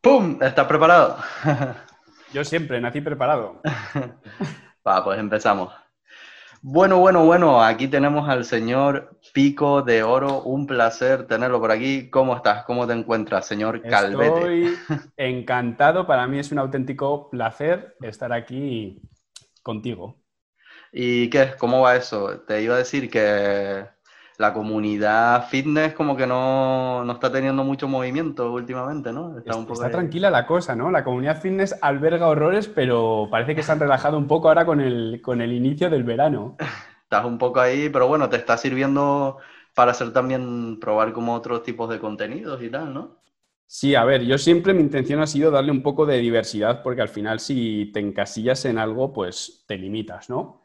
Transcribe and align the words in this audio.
¡Pum! 0.00 0.38
¿Estás 0.40 0.66
preparado? 0.66 1.16
Yo 2.32 2.44
siempre 2.44 2.80
nací 2.80 3.00
preparado. 3.00 3.60
Va, 4.86 5.02
pues 5.02 5.18
empezamos. 5.18 5.74
Bueno, 6.62 6.98
bueno, 6.98 7.24
bueno, 7.24 7.62
aquí 7.62 7.88
tenemos 7.88 8.28
al 8.28 8.44
señor 8.44 9.18
Pico 9.32 9.82
de 9.82 10.04
Oro. 10.04 10.42
Un 10.42 10.66
placer 10.66 11.26
tenerlo 11.26 11.60
por 11.60 11.72
aquí. 11.72 12.10
¿Cómo 12.10 12.36
estás? 12.36 12.64
¿Cómo 12.64 12.86
te 12.86 12.92
encuentras, 12.92 13.46
señor 13.46 13.82
Calvete? 13.82 14.66
Estoy 14.66 14.78
encantado. 15.16 16.06
Para 16.06 16.26
mí 16.28 16.38
es 16.38 16.52
un 16.52 16.58
auténtico 16.58 17.28
placer 17.30 17.96
estar 18.00 18.32
aquí 18.32 19.02
contigo. 19.62 20.20
¿Y 20.92 21.28
qué? 21.30 21.54
¿Cómo 21.58 21.82
va 21.82 21.96
eso? 21.96 22.40
Te 22.40 22.62
iba 22.62 22.74
a 22.76 22.78
decir 22.78 23.10
que 23.10 23.84
la 24.38 24.54
comunidad 24.54 25.48
fitness 25.48 25.94
como 25.94 26.16
que 26.16 26.26
no, 26.26 27.04
no, 27.04 27.12
está 27.12 27.30
teniendo 27.30 27.64
mucho 27.64 27.88
movimiento 27.88 28.52
últimamente, 28.52 29.12
¿no? 29.12 29.36
Está, 29.36 29.90
tranquila 29.90 30.30
la 30.30 30.46
cosa, 30.46 30.76
¿no? 30.76 30.92
La 30.92 31.02
comunidad 31.02 31.40
fitness 31.40 31.74
alberga 31.82 32.28
horrores, 32.28 32.68
pero 32.68 33.26
parece 33.32 33.56
que 33.56 33.64
se 33.64 33.72
han 33.72 33.80
relajado 33.80 34.16
un 34.16 34.28
poco 34.28 34.48
ahora 34.48 34.64
con 34.64 34.80
el, 34.80 35.20
con 35.22 35.40
el 35.40 35.52
inicio 35.52 35.90
del 35.90 36.04
verano. 36.04 36.56
Estás 37.02 37.24
un 37.24 37.36
poco 37.36 37.58
ahí, 37.58 37.88
pero 37.88 38.06
bueno, 38.06 38.28
te 38.28 38.36
está 38.36 38.56
sirviendo 38.56 39.38
para 39.74 39.90
hacer 39.90 40.12
también, 40.12 40.78
probar 40.78 41.12
como 41.12 41.34
otros 41.34 41.64
tipos 41.64 41.90
de 41.90 41.98
contenidos 41.98 42.62
y 42.62 42.70
tal, 42.70 42.94
¿no? 42.94 43.18
Sí, 43.66 43.96
a 43.96 44.04
ver, 44.04 44.22
yo 44.22 44.38
siempre 44.38 44.72
mi 44.72 44.82
intención 44.82 45.20
ha 45.20 45.26
sido 45.26 45.50
darle 45.50 45.72
un 45.72 45.82
poco 45.82 46.06
de 46.06 46.18
diversidad 46.18 46.82
porque 46.82 47.02
al 47.02 47.08
final 47.08 47.40
si 47.40 47.90
te 47.92 48.00
encasillas 48.00 48.64
en 48.66 48.78
algo, 48.78 49.12
pues 49.12 49.64
te 49.66 49.76
limitas, 49.76 50.30
¿no? 50.30 50.62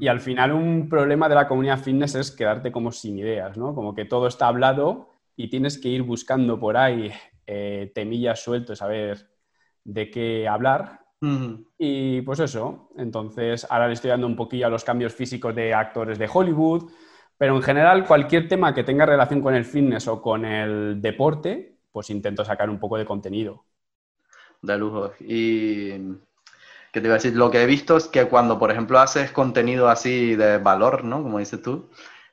Y 0.00 0.08
al 0.08 0.20
final 0.20 0.52
un 0.52 0.88
problema 0.88 1.28
de 1.28 1.34
la 1.34 1.48
comunidad 1.48 1.78
fitness 1.78 2.14
es 2.14 2.30
quedarte 2.30 2.72
como 2.72 2.92
sin 2.92 3.18
ideas, 3.18 3.56
¿no? 3.56 3.74
Como 3.74 3.94
que 3.94 4.04
todo 4.04 4.26
está 4.26 4.48
hablado 4.48 5.10
y 5.36 5.48
tienes 5.48 5.78
que 5.78 5.88
ir 5.88 6.02
buscando 6.02 6.58
por 6.58 6.76
ahí 6.76 7.10
eh, 7.46 7.92
temillas 7.94 8.42
sueltos 8.42 8.80
a 8.82 8.86
ver 8.86 9.28
de 9.84 10.10
qué 10.10 10.48
hablar. 10.48 11.00
Y 11.78 12.20
pues 12.20 12.38
eso, 12.40 12.90
entonces 12.98 13.66
ahora 13.70 13.86
le 13.86 13.94
estoy 13.94 14.10
dando 14.10 14.26
un 14.26 14.36
poquillo 14.36 14.66
a 14.66 14.70
los 14.70 14.84
cambios 14.84 15.14
físicos 15.14 15.54
de 15.54 15.72
actores 15.72 16.18
de 16.18 16.28
Hollywood, 16.30 16.90
pero 17.38 17.56
en 17.56 17.62
general 17.62 18.06
cualquier 18.06 18.46
tema 18.46 18.74
que 18.74 18.84
tenga 18.84 19.06
relación 19.06 19.40
con 19.40 19.54
el 19.54 19.64
fitness 19.64 20.06
o 20.06 20.20
con 20.20 20.44
el 20.44 21.00
deporte, 21.00 21.78
pues 21.90 22.10
intento 22.10 22.44
sacar 22.44 22.68
un 22.68 22.78
poco 22.78 22.98
de 22.98 23.06
contenido. 23.06 23.64
De 24.60 24.76
lujo. 24.76 25.12
Y 25.20 25.92
que 26.94 27.00
te 27.00 27.08
iba 27.08 27.16
a 27.16 27.18
decir, 27.18 27.34
lo 27.34 27.50
que 27.50 27.60
he 27.60 27.66
visto 27.66 27.96
es 27.96 28.06
que 28.06 28.26
cuando, 28.26 28.56
por 28.56 28.70
ejemplo, 28.70 29.00
haces 29.00 29.32
contenido 29.32 29.88
así 29.88 30.36
de 30.36 30.58
valor, 30.58 31.02
¿no? 31.02 31.24
Como 31.24 31.40
dices 31.40 31.60
tú, 31.60 31.90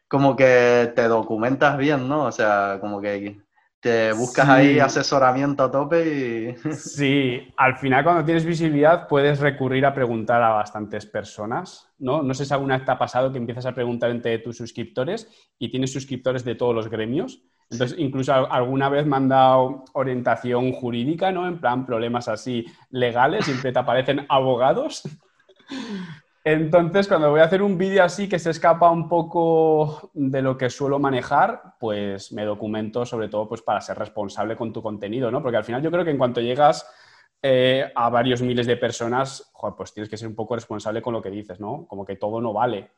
como 0.08 0.36
que 0.36 0.94
te 0.96 1.08
documentas 1.08 1.80
bien, 1.80 2.08
¿no? 2.08 2.26
O 2.26 2.32
sea, 2.32 2.78
como 2.80 3.02
que 3.02 3.42
te 3.80 4.14
buscas 4.14 4.48
ahí 4.48 4.78
asesoramiento 4.78 5.64
a 5.64 5.72
tope 5.72 6.06
y... 6.06 6.70
Sí, 6.76 7.52
al 7.58 7.76
final 7.78 8.04
cuando 8.04 8.24
tienes 8.24 8.46
visibilidad 8.46 9.08
puedes 9.08 9.40
recurrir 9.40 9.84
a 9.84 9.96
preguntar 9.96 10.44
a 10.44 10.50
bastantes 10.50 11.08
personas, 11.08 11.92
¿no? 11.98 12.22
No 12.22 12.36
sé 12.36 12.46
si 12.46 12.54
alguna 12.54 12.78
vez 12.78 12.86
te 12.86 12.92
ha 12.92 13.00
pasado 13.00 13.32
que 13.32 13.40
empiezas 13.40 13.66
a 13.66 13.74
preguntar 13.74 14.12
entre 14.12 14.38
tus 14.38 14.58
suscriptores 14.58 15.28
y 15.58 15.72
tienes 15.72 15.92
suscriptores 15.92 16.46
de 16.46 16.54
todos 16.54 16.76
los 16.76 16.88
gremios 16.88 17.42
entonces, 17.72 17.98
incluso 17.98 18.34
alguna 18.34 18.90
vez 18.90 19.06
me 19.06 19.16
han 19.16 19.30
dado 19.30 19.86
orientación 19.94 20.74
jurídica, 20.74 21.32
¿no? 21.32 21.48
En 21.48 21.60
plan, 21.60 21.86
problemas 21.86 22.28
así 22.28 22.66
legales, 22.90 23.46
siempre 23.46 23.72
te 23.72 23.80
aparecen 23.80 24.26
abogados. 24.28 25.04
Entonces, 26.44 27.08
cuando 27.08 27.30
voy 27.30 27.40
a 27.40 27.46
hacer 27.46 27.62
un 27.62 27.78
vídeo 27.78 28.04
así 28.04 28.28
que 28.28 28.40
se 28.40 28.50
escapa 28.50 28.92
un 28.92 29.08
poco 29.08 30.12
de 30.14 30.42
lo 30.42 30.58
que 30.58 30.70
suelo 30.70 31.00
manejar, 31.00 31.76
pues 31.80 32.34
me 32.34 32.44
documento 32.44 33.06
sobre 33.06 33.30
todo 33.30 33.48
pues, 33.48 33.62
para 33.62 33.80
ser 33.80 33.98
responsable 33.98 34.58
con 34.58 34.74
tu 34.74 34.82
contenido, 34.82 35.32
¿no? 35.32 35.42
Porque 35.42 35.58
al 35.58 35.64
final 35.64 35.82
yo 35.82 35.92
creo 35.92 36.04
que 36.04 36.12
en 36.12 36.18
cuanto 36.18 36.42
llegas 36.42 36.86
eh, 37.42 37.90
a 37.96 38.10
varios 38.10 38.42
miles 38.42 38.68
de 38.68 38.76
personas, 38.76 39.54
pues 39.78 39.94
tienes 39.94 40.10
que 40.10 40.18
ser 40.18 40.28
un 40.28 40.36
poco 40.36 40.56
responsable 40.56 41.02
con 41.02 41.14
lo 41.14 41.22
que 41.22 41.30
dices, 41.30 41.62
¿no? 41.62 41.86
Como 41.88 42.04
que 42.04 42.18
todo 42.18 42.42
no 42.42 42.52
vale. 42.52 42.92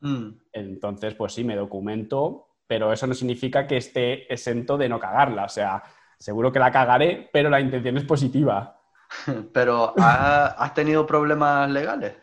Mm. 0.00 0.28
Entonces, 0.52 1.14
pues 1.14 1.34
sí, 1.34 1.44
me 1.44 1.56
documento 1.56 2.53
pero 2.66 2.92
eso 2.92 3.06
no 3.06 3.14
significa 3.14 3.66
que 3.66 3.76
esté 3.76 4.32
exento 4.32 4.76
de 4.76 4.88
no 4.88 4.98
cagarla. 4.98 5.44
O 5.44 5.48
sea, 5.48 5.82
seguro 6.18 6.50
que 6.52 6.58
la 6.58 6.70
cagaré, 6.70 7.28
pero 7.32 7.50
la 7.50 7.60
intención 7.60 7.96
es 7.96 8.04
positiva. 8.04 8.80
Pero, 9.52 9.94
¿has 9.96 10.74
tenido 10.74 11.06
problemas 11.06 11.70
legales? 11.70 12.16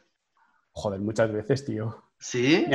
Joder, 0.73 0.99
muchas 0.99 1.31
veces, 1.31 1.63
tío. 1.63 2.03
¿Sí? 2.17 2.65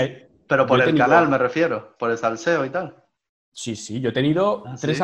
Pero 0.49 0.67
por 0.67 0.81
el 0.81 0.97
canal 0.97 1.29
me 1.29 1.37
refiero, 1.37 1.97
por 1.99 2.11
el 2.11 2.17
salseo 2.17 2.65
y 2.65 2.71
tal. 2.71 3.05
Sí, 3.53 3.77
sí, 3.77 4.01
yo 4.01 4.11
he 4.11 4.13
tenido 4.13 4.63
¿Ah, 4.67 4.77
tres, 4.81 5.03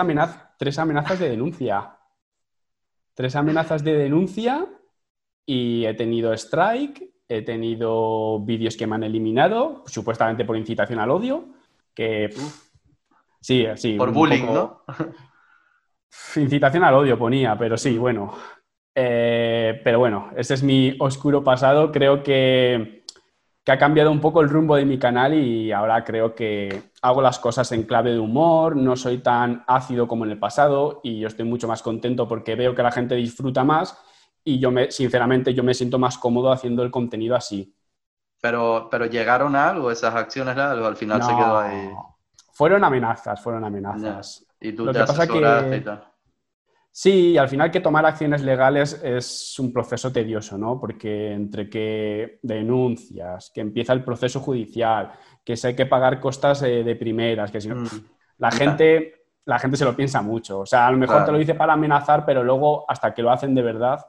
tres 0.57 0.79
amenazas 0.79 1.19
de 1.19 1.29
denuncia. 1.29 1.99
Tres 3.13 3.37
amenazas 3.37 3.85
de 3.85 3.95
denuncia 3.99 4.67
y 5.45 5.85
he 5.85 5.95
tenido 5.95 6.33
strike, 6.33 7.13
he 7.29 7.43
tenido 7.43 8.41
vídeos 8.41 8.77
que 8.77 8.87
me 8.87 8.95
han 8.95 9.03
eliminado, 9.03 9.83
supuestamente 9.87 10.45
por 10.45 10.57
incitación 10.57 11.01
al 11.01 11.11
odio 11.11 11.49
que 11.95 12.31
sí, 13.41 13.67
sí. 13.77 13.95
Por 13.95 14.13
bullying, 14.13 14.47
¿no? 14.47 14.83
Incitación 16.37 16.85
al 16.85 16.95
odio 16.95 17.19
ponía, 17.19 17.57
pero 17.57 17.77
sí, 17.77 17.97
bueno. 17.99 18.35
Eh, 18.95 19.81
pero 19.83 19.99
bueno, 19.99 20.31
ese 20.37 20.55
es 20.55 20.63
mi 20.63 20.95
oscuro 20.99 21.43
pasado. 21.43 21.91
Creo 21.91 22.23
que, 22.23 23.05
que, 23.65 23.73
ha 23.73 23.79
cambiado 23.79 24.11
un 24.11 24.21
poco 24.21 24.41
el 24.43 24.51
rumbo 24.51 24.77
de 24.77 24.85
mi 24.85 24.99
canal 24.99 25.35
y 25.35 25.73
ahora 25.73 26.05
creo 26.05 26.35
que 26.35 26.83
hago 27.01 27.23
las 27.23 27.39
cosas 27.39 27.73
en 27.73 27.85
clave 27.85 28.13
de 28.13 28.19
humor, 28.19 28.77
no 28.77 28.97
soy 28.97 29.19
tan 29.19 29.65
ácido 29.67 30.07
como 30.07 30.25
en 30.25 30.33
el 30.33 30.39
pasado 30.39 31.01
y 31.03 31.21
yo 31.21 31.29
estoy 31.29 31.47
mucho 31.47 31.69
más 31.69 31.83
contento 31.83 32.29
porque 32.29 32.55
veo 32.55 32.75
que 32.75 32.83
la 32.83 32.93
gente 32.93 33.15
disfruta 33.15 33.65
más 33.65 33.99
y 34.45 34.59
yo 34.59 34.71
me, 34.71 34.91
sinceramente, 34.91 35.55
yo 35.55 35.63
me 35.63 35.75
siento 35.75 35.99
más 35.99 36.19
cómodo 36.19 36.53
haciendo 36.53 36.83
el 36.83 36.91
contenido 36.91 37.37
así. 37.37 37.75
Pero, 38.43 38.89
pero 38.91 39.07
llegaron 39.07 39.55
a 39.55 39.69
algo, 39.69 39.93
esas 39.93 40.17
acciones, 40.17 40.59
algo, 40.59 40.85
al 40.85 40.97
final 40.97 41.23
se 41.23 41.31
quedó 41.31 41.59
ahí. 41.61 41.91
Fueron 42.53 42.83
amenazas, 42.83 43.41
fueron 43.41 43.65
amenazas. 43.65 44.45
Y 44.61 44.73
tú 44.73 44.85
Lo 44.85 44.93
te 44.93 44.99
que 44.99 45.05
pasa 45.05 45.27
que... 45.29 45.77
y 45.77 45.81
tal. 45.81 46.09
Sí, 46.91 47.39
al 47.39 47.49
final 47.49 47.71
que 47.71 47.81
tomar 47.81 48.05
acciones 48.05 48.43
legales 48.43 49.01
es 49.03 49.57
un 49.61 49.73
proceso 49.73 50.13
tedioso, 50.13 50.59
¿no? 50.59 50.81
Porque 50.81 51.33
entre 51.33 51.71
que 51.71 52.41
denuncias, 52.43 53.53
que 53.55 53.61
empieza 53.61 53.93
el 53.93 54.03
proceso 54.03 54.41
judicial, 54.41 55.13
que 55.45 55.57
se 55.57 55.69
hay 55.69 55.77
que 55.77 55.87
pagar 55.87 56.19
costas 56.19 56.63
de 56.63 56.97
primeras, 56.97 57.53
que 57.53 57.61
si 57.61 57.69
no, 57.69 57.77
mm. 57.77 57.89
la 58.39 58.51
gente, 58.51 59.25
la 59.45 59.61
gente 59.61 59.77
se 59.77 59.85
lo 59.85 59.95
piensa 59.95 60.21
mucho. 60.21 60.59
O 60.59 60.67
sea, 60.67 60.89
a 60.89 60.91
lo 60.91 60.99
mejor 60.99 61.25
te 61.25 61.31
lo 61.31 61.39
dice 61.39 61.55
para 61.55 61.75
amenazar, 61.75 62.27
pero 62.27 62.43
luego 62.43 62.85
hasta 62.91 63.15
que 63.15 63.23
lo 63.23 63.31
hacen 63.31 63.55
de 63.55 63.63
verdad, 63.63 64.05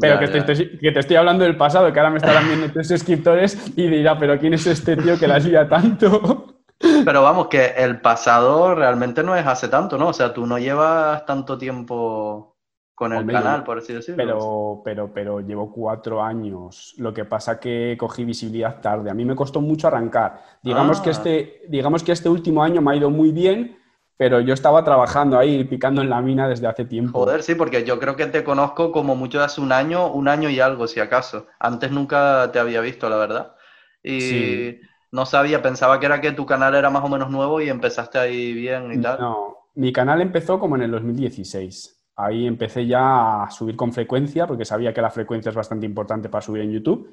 pero 0.00 0.18
que, 0.18 0.28
Te, 0.28 0.98
estoy 0.98 1.16
hablando 1.16 1.44
del 1.44 1.56
pasado, 1.56 1.92
que 1.92 1.98
ahora 1.98 2.10
me 2.10 2.18
estarán 2.18 2.46
viendo 2.48 2.70
tus 2.70 2.88
suscriptores 2.88 3.72
y 3.76 3.86
dirá, 3.88 4.18
pero 4.18 4.38
¿quién 4.38 4.54
es 4.54 4.66
este 4.66 4.96
tío 4.96 5.18
que 5.18 5.28
la 5.28 5.36
hacía 5.36 5.68
tanto? 5.68 6.56
Pero 7.04 7.22
vamos, 7.22 7.48
que 7.48 7.74
el 7.76 8.00
pasado 8.00 8.74
realmente 8.74 9.22
no 9.22 9.36
es 9.36 9.46
hace 9.46 9.68
tanto, 9.68 9.98
¿no? 9.98 10.08
O 10.08 10.12
sea, 10.14 10.32
tú 10.32 10.46
no 10.46 10.58
llevas 10.58 11.26
tanto 11.26 11.58
tiempo 11.58 12.56
con 12.94 13.12
el 13.12 13.26
canal, 13.26 13.64
por 13.64 13.78
así 13.78 13.92
decirlo. 13.92 14.16
Pero, 14.16 14.80
pero, 14.82 15.12
pero 15.12 15.40
llevo 15.40 15.70
cuatro 15.70 16.22
años. 16.22 16.94
Lo 16.96 17.12
que 17.12 17.26
pasa 17.26 17.60
que 17.60 17.96
cogí 17.98 18.24
visibilidad 18.24 18.80
tarde. 18.80 19.10
A 19.10 19.14
mí 19.14 19.26
me 19.26 19.36
costó 19.36 19.60
mucho 19.60 19.88
arrancar. 19.88 20.42
Digamos, 20.62 21.02
que, 21.02 21.10
ah. 21.10 21.12
este, 21.12 21.62
digamos 21.68 22.02
que 22.02 22.12
este 22.12 22.30
último 22.30 22.62
año 22.62 22.80
me 22.80 22.92
ha 22.92 22.96
ido 22.96 23.10
muy 23.10 23.30
bien 23.32 23.76
pero 24.20 24.38
yo 24.42 24.52
estaba 24.52 24.84
trabajando 24.84 25.38
ahí, 25.38 25.64
picando 25.64 26.02
en 26.02 26.10
la 26.10 26.20
mina 26.20 26.46
desde 26.46 26.66
hace 26.66 26.84
tiempo. 26.84 27.20
Joder, 27.20 27.42
sí, 27.42 27.54
porque 27.54 27.84
yo 27.84 27.98
creo 27.98 28.16
que 28.16 28.26
te 28.26 28.44
conozco 28.44 28.92
como 28.92 29.16
mucho 29.16 29.38
de 29.38 29.46
hace 29.46 29.62
un 29.62 29.72
año, 29.72 30.12
un 30.12 30.28
año 30.28 30.50
y 30.50 30.60
algo, 30.60 30.86
si 30.86 31.00
acaso. 31.00 31.46
Antes 31.58 31.90
nunca 31.90 32.50
te 32.52 32.58
había 32.58 32.82
visto, 32.82 33.08
la 33.08 33.16
verdad. 33.16 33.56
Y 34.02 34.76
no 35.10 35.24
sabía, 35.24 35.62
pensaba 35.62 35.98
que 35.98 36.04
era 36.04 36.20
que 36.20 36.32
tu 36.32 36.44
canal 36.44 36.74
era 36.74 36.90
más 36.90 37.02
o 37.02 37.08
menos 37.08 37.30
nuevo 37.30 37.62
y 37.62 37.70
empezaste 37.70 38.18
ahí 38.18 38.52
bien 38.52 38.92
y 38.92 39.00
tal. 39.00 39.18
No, 39.20 39.56
mi 39.76 39.90
canal 39.90 40.20
empezó 40.20 40.60
como 40.60 40.76
en 40.76 40.82
el 40.82 40.90
2016. 40.90 42.02
Ahí 42.16 42.46
empecé 42.46 42.86
ya 42.86 43.44
a 43.44 43.50
subir 43.50 43.74
con 43.74 43.90
frecuencia, 43.90 44.46
porque 44.46 44.66
sabía 44.66 44.92
que 44.92 45.00
la 45.00 45.08
frecuencia 45.08 45.48
es 45.48 45.56
bastante 45.56 45.86
importante 45.86 46.28
para 46.28 46.42
subir 46.42 46.60
en 46.60 46.72
YouTube. 46.72 47.08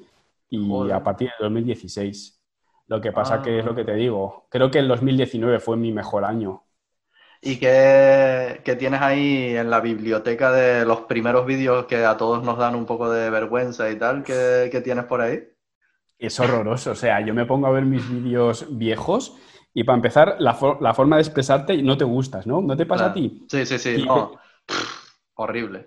Y 0.50 0.90
a 0.90 1.02
partir 1.02 1.30
del 1.38 1.48
2016. 1.48 2.38
Lo 2.88 3.00
que 3.00 3.12
pasa 3.12 3.40
que 3.40 3.60
es 3.60 3.64
lo 3.64 3.74
que 3.74 3.84
te 3.84 3.94
digo. 3.94 4.44
Creo 4.50 4.70
que 4.70 4.78
el 4.78 4.88
2019 4.88 5.58
fue 5.58 5.78
mi 5.78 5.90
mejor 5.90 6.26
año 6.26 6.64
¿Y 7.40 7.56
qué, 7.56 8.76
tienes 8.78 9.00
ahí 9.00 9.56
en 9.56 9.70
la 9.70 9.80
biblioteca 9.80 10.50
de 10.50 10.84
los 10.84 11.02
primeros 11.02 11.46
vídeos 11.46 11.86
que 11.86 12.04
a 12.04 12.16
todos 12.16 12.42
nos 12.42 12.58
dan 12.58 12.74
un 12.74 12.84
poco 12.84 13.10
de 13.10 13.30
vergüenza 13.30 13.90
y 13.90 13.96
tal? 13.96 14.24
¿Qué, 14.24 14.80
tienes 14.84 15.04
por 15.04 15.20
ahí? 15.20 15.44
Es 16.18 16.40
horroroso. 16.40 16.92
O 16.92 16.96
sea, 16.96 17.24
yo 17.24 17.34
me 17.34 17.46
pongo 17.46 17.68
a 17.68 17.70
ver 17.70 17.84
mis 17.84 18.08
vídeos 18.10 18.66
viejos 18.70 19.36
y 19.72 19.84
para 19.84 19.96
empezar, 19.96 20.36
la, 20.40 20.54
forma 20.54 21.16
de 21.16 21.22
expresarte 21.22 21.80
no 21.82 21.96
te 21.96 22.04
gustas, 22.04 22.46
¿no? 22.46 22.60
¿No 22.60 22.76
te 22.76 22.86
pasa 22.86 23.06
a 23.06 23.12
ti? 23.12 23.46
Sí, 23.48 23.64
sí, 23.64 23.78
sí. 23.78 24.04
Horrible. 25.38 25.86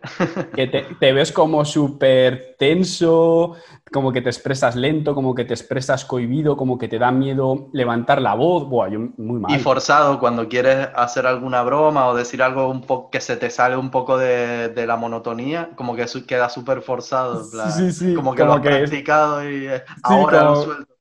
que 0.55 0.67
te, 0.67 1.13
ves 1.13 1.31
como 1.31 1.65
súper 1.65 2.55
tenso, 2.57 3.55
como 3.91 4.11
que 4.11 4.21
te 4.21 4.29
expresas 4.29 4.77
lento, 4.77 5.13
como 5.13 5.35
que 5.35 5.43
te 5.43 5.53
expresas 5.53 6.05
cohibido, 6.05 6.55
como 6.55 6.77
que 6.77 6.87
te 6.87 6.97
da 6.97 7.11
miedo 7.11 7.69
levantar 7.73 8.21
la 8.21 8.33
voz. 8.33 8.67
Buah, 8.67 8.89
yo 8.89 8.99
muy 9.17 9.39
mal. 9.39 9.53
Y 9.53 9.59
forzado 9.59 10.19
cuando 10.19 10.47
quieres 10.47 10.87
hacer 10.95 11.27
alguna 11.27 11.63
broma 11.63 12.07
o 12.07 12.15
decir 12.15 12.41
algo 12.41 12.69
un 12.69 12.81
poco 12.81 13.09
que 13.09 13.19
se 13.19 13.35
te 13.35 13.49
sale 13.49 13.75
un 13.75 13.91
poco 13.91 14.17
de, 14.17 14.73
la 14.87 14.95
monotonía, 14.95 15.71
como 15.75 15.95
que 15.95 16.05
queda 16.25 16.49
súper 16.49 16.81
forzado. 16.81 17.43
sí, 17.71 17.91
sí, 17.91 18.13
como 18.13 18.33
que 18.33 18.45
lo 18.45 18.53
has 18.53 18.61
practicado 18.61 19.47
y 19.49 19.67
ahora 20.03 20.43
lo 20.45 20.55
suelto. 20.63 20.91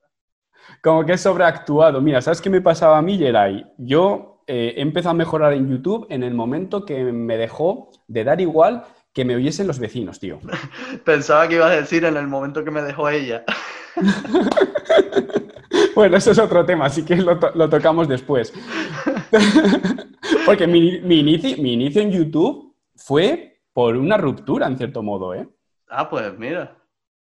Como 0.82 1.04
que 1.04 1.12
es 1.12 1.20
sobreactuado. 1.20 2.00
Mira, 2.00 2.20
¿sabes 2.20 2.40
qué 2.40 2.50
me 2.50 2.60
pasaba 2.60 2.98
a 2.98 3.02
mí, 3.02 3.16
Geray? 3.18 3.64
Yo 3.78 4.30
eh, 4.52 4.74
he 4.76 4.82
empezado 4.82 5.12
a 5.12 5.14
mejorar 5.14 5.52
en 5.52 5.68
YouTube 5.68 6.08
en 6.10 6.24
el 6.24 6.34
momento 6.34 6.84
que 6.84 7.04
me 7.04 7.36
dejó 7.36 7.89
de 8.10 8.24
dar 8.24 8.40
igual 8.40 8.84
que 9.12 9.24
me 9.24 9.36
oyesen 9.36 9.66
los 9.66 9.78
vecinos, 9.78 10.18
tío. 10.18 10.40
Pensaba 11.04 11.48
que 11.48 11.54
ibas 11.54 11.70
a 11.70 11.76
decir 11.76 12.04
en 12.04 12.16
el 12.16 12.26
momento 12.26 12.64
que 12.64 12.70
me 12.70 12.82
dejó 12.82 13.08
ella. 13.08 13.44
bueno, 15.94 16.16
eso 16.16 16.32
es 16.32 16.38
otro 16.38 16.64
tema, 16.66 16.86
así 16.86 17.04
que 17.04 17.16
lo, 17.16 17.38
tocamos 17.68 18.08
después. 18.08 18.52
Porque 20.46 20.66
mi, 20.66 20.98
inicio, 20.98 21.56
mi 21.62 21.74
inicio 21.74 22.02
en 22.02 22.10
YouTube 22.10 22.74
fue 22.96 23.60
por 23.72 23.96
una 23.96 24.16
ruptura, 24.16 24.66
en 24.66 24.76
cierto 24.76 25.02
modo, 25.02 25.34
¿eh? 25.34 25.48
Ah, 25.88 26.08
pues 26.08 26.36
mira. 26.36 26.76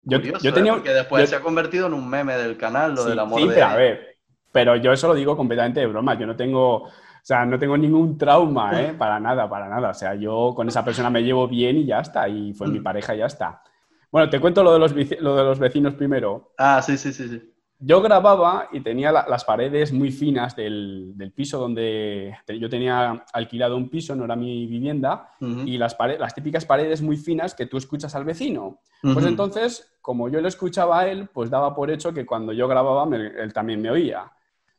Yo, 0.04 0.20
yo 0.20 0.54
tenía... 0.54 0.74
¿eh? 0.74 0.76
Porque 0.76 0.92
después 0.92 1.30
se 1.30 1.36
ha 1.36 1.42
convertido 1.42 1.88
en 1.88 1.96
un 1.96 2.08
meme 2.08 2.38
del 2.38 2.58
canal, 2.58 2.94
lo 2.94 3.06
del 3.06 3.18
amor 3.18 3.42
sí, 3.42 3.48
Pero, 3.48 3.66
a 3.66 3.76
ver, 3.76 4.18
pero 4.52 4.76
yo 4.76 4.92
eso 4.94 5.08
lo 5.08 5.16
digo 5.16 5.36
completamente 5.36 5.80
de 5.80 5.88
broma. 5.88 6.18
Yo 6.18 6.28
no 6.28 6.36
tengo 6.36 6.90
sea, 7.28 7.44
no 7.44 7.58
tengo 7.58 7.76
ningún 7.76 8.20
trauma, 8.20 8.80
¿eh? 8.80 8.94
Para 8.94 9.20
nada, 9.20 9.50
para 9.50 9.68
nada. 9.68 9.90
O 9.90 9.94
sea, 9.96 10.14
yo 10.14 10.54
con 10.56 10.68
esa 10.68 10.86
persona 10.86 11.10
me 11.10 11.24
llevo 11.24 11.48
bien 11.48 11.78
y 11.78 11.86
ya 11.86 12.02
está. 12.02 12.30
Y 12.30 12.54
fue 12.54 12.68
mi 12.68 12.80
mm. 12.80 12.84
pareja 12.84 13.16
y 13.16 13.18
ya 13.18 13.26
está. 13.26 13.64
Bueno, 14.12 14.30
te 14.30 14.40
cuento 14.40 14.64
lo 14.64 14.74
de 14.74 14.80
los, 14.80 14.94
lo 15.20 15.36
de 15.36 15.44
los 15.44 15.58
vecinos 15.58 15.96
primero. 15.96 16.54
Ah, 16.60 16.84
sí, 16.84 16.98
sí, 16.98 17.12
sí, 17.12 17.28
sí. 17.28 17.52
Yo 17.80 18.00
grababa 18.02 18.70
y 18.72 18.82
tenía 18.82 19.12
las 19.12 19.44
paredes 19.44 19.92
muy 19.92 20.12
finas 20.12 20.56
del, 20.56 21.14
del, 21.16 21.32
piso 21.32 21.60
donde 21.60 22.34
yo 22.60 22.70
tenía 22.70 23.26
alquilado 23.34 23.76
un 23.76 23.90
piso, 23.90 24.16
no 24.16 24.24
era 24.24 24.36
mi 24.36 24.66
vivienda, 24.66 25.32
y 25.42 25.78
las, 25.78 25.98
las 26.18 26.34
típicas 26.34 26.64
paredes 26.64 27.02
muy 27.02 27.18
finas 27.18 27.54
que 27.54 27.66
tú 27.66 27.78
escuchas 27.78 28.16
al 28.16 28.24
vecino. 28.24 28.80
Pues 29.02 29.26
entonces, 29.26 29.98
como 30.00 30.30
yo 30.30 30.40
lo 30.40 30.48
escuchaba 30.48 31.02
a 31.02 31.08
él, 31.10 31.28
pues 31.34 31.50
daba 31.50 31.76
por 31.76 31.92
hecho 31.92 32.14
que 32.14 32.26
cuando 32.26 32.54
yo 32.54 32.68
grababa 32.68 33.14
él 33.14 33.52
también 33.52 33.82
me 33.82 33.90
oía. 33.90 34.32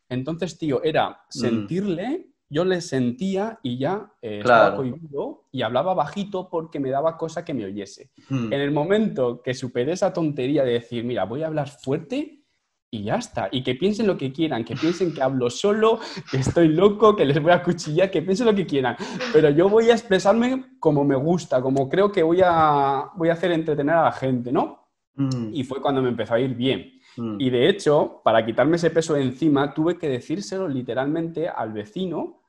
Entonces, 0.09 0.57
tío, 0.59 0.83
era 0.83 1.11
mm. 1.11 1.17
sentirle 1.29 2.36
yo 2.49 2.65
le 2.65 2.81
sentía 2.81 3.59
y 3.63 3.79
ya 3.79 4.13
eh, 4.23 4.39
estaba 4.39 4.77
cohibido 4.77 5.45
y 5.51 5.63
hablaba 5.63 5.95
bajito 5.95 6.49
porque 6.49 6.79
me 6.79 6.91
daba 6.91 7.17
cosa 7.17 7.45
que 7.45 7.55
me 7.55 7.65
oyese. 7.65 8.11
Hmm. 8.29 8.53
En 8.53 8.61
el 8.61 8.71
momento 8.71 9.43
que 9.43 9.55
superé 9.55 9.93
esa 9.93 10.13
tontería 10.13 10.65
de 10.65 10.75
decir, 10.75 11.05
mira, 11.05 11.25
voy 11.25 11.43
a 11.43 11.49
hablar 11.49 11.69
fuerte 11.69 12.45
y 12.91 13.03
ya 13.03 13.17
está. 13.17 13.49
Y 13.51 13.63
que 13.63 13.75
piensen 13.75 14.07
lo 14.07 14.17
que 14.17 14.33
quieran, 14.33 14.65
que 14.65 14.77
piensen 14.77 15.13
que 15.13 15.23
hablo 15.23 15.51
solo, 15.51 15.99
que 16.31 16.39
estoy 16.39 16.69
loco, 16.69 17.17
que 17.17 17.25
les 17.25 17.43
voy 17.43 17.53
a 17.53 17.63
cuchillar, 17.63 18.11
que 18.11 18.23
piensen 18.23 18.47
lo 18.47 18.55
que 18.55 18.67
quieran. 18.67 18.97
Pero 19.33 19.51
yo 19.51 19.69
voy 19.69 19.91
a 19.91 19.95
expresarme 19.95 20.77
como 20.79 21.05
me 21.05 21.17
gusta, 21.17 21.61
como 21.61 21.89
creo 21.89 22.13
que 22.13 22.23
voy 22.23 22.41
a, 22.45 23.11
voy 23.17 23.29
a 23.29 23.33
hacer 23.33 23.51
entretener 23.51 23.97
a 23.97 24.05
la 24.05 24.13
gente, 24.13 24.53
¿no? 24.53 24.87
Hmm. 25.15 25.51
Y 25.53 25.65
fue 25.65 25.81
cuando 25.81 26.01
me 26.01 26.11
empezó 26.11 26.35
a 26.35 26.41
ir 26.41 26.55
bien. 26.55 26.93
Mm. 27.17 27.37
Y 27.41 27.51
de 27.51 27.69
hecho, 27.69 28.21
para 28.25 28.45
quitarme 28.45 28.77
ese 28.77 28.91
peso 28.91 29.15
de 29.15 29.23
encima, 29.23 29.73
tuve 29.73 29.99
que 29.99 30.09
decírselo 30.09 30.69
literalmente 30.69 31.49
al 31.49 31.73
vecino 31.73 32.43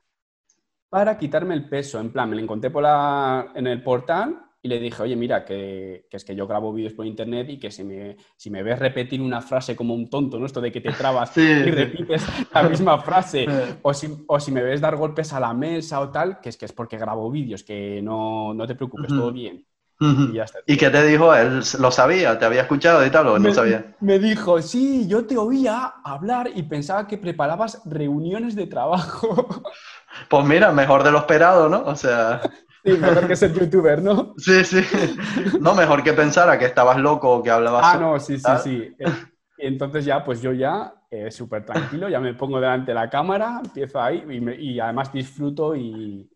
para 0.89 1.17
quitarme 1.17 1.53
el 1.53 1.67
peso. 1.67 1.99
En 1.99 2.11
plan, 2.11 2.29
me 2.29 2.35
lo 2.35 2.41
encontré 2.41 2.69
por 2.69 2.85
en 3.55 3.67
el 3.67 3.83
portal 3.83 4.47
y 4.61 4.69
le 4.69 4.79
dije, 4.79 5.03
oye, 5.03 5.15
mira, 5.15 5.45
que, 5.45 6.07
es 6.09 6.25
que 6.25 6.35
yo 6.35 6.47
grabo 6.47 6.73
vídeos 6.73 6.93
por 6.93 7.05
internet 7.05 7.47
y 7.49 7.57
que 7.57 7.69
si 7.69 7.83
me, 7.83 8.17
si 8.35 8.49
me 8.49 8.63
ves 8.63 8.79
repetir 8.79 9.21
una 9.21 9.41
frase 9.41 9.75
como 9.75 9.93
un 9.93 10.09
tonto, 10.09 10.39
¿no? 10.39 10.45
Esto 10.45 10.61
de 10.61 10.71
que 10.71 10.81
te 10.81 10.91
trabas 10.91 11.37
y 11.37 11.71
repites 11.71 12.25
la 12.53 12.63
misma 12.63 12.99
frase, 12.99 13.45
o, 13.83 13.93
si, 13.93 14.25
o, 14.27 14.39
si, 14.39 14.51
me 14.51 14.63
ves 14.63 14.81
dar 14.81 14.95
golpes 14.95 15.31
a 15.33 15.39
la 15.39 15.53
mesa 15.53 15.99
o 15.99 16.09
tal, 16.09 16.39
que 16.41 16.49
es 16.49 16.57
que 16.57 16.65
es 16.65 16.73
porque 16.73 16.97
grabo 16.97 17.29
vídeos, 17.29 17.63
que 17.63 18.01
no, 18.01 18.53
no 18.53 18.65
te 18.65 18.75
preocupes, 18.75 19.09
todo 19.09 19.31
bien. 19.31 19.66
Y, 19.99 20.77
qué 20.77 20.89
te 20.89 21.03
dijo? 21.05 21.33
¿Él 21.33 21.61
lo 21.79 21.91
sabía? 21.91 22.37
¿Te 22.37 22.45
había 22.45 22.61
escuchado 22.61 23.03
y 23.05 23.09
tal 23.09 23.27
o 23.27 23.39
no 23.39 23.51
sabía? 23.51 23.95
Me 23.99 24.19
dijo, 24.19 24.61
sí, 24.61 25.07
yo 25.07 25.25
te 25.25 25.37
oía 25.37 25.95
hablar 26.03 26.51
y 26.53 26.63
pensaba 26.63 27.07
que 27.07 27.17
preparabas 27.17 27.81
reuniones 27.85 28.55
de 28.55 28.67
trabajo. 28.67 29.47
Pues 30.29 30.45
mira, 30.45 30.71
mejor 30.71 31.03
de 31.03 31.11
lo 31.11 31.19
esperado, 31.19 31.69
¿no? 31.69 31.83
O 31.83 31.95
sea... 31.95 32.41
Sí, 32.83 32.93
mejor 32.93 33.27
que 33.27 33.35
ser 33.35 33.53
youtuber, 33.53 34.01
¿no? 34.01 34.33
Sí, 34.37 34.63
sí. 34.63 34.81
No, 35.59 35.75
mejor 35.75 36.01
que 36.01 36.13
pensara 36.13 36.57
que 36.57 36.65
estabas 36.65 36.97
loco 36.97 37.29
o 37.29 37.43
que 37.43 37.51
hablabas... 37.51 37.85
Ah, 37.85 37.97
no, 37.99 38.19
sí, 38.19 38.39
sí, 38.39 38.51
sí. 38.63 38.95
Y 39.57 39.67
entonces 39.67 40.05
ya, 40.05 40.23
pues 40.23 40.41
yo 40.41 40.53
ya, 40.53 40.93
eh, 41.11 41.29
súper 41.29 41.65
tranquilo, 41.65 42.09
ya 42.09 42.19
me 42.19 42.33
pongo 42.33 42.59
delante 42.59 42.91
de 42.91 42.95
la 42.95 43.09
cámara, 43.09 43.61
empiezo 43.63 44.01
ahí 44.01 44.23
y 44.57 44.79
además 44.79 45.11
disfruto 45.11 45.75
y, 45.75 46.27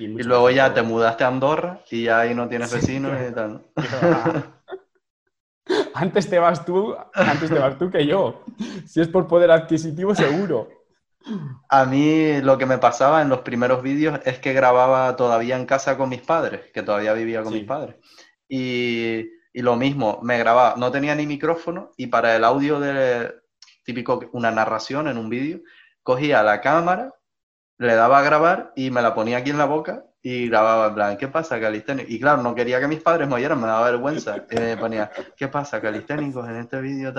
y, 0.00 0.22
luego 0.22 0.50
ya 0.50 0.72
te 0.72 0.82
mudaste 0.82 1.24
a 1.24 1.28
Andorra 1.28 1.82
y 1.90 2.04
ya 2.04 2.20
ahí 2.20 2.34
no 2.34 2.48
tienes 2.48 2.72
vecinos 2.72 3.12
y 3.28 3.34
tal. 3.34 3.62
antes 5.94 6.30
te 6.30 6.38
vas 6.38 6.64
tú, 6.64 6.96
antes 7.12 7.50
te 7.50 7.58
vas 7.58 7.78
tú 7.78 7.90
que 7.90 8.06
yo. 8.06 8.42
Si 8.86 9.00
es 9.00 9.08
por 9.08 9.28
poder 9.28 9.50
adquisitivo, 9.50 10.14
seguro. 10.14 10.68
A 11.68 11.84
mí 11.84 12.40
lo 12.40 12.56
que 12.56 12.64
me 12.64 12.78
pasaba 12.78 13.20
en 13.20 13.28
los 13.28 13.40
primeros 13.40 13.82
vídeos 13.82 14.20
es 14.24 14.38
que 14.38 14.54
grababa 14.54 15.14
todavía 15.16 15.56
en 15.56 15.66
casa 15.66 15.98
con 15.98 16.08
mis 16.08 16.22
padres, 16.22 16.62
que 16.72 16.82
todavía 16.82 17.12
vivía 17.12 17.42
con 17.42 17.52
mis 17.52 17.64
padres. 17.64 17.96
Y, 18.48 19.28
y, 19.52 19.60
lo 19.60 19.76
mismo, 19.76 20.18
me 20.22 20.38
grababa, 20.38 20.76
no 20.78 20.90
tenía 20.90 21.14
ni 21.14 21.26
micrófono 21.26 21.92
y 21.98 22.06
para 22.06 22.34
el 22.34 22.44
audio 22.44 22.80
de 22.80 23.34
típico 23.84 24.18
una 24.32 24.50
narración 24.50 25.08
en 25.08 25.18
un 25.18 25.28
vídeo, 25.28 25.60
cogía 26.02 26.42
la 26.42 26.62
cámara 26.62 27.12
le 27.80 27.94
daba 27.94 28.18
a 28.18 28.22
grabar 28.22 28.72
y 28.76 28.90
me 28.90 29.00
la 29.00 29.14
ponía 29.14 29.38
aquí 29.38 29.48
en 29.50 29.56
la 29.56 29.64
boca 29.64 30.04
y 30.22 30.48
grababa 30.48 30.88
en 30.88 30.94
plan, 30.94 31.16
¿qué 31.16 31.28
pasa, 31.28 31.58
calisténicos? 31.58 32.10
Y 32.10 32.20
claro, 32.20 32.42
no 32.42 32.54
quería 32.54 32.78
que 32.78 32.86
mis 32.86 33.00
padres 33.00 33.26
me 33.26 33.36
oyeran, 33.36 33.58
me 33.58 33.66
daba 33.66 33.90
vergüenza. 33.90 34.36
Y 34.50 34.56
me 34.56 34.76
ponía, 34.76 35.10
¿qué 35.34 35.48
pasa, 35.48 35.80
calisténicos, 35.80 36.46
en 36.46 36.56
este 36.56 36.78
vídeo? 36.78 37.10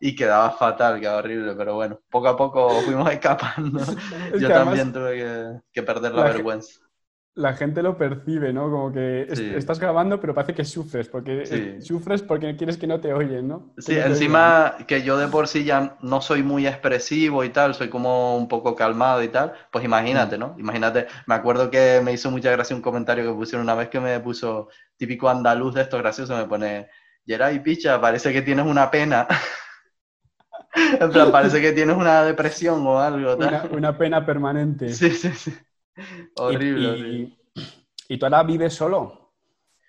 Y 0.00 0.16
quedaba 0.16 0.52
fatal, 0.52 0.98
quedaba 1.00 1.18
horrible, 1.18 1.54
pero 1.54 1.74
bueno, 1.74 2.00
poco 2.08 2.28
a 2.28 2.36
poco 2.36 2.80
fuimos 2.80 3.12
escapando. 3.12 3.78
Yo 4.40 4.48
también 4.48 4.90
tuve 4.90 5.60
que, 5.70 5.82
perder 5.82 6.14
la 6.14 6.24
vergüenza 6.24 6.85
la 7.36 7.52
gente 7.52 7.82
lo 7.82 7.98
percibe, 7.98 8.50
¿no? 8.50 8.70
Como 8.70 8.90
que 8.90 9.26
estás 9.30 9.78
grabando, 9.78 10.18
pero 10.18 10.34
parece 10.34 10.54
que 10.54 10.64
sufres, 10.64 11.06
porque 11.06 11.78
sufres 11.82 12.22
porque 12.22 12.56
quieres 12.56 12.78
que 12.78 12.86
no 12.86 12.98
te 12.98 13.12
oyen, 13.12 13.46
¿no? 13.46 13.74
Sí, 13.76 13.94
encima 13.98 14.76
que 14.88 15.02
yo 15.02 15.18
de 15.18 15.28
por 15.28 15.46
sí 15.46 15.62
ya 15.62 15.98
no 16.00 16.22
soy 16.22 16.42
muy 16.42 16.66
expresivo 16.66 17.44
y 17.44 17.50
tal, 17.50 17.74
soy 17.74 17.90
como 17.90 18.38
un 18.38 18.48
poco 18.48 18.74
calmado 18.74 19.22
y 19.22 19.28
tal, 19.28 19.52
pues 19.70 19.84
imagínate, 19.84 20.38
¿no? 20.38 20.56
Imagínate, 20.58 21.08
me 21.26 21.34
acuerdo 21.34 21.70
que 21.70 22.00
me 22.02 22.14
hizo 22.14 22.30
mucha 22.30 22.50
gracia 22.50 22.74
un 22.74 22.80
comentario 22.80 23.26
que 23.26 23.36
pusieron 23.36 23.64
una 23.64 23.74
vez 23.74 23.90
que 23.90 24.00
me 24.00 24.18
puso 24.20 24.68
típico 24.96 25.28
andaluz 25.28 25.74
de 25.74 25.82
esto 25.82 25.98
gracioso, 25.98 26.34
me 26.34 26.46
pone, 26.46 26.88
Geray, 27.26 27.62
picha, 27.62 28.00
parece 28.00 28.32
que 28.32 28.40
tienes 28.40 28.64
una 28.64 28.90
pena. 28.90 29.28
en 31.00 31.10
plan, 31.10 31.30
parece 31.30 31.60
que 31.60 31.72
tienes 31.72 31.96
una 31.96 32.24
depresión 32.24 32.86
o 32.86 32.98
algo. 32.98 33.36
Una, 33.36 33.64
una 33.72 33.98
pena 33.98 34.24
permanente. 34.24 34.88
Sí, 34.88 35.10
sí, 35.10 35.30
sí. 35.32 35.52
Horrible. 36.36 37.36
¿Y, 38.08 38.18
tú 38.18 38.26
ahora 38.26 38.42
vives 38.42 38.74
solo? 38.74 39.32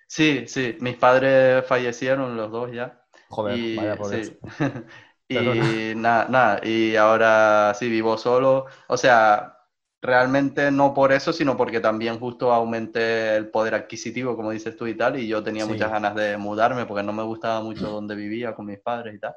Sí, 0.06 0.44
sí. 0.46 0.76
Mis 0.80 0.96
padres 0.96 1.66
fallecieron 1.66 2.36
los 2.36 2.50
dos 2.50 2.72
ya. 2.72 3.02
Joder, 3.28 3.58
y, 3.58 3.76
vaya 3.76 3.96
por 3.96 4.14
eso. 4.14 4.32
y 5.28 5.94
nada, 5.94 6.26
nada. 6.28 6.60
Y 6.64 6.96
ahora 6.96 7.74
sí 7.78 7.88
vivo 7.88 8.16
solo. 8.16 8.66
O 8.88 8.96
sea, 8.96 9.58
realmente 10.00 10.70
no 10.70 10.94
por 10.94 11.12
eso, 11.12 11.32
sino 11.32 11.56
porque 11.56 11.80
también 11.80 12.18
justo 12.18 12.52
aumenté 12.52 13.36
el 13.36 13.50
poder 13.50 13.74
adquisitivo, 13.74 14.36
como 14.36 14.50
dices 14.50 14.76
tú 14.76 14.86
y 14.86 14.96
tal, 14.96 15.18
y 15.18 15.26
yo 15.26 15.42
tenía 15.42 15.66
muchas 15.66 15.90
ganas 15.90 16.14
de 16.14 16.36
mudarme 16.36 16.86
porque 16.86 17.02
no 17.02 17.12
me 17.12 17.22
gustaba 17.22 17.60
mucho 17.62 17.90
donde 17.90 18.14
vivía 18.14 18.54
con 18.54 18.66
mis 18.66 18.78
padres 18.80 19.14
y 19.14 19.18
tal. 19.18 19.34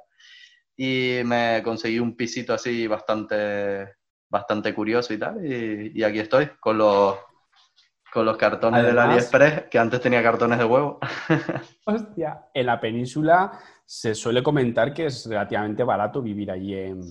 Y 0.78 1.22
me 1.26 1.62
conseguí 1.64 2.00
un 2.00 2.16
pisito 2.16 2.54
así 2.54 2.88
bastante 2.88 4.01
bastante 4.32 4.74
curioso 4.74 5.14
y 5.14 5.20
tal. 5.20 5.46
Y, 5.46 6.04
aquí 6.04 6.20
estoy 6.20 6.50
con 6.60 6.78
los, 6.78 7.18
con 8.12 8.26
los 8.26 8.38
cartones 8.38 8.84
del 8.84 8.98
AliExpress, 8.98 9.66
que 9.70 9.78
antes 9.78 10.02
tenía 10.02 10.24
cartones 10.24 10.58
de 10.58 10.66
huevo. 10.66 11.00
Hostia, 11.86 12.46
en 12.54 12.66
la 12.66 12.80
península 12.80 13.52
se 13.86 14.16
suele 14.16 14.42
comentar 14.42 14.94
que 14.94 15.08
es 15.08 15.28
relativamente 15.28 15.84
barato 15.84 16.22
vivir 16.22 16.50
allí 16.50 16.74
en, 16.74 17.02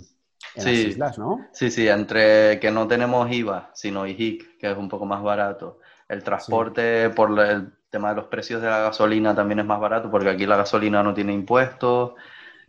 las 0.56 0.66
islas, 0.66 1.18
¿no? 1.18 1.46
Sí, 1.52 1.70
sí, 1.70 1.86
entre 1.86 2.58
que 2.58 2.70
no 2.72 2.88
tenemos 2.88 3.30
IVA, 3.30 3.70
sino 3.74 4.06
IHIC, 4.06 4.58
que 4.58 4.70
es 4.72 4.76
un 4.76 4.88
poco 4.88 5.04
más 5.04 5.22
barato. 5.22 5.78
El 6.08 6.24
transporte, 6.24 7.10
por 7.10 7.38
el 7.38 7.72
tema 7.90 8.10
de 8.10 8.16
los 8.16 8.24
precios 8.24 8.60
de 8.62 8.68
la 8.68 8.80
gasolina, 8.80 9.34
también 9.34 9.60
es 9.60 9.66
más 9.66 9.78
barato, 9.78 10.10
porque 10.10 10.30
aquí 10.30 10.46
la 10.46 10.56
gasolina 10.56 11.02
no 11.02 11.14
tiene 11.14 11.32
impuestos. 11.32 12.14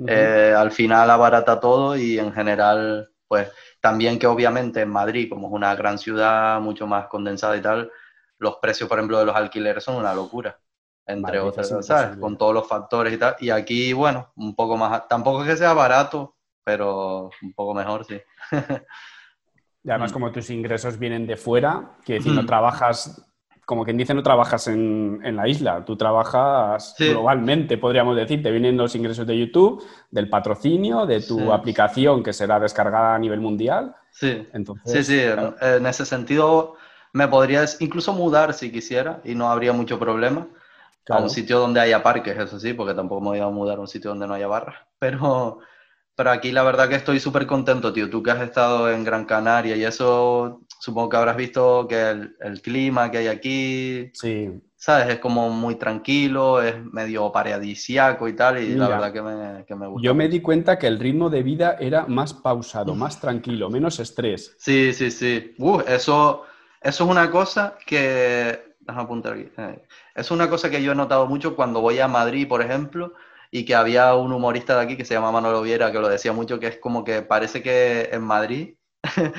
Eh, 0.06 0.54
al 0.56 0.72
final 0.72 1.10
abarata 1.10 1.60
todo 1.60 1.96
y 1.96 2.20
en 2.20 2.34
general, 2.34 3.12
pues 3.28 3.50
también 3.82 4.20
que 4.20 4.28
obviamente 4.28 4.82
en 4.82 4.90
Madrid, 4.90 5.28
como 5.30 5.48
es 5.48 5.54
una 5.54 5.76
gran 5.76 5.98
ciudad, 5.98 6.62
mucho 6.62 6.88
más 6.88 7.08
condensada 7.08 7.58
y 7.58 7.62
tal, 7.62 7.92
los 8.38 8.58
precios, 8.58 8.88
por 8.88 9.00
ejemplo, 9.00 9.20
de 9.20 9.26
los 9.26 9.36
alquileres 9.36 9.84
son 9.84 9.96
una 9.96 10.14
locura, 10.14 10.60
entre 11.06 11.40
otras, 11.40 11.74
¿sabes? 11.86 12.18
Con 12.18 12.38
todos 12.38 12.54
los 12.54 12.68
factores 12.68 13.14
y 13.14 13.18
tal. 13.18 13.36
Y 13.40 13.50
aquí, 13.50 13.92
bueno, 13.94 14.32
un 14.36 14.56
poco 14.56 14.78
más, 14.78 15.08
tampoco 15.08 15.44
es 15.44 15.50
que 15.50 15.58
sea 15.58 15.74
barato, 15.74 16.38
pero 16.64 17.30
un 17.42 17.54
poco 17.54 17.74
mejor, 17.74 18.06
sí. 18.06 18.22
y 19.84 19.90
además, 19.90 20.12
mm. 20.12 20.14
como 20.14 20.32
tus 20.32 20.50
ingresos 20.52 20.98
vienen 20.98 21.26
de 21.26 21.38
fuera, 21.38 21.98
que 22.06 22.14
decir, 22.14 22.34
no 22.34 22.44
mm. 22.44 22.48
trabajas 22.48 23.31
como 23.72 23.86
quien 23.86 23.96
dice, 23.96 24.14
no 24.14 24.22
trabajas 24.22 24.68
en, 24.68 25.22
la 25.34 25.48
isla, 25.48 25.86
tú 25.86 25.96
trabajas 25.96 26.94
globalmente, 27.00 27.78
podríamos 27.78 28.18
decir. 28.18 28.44
Te 28.44 28.52
vienen 28.52 28.76
los 28.76 28.94
ingresos 28.96 29.26
de 29.26 29.40
YouTube, 29.40 29.82
del 30.10 30.28
patrocinio, 30.28 31.06
de 31.06 31.22
tu 31.22 31.54
aplicación 31.54 32.22
que 32.22 32.34
será 32.34 32.60
descargada 32.60 33.16
a 33.16 33.18
nivel 33.18 33.40
mundial. 33.40 33.96
Sí, 34.12 34.46
Entonces, 34.52 35.08
sí, 35.08 35.22
sí. 35.22 35.22
En, 35.62 35.86
ese 35.86 36.06
sentido 36.06 36.74
me 37.14 37.30
podrías 37.30 37.80
incluso 37.80 38.12
mudar 38.12 38.54
si 38.54 38.74
quisiera 38.74 39.22
y 39.24 39.36
no 39.36 39.50
habría 39.50 39.72
mucho 39.72 39.98
problema. 39.98 40.50
A 41.08 41.20
un 41.20 41.30
sitio 41.30 41.58
donde 41.58 41.80
haya 41.80 42.04
parques, 42.04 42.38
eso 42.38 42.60
sí, 42.60 42.74
porque 42.74 42.94
tampoco 42.94 43.22
me 43.22 43.28
voy 43.30 43.40
a 43.40 43.48
mudar 43.48 43.78
a 43.78 43.82
un 43.82 43.88
sitio 43.88 44.10
donde 44.10 44.28
no 44.28 44.34
haya 44.34 44.48
barras. 44.48 44.76
Pero, 45.00 45.60
pero 46.14 46.30
aquí 46.30 46.52
la 46.52 46.64
verdad 46.64 46.90
que 46.90 46.96
estoy 46.96 47.22
súper 47.22 47.48
contento, 47.48 47.94
tío. 47.94 48.10
Tú 48.10 48.22
que 48.22 48.32
has 48.32 48.42
estado 48.42 48.92
en 48.92 49.06
Gran 49.06 49.24
Canaria 49.24 49.78
y 49.78 49.86
eso, 49.86 50.60
supongo 50.82 51.10
que 51.10 51.18
habrás 51.18 51.38
visto 51.38 51.88
que 51.88 52.10
el, 52.10 52.62
clima 52.64 53.12
que 53.12 53.20
hay 53.20 53.28
aquí, 53.28 54.10
sí. 54.14 54.50
¿sabes? 54.76 55.10
Es 55.10 55.20
como 55.20 55.52
muy 55.52 55.76
tranquilo, 55.76 56.60
es 56.60 56.84
medio 56.84 57.32
paradisiaco 57.32 58.28
y 58.28 58.34
tal, 58.34 58.64
y 58.64 58.74
la 58.74 58.88
verdad 58.88 59.14
que 59.14 59.22
me, 59.22 59.66
que 59.66 59.76
me 59.76 59.86
gusta. 59.86 60.04
Yo 60.04 60.16
me 60.16 60.28
di 60.28 60.42
cuenta 60.42 60.80
que 60.80 60.88
el 60.88 60.98
ritmo 60.98 61.30
de 61.30 61.44
vida 61.44 61.78
era 61.80 62.08
más 62.08 62.34
pausado, 62.34 62.96
más 62.96 63.22
tranquilo, 63.22 63.70
menos 63.70 64.00
estrés. 64.00 64.56
Sí, 64.58 64.92
sí, 64.92 65.12
sí. 65.12 65.54
eso, 65.88 66.46
eso 66.82 67.04
es 67.04 67.10
una 67.10 67.30
cosa 67.30 67.78
que... 67.86 68.72
Déjame 68.80 69.04
apuntar 69.04 69.34
aquí. 69.34 69.48
Eh, 69.56 69.80
es 70.16 70.32
una 70.32 70.50
cosa 70.50 70.72
que 70.72 70.82
yo 70.82 70.94
he 70.94 70.96
notado 70.96 71.28
mucho 71.28 71.56
cuando 71.56 71.82
voy 71.82 72.00
a 72.00 72.08
Madrid, 72.08 72.48
por 72.48 72.64
ejemplo, 72.64 73.14
y 73.52 73.66
que 73.66 73.76
había 73.76 74.16
un 74.16 74.34
humorista 74.34 74.76
de 74.76 74.82
aquí 74.82 74.98
que 74.98 75.06
se 75.06 75.14
llama 75.14 75.32
Manolo 75.32 75.62
Viera 75.62 75.92
que 75.92 76.00
lo 76.00 76.10
decía 76.10 76.34
mucho, 76.34 76.60
que 76.60 76.66
es 76.66 76.78
como 76.78 77.04
que 77.04 77.22
parece 77.22 77.62
que 77.62 78.10
en 78.12 78.24
Madrid, 78.24 78.74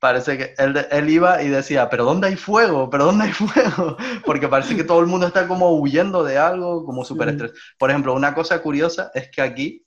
parece 0.00 0.36
que 0.36 0.54
él, 0.58 0.86
él, 0.90 1.10
iba 1.10 1.42
y 1.42 1.48
decía, 1.48 1.88
pero 1.88 2.04
¿dónde 2.04 2.28
hay 2.28 2.36
fuego? 2.36 2.90
¿Pero 2.90 3.06
dónde 3.06 3.24
hay 3.24 3.32
fuego? 3.32 3.96
Porque 4.24 4.48
parece 4.48 4.76
que 4.76 4.84
todo 4.84 5.00
el 5.00 5.06
mundo 5.06 5.26
está 5.26 5.46
como 5.46 5.70
huyendo 5.78 6.24
de 6.24 6.38
algo, 6.38 6.84
como 6.84 7.04
súper 7.04 7.28
estrés. 7.30 7.52
Por 7.78 7.90
ejemplo, 7.90 8.14
una 8.14 8.34
cosa 8.34 8.60
curiosa 8.60 9.10
es 9.14 9.30
que 9.30 9.42
aquí 9.42 9.86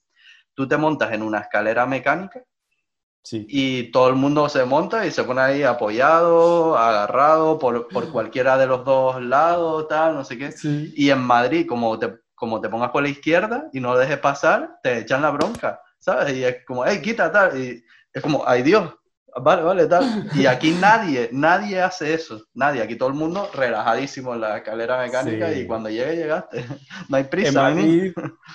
tú 0.53 0.67
te 0.67 0.77
montas 0.77 1.11
en 1.13 1.21
una 1.21 1.39
escalera 1.39 1.85
mecánica 1.85 2.43
Sí. 3.23 3.45
Y 3.49 3.91
todo 3.91 4.07
el 4.07 4.15
mundo 4.15 4.47
se 4.47 4.63
monta 4.63 5.05
y 5.05 5.11
se 5.11 5.25
pone 5.25 5.41
ahí 5.41 5.61
apoyado, 5.61 6.77
agarrado 6.77 7.59
por, 7.59 7.89
por 7.89 8.09
cualquiera 8.13 8.57
de 8.57 8.67
los 8.67 8.85
dos 8.85 9.21
lados, 9.21 9.89
tal, 9.89 10.15
no 10.15 10.23
sé 10.23 10.37
qué. 10.37 10.53
Y 10.95 11.09
en 11.09 11.19
Madrid, 11.19 11.67
como 11.67 11.99
te 11.99 12.21
como 12.37 12.61
te 12.61 12.69
pongas 12.69 12.91
por 12.91 13.01
la 13.01 13.09
izquierda 13.09 13.67
y 13.73 13.79
no 13.79 13.93
lo 13.93 13.99
dejes 13.99 14.19
pasar, 14.19 14.77
te 14.83 14.99
echan 14.99 15.23
la 15.23 15.31
bronca, 15.31 15.81
¿sabes? 15.97 16.35
Y 16.35 16.43
es 16.43 16.63
como, 16.65 16.85
hey, 16.85 17.01
quita 17.01 17.31
tal, 17.31 17.59
y 17.59 17.83
es 18.13 18.21
como, 18.21 18.47
ay 18.47 18.61
Dios, 18.61 18.93
vale, 19.41 19.63
vale, 19.63 19.85
tal. 19.87 20.29
Y 20.35 20.45
aquí 20.45 20.71
nadie, 20.79 21.29
nadie 21.31 21.81
hace 21.81 22.13
eso, 22.13 22.41
nadie, 22.53 22.81
aquí 22.81 22.95
todo 22.95 23.09
el 23.09 23.15
mundo 23.15 23.49
relajadísimo 23.53 24.33
en 24.33 24.41
la 24.41 24.57
escalera 24.57 24.99
mecánica 24.99 25.51
y 25.51 25.65
cuando 25.65 25.89
llegue, 25.89 26.15
llegaste, 26.15 26.65
no 27.09 27.17
hay 27.17 27.23
prisa. 27.25 27.69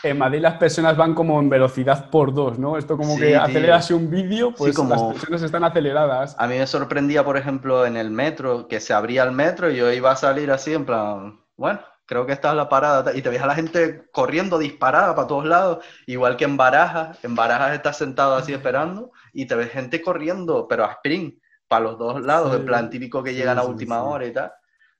En 0.02 0.18
Madrid, 0.18 0.40
las 0.40 0.54
personas 0.54 0.96
van 0.96 1.14
como 1.14 1.40
en 1.40 1.48
velocidad 1.48 2.10
por 2.10 2.32
dos, 2.32 2.58
¿no? 2.58 2.76
Esto 2.76 2.96
como 2.96 3.16
que 3.16 3.36
aceleras 3.36 3.90
un 3.90 4.10
vídeo, 4.10 4.52
pues 4.54 4.74
como... 4.74 4.90
las 4.90 5.14
personas 5.14 5.42
están 5.42 5.64
aceleradas. 5.64 6.34
A 6.38 6.46
mí 6.46 6.58
me 6.58 6.66
sorprendía, 6.66 7.24
por 7.24 7.36
ejemplo, 7.36 7.86
en 7.86 7.96
el 7.96 8.10
metro, 8.10 8.68
que 8.68 8.80
se 8.80 8.92
abría 8.92 9.22
el 9.24 9.32
metro 9.32 9.70
y 9.70 9.76
yo 9.76 9.92
iba 9.92 10.12
a 10.12 10.16
salir 10.16 10.50
así 10.50 10.72
en 10.72 10.84
plan, 10.84 11.40
bueno, 11.56 11.80
creo 12.06 12.26
que 12.26 12.32
esta 12.32 12.50
es 12.50 12.56
la 12.56 12.68
parada, 12.68 13.14
y 13.16 13.22
te 13.22 13.28
ves 13.28 13.42
a 13.42 13.46
la 13.46 13.54
gente 13.54 14.04
corriendo 14.12 14.58
disparada 14.58 15.14
para 15.14 15.28
todos 15.28 15.46
lados, 15.46 15.84
igual 16.06 16.36
que 16.36 16.44
en 16.44 16.56
Barajas, 16.56 17.22
en 17.24 17.34
Barajas 17.34 17.74
estás 17.74 17.96
sentado 17.96 18.34
así 18.34 18.52
esperando 18.52 19.12
y 19.32 19.46
te 19.46 19.54
ves 19.54 19.70
gente 19.70 20.02
corriendo, 20.02 20.66
pero 20.68 20.84
a 20.84 20.92
sprint, 20.92 21.38
para 21.68 21.84
los 21.84 21.98
dos 21.98 22.20
lados, 22.22 22.54
en 22.54 22.66
plan 22.66 22.90
típico 22.90 23.22
que 23.22 23.34
llegan 23.34 23.58
a 23.58 23.62
última 23.62 24.02
hora 24.02 24.26
y 24.26 24.32
tal. 24.32 24.52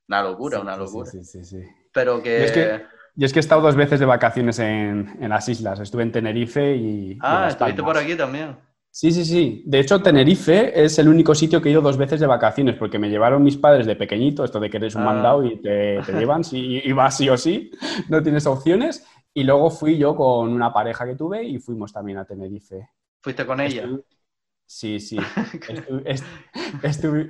Una 0.07 0.23
locura, 0.23 0.59
una 0.59 0.75
locura. 0.75 1.09
Sí, 1.09 1.23
sí, 1.23 1.45
sí. 1.45 1.61
Pero 1.93 2.21
que... 2.21 2.39
Y 2.39 2.43
es 2.43 2.51
que... 2.51 2.85
es 3.15 3.31
que 3.31 3.39
he 3.39 3.41
estado 3.41 3.61
dos 3.61 3.75
veces 3.75 3.99
de 3.99 4.05
vacaciones 4.05 4.57
en, 4.59 5.17
en 5.21 5.29
las 5.29 5.47
islas. 5.47 5.79
Estuve 5.79 6.01
en 6.01 6.11
Tenerife 6.11 6.75
y. 6.75 7.17
Ah, 7.21 7.47
estuviste 7.49 7.83
por 7.83 7.97
aquí 7.97 8.15
también. 8.15 8.57
Sí, 8.95 9.11
sí, 9.11 9.25
sí. 9.25 9.63
De 9.65 9.79
hecho, 9.79 10.03
Tenerife 10.03 10.83
es 10.83 10.99
el 10.99 11.07
único 11.07 11.33
sitio 11.33 11.59
que 11.59 11.69
he 11.69 11.71
ido 11.71 11.81
dos 11.81 11.97
veces 11.97 12.19
de 12.19 12.27
vacaciones, 12.27 12.75
porque 12.75 12.99
me 12.99 13.09
llevaron 13.09 13.41
mis 13.41 13.57
padres 13.57 13.87
de 13.87 13.95
pequeñito, 13.95 14.43
esto 14.43 14.59
de 14.59 14.69
que 14.69 14.77
eres 14.77 14.93
un 14.93 15.01
ah. 15.01 15.05
mandado 15.05 15.43
y 15.43 15.59
te, 15.59 15.99
llevan 16.13 16.43
si, 16.43 16.77
y 16.77 16.91
vas 16.91 17.17
sí 17.17 17.27
o 17.27 17.35
sí, 17.35 17.71
no 18.07 18.21
tienes 18.21 18.45
opciones. 18.45 19.03
Y 19.33 19.45
luego 19.45 19.71
fui 19.71 19.97
yo 19.97 20.15
con 20.15 20.53
una 20.53 20.71
pareja 20.71 21.07
que 21.07 21.15
tuve 21.15 21.43
y 21.43 21.57
fuimos 21.57 21.91
también 21.91 22.19
a 22.19 22.25
Tenerife. 22.25 22.87
¿Fuiste 23.19 23.47
con 23.47 23.61
ella? 23.61 23.89
Sí, 24.67 24.99
sí. 24.99 25.17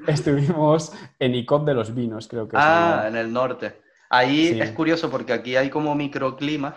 estuvimos 0.08 0.92
en 1.18 1.36
ICOP 1.36 1.66
de 1.66 1.74
los 1.76 1.96
Vinos, 1.96 2.28
creo 2.28 2.46
que. 2.46 2.58
Ah, 2.60 3.06
en 3.08 3.16
el 3.16 3.32
norte. 3.32 3.80
Ahí 4.10 4.60
es 4.60 4.72
curioso 4.72 5.10
porque 5.10 5.32
aquí 5.32 5.56
hay 5.56 5.70
como 5.70 5.96
microclimas 5.96 6.76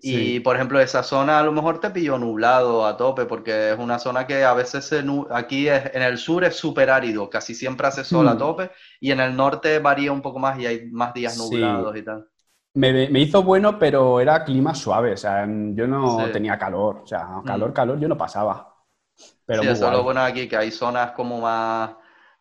y 0.00 0.40
por 0.40 0.54
ejemplo, 0.54 0.80
esa 0.80 1.02
zona 1.02 1.40
a 1.40 1.42
lo 1.42 1.52
mejor 1.52 1.80
te 1.80 1.90
pilló 1.90 2.18
nublado 2.18 2.86
a 2.86 2.96
tope, 2.96 3.24
porque 3.24 3.72
es 3.72 3.78
una 3.78 3.98
zona 3.98 4.26
que 4.26 4.44
a 4.44 4.54
veces 4.54 4.84
se 4.84 5.04
aquí 5.30 5.68
en 5.68 6.02
el 6.02 6.18
sur 6.18 6.44
es 6.44 6.56
súper 6.56 6.90
árido, 6.90 7.28
casi 7.28 7.54
siempre 7.54 7.86
hace 7.86 8.04
sol 8.04 8.28
a 8.28 8.34
mm. 8.34 8.38
tope, 8.38 8.70
y 9.00 9.10
en 9.10 9.20
el 9.20 9.34
norte 9.34 9.80
varía 9.80 10.12
un 10.12 10.22
poco 10.22 10.38
más 10.38 10.58
y 10.58 10.66
hay 10.66 10.88
más 10.90 11.12
días 11.14 11.36
nublados 11.36 11.96
y 11.96 12.02
tal. 12.02 12.28
Me, 12.74 13.08
me, 13.10 13.20
hizo 13.20 13.42
bueno, 13.42 13.78
pero 13.78 14.20
era 14.20 14.44
clima 14.44 14.74
suave, 14.74 15.12
o 15.12 15.16
sea, 15.16 15.44
yo 15.46 15.86
no 15.88 16.30
tenía 16.30 16.56
calor, 16.56 17.00
o 17.02 17.06
sea, 17.06 17.42
calor, 17.44 17.70
mm. 17.70 17.74
calor, 17.74 17.98
yo 17.98 18.06
no 18.06 18.16
pasaba. 18.16 18.76
Pero 19.44 19.62
sí, 19.62 19.68
eso 19.68 19.86
es 19.86 19.92
lo 19.92 20.04
bueno 20.04 20.20
aquí, 20.20 20.48
que 20.48 20.56
hay 20.56 20.70
zonas 20.70 21.10
como 21.12 21.40
más 21.40 21.90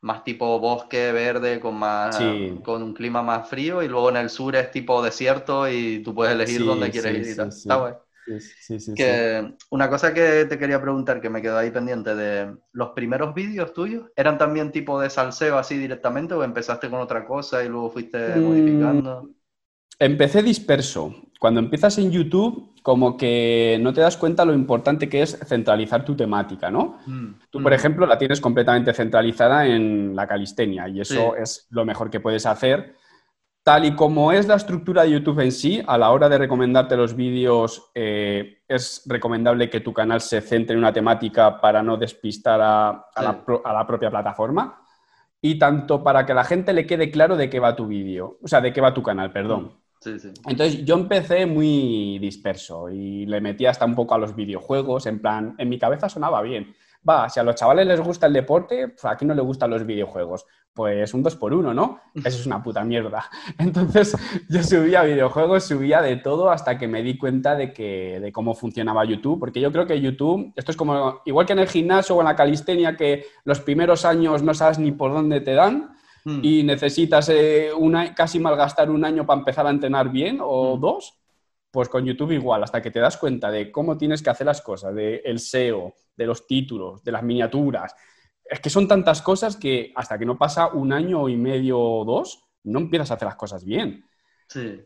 más 0.08 0.24
tipo 0.24 0.58
bosque 0.60 1.12
verde 1.12 1.60
con 1.60 1.76
más 1.76 2.18
con 2.64 2.82
un 2.82 2.94
clima 2.94 3.22
más 3.22 3.50
frío 3.50 3.84
y 3.84 3.90
luego 3.90 4.10
en 4.10 4.16
el 4.18 4.30
sur 4.30 4.56
es 4.56 4.72
tipo 4.72 5.04
desierto 5.04 5.70
y 5.70 6.02
tú 6.02 6.16
puedes 6.16 6.34
elegir 6.34 6.66
dónde 6.66 6.90
quieres 6.90 7.28
ir 7.28 7.34
y 7.34 7.36
tal. 7.36 7.50
Está. 7.50 8.00
Que 8.96 9.54
una 9.70 9.90
cosa 9.90 10.14
que 10.14 10.46
te 10.46 10.58
quería 10.58 10.82
preguntar 10.82 11.22
que 11.22 11.30
me 11.30 11.42
quedó 11.42 11.58
ahí 11.58 11.72
pendiente 11.72 12.14
de 12.16 12.56
los 12.74 12.90
primeros 12.90 13.34
vídeos 13.34 13.74
tuyos, 13.74 14.10
¿eran 14.16 14.38
también 14.38 14.72
tipo 14.72 15.00
de 15.00 15.10
salseo 15.10 15.58
así 15.58 15.78
directamente 15.78 16.34
o 16.34 16.44
empezaste 16.44 16.90
con 16.90 17.00
otra 17.00 17.26
cosa 17.26 17.64
y 17.64 17.70
luego 17.70 17.90
fuiste 17.90 18.36
mm, 18.36 18.44
modificando? 18.44 19.30
Empecé 20.00 20.44
disperso. 20.44 21.16
Cuando 21.40 21.60
empiezas 21.60 21.98
en 22.00 22.12
YouTube, 22.12 22.74
como 22.82 23.16
que 23.16 23.78
no 23.82 23.94
te 23.94 24.02
das 24.02 24.18
cuenta 24.18 24.46
lo 24.46 24.54
importante 24.54 25.08
que 25.08 25.22
es 25.22 25.38
centralizar 25.46 26.04
tu 26.04 26.16
temática, 26.16 26.72
¿no? 26.72 26.98
Mm, 27.06 27.34
Tú, 27.50 27.62
por 27.62 27.72
mm. 27.72 27.76
ejemplo, 27.76 28.06
la 28.06 28.18
tienes 28.18 28.42
completamente 28.42 28.94
centralizada 28.94 29.68
en 29.68 30.16
la 30.16 30.28
calistenia 30.28 30.88
y 30.88 31.02
eso 31.02 31.36
es 31.36 31.68
lo 31.70 31.86
mejor 31.86 32.10
que 32.10 32.20
puedes 32.20 32.46
hacer. 32.46 32.96
Tal 33.62 33.86
y 33.86 33.96
como 33.96 34.32
es 34.32 34.48
la 34.48 34.56
estructura 34.56 35.04
de 35.04 35.12
YouTube 35.12 35.42
en 35.42 35.52
sí, 35.52 35.84
a 35.86 35.98
la 35.98 36.12
hora 36.12 36.30
de 36.30 36.38
recomendarte 36.38 36.96
los 36.96 37.16
vídeos, 37.16 37.92
eh, 37.94 38.60
es 38.68 39.04
recomendable 39.06 39.70
que 39.70 39.82
tu 39.82 39.94
canal 39.94 40.22
se 40.22 40.40
centre 40.40 40.74
en 40.74 40.80
una 40.80 40.94
temática 40.94 41.60
para 41.60 41.84
no 41.84 41.98
despistar 41.98 42.62
a, 42.62 43.06
la, 43.22 43.44
a 43.66 43.74
la 43.74 43.86
propia 43.86 44.10
plataforma 44.10 44.82
y 45.42 45.60
tanto 45.60 46.04
para 46.04 46.26
que 46.26 46.32
a 46.32 46.36
la 46.36 46.44
gente 46.44 46.74
le 46.74 46.88
quede 46.88 47.12
claro 47.12 47.36
de 47.36 47.50
qué 47.50 47.60
va 47.60 47.76
tu 47.76 47.88
vídeo, 47.88 48.38
o 48.42 48.48
sea, 48.48 48.62
de 48.62 48.74
qué 48.74 48.82
va 48.82 48.94
tu 48.94 49.04
canal, 49.04 49.32
perdón. 49.32 49.74
Entonces 50.06 50.86
yo 50.86 50.96
empecé 50.96 51.46
muy 51.46 52.20
disperso 52.20 52.90
y 52.90 53.26
le 53.26 53.42
metí 53.42 53.66
hasta 53.66 53.86
un 53.86 53.96
poco 53.96 54.16
a 54.16 54.18
los 54.18 54.36
videojuegos, 54.36 55.06
en 55.06 55.20
plan, 55.20 55.56
en 55.58 55.70
mi 55.70 55.80
cabeza 55.80 56.10
sonaba 56.10 56.42
bien. 56.42 56.76
Va, 57.08 57.30
si 57.30 57.40
a 57.40 57.44
los 57.44 57.56
chavales 57.56 57.88
les 57.88 58.02
gusta 58.02 58.28
el 58.28 58.34
deporte, 58.34 58.90
pues 58.90 59.06
aquí 59.06 59.26
no 59.26 59.34
les 59.34 59.46
gustan 59.46 59.70
los 59.70 59.86
videojuegos. 59.86 60.46
Pues 60.74 61.14
un 61.14 61.24
dos 61.24 61.36
por 61.36 61.54
uno, 61.54 61.74
¿no? 61.74 62.02
Eso 62.14 62.40
es 62.40 62.46
una 62.46 62.62
puta 62.62 62.84
mierda. 62.84 63.26
Entonces 63.58 64.16
yo 64.50 64.62
subía 64.62 65.04
videojuegos, 65.04 65.64
subía 65.64 66.02
de 66.02 66.18
todo 66.18 66.52
hasta 66.52 66.78
que 66.78 66.88
me 66.88 67.02
di 67.02 67.18
cuenta 67.18 67.56
de, 67.56 67.72
que, 67.72 68.20
de 68.20 68.32
cómo 68.32 68.54
funcionaba 68.54 69.06
YouTube, 69.06 69.40
porque 69.40 69.62
yo 69.62 69.72
creo 69.72 69.88
que 69.88 70.02
YouTube, 70.02 70.54
esto 70.56 70.72
es 70.72 70.78
como, 70.78 71.22
igual 71.26 71.46
que 71.46 71.54
en 71.54 71.60
el 71.60 71.68
gimnasio 71.68 72.16
o 72.16 72.20
en 72.20 72.26
la 72.26 72.36
calistenia, 72.36 72.98
que 72.98 73.26
los 73.46 73.60
primeros 73.62 74.04
años 74.06 74.44
no 74.44 74.54
sabes 74.54 74.78
ni 74.78 74.92
por 74.92 75.14
dónde 75.14 75.40
te 75.42 75.54
dan, 75.54 75.96
Hmm. 76.28 76.42
y 76.44 76.62
necesitas 76.62 77.30
eh, 77.30 77.70
una, 77.74 78.14
casi 78.14 78.38
malgastar 78.38 78.92
un 78.92 79.06
año 79.06 79.26
para 79.26 79.40
empezar 79.40 79.66
a 79.66 79.70
entrenar 79.70 80.12
bien 80.12 80.40
o 80.42 80.76
hmm. 80.76 80.82
dos, 80.82 81.22
pues 81.72 81.88
con 81.88 82.04
YouTube 82.04 82.34
igual, 82.34 82.62
hasta 82.66 82.82
que 82.82 82.92
te 82.92 83.00
das 83.00 83.16
cuenta 83.16 83.50
de 83.50 83.72
cómo 83.72 83.98
tienes 83.98 84.22
que 84.22 84.30
hacer 84.30 84.46
las 84.46 84.62
cosas, 84.62 84.94
del 84.94 85.22
el 85.24 85.40
SEO, 85.40 85.94
de 86.18 86.26
los 86.26 86.46
títulos, 86.46 87.02
de 87.02 87.14
las 87.14 87.24
miniaturas. 87.24 87.96
Es 88.44 88.60
que 88.60 88.70
son 88.70 88.90
tantas 88.90 89.22
cosas 89.22 89.56
que 89.56 89.94
hasta 89.96 90.20
que 90.20 90.26
no 90.26 90.38
pasa 90.38 90.68
un 90.68 90.92
año 90.92 91.30
y 91.30 91.38
medio 91.38 91.80
o 91.80 92.04
dos, 92.04 92.44
no 92.64 92.80
empiezas 92.80 93.12
a 93.12 93.14
hacer 93.14 93.28
las 93.28 93.38
cosas 93.38 93.64
bien. 93.64 94.04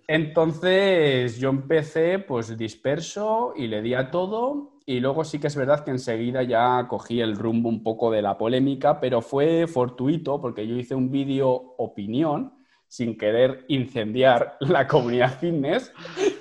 Entonces 0.07 1.37
yo 1.37 1.49
empecé 1.49 2.19
pues 2.19 2.57
disperso 2.57 3.53
y 3.55 3.67
le 3.67 3.81
di 3.81 3.93
a 3.93 4.11
todo. 4.11 4.79
Y 4.85 4.99
luego 4.99 5.23
sí 5.23 5.39
que 5.39 5.47
es 5.47 5.55
verdad 5.55 5.83
que 5.83 5.91
enseguida 5.91 6.43
ya 6.43 6.87
cogí 6.87 7.21
el 7.21 7.37
rumbo 7.37 7.69
un 7.69 7.83
poco 7.83 8.11
de 8.11 8.21
la 8.21 8.37
polémica, 8.37 8.99
pero 8.99 9.21
fue 9.21 9.67
fortuito 9.67 10.41
porque 10.41 10.67
yo 10.67 10.75
hice 10.75 10.95
un 10.95 11.11
vídeo 11.11 11.49
opinión 11.77 12.53
sin 12.87 13.17
querer 13.17 13.63
incendiar 13.69 14.57
la 14.59 14.87
comunidad 14.87 15.39
fitness. 15.39 15.93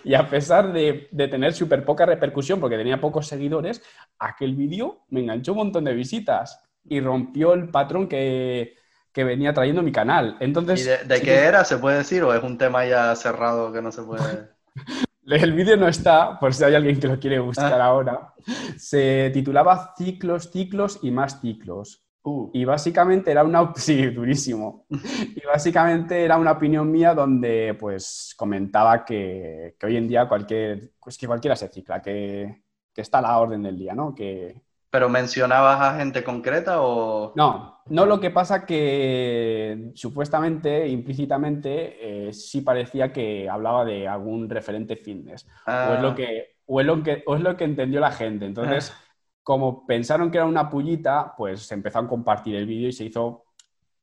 Y 0.02 0.14
a 0.14 0.28
pesar 0.28 0.72
de, 0.72 1.08
de 1.12 1.28
tener 1.28 1.52
súper 1.52 1.84
poca 1.84 2.06
repercusión 2.06 2.58
porque 2.58 2.78
tenía 2.78 3.00
pocos 3.00 3.26
seguidores, 3.26 3.82
aquel 4.18 4.56
vídeo 4.56 5.04
me 5.10 5.20
enganchó 5.20 5.52
un 5.52 5.58
montón 5.58 5.84
de 5.84 5.94
visitas 5.94 6.60
y 6.84 7.00
rompió 7.00 7.52
el 7.52 7.68
patrón 7.68 8.08
que, 8.08 8.74
que 9.12 9.24
venía 9.24 9.52
trayendo 9.52 9.82
mi 9.82 9.92
canal. 9.92 10.36
Entonces, 10.40 10.86
¿Y 11.04 11.08
de, 11.08 11.20
qué 11.20 11.34
era? 11.34 11.64
¿Se 11.64 11.78
puede 11.78 11.98
decir? 11.98 12.22
¿O 12.22 12.34
es 12.34 12.42
un 12.42 12.58
tema 12.58 12.86
ya 12.86 13.14
cerrado 13.16 13.72
que 13.72 13.82
no 13.82 13.92
se 13.92 14.02
puede...? 14.02 14.50
El 15.26 15.52
vídeo 15.52 15.76
no 15.76 15.86
está, 15.86 16.40
por 16.40 16.52
si 16.52 16.64
hay 16.64 16.74
alguien 16.74 16.98
que 16.98 17.06
lo 17.06 17.20
quiere 17.20 17.38
buscar 17.38 17.80
ah. 17.80 17.84
ahora. 17.84 18.34
Se 18.76 19.30
titulaba 19.32 19.94
Ciclos, 19.96 20.50
ciclos 20.50 20.98
y 21.02 21.10
más 21.12 21.40
ciclos. 21.40 22.02
Uh. 22.22 22.50
Y 22.52 22.64
básicamente 22.64 23.30
era 23.30 23.44
una... 23.44 23.72
Sí, 23.76 24.06
durísimo. 24.06 24.86
Y 24.90 25.46
básicamente 25.46 26.24
era 26.24 26.36
una 26.36 26.52
opinión 26.52 26.90
mía 26.90 27.14
donde 27.14 27.76
pues 27.78 28.34
comentaba 28.36 29.04
que, 29.04 29.76
que 29.78 29.86
hoy 29.86 29.96
en 29.96 30.08
día 30.08 30.26
cualquier, 30.26 30.92
pues 30.98 31.16
que 31.16 31.26
cualquiera 31.26 31.54
se 31.54 31.68
cicla, 31.68 32.02
que, 32.02 32.62
que 32.92 33.00
está 33.00 33.18
a 33.18 33.22
la 33.22 33.38
orden 33.38 33.62
del 33.62 33.78
día, 33.78 33.94
¿no? 33.94 34.14
Que, 34.14 34.62
¿Pero 34.90 35.08
mencionabas 35.08 35.80
a 35.80 35.98
gente 35.98 36.24
concreta 36.24 36.82
o...? 36.82 37.32
No, 37.36 37.82
no 37.86 38.06
lo 38.06 38.18
que 38.18 38.30
pasa 38.30 38.66
que 38.66 39.90
supuestamente, 39.94 40.88
implícitamente, 40.88 42.28
eh, 42.28 42.32
sí 42.32 42.62
parecía 42.62 43.12
que 43.12 43.48
hablaba 43.48 43.84
de 43.84 44.08
algún 44.08 44.50
referente 44.50 44.96
fitness. 44.96 45.46
O, 45.66 45.94
es 45.94 46.02
lo 46.02 46.08
ah. 46.08 46.14
que, 46.16 46.56
o, 46.66 46.80
es 46.80 46.86
lo 46.86 47.02
que, 47.04 47.24
es 47.26 47.40
lo 47.40 47.56
que 47.56 47.64
entendió 47.64 48.00
la 48.00 48.10
gente. 48.10 48.46
Entonces, 48.46 48.92
ah. 48.92 49.00
como 49.44 49.86
pensaron 49.86 50.28
que 50.30 50.38
era 50.38 50.46
una 50.46 50.68
pullita, 50.68 51.34
pues 51.36 51.62
se 51.62 51.74
empezó 51.74 52.00
a 52.00 52.08
compartir 52.08 52.56
el 52.56 52.66
vídeo 52.66 52.88
y 52.88 52.92
se 52.92 53.04
hizo, 53.04 53.44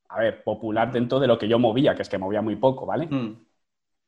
a 0.08 0.20
ver, 0.20 0.41
popular 0.41 0.89
dentro 0.89 1.20
de 1.20 1.27
lo 1.27 1.38
que 1.38 1.50
yo 1.50 1.60
movía, 1.60 1.96
que 1.96 2.01
es 2.03 2.10
que 2.10 2.17
movía 2.17 2.41
muy 2.41 2.56
poco, 2.56 2.86
¿vale? 2.86 3.08
Hmm. 3.08 3.47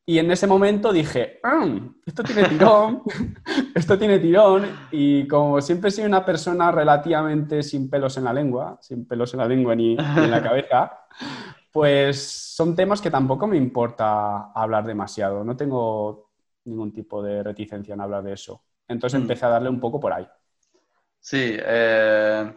Y 0.10 0.18
en 0.18 0.32
ese 0.32 0.48
momento 0.48 0.92
dije, 0.92 1.40
ah, 1.44 1.68
esto 2.04 2.24
tiene 2.24 2.46
tirón, 2.46 3.04
esto 3.76 3.96
tiene 3.96 4.18
tirón. 4.18 4.66
Y 4.90 5.28
como 5.28 5.62
siempre 5.62 5.92
soy 5.92 6.06
una 6.06 6.26
persona 6.26 6.72
relativamente 6.72 7.62
sin 7.62 7.92
pelos 7.92 8.18
en 8.18 8.24
la 8.24 8.34
lengua, 8.34 8.80
sin 8.82 9.08
pelos 9.08 9.32
en 9.36 9.40
la 9.42 9.48
lengua 9.48 9.76
ni, 9.76 9.92
en 10.00 10.32
la 10.32 10.42
cabeza, 10.42 11.02
pues 11.72 12.28
son 12.28 12.76
temas 12.76 13.02
que 13.02 13.12
tampoco 13.12 13.46
me 13.46 13.58
importa 13.58 14.52
hablar 14.52 14.84
demasiado. 14.84 15.44
No 15.44 15.56
tengo 15.56 16.32
ningún 16.66 16.92
tipo 16.92 17.22
de 17.22 17.44
reticencia 17.44 17.94
en 17.94 18.02
hablar 18.02 18.24
de 18.24 18.34
eso. 18.34 18.64
Entonces 18.88 19.20
mm. 19.20 19.22
empecé 19.22 19.46
a 19.46 19.50
darle 19.50 19.70
un 19.70 19.80
poco 19.80 20.00
por 20.00 20.12
ahí. 20.12 20.28
Sí, 21.20 21.56
eh, 21.56 22.52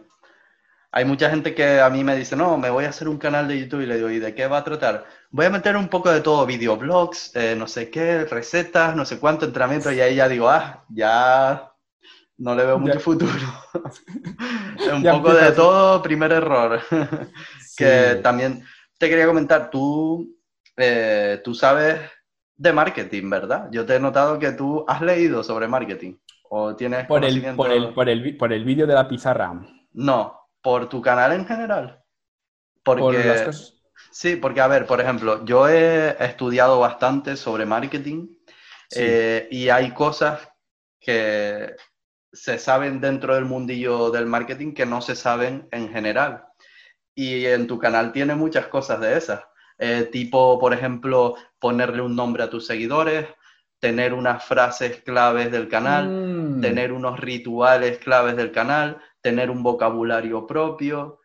hay 0.91 1.05
mucha 1.05 1.29
gente 1.29 1.55
que 1.55 1.79
a 1.79 1.89
mí 1.91 2.03
me 2.03 2.15
dice, 2.15 2.35
no, 2.35 2.55
me 2.55 2.69
voy 2.69 2.85
a 2.85 2.89
hacer 2.89 3.07
un 3.07 3.17
canal 3.17 3.47
de 3.47 3.59
YouTube 3.59 3.81
y 3.81 3.85
le 3.87 3.97
digo, 3.97 4.09
¿y 4.09 4.17
de 4.17 4.33
qué 4.35 4.45
va 4.45 4.57
a 4.57 4.63
tratar? 4.63 5.05
Voy 5.33 5.47
a 5.47 5.49
meter 5.49 5.75
un 5.75 5.87
poco 5.87 6.11
de 6.11 6.21
todo, 6.21 6.45
videoblogs, 6.45 7.35
eh, 7.35 7.55
no 7.57 7.65
sé 7.65 7.89
qué, 7.89 8.23
recetas, 8.23 8.95
no 8.95 9.03
sé 9.03 9.19
cuánto, 9.19 9.45
entrenamiento, 9.45 9.91
y 9.91 9.99
ahí 9.99 10.13
ya 10.13 10.29
digo, 10.29 10.47
ah, 10.47 10.85
ya 10.89 11.73
no 12.37 12.53
le 12.53 12.63
veo 12.63 12.77
mucho 12.77 12.99
futuro. 12.99 13.31
un 14.93 15.01
poco 15.01 15.33
de 15.33 15.51
todo, 15.53 16.03
primer 16.03 16.33
error. 16.33 16.79
que 17.75 18.19
también 18.21 18.63
te 18.99 19.09
quería 19.09 19.25
comentar, 19.25 19.71
tú, 19.71 20.37
eh, 20.77 21.41
tú 21.43 21.55
sabes 21.55 21.99
de 22.55 22.71
marketing, 22.71 23.27
¿verdad? 23.27 23.69
Yo 23.71 23.87
te 23.87 23.95
he 23.95 23.99
notado 23.99 24.37
que 24.37 24.51
tú 24.51 24.85
has 24.87 25.01
leído 25.01 25.43
sobre 25.43 25.67
marketing. 25.67 26.13
¿O 26.47 26.75
tienes 26.75 27.07
por 27.07 27.25
el, 27.25 27.41
por 27.55 27.71
el, 27.71 27.91
por 27.91 28.07
el, 28.07 28.37
por 28.37 28.53
el 28.53 28.63
vídeo 28.63 28.85
de 28.85 28.93
la 28.93 29.07
pizarra. 29.07 29.51
No, 29.93 30.41
por 30.61 30.87
tu 30.89 31.01
canal 31.01 31.31
en 31.31 31.47
general. 31.47 32.03
Porque, 32.83 33.49
Sí, 34.13 34.35
porque 34.35 34.61
a 34.61 34.67
ver, 34.67 34.85
por 34.85 35.01
ejemplo, 35.01 35.43
yo 35.43 35.67
he 35.67 36.15
estudiado 36.23 36.79
bastante 36.79 37.35
sobre 37.35 37.65
marketing 37.65 38.27
eh, 38.95 39.47
y 39.49 39.69
hay 39.69 39.91
cosas 39.91 40.47
que 40.99 41.75
se 42.31 42.59
saben 42.59 43.01
dentro 43.01 43.33
del 43.33 43.45
mundillo 43.45 44.11
del 44.11 44.27
marketing 44.27 44.75
que 44.75 44.85
no 44.85 45.01
se 45.01 45.15
saben 45.15 45.67
en 45.71 45.89
general. 45.89 46.45
Y 47.15 47.45
en 47.47 47.65
tu 47.65 47.79
canal 47.79 48.11
tiene 48.11 48.35
muchas 48.35 48.67
cosas 48.67 48.99
de 48.99 49.17
esas. 49.17 49.41
Eh, 49.79 50.07
tipo, 50.11 50.59
por 50.59 50.75
ejemplo, 50.75 51.35
ponerle 51.57 52.03
un 52.03 52.15
nombre 52.15 52.43
a 52.43 52.51
tus 52.51 52.67
seguidores, 52.67 53.25
tener 53.79 54.13
unas 54.13 54.45
frases 54.45 55.01
claves 55.01 55.51
del 55.51 55.67
canal, 55.67 56.07
mm. 56.07 56.61
tener 56.61 56.91
unos 56.91 57.19
rituales 57.19 57.97
claves 57.97 58.35
del 58.35 58.51
canal, 58.51 59.01
tener 59.21 59.49
un 59.49 59.63
vocabulario 59.63 60.45
propio. 60.45 61.19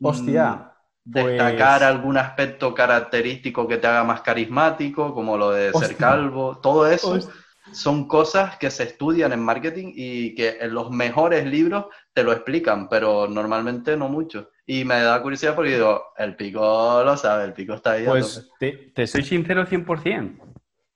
Hostia. 0.00 0.71
Destacar 1.04 1.80
pues 1.80 1.88
algún 1.88 2.16
aspecto 2.16 2.74
característico 2.74 3.66
que 3.66 3.78
te 3.78 3.86
haga 3.88 4.04
más 4.04 4.20
carismático, 4.20 5.14
como 5.14 5.36
lo 5.36 5.50
de 5.50 5.72
ser 5.72 5.96
calvo. 5.96 6.58
Todo 6.58 6.86
eso 6.86 7.18
son 7.72 8.06
cosas 8.06 8.56
que 8.56 8.70
se 8.70 8.84
estudian 8.84 9.32
en 9.32 9.40
marketing 9.40 9.92
y 9.94 10.34
que 10.34 10.58
en 10.60 10.74
los 10.74 10.90
mejores 10.90 11.46
libros 11.46 11.86
te 12.12 12.22
lo 12.22 12.32
explican, 12.32 12.88
pero 12.88 13.26
normalmente 13.28 13.96
no 13.96 14.08
mucho. 14.08 14.50
Y 14.66 14.84
me 14.84 15.00
da 15.00 15.20
curiosidad 15.22 15.54
porque 15.54 15.74
digo, 15.74 16.02
el 16.18 16.36
pico 16.36 17.02
lo 17.04 17.16
sabe, 17.16 17.44
el 17.44 17.52
pico 17.52 17.74
está 17.74 17.92
ahí. 17.92 18.04
Pues 18.06 18.50
te, 18.58 19.06
soy 19.06 19.24
sincero 19.24 19.66
100%. 19.66 20.38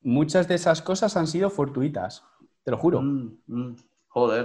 Muchas 0.02 0.46
de 0.46 0.54
esas 0.54 0.82
cosas 0.82 1.16
han 1.16 1.26
sido 1.26 1.50
fortuitas, 1.50 2.24
te 2.62 2.70
lo 2.70 2.78
juro. 2.78 3.00
Mm, 3.02 3.38
mm. 3.46 3.76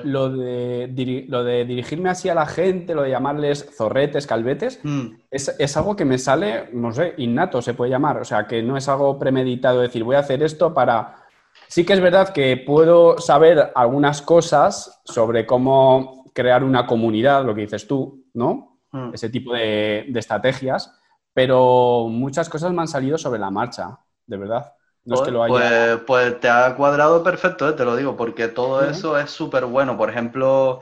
Lo 0.03 0.29
de, 0.29 1.25
lo 1.29 1.45
de 1.45 1.63
dirigirme 1.63 2.09
así 2.09 2.27
a 2.27 2.35
la 2.35 2.45
gente, 2.45 2.93
lo 2.93 3.03
de 3.03 3.11
llamarles 3.11 3.69
zorretes, 3.73 4.27
calvetes, 4.27 4.81
mm. 4.83 5.07
es, 5.31 5.77
algo 5.77 5.95
que 5.95 6.03
me 6.03 6.17
sale, 6.17 6.67
no 6.73 6.91
sé, 6.91 7.13
innato 7.19 7.61
se 7.61 7.73
puede 7.73 7.91
llamar. 7.91 8.17
O 8.17 8.25
sea, 8.25 8.47
que 8.47 8.61
no 8.61 8.75
es 8.75 8.89
algo 8.89 9.17
premeditado, 9.17 9.79
decir, 9.79 10.03
voy 10.03 10.17
a 10.17 10.19
hacer 10.19 10.43
esto 10.43 10.73
para... 10.73 11.23
Sí 11.69 11.85
que 11.85 11.93
es 11.93 12.01
verdad 12.01 12.33
que 12.33 12.57
puedo 12.57 13.17
saber 13.19 13.71
algunas 13.73 14.21
cosas 14.21 15.01
sobre 15.05 15.45
cómo 15.45 16.25
crear 16.33 16.65
una 16.65 16.85
comunidad, 16.85 17.45
lo 17.45 17.55
que 17.55 17.61
dices 17.61 17.87
tú, 17.87 18.25
¿no? 18.33 18.81
Mm. 18.91 19.13
Ese 19.13 19.29
tipo 19.29 19.53
de, 19.53 20.05
de 20.09 20.19
estrategias, 20.19 20.99
pero 21.33 22.07
muchas 22.09 22.49
cosas 22.49 22.73
me 22.73 22.81
han 22.81 22.89
salido 22.89 23.17
sobre 23.17 23.39
la 23.39 23.49
marcha, 23.49 23.99
de 24.27 24.35
verdad. 24.35 24.73
Pues, 25.05 25.99
pues, 26.05 26.39
te 26.39 26.49
ha 26.49 26.75
cuadrado 26.75 27.23
perfecto, 27.23 27.69
eh, 27.69 27.73
te 27.73 27.85
lo 27.85 27.95
digo, 27.95 28.15
porque 28.15 28.47
todo 28.47 28.83
eso 28.87 29.17
es 29.17 29.31
súper 29.31 29.65
bueno. 29.65 29.97
Por 29.97 30.09
ejemplo, 30.09 30.81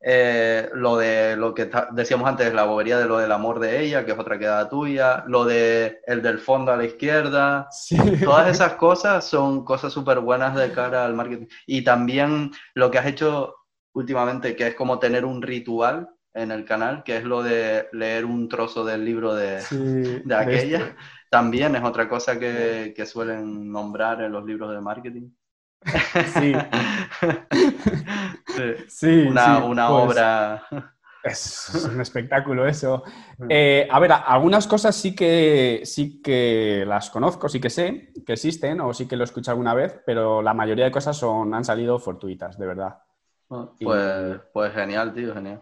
eh, 0.00 0.68
lo 0.74 0.96
de 0.96 1.36
lo 1.36 1.52
que 1.54 1.68
decíamos 1.92 2.28
antes, 2.28 2.54
la 2.54 2.64
bobería 2.64 2.98
de 2.98 3.06
lo 3.06 3.18
del 3.18 3.32
amor 3.32 3.58
de 3.58 3.82
ella, 3.82 4.04
que 4.04 4.12
es 4.12 4.18
otra 4.18 4.38
queda 4.38 4.68
tuya, 4.68 5.24
lo 5.26 5.44
de 5.44 6.00
el 6.06 6.22
del 6.22 6.38
fondo 6.38 6.70
a 6.70 6.76
la 6.76 6.84
izquierda, 6.84 7.68
todas 8.22 8.48
esas 8.48 8.74
cosas 8.74 9.24
son 9.24 9.64
cosas 9.64 9.92
súper 9.92 10.20
buenas 10.20 10.54
de 10.54 10.70
cara 10.70 11.04
al 11.04 11.14
marketing. 11.14 11.46
Y 11.66 11.82
también 11.82 12.52
lo 12.74 12.90
que 12.90 12.98
has 12.98 13.06
hecho 13.06 13.54
últimamente, 13.94 14.54
que 14.54 14.68
es 14.68 14.74
como 14.74 14.98
tener 14.98 15.24
un 15.24 15.42
ritual 15.42 16.10
en 16.34 16.50
el 16.52 16.64
canal, 16.64 17.02
que 17.02 17.16
es 17.16 17.24
lo 17.24 17.42
de 17.42 17.88
leer 17.92 18.26
un 18.26 18.48
trozo 18.48 18.84
del 18.84 19.04
libro 19.04 19.34
de, 19.34 19.62
de 20.24 20.34
aquella. 20.34 20.78
Este. 20.78 20.96
También 21.30 21.76
es 21.76 21.82
otra 21.82 22.08
cosa 22.08 22.38
que, 22.38 22.92
que, 22.96 23.06
suelen 23.06 23.70
nombrar 23.70 24.22
en 24.22 24.32
los 24.32 24.44
libros 24.44 24.72
de 24.72 24.80
marketing. 24.80 25.30
Sí. 26.34 26.52
sí. 28.88 29.26
una, 29.28 29.64
una 29.64 29.88
pues, 29.88 30.04
obra. 30.04 30.62
Es 31.26 31.88
un 31.92 32.00
espectáculo 32.00 32.66
eso. 32.66 33.02
Eh, 33.48 33.86
a 33.90 33.98
ver, 33.98 34.12
algunas 34.12 34.66
cosas 34.66 34.94
sí 34.94 35.14
que, 35.14 35.82
sí 35.84 36.20
que 36.22 36.84
las 36.86 37.10
conozco, 37.10 37.48
sí 37.48 37.60
que 37.60 37.70
sé 37.70 38.12
que 38.24 38.34
existen 38.34 38.80
o 38.80 38.94
sí 38.94 39.08
que 39.08 39.16
lo 39.16 39.24
he 39.24 39.24
escuchado 39.24 39.54
alguna 39.54 39.74
vez, 39.74 39.98
pero 40.06 40.40
la 40.40 40.54
mayoría 40.54 40.84
de 40.84 40.92
cosas 40.92 41.16
son, 41.16 41.52
han 41.52 41.64
salido 41.64 41.98
fortuitas, 41.98 42.58
de 42.58 42.66
verdad. 42.66 42.98
Ah, 43.50 43.68
pues, 43.80 44.40
pues 44.52 44.72
genial, 44.72 45.12
tío, 45.12 45.34
genial. 45.34 45.60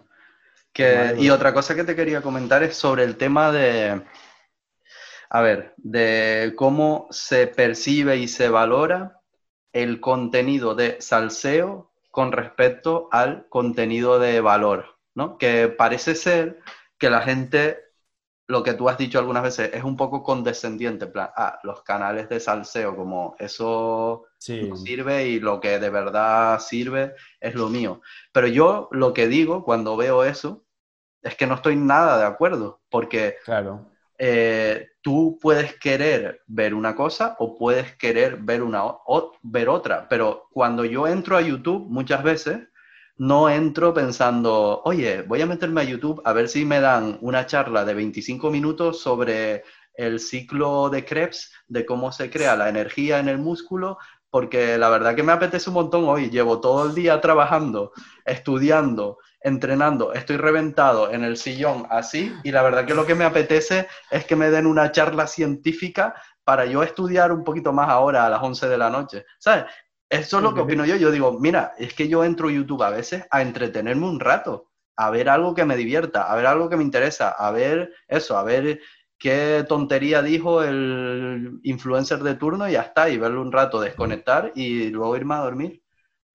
Que, 0.72 1.14
y 1.18 1.30
otra 1.30 1.54
cosa 1.54 1.74
que 1.74 1.84
te 1.84 1.96
quería 1.96 2.20
comentar 2.20 2.62
es 2.62 2.76
sobre 2.76 3.04
el 3.04 3.16
tema 3.16 3.52
de, 3.52 4.02
a 5.34 5.42
ver, 5.42 5.74
de 5.78 6.52
cómo 6.54 7.08
se 7.10 7.48
percibe 7.48 8.18
y 8.18 8.28
se 8.28 8.48
valora 8.48 9.20
el 9.72 10.00
contenido 10.00 10.76
de 10.76 11.00
salseo 11.00 11.90
con 12.12 12.30
respecto 12.30 13.08
al 13.10 13.48
contenido 13.48 14.20
de 14.20 14.40
valor, 14.40 14.96
¿no? 15.16 15.36
Que 15.36 15.66
parece 15.66 16.14
ser 16.14 16.60
que 16.98 17.10
la 17.10 17.20
gente, 17.20 17.80
lo 18.46 18.62
que 18.62 18.74
tú 18.74 18.88
has 18.88 18.96
dicho 18.96 19.18
algunas 19.18 19.42
veces, 19.42 19.70
es 19.74 19.82
un 19.82 19.96
poco 19.96 20.22
condescendiente, 20.22 21.06
en 21.06 21.12
plan, 21.12 21.30
ah, 21.36 21.58
los 21.64 21.82
canales 21.82 22.28
de 22.28 22.38
salseo, 22.38 22.94
como 22.94 23.34
eso 23.40 24.26
no 24.48 24.76
sirve 24.76 25.26
y 25.26 25.40
lo 25.40 25.58
que 25.58 25.80
de 25.80 25.90
verdad 25.90 26.60
sirve 26.60 27.16
es 27.40 27.56
lo 27.56 27.70
mío. 27.70 28.02
Pero 28.32 28.46
yo 28.46 28.88
lo 28.92 29.12
que 29.12 29.26
digo 29.26 29.64
cuando 29.64 29.96
veo 29.96 30.22
eso 30.22 30.64
es 31.22 31.34
que 31.34 31.48
no 31.48 31.56
estoy 31.56 31.74
nada 31.74 32.18
de 32.18 32.24
acuerdo, 32.24 32.82
porque 32.88 33.38
claro. 33.44 33.93
Eh, 34.18 34.88
tú 35.02 35.38
puedes 35.40 35.78
querer 35.78 36.42
ver 36.46 36.74
una 36.74 36.94
cosa 36.94 37.36
o 37.38 37.56
puedes 37.56 37.96
querer 37.96 38.36
ver, 38.36 38.62
una, 38.62 38.82
ver 39.42 39.68
otra, 39.68 40.08
pero 40.08 40.48
cuando 40.50 40.84
yo 40.84 41.06
entro 41.06 41.36
a 41.36 41.42
YouTube 41.42 41.86
muchas 41.88 42.22
veces 42.22 42.60
no 43.16 43.48
entro 43.48 43.94
pensando, 43.94 44.82
oye, 44.84 45.22
voy 45.22 45.40
a 45.40 45.46
meterme 45.46 45.80
a 45.80 45.84
YouTube 45.84 46.20
a 46.24 46.32
ver 46.32 46.48
si 46.48 46.64
me 46.64 46.80
dan 46.80 47.18
una 47.20 47.46
charla 47.46 47.84
de 47.84 47.94
25 47.94 48.50
minutos 48.50 49.00
sobre 49.00 49.64
el 49.94 50.18
ciclo 50.18 50.90
de 50.90 51.04
Krebs, 51.04 51.52
de 51.68 51.86
cómo 51.86 52.10
se 52.12 52.30
crea 52.30 52.56
la 52.56 52.68
energía 52.68 53.20
en 53.20 53.28
el 53.28 53.38
músculo, 53.38 53.98
porque 54.30 54.76
la 54.78 54.88
verdad 54.88 55.14
que 55.14 55.22
me 55.22 55.32
apetece 55.32 55.70
un 55.70 55.74
montón 55.74 56.04
hoy. 56.08 56.28
Llevo 56.28 56.60
todo 56.60 56.86
el 56.86 56.94
día 56.94 57.20
trabajando, 57.20 57.92
estudiando, 58.24 59.18
entrenando, 59.44 60.14
estoy 60.14 60.38
reventado 60.38 61.10
en 61.12 61.22
el 61.22 61.36
sillón 61.36 61.86
así 61.90 62.34
y 62.42 62.50
la 62.50 62.62
verdad 62.62 62.86
que 62.86 62.94
lo 62.94 63.04
que 63.04 63.14
me 63.14 63.24
apetece 63.24 63.86
es 64.10 64.24
que 64.24 64.36
me 64.36 64.50
den 64.50 64.66
una 64.66 64.90
charla 64.90 65.26
científica 65.26 66.14
para 66.44 66.64
yo 66.64 66.82
estudiar 66.82 67.30
un 67.30 67.44
poquito 67.44 67.72
más 67.72 67.90
ahora 67.90 68.26
a 68.26 68.30
las 68.30 68.42
11 68.42 68.68
de 68.68 68.78
la 68.78 68.88
noche. 68.88 69.26
¿Sabes? 69.38 69.66
Eso 70.08 70.38
es 70.38 70.42
lo 70.42 70.54
que 70.54 70.60
opino 70.60 70.86
yo. 70.86 70.96
Yo 70.96 71.10
digo, 71.10 71.38
mira, 71.38 71.74
es 71.78 71.92
que 71.92 72.08
yo 72.08 72.24
entro 72.24 72.48
a 72.48 72.52
YouTube 72.52 72.82
a 72.82 72.90
veces 72.90 73.26
a 73.30 73.42
entretenerme 73.42 74.08
un 74.08 74.18
rato, 74.18 74.70
a 74.96 75.10
ver 75.10 75.28
algo 75.28 75.54
que 75.54 75.64
me 75.66 75.76
divierta, 75.76 76.22
a 76.30 76.36
ver 76.36 76.46
algo 76.46 76.70
que 76.70 76.76
me 76.76 76.82
interesa, 76.82 77.28
a 77.30 77.50
ver 77.50 77.92
eso, 78.08 78.38
a 78.38 78.44
ver 78.44 78.80
qué 79.18 79.64
tontería 79.68 80.22
dijo 80.22 80.62
el 80.62 81.60
influencer 81.64 82.20
de 82.20 82.34
turno 82.34 82.66
y 82.68 82.72
ya 82.72 82.82
está, 82.82 83.10
y 83.10 83.18
verlo 83.18 83.42
un 83.42 83.52
rato, 83.52 83.80
desconectar 83.80 84.52
y 84.54 84.88
luego 84.88 85.16
irme 85.16 85.34
a 85.34 85.38
dormir. 85.38 85.83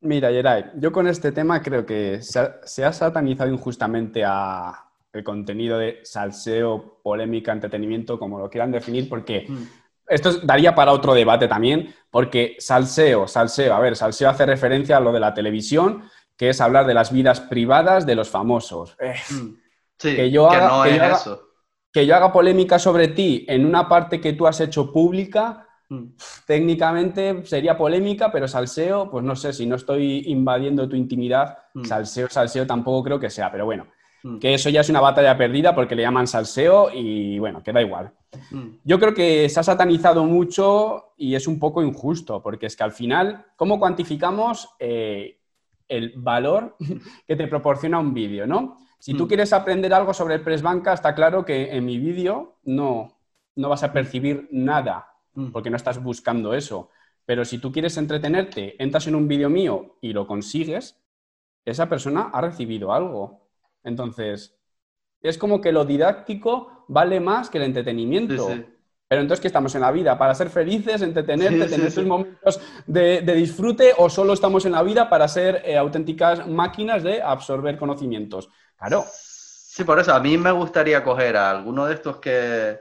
Mira, 0.01 0.31
Yeray, 0.31 0.71
yo 0.75 0.91
con 0.91 1.07
este 1.07 1.31
tema 1.31 1.61
creo 1.61 1.85
que 1.85 2.21
se 2.21 2.85
ha, 2.85 2.93
satanizado 2.93 3.51
injustamente 3.51 4.23
a 4.25 4.85
el 5.11 5.23
contenido 5.23 5.77
de 5.77 5.99
salseo, 6.03 6.99
polémica, 7.03 7.51
entretenimiento, 7.51 8.17
como 8.17 8.39
lo 8.39 8.49
quieran 8.49 8.71
definir, 8.71 9.09
porque 9.09 9.45
mm. 9.49 9.63
esto 10.07 10.39
daría 10.41 10.75
para 10.75 10.93
otro 10.93 11.13
debate 11.13 11.47
también, 11.47 11.93
porque 12.11 12.55
salseo, 12.59 13.27
salseo, 13.27 13.73
a 13.73 13.79
ver, 13.79 13.95
salseo 13.95 14.29
hace 14.29 14.45
referencia 14.45 14.97
a 14.97 15.01
lo 15.01 15.11
de 15.11 15.19
la 15.19 15.33
televisión, 15.33 16.03
que 16.37 16.49
es 16.49 16.61
hablar 16.61 16.85
de 16.85 16.93
las 16.93 17.11
vidas 17.11 17.41
privadas 17.41 18.05
de 18.05 18.15
los 18.15 18.29
famosos. 18.29 18.95
Sí, 19.97 20.15
que 20.15 20.31
yo 20.31 20.49
no 20.49 20.85
es 20.85 21.01
eso 21.01 21.49
que 21.91 22.05
yo 22.05 22.15
haga 22.15 22.31
polémica 22.31 22.77
sobre 22.77 23.07
ti 23.09 23.45
en 23.47 23.65
una 23.65 23.87
parte 23.87 24.21
que 24.21 24.33
tú 24.33 24.47
has 24.47 24.59
hecho 24.61 24.91
pública, 24.91 25.67
mm. 25.89 26.03
técnicamente 26.45 27.45
sería 27.45 27.77
polémica, 27.77 28.31
pero 28.31 28.47
salseo, 28.47 29.09
pues 29.09 29.23
no 29.23 29.35
sé, 29.35 29.53
si 29.53 29.65
no 29.65 29.75
estoy 29.75 30.23
invadiendo 30.27 30.87
tu 30.87 30.95
intimidad, 30.95 31.57
mm. 31.73 31.83
salseo, 31.83 32.29
salseo 32.29 32.65
tampoco 32.65 33.03
creo 33.03 33.19
que 33.19 33.29
sea, 33.29 33.51
pero 33.51 33.65
bueno, 33.65 33.87
mm. 34.23 34.39
que 34.39 34.53
eso 34.53 34.69
ya 34.69 34.81
es 34.81 34.89
una 34.89 35.01
batalla 35.01 35.37
perdida 35.37 35.75
porque 35.75 35.95
le 35.95 36.03
llaman 36.03 36.27
salseo 36.27 36.89
y 36.93 37.37
bueno, 37.39 37.61
queda 37.61 37.81
igual. 37.81 38.11
Yo 38.83 38.99
creo 38.99 39.13
que 39.13 39.49
se 39.49 39.59
ha 39.59 39.63
satanizado 39.63 40.23
mucho 40.23 41.13
y 41.17 41.35
es 41.35 41.47
un 41.47 41.59
poco 41.59 41.81
injusto, 41.81 42.41
porque 42.41 42.67
es 42.67 42.75
que 42.75 42.83
al 42.83 42.91
final, 42.91 43.45
¿cómo 43.55 43.79
cuantificamos 43.79 44.69
eh, 44.79 45.39
el 45.87 46.13
valor 46.17 46.77
que 47.27 47.35
te 47.35 47.47
proporciona 47.47 47.99
un 47.99 48.13
vídeo, 48.13 48.45
no? 48.45 48.77
Si 48.99 49.13
tú 49.13 49.27
quieres 49.29 49.53
aprender 49.53 49.93
algo 49.93 50.13
sobre 50.13 50.35
el 50.35 50.41
press 50.41 50.61
banca, 50.61 50.93
está 50.93 51.15
claro 51.15 51.45
que 51.45 51.73
en 51.75 51.85
mi 51.85 51.97
vídeo 51.97 52.57
no, 52.65 53.17
no 53.55 53.69
vas 53.69 53.81
a 53.83 53.93
percibir 53.93 54.49
nada. 54.51 55.07
Porque 55.51 55.69
no 55.69 55.77
estás 55.77 56.01
buscando 56.01 56.53
eso. 56.53 56.89
Pero 57.25 57.45
si 57.45 57.59
tú 57.59 57.71
quieres 57.71 57.95
entretenerte, 57.97 58.81
entras 58.81 59.07
en 59.07 59.15
un 59.15 59.27
vídeo 59.27 59.49
mío 59.49 59.97
y 60.01 60.13
lo 60.13 60.25
consigues, 60.25 60.99
esa 61.63 61.87
persona 61.87 62.31
ha 62.33 62.41
recibido 62.41 62.91
algo. 62.91 63.47
Entonces, 63.83 64.57
es 65.21 65.37
como 65.37 65.61
que 65.61 65.71
lo 65.71 65.85
didáctico 65.85 66.85
vale 66.87 67.19
más 67.19 67.49
que 67.49 67.59
el 67.59 67.65
entretenimiento. 67.65 68.47
Pero 69.07 69.21
entonces, 69.21 69.41
¿qué 69.41 69.47
estamos 69.47 69.73
en 69.73 69.81
la 69.81 69.91
vida? 69.91 70.17
¿Para 70.17 70.35
ser 70.35 70.49
felices, 70.49 71.01
entretenerte, 71.01 71.65
tener 71.65 71.93
tus 71.93 72.05
momentos 72.05 72.61
de, 72.85 73.21
disfrute 73.21 73.93
o 73.97 74.07
solo 74.07 74.33
estamos 74.33 74.65
en 74.65 74.73
la 74.73 74.83
vida 74.83 75.09
para 75.09 75.27
ser 75.27 75.63
eh, 75.65 75.77
auténticas 75.77 76.47
máquinas 76.47 77.01
de 77.01 77.21
absorber 77.21 77.77
conocimientos? 77.77 78.49
Claro. 78.77 79.03
Sí, 79.11 79.83
por 79.83 79.99
eso 79.99 80.13
a 80.13 80.19
mí 80.19 80.37
me 80.37 80.51
gustaría 80.51 81.03
coger 81.03 81.37
a 81.37 81.49
alguno 81.49 81.87
de 81.87 81.95
estos 81.95 82.17
que, 82.17 82.79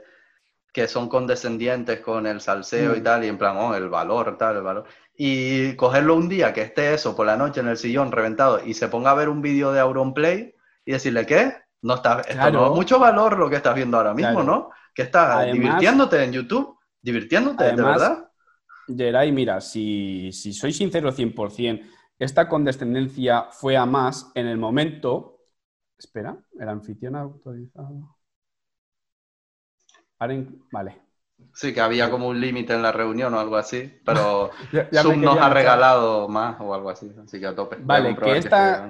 que 0.73 0.87
son 0.87 1.09
condescendientes 1.09 1.99
con 1.99 2.27
el 2.27 2.41
salseo 2.41 2.95
y 2.95 3.01
mm. 3.01 3.03
tal, 3.03 3.23
y 3.23 3.27
en 3.27 3.37
plan, 3.37 3.57
oh, 3.57 3.75
el 3.75 3.89
valor, 3.89 4.37
tal, 4.37 4.57
el 4.57 4.63
valor. 4.63 4.85
Y 5.15 5.75
cogerlo 5.75 6.15
un 6.15 6.29
día 6.29 6.53
que 6.53 6.61
esté 6.61 6.93
eso 6.93 7.15
por 7.15 7.25
la 7.25 7.35
noche 7.35 7.59
en 7.59 7.67
el 7.67 7.77
sillón 7.77 8.11
reventado 8.11 8.61
y 8.63 8.73
se 8.73 8.87
ponga 8.87 9.11
a 9.11 9.15
ver 9.15 9.29
un 9.29 9.41
vídeo 9.41 9.71
de 9.71 9.79
Auronplay 9.79 10.55
y 10.85 10.91
decirle, 10.91 11.25
¿qué? 11.25 11.53
No 11.81 11.95
está, 11.95 12.21
esto 12.21 12.51
no 12.51 12.67
es 12.67 12.71
mucho 12.71 12.99
valor 12.99 13.37
lo 13.37 13.49
que 13.49 13.55
estás 13.55 13.75
viendo 13.75 13.97
ahora 13.97 14.13
mismo, 14.13 14.43
¿no? 14.43 14.69
Que 14.93 15.03
estás 15.03 15.51
divirtiéndote 15.51 16.23
en 16.23 16.31
YouTube, 16.31 16.77
divirtiéndote, 17.01 17.63
de 17.63 17.75
verdad. 17.75 18.29
Geray, 18.87 19.31
mira, 19.31 19.61
si, 19.61 20.31
si 20.31 20.51
soy 20.51 20.73
sincero 20.73 21.11
100%, 21.11 21.87
esta 22.17 22.49
condescendencia 22.49 23.47
fue 23.51 23.77
a 23.77 23.85
más 23.85 24.31
en 24.35 24.47
el 24.47 24.57
momento 24.57 25.39
Espera, 25.99 26.41
el 26.57 26.69
anfitrión 26.69 27.17
autorizado. 27.17 28.15
Vale. 30.71 30.97
Sí, 31.53 31.73
que 31.73 31.81
había 31.81 32.11
como 32.11 32.27
un 32.27 32.39
límite 32.39 32.73
en 32.73 32.81
la 32.81 32.91
reunión 32.91 33.33
o 33.33 33.39
algo 33.39 33.55
así, 33.55 33.99
pero 34.05 34.51
Zoom 34.93 35.21
nos 35.21 35.37
ha 35.37 35.49
regalado 35.49 36.27
más 36.27 36.59
o 36.59 36.73
algo 36.73 36.89
así, 36.89 37.11
así 37.23 37.39
que 37.39 37.47
a 37.47 37.55
tope. 37.55 37.77
Vale, 37.79 38.15
que 38.15 38.37
esta... 38.37 38.87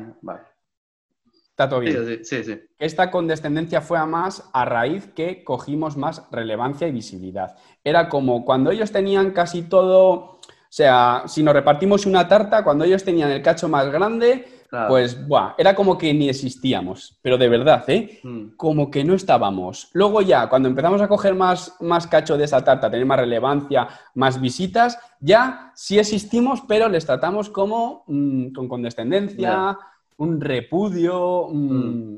Está 1.49 1.67
todo 1.67 1.81
bien. 1.81 2.05
Sí, 2.05 2.23
sí, 2.23 2.43
sí, 2.45 2.61
Esta 2.77 3.11
condescendencia 3.11 3.81
fue 3.81 3.97
a 3.97 4.05
más 4.05 4.49
a 4.53 4.63
raíz 4.63 5.07
que 5.07 5.43
cogimos 5.43 5.97
más 5.97 6.23
relevancia 6.31 6.87
y 6.87 6.91
visibilidad. 6.93 7.57
Era 7.83 8.07
como 8.07 8.45
cuando 8.45 8.71
ellos 8.71 8.93
tenían 8.93 9.31
casi 9.31 9.63
todo, 9.63 10.09
o 10.09 10.39
sea, 10.69 11.23
si 11.27 11.43
nos 11.43 11.53
repartimos 11.53 12.05
una 12.05 12.29
tarta, 12.29 12.63
cuando 12.63 12.85
ellos 12.85 13.03
tenían 13.03 13.29
el 13.29 13.41
cacho 13.41 13.67
más 13.67 13.91
grande, 13.91 14.58
pues, 14.69 15.27
buah, 15.27 15.55
era 15.57 15.73
como 15.73 15.97
que 15.97 16.13
ni 16.13 16.29
existíamos, 16.29 17.17
pero 17.21 17.37
de 17.37 17.49
verdad, 17.49 17.83
¿eh? 17.87 18.19
Mm. 18.23 18.49
Como 18.55 18.91
que 18.91 19.03
no 19.03 19.15
estábamos. 19.15 19.89
Luego 19.93 20.21
ya, 20.21 20.47
cuando 20.47 20.69
empezamos 20.69 21.01
a 21.01 21.07
coger 21.07 21.33
más, 21.33 21.75
más 21.79 22.05
cacho 22.05 22.37
de 22.37 22.45
esa 22.45 22.63
tarta, 22.63 22.89
tener 22.89 23.05
más 23.05 23.19
relevancia, 23.19 23.87
más 24.13 24.39
visitas, 24.39 24.99
ya 25.19 25.71
sí 25.75 25.97
existimos, 25.97 26.61
pero 26.67 26.87
les 26.87 27.05
tratamos 27.05 27.49
como 27.49 28.03
mm, 28.07 28.51
con 28.51 28.67
condescendencia, 28.67 29.77
un 30.17 30.39
repudio, 30.39 31.47
mm, 31.51 32.17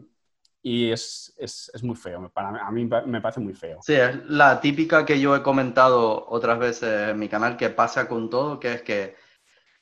y 0.64 0.92
es, 0.92 1.34
muy 1.82 1.96
feo. 1.96 2.30
Para, 2.34 2.50
a 2.68 2.72
mí 2.72 2.86
me 3.06 3.22
parece 3.22 3.40
muy 3.40 3.54
feo. 3.54 3.80
Sí, 3.82 3.94
es 3.94 4.26
la 4.28 4.60
típica 4.60 5.06
que 5.06 5.20
yo 5.20 5.36
he 5.36 5.42
comentado 5.42 6.28
otras 6.28 6.60
veces 6.60 7.10
en 7.10 7.20
mi 7.20 7.30
canal, 7.30 7.56
que 7.56 7.70
pasa 7.70 8.08
con 8.08 8.30
todo, 8.30 8.60
que 8.60 8.74
es 8.74 8.82
que 8.82 9.16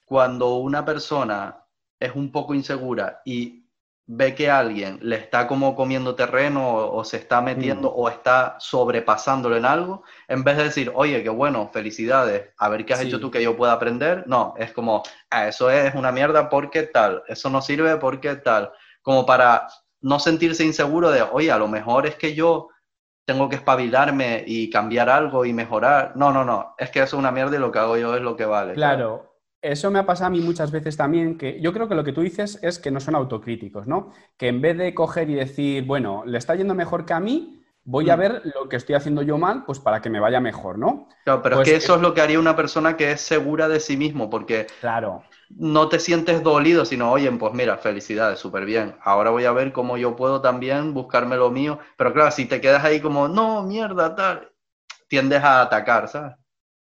cuando 0.05 0.57
una 0.57 0.85
persona 0.85 1.65
es 1.99 2.15
un 2.15 2.31
poco 2.31 2.53
insegura 2.53 3.21
y 3.25 3.65
ve 4.11 4.33
que 4.33 4.49
alguien 4.49 4.97
le 5.03 5.17
está 5.17 5.47
como 5.47 5.75
comiendo 5.75 6.15
terreno 6.15 6.75
o, 6.75 7.03
se 7.03 7.17
está 7.17 7.41
metiendo 7.41 7.89
mm. 7.89 7.93
o 7.95 8.09
está 8.09 8.55
sobrepasándolo 8.59 9.55
en 9.55 9.65
algo, 9.65 10.03
en 10.27 10.43
vez 10.43 10.57
de 10.57 10.63
decir, 10.63 10.91
oye, 10.95 11.21
qué 11.21 11.29
bueno, 11.29 11.69
felicidades, 11.71 12.49
a 12.57 12.69
ver 12.69 12.85
qué 12.85 12.93
has 12.93 13.01
hecho 13.01 13.19
tú 13.19 13.29
que 13.29 13.43
yo 13.43 13.55
pueda 13.55 13.73
aprender, 13.73 14.23
no, 14.25 14.55
es 14.57 14.71
como, 14.71 15.03
ah, 15.29 15.47
eso 15.47 15.69
es 15.69 15.93
una 15.93 16.11
mierda 16.11 16.49
porque 16.49 16.83
tal, 16.83 17.21
eso 17.27 17.51
no 17.51 17.61
sirve 17.61 17.97
porque 17.97 18.35
tal, 18.37 18.71
como 19.03 19.27
para 19.27 19.67
no 20.01 20.19
sentirse 20.19 20.65
inseguro 20.65 21.11
de, 21.11 21.21
oye, 21.21 21.51
a 21.51 21.59
lo 21.59 21.67
mejor 21.67 22.07
es 22.07 22.15
que 22.15 22.33
yo 22.33 22.69
tengo 23.25 23.47
que 23.47 23.57
espabilarme 23.57 24.43
y 24.47 24.71
cambiar 24.71 25.07
algo 25.07 25.45
y 25.45 25.53
mejorar. 25.53 26.13
No, 26.15 26.31
no, 26.31 26.43
no, 26.43 26.73
es 26.79 26.89
que 26.89 26.97
eso 26.99 27.15
es 27.15 27.19
una 27.19 27.31
mierda 27.31 27.55
y 27.55 27.59
lo 27.59 27.71
que 27.71 27.77
hago 27.77 27.95
yo 27.95 28.15
es 28.15 28.21
lo 28.23 28.35
que 28.35 28.45
vale. 28.45 28.73
Claro, 28.73 29.28
eso 29.61 29.91
me 29.91 29.99
ha 29.99 30.05
pasado 30.05 30.27
a 30.27 30.29
mí 30.29 30.41
muchas 30.41 30.71
veces 30.71 30.95
también, 30.95 31.37
que 31.37 31.59
yo 31.61 31.73
creo 31.73 31.87
que 31.87 31.95
lo 31.95 32.03
que 32.03 32.13
tú 32.13 32.21
dices 32.21 32.59
es 32.61 32.79
que 32.79 32.91
no 32.91 32.99
son 32.99 33.15
autocríticos, 33.15 33.87
¿no? 33.87 34.11
Que 34.37 34.47
en 34.47 34.61
vez 34.61 34.77
de 34.77 34.93
coger 34.93 35.29
y 35.29 35.35
decir, 35.35 35.85
bueno, 35.85 36.23
le 36.25 36.37
está 36.37 36.55
yendo 36.55 36.73
mejor 36.75 37.05
que 37.05 37.13
a 37.13 37.19
mí, 37.19 37.61
voy 37.83 38.09
a 38.09 38.15
mm. 38.15 38.19
ver 38.19 38.41
lo 38.55 38.69
que 38.69 38.75
estoy 38.75 38.95
haciendo 38.95 39.21
yo 39.21 39.37
mal, 39.37 39.65
pues 39.65 39.79
para 39.79 40.01
que 40.01 40.09
me 40.09 40.19
vaya 40.19 40.39
mejor, 40.39 40.77
¿no? 40.77 41.07
Claro, 41.25 41.41
pero 41.41 41.55
es 41.55 41.59
pues 41.59 41.69
que 41.69 41.75
eso 41.75 41.95
es 41.95 42.01
lo 42.01 42.13
que 42.13 42.21
haría 42.21 42.39
una 42.39 42.55
persona 42.55 42.95
que 42.95 43.11
es 43.11 43.21
segura 43.21 43.67
de 43.67 43.79
sí 43.79 43.97
mismo, 43.97 44.29
porque 44.29 44.67
claro. 44.79 45.23
no 45.49 45.89
te 45.89 45.99
sientes 45.99 46.41
dolido, 46.43 46.85
sino, 46.85 47.11
oye, 47.11 47.29
pues 47.31 47.53
mira, 47.53 47.77
felicidades, 47.77 48.39
súper 48.39 48.65
bien. 48.65 48.95
Ahora 49.01 49.31
voy 49.31 49.45
a 49.45 49.51
ver 49.51 49.73
cómo 49.73 49.97
yo 49.97 50.15
puedo 50.15 50.39
también 50.41 50.93
buscarme 50.93 51.35
lo 51.35 51.49
mío. 51.49 51.79
Pero 51.97 52.13
claro, 52.13 52.31
si 52.31 52.45
te 52.45 52.61
quedas 52.61 52.83
ahí 52.83 53.01
como, 53.01 53.27
no, 53.27 53.63
mierda, 53.63 54.15
tal, 54.15 54.51
tiendes 55.07 55.43
a 55.43 55.61
atacar, 55.61 56.07
¿sabes? 56.07 56.38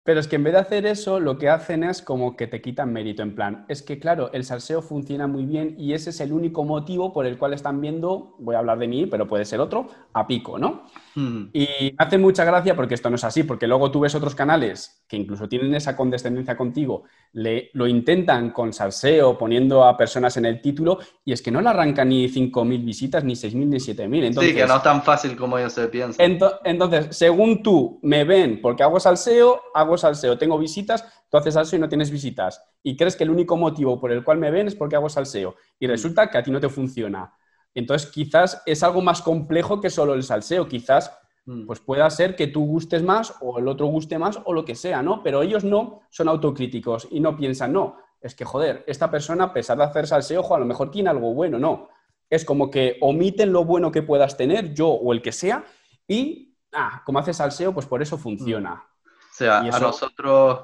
Pero 0.04 0.20
es 0.20 0.28
que 0.28 0.36
en 0.36 0.44
vez 0.44 0.52
de 0.52 0.58
hacer 0.58 0.84
eso, 0.84 1.18
lo 1.18 1.38
que 1.38 1.48
hacen 1.48 1.82
es 1.82 2.02
como 2.02 2.36
que 2.36 2.46
te 2.46 2.60
quitan 2.60 2.92
mérito. 2.92 3.22
En 3.22 3.34
plan, 3.34 3.64
es 3.68 3.82
que 3.82 3.98
claro, 3.98 4.30
el 4.34 4.44
salseo 4.44 4.82
funciona 4.82 5.26
muy 5.26 5.46
bien 5.46 5.74
y 5.78 5.94
ese 5.94 6.10
es 6.10 6.20
el 6.20 6.32
único 6.32 6.62
motivo 6.62 7.12
por 7.14 7.24
el 7.24 7.38
cual 7.38 7.54
están 7.54 7.80
viendo, 7.80 8.34
voy 8.38 8.54
a 8.54 8.58
hablar 8.58 8.78
de 8.78 8.86
mí, 8.86 9.06
pero 9.06 9.26
puede 9.26 9.46
ser 9.46 9.60
otro, 9.60 9.88
a 10.12 10.26
pico, 10.26 10.58
¿no? 10.58 10.82
Hmm. 11.14 11.48
Y 11.52 11.66
me 11.66 11.94
hace 11.98 12.18
mucha 12.18 12.44
gracia 12.44 12.74
porque 12.74 12.94
esto 12.94 13.08
no 13.08 13.16
es 13.16 13.24
así, 13.24 13.44
porque 13.44 13.66
luego 13.66 13.90
tú 13.90 14.00
ves 14.00 14.14
otros 14.14 14.34
canales 14.34 15.04
que 15.06 15.16
incluso 15.16 15.48
tienen 15.48 15.74
esa 15.74 15.96
condescendencia 15.96 16.56
contigo, 16.56 17.04
le, 17.32 17.70
lo 17.74 17.86
intentan 17.86 18.50
con 18.50 18.72
salseo, 18.72 19.38
poniendo 19.38 19.84
a 19.84 19.96
personas 19.96 20.36
en 20.36 20.46
el 20.46 20.60
título, 20.60 20.98
y 21.24 21.32
es 21.32 21.42
que 21.42 21.50
no 21.50 21.60
le 21.60 21.68
arrancan 21.68 22.08
ni 22.08 22.28
5.000 22.28 22.84
visitas, 22.84 23.24
ni 23.24 23.34
6.000, 23.34 23.66
ni 23.66 23.76
7.000. 23.76 24.24
Entonces, 24.24 24.52
sí, 24.52 24.58
que 24.58 24.66
no 24.66 24.76
es 24.76 24.82
tan 24.82 25.02
fácil 25.02 25.36
como 25.36 25.58
ellos 25.58 25.72
se 25.72 25.88
piensan. 25.88 26.38
entonces, 26.64 27.16
según 27.16 27.62
tú 27.62 28.00
me 28.02 28.24
ven 28.24 28.60
porque 28.60 28.82
hago 28.82 28.98
salseo, 28.98 29.60
hago 29.74 29.96
salseo, 29.96 30.36
tengo 30.38 30.58
visitas, 30.58 31.04
tú 31.30 31.36
haces 31.36 31.54
salseo 31.54 31.78
y 31.78 31.80
no 31.80 31.88
tienes 31.88 32.10
visitas. 32.10 32.62
Y 32.82 32.96
crees 32.96 33.16
que 33.16 33.24
el 33.24 33.30
único 33.30 33.56
motivo 33.56 34.00
por 34.00 34.12
el 34.12 34.24
cual 34.24 34.38
me 34.38 34.50
ven 34.50 34.68
es 34.68 34.74
porque 34.74 34.96
hago 34.96 35.08
salseo. 35.08 35.56
Y 35.78 35.86
resulta 35.86 36.28
que 36.30 36.38
a 36.38 36.42
ti 36.42 36.50
no 36.50 36.60
te 36.60 36.68
funciona. 36.68 37.32
Entonces, 37.74 38.10
quizás 38.10 38.62
es 38.66 38.82
algo 38.82 39.00
más 39.00 39.20
complejo 39.22 39.80
que 39.80 39.90
solo 39.90 40.14
el 40.14 40.22
salseo. 40.22 40.68
Quizás 40.68 41.10
Mm. 41.46 41.66
Pues 41.66 41.80
pueda 41.80 42.08
ser 42.10 42.36
que 42.36 42.46
tú 42.46 42.64
gustes 42.64 43.02
más 43.02 43.34
o 43.40 43.58
el 43.58 43.68
otro 43.68 43.86
guste 43.86 44.18
más 44.18 44.40
o 44.44 44.52
lo 44.52 44.64
que 44.64 44.74
sea, 44.74 45.02
¿no? 45.02 45.22
Pero 45.22 45.42
ellos 45.42 45.64
no 45.64 46.00
son 46.10 46.28
autocríticos 46.28 47.06
y 47.10 47.20
no 47.20 47.36
piensan, 47.36 47.72
no, 47.72 47.96
es 48.20 48.34
que 48.34 48.44
joder, 48.44 48.84
esta 48.86 49.10
persona, 49.10 49.44
a 49.44 49.52
pesar 49.52 49.76
de 49.76 49.84
hacer 49.84 50.06
salseo, 50.06 50.54
a 50.54 50.58
lo 50.58 50.64
mejor 50.64 50.90
tiene 50.90 51.10
algo 51.10 51.34
bueno, 51.34 51.58
no. 51.58 51.90
Es 52.30 52.44
como 52.44 52.70
que 52.70 52.96
omiten 53.02 53.52
lo 53.52 53.64
bueno 53.64 53.92
que 53.92 54.02
puedas 54.02 54.36
tener, 54.36 54.72
yo 54.72 54.88
o 54.88 55.12
el 55.12 55.20
que 55.20 55.32
sea, 55.32 55.64
y, 56.08 56.56
ah, 56.72 57.02
como 57.04 57.18
haces 57.18 57.36
salseo, 57.36 57.74
pues 57.74 57.86
por 57.86 58.00
eso 58.00 58.16
funciona. 58.16 58.82
O 59.04 59.36
sea, 59.36 59.58
a 59.58 59.80
nosotros 59.80 60.62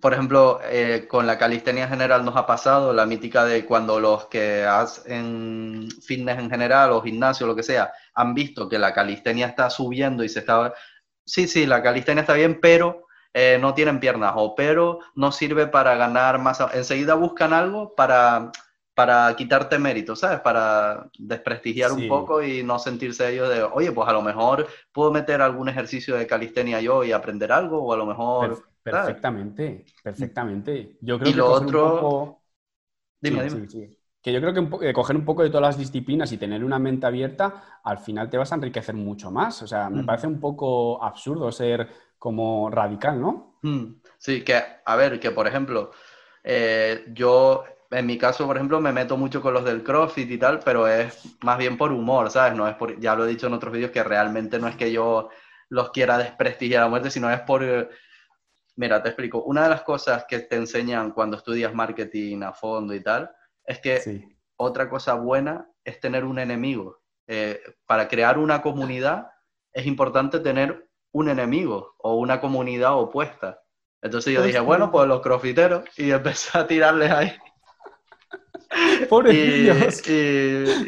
por 0.00 0.14
ejemplo, 0.14 0.60
eh, 0.64 1.06
con 1.06 1.26
la 1.26 1.36
calistenia 1.36 1.86
general 1.86 2.24
nos 2.24 2.34
ha 2.36 2.46
pasado 2.46 2.92
la 2.92 3.04
mítica 3.04 3.44
de 3.44 3.66
cuando 3.66 4.00
los 4.00 4.26
que 4.26 4.64
hacen 4.64 5.88
fitness 6.02 6.38
en 6.38 6.50
general 6.50 6.92
o 6.92 7.02
gimnasio, 7.02 7.46
lo 7.46 7.54
que 7.54 7.62
sea, 7.62 7.92
han 8.14 8.34
visto 8.34 8.68
que 8.68 8.78
la 8.78 8.94
calistenia 8.94 9.46
está 9.46 9.68
subiendo 9.68 10.24
y 10.24 10.28
se 10.30 10.40
está... 10.40 10.72
Sí, 11.24 11.46
sí, 11.46 11.66
la 11.66 11.82
calistenia 11.82 12.22
está 12.22 12.32
bien, 12.32 12.60
pero 12.60 13.06
eh, 13.34 13.58
no 13.60 13.74
tienen 13.74 14.00
piernas 14.00 14.32
o 14.36 14.54
pero 14.54 15.00
no 15.14 15.32
sirve 15.32 15.66
para 15.66 15.94
ganar 15.96 16.38
más... 16.38 16.60
Enseguida 16.72 17.14
buscan 17.14 17.52
algo 17.52 17.94
para, 17.94 18.50
para 18.94 19.36
quitarte 19.36 19.78
mérito, 19.78 20.16
¿sabes? 20.16 20.40
Para 20.40 21.10
desprestigiar 21.18 21.92
un 21.92 22.08
poco 22.08 22.42
y 22.42 22.62
no 22.62 22.78
sentirse 22.78 23.28
ellos 23.30 23.50
de, 23.50 23.62
oye, 23.64 23.92
pues 23.92 24.08
a 24.08 24.12
lo 24.12 24.22
mejor 24.22 24.66
puedo 24.92 25.12
meter 25.12 25.42
algún 25.42 25.68
ejercicio 25.68 26.16
de 26.16 26.26
calistenia 26.26 26.80
yo 26.80 27.04
y 27.04 27.12
aprender 27.12 27.52
algo, 27.52 27.82
o 27.82 27.92
a 27.92 27.98
lo 27.98 28.06
mejor... 28.06 28.69
Perfectamente, 28.82 29.84
perfectamente. 30.02 30.96
Yo 31.00 31.18
creo 31.18 31.28
y 31.28 31.32
que 31.32 31.38
lo 31.38 31.50
otro... 31.50 32.40
Dime, 33.20 33.44
dime. 33.44 33.68
que 34.22 34.32
yo 34.32 34.40
creo 34.40 34.54
que 34.80 34.92
coger 34.94 35.16
un 35.16 35.26
poco 35.26 35.42
de 35.42 35.50
todas 35.50 35.62
las 35.62 35.78
disciplinas 35.78 36.32
y 36.32 36.38
tener 36.38 36.64
una 36.64 36.78
mente 36.78 37.06
abierta, 37.06 37.80
al 37.84 37.98
final 37.98 38.30
te 38.30 38.38
vas 38.38 38.50
a 38.52 38.54
enriquecer 38.54 38.94
mucho 38.94 39.30
más. 39.30 39.62
O 39.62 39.66
sea, 39.66 39.90
me 39.90 40.02
mm. 40.02 40.06
parece 40.06 40.26
un 40.26 40.40
poco 40.40 41.02
absurdo 41.02 41.52
ser 41.52 41.88
como 42.18 42.70
radical, 42.70 43.20
¿no? 43.20 43.58
Mm. 43.62 44.00
Sí, 44.16 44.42
que, 44.42 44.58
a 44.84 44.96
ver, 44.96 45.20
que 45.20 45.30
por 45.30 45.46
ejemplo, 45.46 45.90
eh, 46.42 47.04
yo 47.12 47.64
en 47.90 48.06
mi 48.06 48.16
caso, 48.16 48.46
por 48.46 48.56
ejemplo, 48.56 48.80
me 48.80 48.92
meto 48.92 49.16
mucho 49.16 49.42
con 49.42 49.52
los 49.52 49.64
del 49.64 49.82
CrossFit 49.82 50.30
y 50.30 50.38
tal, 50.38 50.60
pero 50.60 50.86
es 50.86 51.36
más 51.42 51.58
bien 51.58 51.76
por 51.76 51.92
humor, 51.92 52.30
¿sabes? 52.30 52.56
No 52.56 52.68
es 52.68 52.76
por, 52.76 52.98
ya 53.00 53.14
lo 53.14 53.24
he 53.24 53.28
dicho 53.28 53.48
en 53.48 53.54
otros 53.54 53.72
vídeos, 53.72 53.90
que 53.90 54.04
realmente 54.04 54.58
no 54.58 54.68
es 54.68 54.76
que 54.76 54.92
yo 54.92 55.28
los 55.68 55.90
quiera 55.90 56.16
desprestigiar 56.18 56.84
a 56.84 56.88
muerte, 56.88 57.10
sino 57.10 57.30
es 57.30 57.40
por 57.40 57.90
Mira, 58.80 59.02
te 59.02 59.10
explico. 59.10 59.42
Una 59.42 59.64
de 59.64 59.68
las 59.68 59.82
cosas 59.82 60.24
que 60.26 60.38
te 60.38 60.56
enseñan 60.56 61.10
cuando 61.10 61.36
estudias 61.36 61.74
marketing 61.74 62.40
a 62.40 62.54
fondo 62.54 62.94
y 62.94 63.02
tal, 63.02 63.30
es 63.62 63.78
que 63.78 64.26
otra 64.56 64.88
cosa 64.88 65.12
buena 65.12 65.68
es 65.84 66.00
tener 66.00 66.24
un 66.24 66.38
enemigo. 66.38 67.02
Eh, 67.26 67.60
para 67.84 68.08
crear 68.08 68.38
una 68.38 68.62
comunidad 68.62 69.26
es 69.74 69.84
importante 69.84 70.40
tener 70.40 70.88
un 71.12 71.28
enemigo 71.28 71.94
o 71.98 72.14
una 72.14 72.40
comunidad 72.40 72.98
opuesta. 72.98 73.60
Entonces 74.00 74.32
yo 74.32 74.42
dije, 74.42 74.60
bueno, 74.60 74.90
pues 74.90 75.06
los 75.06 75.20
crofiteros 75.20 75.84
y 75.98 76.10
empecé 76.12 76.56
a 76.56 76.66
tirarles 76.66 77.10
ahí. 77.10 77.32
Pobres 79.10 79.36
y, 80.08 80.14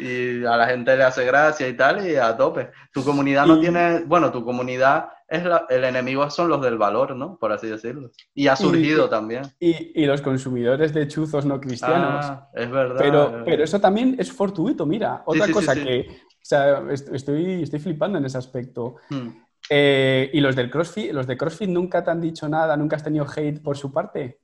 y, 0.01 0.45
a 0.45 0.57
la 0.57 0.65
gente 0.65 0.97
le 0.97 1.03
hace 1.03 1.23
gracia 1.25 1.67
y 1.67 1.77
tal, 1.77 2.07
y 2.07 2.15
a 2.15 2.35
tope. 2.35 2.71
Tu 2.91 3.03
comunidad 3.03 3.45
no 3.45 3.59
tiene, 3.59 3.99
bueno, 3.99 4.31
tu 4.31 4.43
comunidad 4.43 5.09
es 5.33 5.43
el 5.69 5.83
enemigo 5.83 6.29
son 6.29 6.47
los 6.47 6.61
del 6.61 6.77
valor, 6.77 7.15
¿no? 7.15 7.37
Por 7.39 7.51
así 7.51 7.67
decirlo. 7.67 8.11
Y 8.35 8.47
ha 8.47 8.55
surgido 8.55 9.09
también. 9.09 9.43
Y, 9.59 10.05
los 10.05 10.21
consumidores 10.21 10.93
de 10.93 11.07
chuzos 11.07 11.43
no 11.45 11.59
cristianos. 11.59 12.25
Ah, 12.25 12.49
es 12.53 12.69
verdad. 12.69 12.99
Pero, 12.99 13.43
pero 13.43 13.63
eso 13.63 13.79
también 13.81 14.15
es 14.19 14.31
fortuito, 14.31 14.85
mira. 14.85 15.23
Otra 15.25 15.51
cosa 15.51 15.73
que, 15.73 16.07
o 16.09 16.45
sea, 16.45 16.83
estoy, 16.91 17.63
estoy 17.63 17.79
flipando 17.79 18.19
en 18.19 18.25
ese 18.25 18.37
aspecto. 18.37 18.97
Hmm. 19.09 19.29
Eh, 19.69 20.29
¿Y 20.33 20.39
los 20.39 20.55
del 20.55 20.69
CrossFit, 20.69 21.11
los 21.11 21.25
de 21.25 21.35
CrossFit 21.35 21.69
nunca 21.69 22.03
te 22.03 22.11
han 22.11 22.21
dicho 22.21 22.47
nada? 22.47 22.77
¿Nunca 22.77 22.97
has 22.97 23.03
tenido 23.03 23.25
hate 23.25 23.59
por 23.59 23.75
su 23.75 23.91
parte? 23.91 24.39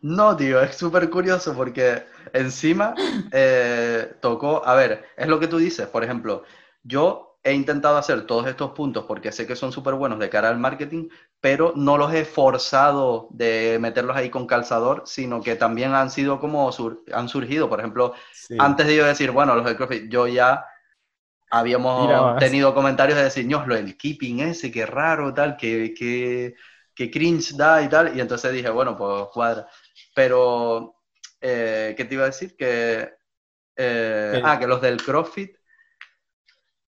No, 0.00 0.34
tío, 0.34 0.62
es 0.62 0.76
súper 0.76 1.10
curioso 1.10 1.54
porque 1.54 2.04
encima 2.32 2.94
eh, 3.30 4.14
tocó, 4.20 4.64
a 4.64 4.74
ver, 4.74 5.04
es 5.18 5.28
lo 5.28 5.38
que 5.38 5.48
tú 5.48 5.58
dices, 5.58 5.86
por 5.88 6.02
ejemplo, 6.02 6.44
yo 6.82 7.29
he 7.42 7.52
intentado 7.54 7.96
hacer 7.96 8.26
todos 8.26 8.46
estos 8.46 8.72
puntos 8.72 9.04
porque 9.06 9.32
sé 9.32 9.46
que 9.46 9.56
son 9.56 9.72
súper 9.72 9.94
buenos 9.94 10.18
de 10.18 10.28
cara 10.28 10.50
al 10.50 10.58
marketing, 10.58 11.08
pero 11.40 11.72
no 11.74 11.96
los 11.96 12.12
he 12.12 12.24
forzado 12.24 13.28
de 13.30 13.78
meterlos 13.80 14.16
ahí 14.16 14.28
con 14.30 14.46
calzador, 14.46 15.02
sino 15.06 15.42
que 15.42 15.56
también 15.56 15.94
han 15.94 16.10
sido 16.10 16.38
como, 16.38 16.70
han 17.12 17.28
surgido, 17.28 17.68
por 17.68 17.80
ejemplo, 17.80 18.14
antes 18.58 18.86
de 18.86 18.96
yo 18.96 19.06
decir, 19.06 19.30
bueno, 19.30 19.54
los 19.54 19.64
de 19.64 19.76
CrossFit, 19.76 20.10
yo 20.10 20.26
ya 20.26 20.64
habíamos 21.50 22.38
tenido 22.38 22.74
comentarios 22.74 23.18
de 23.18 23.24
decir, 23.24 23.46
no, 23.46 23.66
lo 23.66 23.74
del 23.74 23.96
keeping 23.96 24.40
ese, 24.40 24.70
qué 24.70 24.86
raro, 24.86 25.32
tal, 25.34 25.56
que, 25.56 25.94
que, 25.94 26.54
que 26.94 27.10
cringe 27.10 27.56
da 27.56 27.82
y 27.82 27.88
tal, 27.88 28.16
y 28.16 28.20
entonces 28.20 28.52
dije, 28.52 28.70
bueno, 28.70 28.96
pues 28.96 29.24
cuadra. 29.32 29.66
Pero, 30.14 30.96
eh, 31.40 31.94
¿qué 31.96 32.04
te 32.04 32.14
iba 32.14 32.24
a 32.24 32.26
decir? 32.26 32.56
Que, 32.56 33.10
eh, 33.76 34.42
ah, 34.44 34.58
que 34.58 34.66
los 34.66 34.80
del 34.82 35.02
CrossFit 35.02 35.56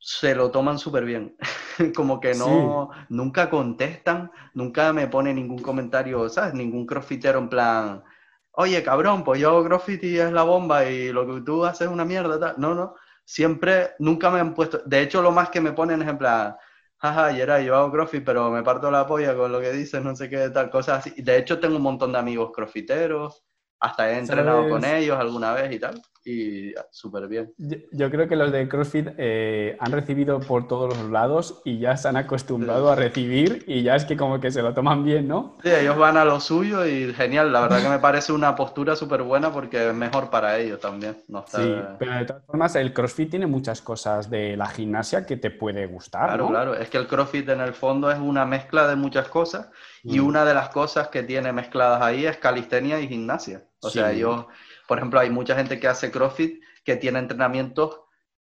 se 0.04 0.34
lo 0.34 0.50
toman 0.50 0.78
súper 0.78 1.04
bien. 1.04 1.36
Como 1.96 2.20
que 2.20 2.34
no, 2.34 2.90
nunca 3.08 3.48
contestan, 3.48 4.30
nunca 4.54 4.92
me 4.92 5.06
pone 5.08 5.32
ningún 5.32 5.62
comentario, 5.62 6.28
¿sabes? 6.28 6.54
Ningún 6.54 6.86
crossfitero 6.86 7.38
en 7.38 7.48
plan, 7.48 8.04
oye, 8.52 8.82
cabrón, 8.82 9.22
pues 9.24 9.40
yo 9.40 9.50
hago 9.50 9.64
crossfit 9.64 10.02
y 10.04 10.18
es 10.18 10.32
la 10.32 10.42
bomba 10.42 10.84
y 10.86 11.12
lo 11.12 11.26
que 11.26 11.40
tú 11.42 11.64
haces 11.64 11.82
es 11.86 11.92
una 11.92 12.04
mierda. 12.04 12.54
No, 12.58 12.74
no. 12.74 12.94
Siempre, 13.24 13.90
nunca 14.00 14.30
me 14.30 14.40
han 14.40 14.54
puesto. 14.54 14.80
De 14.84 15.00
hecho, 15.02 15.22
lo 15.22 15.30
más 15.32 15.50
que 15.50 15.60
me 15.60 15.72
ponen 15.72 16.02
es 16.02 16.08
en 16.08 16.18
plan, 16.18 16.56
jaja, 16.98 17.30
era 17.36 17.60
yo 17.60 17.76
hago 17.76 17.92
crossfit, 17.92 18.24
pero 18.24 18.50
me 18.50 18.62
parto 18.64 18.90
la 18.90 19.06
polla 19.06 19.36
con 19.36 19.52
lo 19.52 19.60
que 19.60 19.72
dices, 19.72 20.02
no 20.02 20.16
sé 20.16 20.28
qué, 20.28 20.50
tal, 20.50 20.68
cosas 20.70 21.06
así. 21.06 21.22
De 21.22 21.36
hecho, 21.38 21.60
tengo 21.60 21.76
un 21.76 21.82
montón 21.82 22.12
de 22.12 22.18
amigos 22.18 22.50
crossfiteros, 22.54 23.44
hasta 23.82 24.10
he 24.10 24.18
entrenado 24.18 24.68
con 24.68 24.84
ellos 24.84 25.18
alguna 25.18 25.52
vez 25.52 25.72
y 25.72 25.78
tal 25.78 26.00
y 26.24 26.72
súper 26.90 27.26
bien. 27.26 27.52
Yo, 27.58 28.10
creo 28.10 28.28
que 28.28 28.36
los 28.36 28.52
de 28.52 28.68
CrossFit 28.68 29.08
eh, 29.18 29.76
han 29.80 29.92
recibido 29.92 30.38
por 30.40 30.68
todos 30.68 30.96
los 30.96 31.10
lados 31.10 31.60
y 31.64 31.78
ya 31.78 31.96
se 31.96 32.08
han 32.08 32.16
acostumbrado 32.16 32.90
a 32.90 32.94
recibir 32.94 33.64
y 33.66 33.82
ya 33.82 33.96
es 33.96 34.04
que 34.04 34.16
como 34.16 34.40
que 34.40 34.50
se 34.50 34.62
lo 34.62 34.72
toman 34.72 35.04
bien, 35.04 35.26
¿no? 35.26 35.56
Sí, 35.62 35.70
ellos 35.70 35.96
van 35.96 36.16
a 36.16 36.24
lo 36.24 36.38
suyo 36.40 36.86
y 36.86 37.12
genial. 37.12 37.52
La 37.52 37.62
verdad 37.62 37.82
que 37.82 37.88
me 37.88 37.98
parece 37.98 38.32
una 38.32 38.54
postura 38.54 38.94
súper 38.94 39.22
buena 39.22 39.52
porque 39.52 39.88
es 39.88 39.94
mejor 39.94 40.30
para 40.30 40.58
ellos 40.58 40.80
también. 40.80 41.16
No 41.28 41.44
Sí, 41.46 41.74
pero 41.98 42.14
de 42.14 42.24
todas 42.24 42.44
formas 42.46 42.76
el 42.76 42.92
CrossFit 42.92 43.30
tiene 43.30 43.46
muchas 43.46 43.82
cosas 43.82 44.30
de 44.30 44.56
la 44.56 44.66
gimnasia 44.66 45.26
que 45.26 45.36
te 45.36 45.50
puede 45.50 45.86
gustar. 45.86 46.28
Claro, 46.28 46.48
claro. 46.48 46.74
Es 46.74 46.88
que 46.88 46.98
el 46.98 47.06
CrossFit 47.06 47.48
en 47.48 47.60
el 47.60 47.74
fondo 47.74 48.10
es 48.10 48.18
una 48.18 48.44
mezcla 48.46 48.86
de 48.86 48.96
muchas 48.96 49.28
cosas 49.28 49.70
y 50.04 50.20
mm. 50.20 50.26
una 50.26 50.44
de 50.44 50.54
las 50.54 50.68
cosas 50.68 51.08
que 51.08 51.22
tiene 51.22 51.52
mezcladas 51.52 52.00
ahí 52.00 52.26
es 52.26 52.36
calistenia 52.36 53.00
y 53.00 53.08
gimnasia. 53.08 53.62
O 53.82 53.90
sea, 53.90 54.12
ellos 54.12 54.46
por 54.92 54.98
ejemplo, 54.98 55.20
hay 55.20 55.30
mucha 55.30 55.56
gente 55.56 55.80
que 55.80 55.88
hace 55.88 56.10
CrossFit 56.10 56.62
que 56.84 56.96
tiene 56.96 57.18
entrenamientos, 57.18 58.00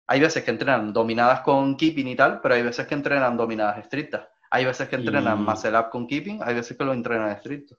hay 0.08 0.20
veces 0.20 0.44
que 0.44 0.50
entrenan 0.50 0.94
dominadas 0.94 1.42
con 1.42 1.78
keeping 1.78 2.08
y 2.08 2.16
tal, 2.16 2.42
pero 2.42 2.56
hay 2.56 2.64
veces 2.64 2.88
que 2.88 2.96
entrenan 2.96 3.38
dominadas 3.38 3.78
estrictas. 3.78 4.28
Hay 4.50 4.66
veces 4.66 4.90
que 4.90 4.96
entrenan 4.96 5.44
muscle 5.44 5.78
up 5.78 5.90
con 5.92 6.08
keeping, 6.08 6.42
hay 6.44 6.56
veces 6.56 6.76
que 6.76 6.84
lo 6.84 6.94
entrenan 6.94 7.30
estricto. 7.30 7.78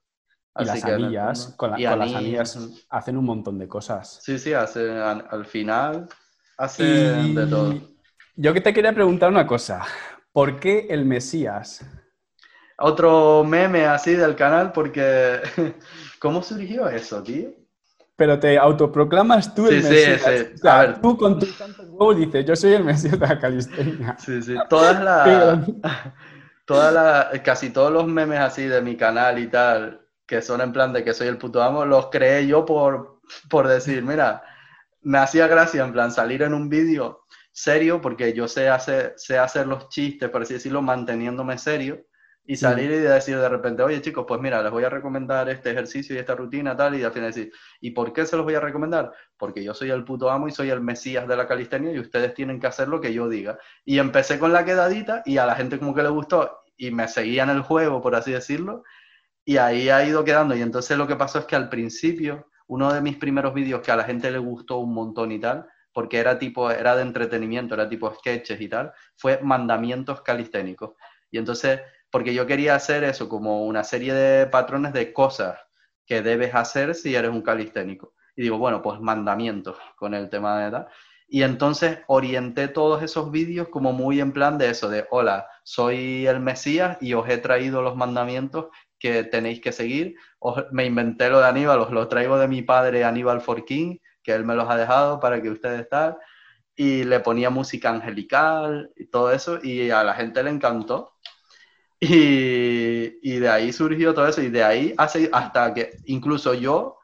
Y 0.57 0.65
las 0.65 0.85
anillas, 0.85 1.55
con, 1.57 1.73
las 1.73 2.15
anillas 2.15 2.59
hacen 2.89 3.17
un 3.17 3.25
montón 3.25 3.59
de 3.59 3.67
cosas. 3.67 4.21
Sí, 4.23 4.39
sí, 4.39 4.53
al 4.53 5.47
final 5.47 6.09
hacen 6.57 7.35
de 7.35 7.47
todo. 7.49 7.75
Yo 8.37 8.55
que 8.55 8.61
te 8.61 8.73
quería 8.73 8.93
preguntar 8.93 9.31
una 9.31 9.47
cosa. 9.49 9.85
¿Por 10.31 10.61
qué 10.61 10.87
el 10.91 11.05
Mesías? 11.05 11.85
Otro 12.79 13.43
meme 13.43 13.87
así 13.87 14.15
del 14.15 14.37
canal, 14.37 14.71
porque 14.73 15.41
¿cómo 16.21 16.43
surgió 16.45 16.89
eso, 16.89 17.21
tío? 17.25 17.51
pero 18.21 18.39
te 18.39 18.59
autoproclamas 18.59 19.55
tú 19.55 19.67
el 19.67 19.83
Mesías. 19.83 20.21
Sí, 20.21 20.53
sí. 20.55 20.69
a 20.69 20.81
ver. 20.81 21.01
Tú 21.01 21.17
con 21.17 21.39
tus 21.39 21.57
tantos 21.57 21.87
huevos 21.89 22.19
dices, 22.19 22.45
yo 22.45 22.55
soy 22.55 22.75
el 22.75 22.85
Mesías 22.85 23.19
de 23.19 23.27
la 23.27 23.39
calistenia. 23.41 24.15
Sí, 24.19 24.43
sí. 24.43 24.55
Todas 24.69 25.03
las... 25.03 25.67
todas 26.67 26.93
las... 26.93 27.41
Casi 27.41 27.71
todos 27.71 27.91
los 27.91 28.07
memes 28.07 28.41
así 28.41 28.67
de 28.67 28.83
mi 28.83 28.95
canal 28.95 29.39
y 29.39 29.47
tal, 29.47 30.07
que 30.27 30.43
son 30.43 30.61
en 30.61 30.71
plan 30.71 30.93
de 30.93 31.03
que 31.03 31.15
soy 31.15 31.29
el 31.29 31.39
puto 31.39 31.63
amo, 31.63 31.87
los 31.87 32.11
creé 32.11 32.47
yo 32.47 32.67
por, 32.67 33.23
por 33.49 33.67
decir, 33.67 34.03
mira, 34.03 34.43
me 35.01 35.17
hacía 35.17 35.47
gracia 35.47 35.83
en 35.83 35.95
plan 35.95 36.13
salir 36.13 36.43
en 36.43 36.53
un 36.53 36.69
vídeo 36.69 37.25
serio, 37.53 38.03
porque 38.03 38.35
yo 38.35 38.49
sé 38.49 38.69
hacer, 38.69 39.15
sé 39.17 39.39
hacer 39.39 39.67
los 39.67 39.89
chistes, 39.89 40.29
por 40.29 40.43
así 40.43 40.53
decirlo, 40.53 40.83
manteniéndome 40.83 41.57
serio 41.57 42.05
y 42.45 42.57
salir 42.57 42.91
y 42.91 42.99
decir 42.99 43.39
de 43.39 43.49
repente, 43.49 43.83
oye 43.83 44.01
chicos, 44.01 44.25
pues 44.27 44.41
mira, 44.41 44.63
les 44.63 44.73
voy 44.73 44.85
a 44.85 44.89
recomendar 44.89 45.49
este 45.49 45.71
ejercicio 45.71 46.17
y 46.17 46.19
esta 46.19 46.35
rutina 46.35 46.77
tal, 46.77 46.97
y 46.97 47.05
al 47.05 47.13
final 47.13 47.31
decir, 47.31 47.53
¿y 47.81 47.91
por 47.93 48.13
qué 48.13 48.27
se 48.27 48.37
los 48.37 48.45
voy 48.45 48.55
a 48.55 48.61
recomendar? 48.61 49.13
Porque 49.37 49.63
yo 49.63 49.75
soy 49.75 49.91
el 49.91 50.05
puto 50.05 50.31
amo 50.31 50.49
y 50.49 50.51
soy 50.51 50.71
el 50.71 50.81
mesías 50.81 51.29
de 51.29 51.37
la 51.37 51.47
calistenia 51.47 51.93
y 51.93 51.99
ustedes 51.99 52.35
tienen 52.35 52.59
que 52.59 52.67
hacer 52.67 52.89
lo 52.89 53.01
que 53.01 53.13
yo 53.13 53.29
diga. 53.29 53.59
Y 53.85 53.99
empecé 53.99 54.39
con 54.39 54.53
la 54.53 54.65
quedadita 54.65 55.23
y 55.25 55.39
a 55.39 55.47
la 55.47 55.55
gente 55.55 55.79
como 55.79 55.95
que 55.95 56.03
le 56.03 56.09
gustó 56.09 56.61
y 56.77 56.91
me 56.91 57.09
seguía 57.09 57.43
en 57.45 57.51
el 57.51 57.63
juego, 57.63 58.01
por 58.01 58.15
así 58.15 58.33
decirlo, 58.33 58.83
y 59.45 59.59
ahí 59.59 59.89
ha 59.91 60.05
ido 60.05 60.25
quedando. 60.25 60.57
Y 60.57 60.63
entonces 60.63 60.97
lo 60.97 61.07
que 61.07 61.17
pasó 61.17 61.41
es 61.41 61.45
que 61.45 61.57
al 61.57 61.69
principio, 61.69 62.49
uno 62.67 62.93
de 62.93 63.01
mis 63.01 63.17
primeros 63.17 63.53
vídeos 63.55 63.81
que 63.81 63.93
a 63.93 63.97
la 63.97 64.05
gente 64.05 64.31
le 64.31 64.39
gustó 64.39 64.79
un 64.79 64.95
montón 64.95 65.31
y 65.31 65.39
tal, 65.39 65.67
porque 65.93 66.19
era 66.19 66.39
tipo, 66.39 66.71
era 66.71 66.97
de 66.97 67.03
entretenimiento, 67.03 67.75
era 67.75 67.89
tipo 67.89 68.13
sketches 68.15 68.61
y 68.61 68.69
tal, 68.69 68.93
fue 69.17 69.41
mandamientos 69.43 70.23
calisténicos. 70.23 70.93
Y 71.31 71.39
entonces, 71.39 71.81
porque 72.11 72.35
yo 72.35 72.47
quería 72.47 72.75
hacer 72.75 73.05
eso 73.05 73.29
como 73.29 73.65
una 73.65 73.85
serie 73.85 74.15
de 74.15 74.47
patrones 74.47 74.93
de 74.93 75.13
cosas 75.13 75.59
que 76.07 76.23
debes 76.23 76.55
hacer 76.55 76.95
si 76.95 77.15
eres 77.15 77.31
un 77.31 77.43
calisténico. 77.43 78.15
Y 78.35 78.43
digo, 78.43 78.59
bueno, 78.59 78.83
pues 78.83 79.01
mandamientos 79.01 79.77
con 79.97 80.15
el 80.15 80.29
tema 80.29 80.59
de 80.61 80.69
edad. 80.69 80.89
Y 81.33 81.45
entonces 81.45 82.01
orienté 82.09 82.67
todos 82.67 83.05
esos 83.05 83.31
vídeos 83.31 83.69
como 83.69 83.93
muy 83.93 84.21
en 84.21 84.33
plan 84.33 84.59
de 84.59 84.71
eso, 84.71 84.89
de, 84.89 85.07
hola, 85.11 85.47
soy 85.63 86.27
el 86.27 86.41
Mesías 86.41 86.99
y 87.01 87.15
os 87.15 87.29
he 87.29 87.39
traído 87.39 87.83
los 87.83 87.95
mandamientos 87.95 88.67
que 88.99 89.23
tenéis 89.23 89.61
que 89.61 89.71
seguir. 89.71 90.17
me 90.73 90.85
inventé 90.87 91.31
lo 91.31 91.39
de 91.39 91.47
Aníbal, 91.47 91.79
os 91.79 91.91
lo 91.93 92.09
traigo 92.09 92.37
de 92.37 92.49
mi 92.49 92.63
padre 92.63 93.05
Aníbal 93.05 93.41
Forquín, 93.41 94.01
que 94.25 94.33
él 94.33 94.45
me 94.45 94.57
los 94.57 94.69
ha 94.69 94.77
dejado 94.77 95.21
para 95.21 95.41
que 95.41 95.51
ustedes 95.51 95.83
estén. 95.83 96.17
Y 96.75 97.05
le 97.05 97.21
ponía 97.21 97.51
música 97.51 97.91
angelical 97.91 98.91
y 98.97 99.07
todo 99.07 99.31
eso, 99.33 99.61
y 99.63 99.91
a 99.91 100.03
la 100.03 100.15
gente 100.15 100.43
le 100.43 100.51
encantó. 100.51 101.13
Y, 102.01 103.19
y 103.23 103.39
de 103.39 103.49
ahí 103.49 103.73
surgió 103.73 104.15
todo 104.15 104.27
eso, 104.27 104.41
y 104.41 104.49
de 104.49 104.65
ahí 104.65 104.95
hace, 104.97 105.29
hasta 105.33 105.75
que 105.75 105.99
incluso 106.07 106.55
yo 106.55 106.97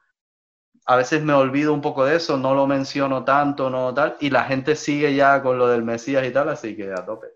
a 0.86 0.96
veces 0.96 1.22
me 1.22 1.32
olvido 1.32 1.74
un 1.74 1.80
poco 1.80 2.04
de 2.04 2.16
eso, 2.16 2.38
no 2.38 2.54
lo 2.54 2.66
menciono 2.66 3.24
tanto, 3.24 3.68
no 3.68 3.92
tal, 3.92 4.16
y 4.20 4.30
la 4.30 4.44
gente 4.44 4.76
sigue 4.76 5.14
ya 5.14 5.42
con 5.42 5.58
lo 5.58 5.66
del 5.68 5.82
Mesías 5.82 6.26
y 6.26 6.30
tal, 6.30 6.48
así 6.48 6.76
que 6.76 6.92
a 6.92 7.04
tope. 7.04 7.26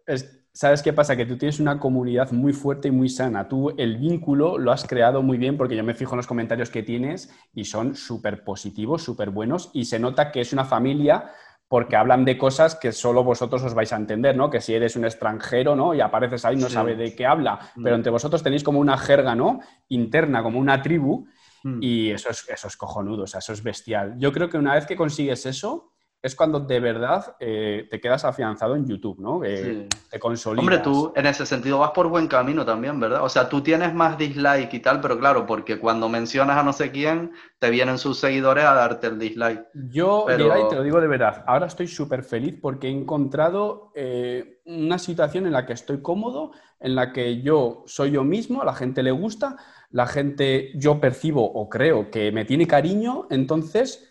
¿Sabes 0.53 0.83
qué 0.83 0.93
pasa? 0.93 1.17
Que 1.17 1.27
tú 1.27 1.37
tienes 1.39 1.61
una 1.61 1.79
comunidad 1.79 2.33
muy 2.33 2.53
fuerte 2.53 2.89
y 2.89 2.91
muy 2.91 3.09
sana. 3.09 3.49
Tú 3.49 3.71
el 3.79 3.99
vínculo 3.99 4.59
lo 4.59 4.73
has 4.73 4.85
creado 4.85 5.23
muy 5.23 5.39
bien 5.39 5.57
porque 5.57 5.77
yo 5.77 5.85
me 5.85 5.95
fijo 5.95 6.15
en 6.15 6.19
los 6.19 6.27
comentarios 6.27 6.71
que 6.71 6.83
tienes 6.83 7.33
y 7.55 7.65
son 7.65 7.95
súper 7.95 8.43
positivos, 8.43 9.03
súper 9.03 9.31
buenos 9.31 9.71
y 9.75 9.85
se 9.85 10.01
nota 10.01 10.33
que 10.33 10.41
es 10.41 10.53
una 10.53 10.65
familia 10.65 11.31
porque 11.71 11.97
hablan 11.97 12.27
de 12.27 12.37
cosas 12.37 12.75
que 12.75 12.93
solo 12.93 13.25
vosotros 13.25 13.63
os 13.63 13.73
vais 13.73 13.93
a 13.95 13.97
entender, 13.97 14.37
¿no? 14.37 14.51
Que 14.51 14.61
si 14.61 14.75
eres 14.75 14.97
un 14.97 15.07
extranjero, 15.07 15.75
¿no? 15.75 15.95
Y 15.95 16.03
apareces 16.03 16.45
ahí, 16.45 16.57
no 16.57 16.69
sabe 16.69 16.97
de 16.97 17.15
qué 17.15 17.25
habla, 17.25 17.59
pero 17.83 17.97
mm. 17.97 18.01
entre 18.01 18.13
vosotros 18.13 18.43
tenéis 18.43 18.63
como 18.63 18.81
una 18.81 18.99
jerga, 18.99 19.35
¿no? 19.35 19.61
Interna, 19.89 20.43
como 20.43 20.59
una 20.59 20.83
tribu 20.83 21.27
Mm. 21.63 21.79
Y 21.83 22.11
eso 22.11 22.31
es, 22.31 22.49
eso 22.49 22.69
es 22.69 22.77
cojonudo, 22.77 23.25
o 23.25 23.27
sea, 23.27 23.39
eso 23.39 23.53
es 23.53 23.63
bestial. 23.63 24.15
Yo 24.19 24.33
creo 24.33 24.49
que 24.49 24.59
una 24.59 24.75
vez 24.75 24.87
que 24.87 24.97
consigues 24.97 25.47
eso, 25.47 25.93
es 26.23 26.35
cuando 26.35 26.61
de 26.61 26.81
verdad 26.81 27.37
eh, 27.41 27.87
te 27.91 27.99
quedas 27.99 28.25
afianzado 28.25 28.77
en 28.77 28.87
YouTube, 28.87 29.19
¿no? 29.19 29.41
te 29.41 30.19
consolidas. 30.19 30.63
Hombre, 30.63 30.79
tú 30.79 31.13
en 31.17 31.27
ese 31.27 31.47
sentido 31.47 31.79
vas 31.79 31.93
por 31.93 32.09
buen 32.09 32.29
camino 32.29 32.65
también, 32.65 33.01
¿verdad? 33.01 33.25
O 33.25 33.29
sea, 33.29 33.49
tú 33.49 33.63
tienes 33.63 33.95
más 33.95 34.19
dislike 34.19 34.75
y 34.75 34.81
tal, 34.81 35.01
pero 35.01 35.19
claro, 35.19 35.47
porque 35.47 35.79
cuando 35.79 36.09
mencionas 36.09 36.59
a 36.59 36.63
no 36.63 36.73
sé 36.75 36.91
quién, 36.91 37.33
te 37.59 37.71
vienen 37.71 37.97
sus 37.97 38.19
seguidores 38.19 38.65
a 38.65 38.75
darte 38.75 39.07
el 39.07 39.19
dislike. 39.19 39.67
Yo, 39.91 40.27
y 40.29 40.37
te 40.69 40.77
lo 40.77 40.83
digo 40.83 41.01
de 41.01 41.09
verdad, 41.09 41.43
ahora 41.47 41.67
estoy 41.67 41.87
súper 41.87 42.23
feliz 42.23 42.59
porque 42.61 42.89
he 42.89 42.91
encontrado 42.91 43.93
eh, 43.95 44.61
una 44.67 44.99
situación 44.99 45.47
en 45.47 45.53
la 45.53 45.65
que 45.65 45.73
estoy 45.73 46.03
cómodo, 46.03 46.53
en 46.81 46.97
la 46.97 47.13
que 47.13 47.41
yo 47.41 47.83
soy 47.87 48.11
yo 48.11 48.25
mismo, 48.25 48.61
a 48.61 48.67
la 48.67 48.75
gente 48.75 49.03
le 49.03 49.11
gusta, 49.11 49.57
la 49.91 50.07
gente 50.07 50.71
yo 50.75 51.01
percibo 51.01 51.45
o 51.45 51.69
creo 51.69 52.11
que 52.11 52.31
me 52.31 52.45
tiene 52.45 52.67
cariño, 52.67 53.27
entonces 53.31 54.10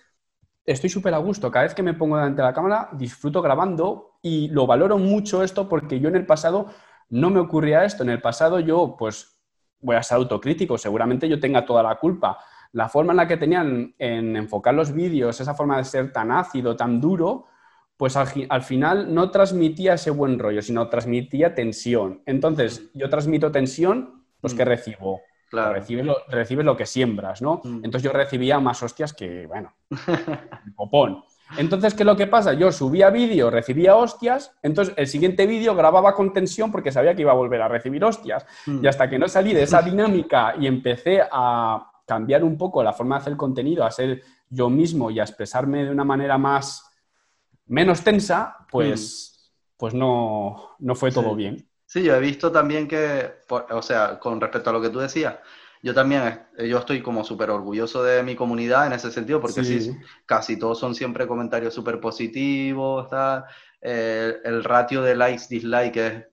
estoy 0.71 0.89
súper 0.89 1.13
a 1.13 1.17
gusto. 1.17 1.51
Cada 1.51 1.63
vez 1.63 1.73
que 1.73 1.84
me 1.84 1.93
pongo 1.93 2.15
delante 2.15 2.41
de 2.41 2.47
la 2.47 2.53
cámara 2.53 2.89
disfruto 2.93 3.41
grabando 3.41 4.17
y 4.21 4.49
lo 4.49 4.67
valoro 4.67 4.97
mucho 4.97 5.43
esto 5.43 5.67
porque 5.67 5.99
yo 5.99 6.10
en 6.10 6.15
el 6.15 6.25
pasado 6.25 6.67
no 7.10 7.29
me 7.29 7.39
ocurría 7.39 7.86
esto. 7.86 8.03
En 8.03 8.10
el 8.10 8.21
pasado 8.21 8.60
yo 8.60 8.95
pues 8.97 9.39
voy 9.82 9.95
a 9.95 10.03
ser 10.03 10.17
autocrítico, 10.17 10.77
seguramente 10.77 11.27
yo 11.27 11.39
tenga 11.39 11.65
toda 11.65 11.82
la 11.82 11.95
culpa. 11.95 12.38
La 12.73 12.88
forma 12.88 13.13
en 13.13 13.17
la 13.17 13.27
que 13.27 13.38
tenían 13.38 13.95
en 13.97 14.36
enfocar 14.36 14.75
los 14.75 14.93
vídeos, 14.93 15.41
esa 15.41 15.55
forma 15.55 15.77
de 15.77 15.86
ser 15.86 16.13
tan 16.13 16.32
ácido, 16.32 16.75
tan 16.75 17.01
duro, 17.01 17.45
pues 17.97 18.15
al, 18.15 18.62
final 18.62 19.13
no 19.13 19.32
transmitía 19.32 19.95
ese 19.95 20.12
buen 20.12 20.38
rollo, 20.38 20.62
sino 20.62 20.88
transmitía 20.88 21.55
tensión. 21.55 22.21
Entonces, 22.25 22.91
yo 22.93 23.10
transmito 23.10 23.51
tensión, 23.51 24.23
pues 24.39 24.53
que 24.53 24.63
mm. 24.63 24.67
recibo 24.67 25.21
Claro. 25.49 25.73
Recibes, 25.73 26.65
lo, 26.65 26.77
que 26.77 26.85
siembras, 26.85 27.41
¿no? 27.41 27.62
Mm. 27.63 27.85
Entonces 27.85 28.03
yo 28.03 28.12
recibía 28.12 28.59
más 28.59 28.81
hostias 28.83 29.13
que, 29.13 29.47
bueno, 29.47 29.73
popón. 30.75 31.23
Entonces, 31.57 31.95
¿qué 31.95 32.03
es 32.03 32.07
lo 32.07 32.15
que 32.15 32.27
pasa? 32.27 32.53
Yo 32.53 32.71
subía 32.71 33.09
vídeo, 33.09 33.49
recibía 33.49 33.95
hostias, 33.95 34.55
entonces 34.62 34.93
el 34.95 35.07
siguiente 35.07 35.47
vídeo 35.47 35.73
grababa 35.73 36.13
con 36.13 36.31
tensión 36.31 36.71
porque 36.71 36.91
sabía 36.91 37.15
que 37.15 37.23
iba 37.23 37.31
a 37.31 37.35
volver 37.35 37.62
a 37.63 37.67
recibir 37.67 38.03
hostias. 38.03 38.45
Mm. 38.67 38.83
Y 38.83 38.88
hasta 38.88 39.09
que 39.09 39.17
no 39.17 39.27
salí 39.27 39.53
de 39.53 39.63
esa 39.63 39.81
dinámica 39.81 40.53
y 40.59 40.67
empecé 40.67 41.21
a 41.31 41.91
cambiar 42.05 42.43
un 42.43 42.57
poco 42.57 42.83
la 42.83 42.93
forma 42.93 43.15
de 43.15 43.21
hacer 43.21 43.38
contenido, 43.38 43.83
a 43.83 43.91
ser 43.91 44.21
yo 44.49 44.69
mismo 44.69 45.09
y 45.09 45.19
a 45.19 45.23
expresarme 45.23 45.85
de 45.85 45.91
una 45.91 46.03
manera 46.03 46.38
más 46.38 46.85
menos 47.65 48.03
tensa, 48.03 48.57
pues, 48.71 49.33
mm. 49.33 49.77
pues 49.77 49.93
no, 49.95 50.75
no 50.79 50.95
fue 50.95 51.12
todo 51.12 51.35
bien. 51.35 51.68
Sí, 51.89 52.04
yo 52.04 52.13
he 52.13 52.19
visto 52.19 52.52
también 52.52 52.88
que, 52.88 53.32
o 53.49 53.82
sea, 53.82 54.19
con 54.19 54.39
respecto 54.39 54.69
a 54.69 54.73
lo 54.73 54.80
que 54.80 54.89
tú 54.89 54.99
decías, 54.99 55.38
yo 55.82 55.91
también, 55.91 56.39
yo 56.56 56.78
estoy 56.78 57.02
como 57.02 57.23
súper 57.23 57.49
orgulloso 57.49 58.04
de 58.04 58.21
mi 58.21 58.36
comunidad 58.36 58.86
en 58.86 58.93
ese 58.93 59.12
sentido, 59.12 59.41
porque 59.41 59.63
sí, 59.63 59.97
casi 60.28 60.60
todos 60.60 60.78
son 60.78 60.93
siempre 60.93 61.25
comentarios 61.25 61.73
súper 61.73 61.99
positivos, 61.99 63.10
el 63.82 64.63
ratio 64.63 65.02
de 65.02 65.15
likes, 65.15 65.45
dislikes 65.49 66.06
es, 66.06 66.25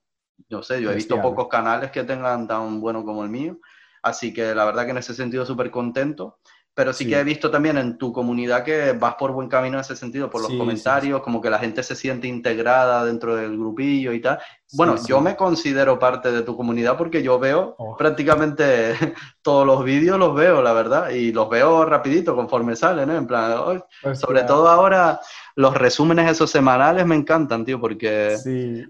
no 0.51 0.63
sé, 0.63 0.83
yo 0.83 0.91
he 0.91 0.95
visto 0.95 1.23
pocos 1.23 1.49
canales 1.49 1.91
que 1.91 2.05
tengan 2.05 2.47
tan 2.47 2.79
bueno 2.79 3.03
como 3.03 3.25
el 3.25 3.31
mío, 3.31 3.59
así 4.03 4.35
que 4.35 4.55
la 4.55 4.67
verdad 4.67 4.85
que 4.85 4.91
en 4.91 4.99
ese 4.99 5.15
sentido 5.15 5.47
súper 5.47 5.71
contento 5.71 6.39
pero 6.77 6.93
sí, 6.93 7.09
que 7.09 7.19
he 7.19 7.25
visto 7.25 7.51
también 7.51 7.79
en 7.79 7.97
tu 7.97 8.13
comunidad 8.13 8.63
que 8.63 8.93
vas 8.93 9.15
por 9.15 9.33
buen 9.33 9.49
camino 9.49 9.79
en 9.79 9.81
ese 9.81 9.97
sentido, 9.97 10.29
por 10.29 10.43
los 10.43 10.53
comentarios, 10.59 11.23
como 11.23 11.41
que 11.41 11.49
la 11.49 11.59
gente 11.59 11.83
se 11.83 11.97
siente 11.97 12.29
integrada 12.29 13.03
dentro 13.03 13.35
del 13.35 13.57
grupillo 13.57 14.13
y 14.13 14.21
tal. 14.21 14.39
Bueno, 14.75 14.97
yo 15.09 15.23
me 15.23 15.37
considero 15.37 15.99
parte 15.99 16.31
de 16.31 16.43
tu 16.43 16.55
comunidad 16.55 16.99
porque 16.99 17.23
yo 17.23 17.39
veo 17.39 17.77
oh. 17.79 17.97
prácticamente 17.97 18.95
todos 19.43 19.67
los 19.67 19.85
vídeos, 19.85 20.19
los 20.19 20.35
veo, 20.35 20.61
la 20.61 20.75
verdad, 20.75 21.09
y 21.09 21.33
los 21.33 21.49
veo 21.49 21.87
rapidito 21.87 22.37
conforme 22.37 22.77
salen, 22.77 23.11
¿eh? 23.11 23.17
En 23.17 23.27
plan, 23.27 23.83
sobre 24.15 24.43
todo 24.43 24.69
ahora 24.69 25.19
los 25.55 25.73
resúmenes 25.73 26.31
esos 26.31 26.51
semanales 26.51 27.07
me 27.07 27.15
encantan, 27.15 27.65
tío, 27.65 27.81
porque 27.81 28.37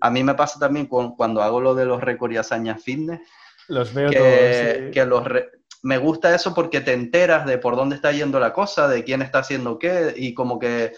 a 0.01 0.11
mí 0.11 0.25
me 0.25 0.35
pasa 0.35 0.59
también 0.59 0.87
cuando 0.87 1.41
hago 1.41 1.61
lo 1.61 1.77
de 1.77 1.85
los 1.85 2.01
récords 2.01 2.35
y 2.35 2.39
hazañas 2.39 2.83
fitness. 2.83 3.21
Los 3.69 3.95
veo 3.95 4.11
todos. 4.11 4.93
Que 4.93 5.05
los, 5.07 5.25
me 5.83 5.99
gusta 5.99 6.35
eso 6.35 6.55
porque 6.55 6.81
te 6.81 6.93
enteras 6.93 7.47
de 7.47 7.59
por 7.59 7.77
dónde 7.77 7.97
está 7.97 8.13
yendo 8.13 8.41
la 8.41 8.53
cosa, 8.53 8.89
de 8.89 9.05
quién 9.05 9.23
está 9.23 9.41
haciendo 9.41 9.79
qué, 9.79 10.15
y 10.17 10.35
como 10.35 10.59
que 10.59 10.93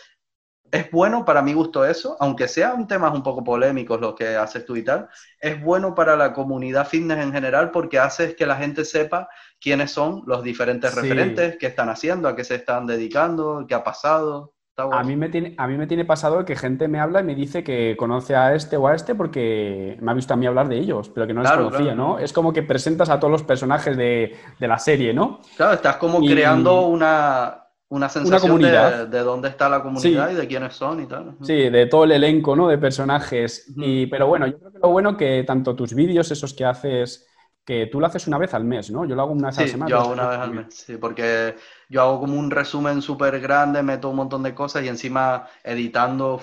es 0.71 0.91
bueno 0.91 1.25
para 1.25 1.43
mi 1.43 1.55
gusto 1.55 1.85
eso, 1.85 2.17
aunque 2.21 2.49
sean 2.49 2.87
temas 2.87 3.15
un 3.15 3.23
poco 3.23 3.43
polémicos 3.43 4.01
los 4.01 4.15
que 4.15 4.37
haces 4.37 4.65
tú 4.65 4.77
y 4.77 4.85
tal, 4.85 5.09
es 5.41 5.63
bueno 5.63 5.95
para 5.95 6.17
la 6.17 6.33
comunidad 6.33 6.87
fitness 6.87 7.19
en 7.19 7.33
general 7.33 7.71
porque 7.71 7.99
haces 7.99 8.35
que 8.35 8.47
la 8.47 8.57
gente 8.57 8.85
sepa 8.85 9.29
quiénes 9.61 9.91
son 9.91 10.23
los 10.27 10.43
diferentes 10.43 10.95
referentes, 10.95 11.57
qué 11.59 11.67
están 11.67 11.89
haciendo, 11.89 12.29
a 12.29 12.37
qué 12.37 12.45
se 12.45 12.57
están 12.57 12.87
dedicando, 12.87 13.65
qué 13.67 13.75
ha 13.75 13.85
pasado. 13.85 14.55
A 14.79 15.03
mí, 15.03 15.17
me 15.17 15.29
tiene, 15.29 15.55
a 15.57 15.67
mí 15.67 15.77
me 15.77 15.89
tiene 15.89 16.05
pasado 16.05 16.45
que 16.45 16.55
gente 16.55 16.87
me 16.87 17.01
habla 17.01 17.21
y 17.21 17.25
me 17.25 17.35
dice 17.35 17.65
que 17.65 17.97
conoce 17.99 18.37
a 18.37 18.55
este 18.55 18.77
o 18.77 18.87
a 18.87 18.95
este 18.95 19.17
porque 19.17 19.99
me 20.01 20.13
ha 20.13 20.15
visto 20.15 20.35
a 20.35 20.37
mí 20.37 20.47
hablar 20.47 20.69
de 20.69 20.79
ellos, 20.79 21.09
pero 21.09 21.27
que 21.27 21.35
no 21.35 21.43
les 21.43 21.51
conocía, 21.51 21.97
¿no? 21.97 22.21
Es 22.21 22.33
como 22.33 22.53
que 22.53 22.63
presentas 22.63 23.11
a 23.11 23.19
todos 23.19 23.33
los 23.33 23.43
personajes 23.43 23.97
de, 23.97 24.37
la 24.61 24.79
serie, 24.79 25.13
¿no? 25.13 25.41
Claro, 25.57 25.73
estás 25.73 25.97
como 25.97 26.21
creando 26.21 26.87
una, 26.87 27.65
una 27.89 28.09
sensación 28.09 28.61
De, 28.61 29.19
dónde 29.19 29.49
está 29.49 29.69
la 29.69 29.83
comunidad 29.83 30.31
y 30.31 30.35
de 30.35 30.47
quiénes 30.47 30.75
son 30.75 31.03
y 31.03 31.07
tal. 31.07 31.35
Sí, 31.43 31.71
de 31.71 31.87
todo 31.87 32.05
el 32.05 32.13
elenco, 32.13 32.55
¿no? 32.55 32.69
De 32.69 32.79
personajes. 32.79 33.73
y, 33.77 34.07
pero 34.07 34.29
bueno, 34.29 34.47
yo 34.47 34.61
creo 34.61 34.73
que 34.73 34.79
lo 34.79 34.91
bueno 34.91 35.17
que 35.17 35.43
tanto 35.45 35.75
tus 35.75 35.93
vídeos, 35.93 36.31
esos 36.31 36.55
que 36.55 36.65
haces 36.65 37.29
que 37.69 37.87
tú 37.87 38.01
lo 38.01 38.07
haces 38.07 38.27
una 38.27 38.39
vez 38.39 38.55
al 38.55 38.65
mes, 38.65 38.91
¿no? 38.91 39.05
Yo 39.05 39.15
lo 39.15 39.21
hago 39.21 39.33
una 39.33 39.49
vez 39.49 39.59
a 39.59 39.61
la 39.61 39.69
semana. 39.69 39.91
Yo 39.91 39.99
hago 39.99 40.13
una 40.13 40.29
vez 40.29 40.39
al 40.39 40.55
mes, 40.55 40.67
sí, 40.71 40.97
porque 40.97 41.55
yo 41.89 42.03
hago 42.03 42.21
como 42.21 42.39
un 42.39 42.51
resumen 42.51 43.03
súper 43.03 43.41
grande, 43.41 43.83
meto 43.83 44.11
un 44.11 44.17
montón 44.17 44.43
de 44.43 44.55
cosas 44.55 44.85
y 44.85 44.89
encima 44.89 45.47
editando, 45.65 46.41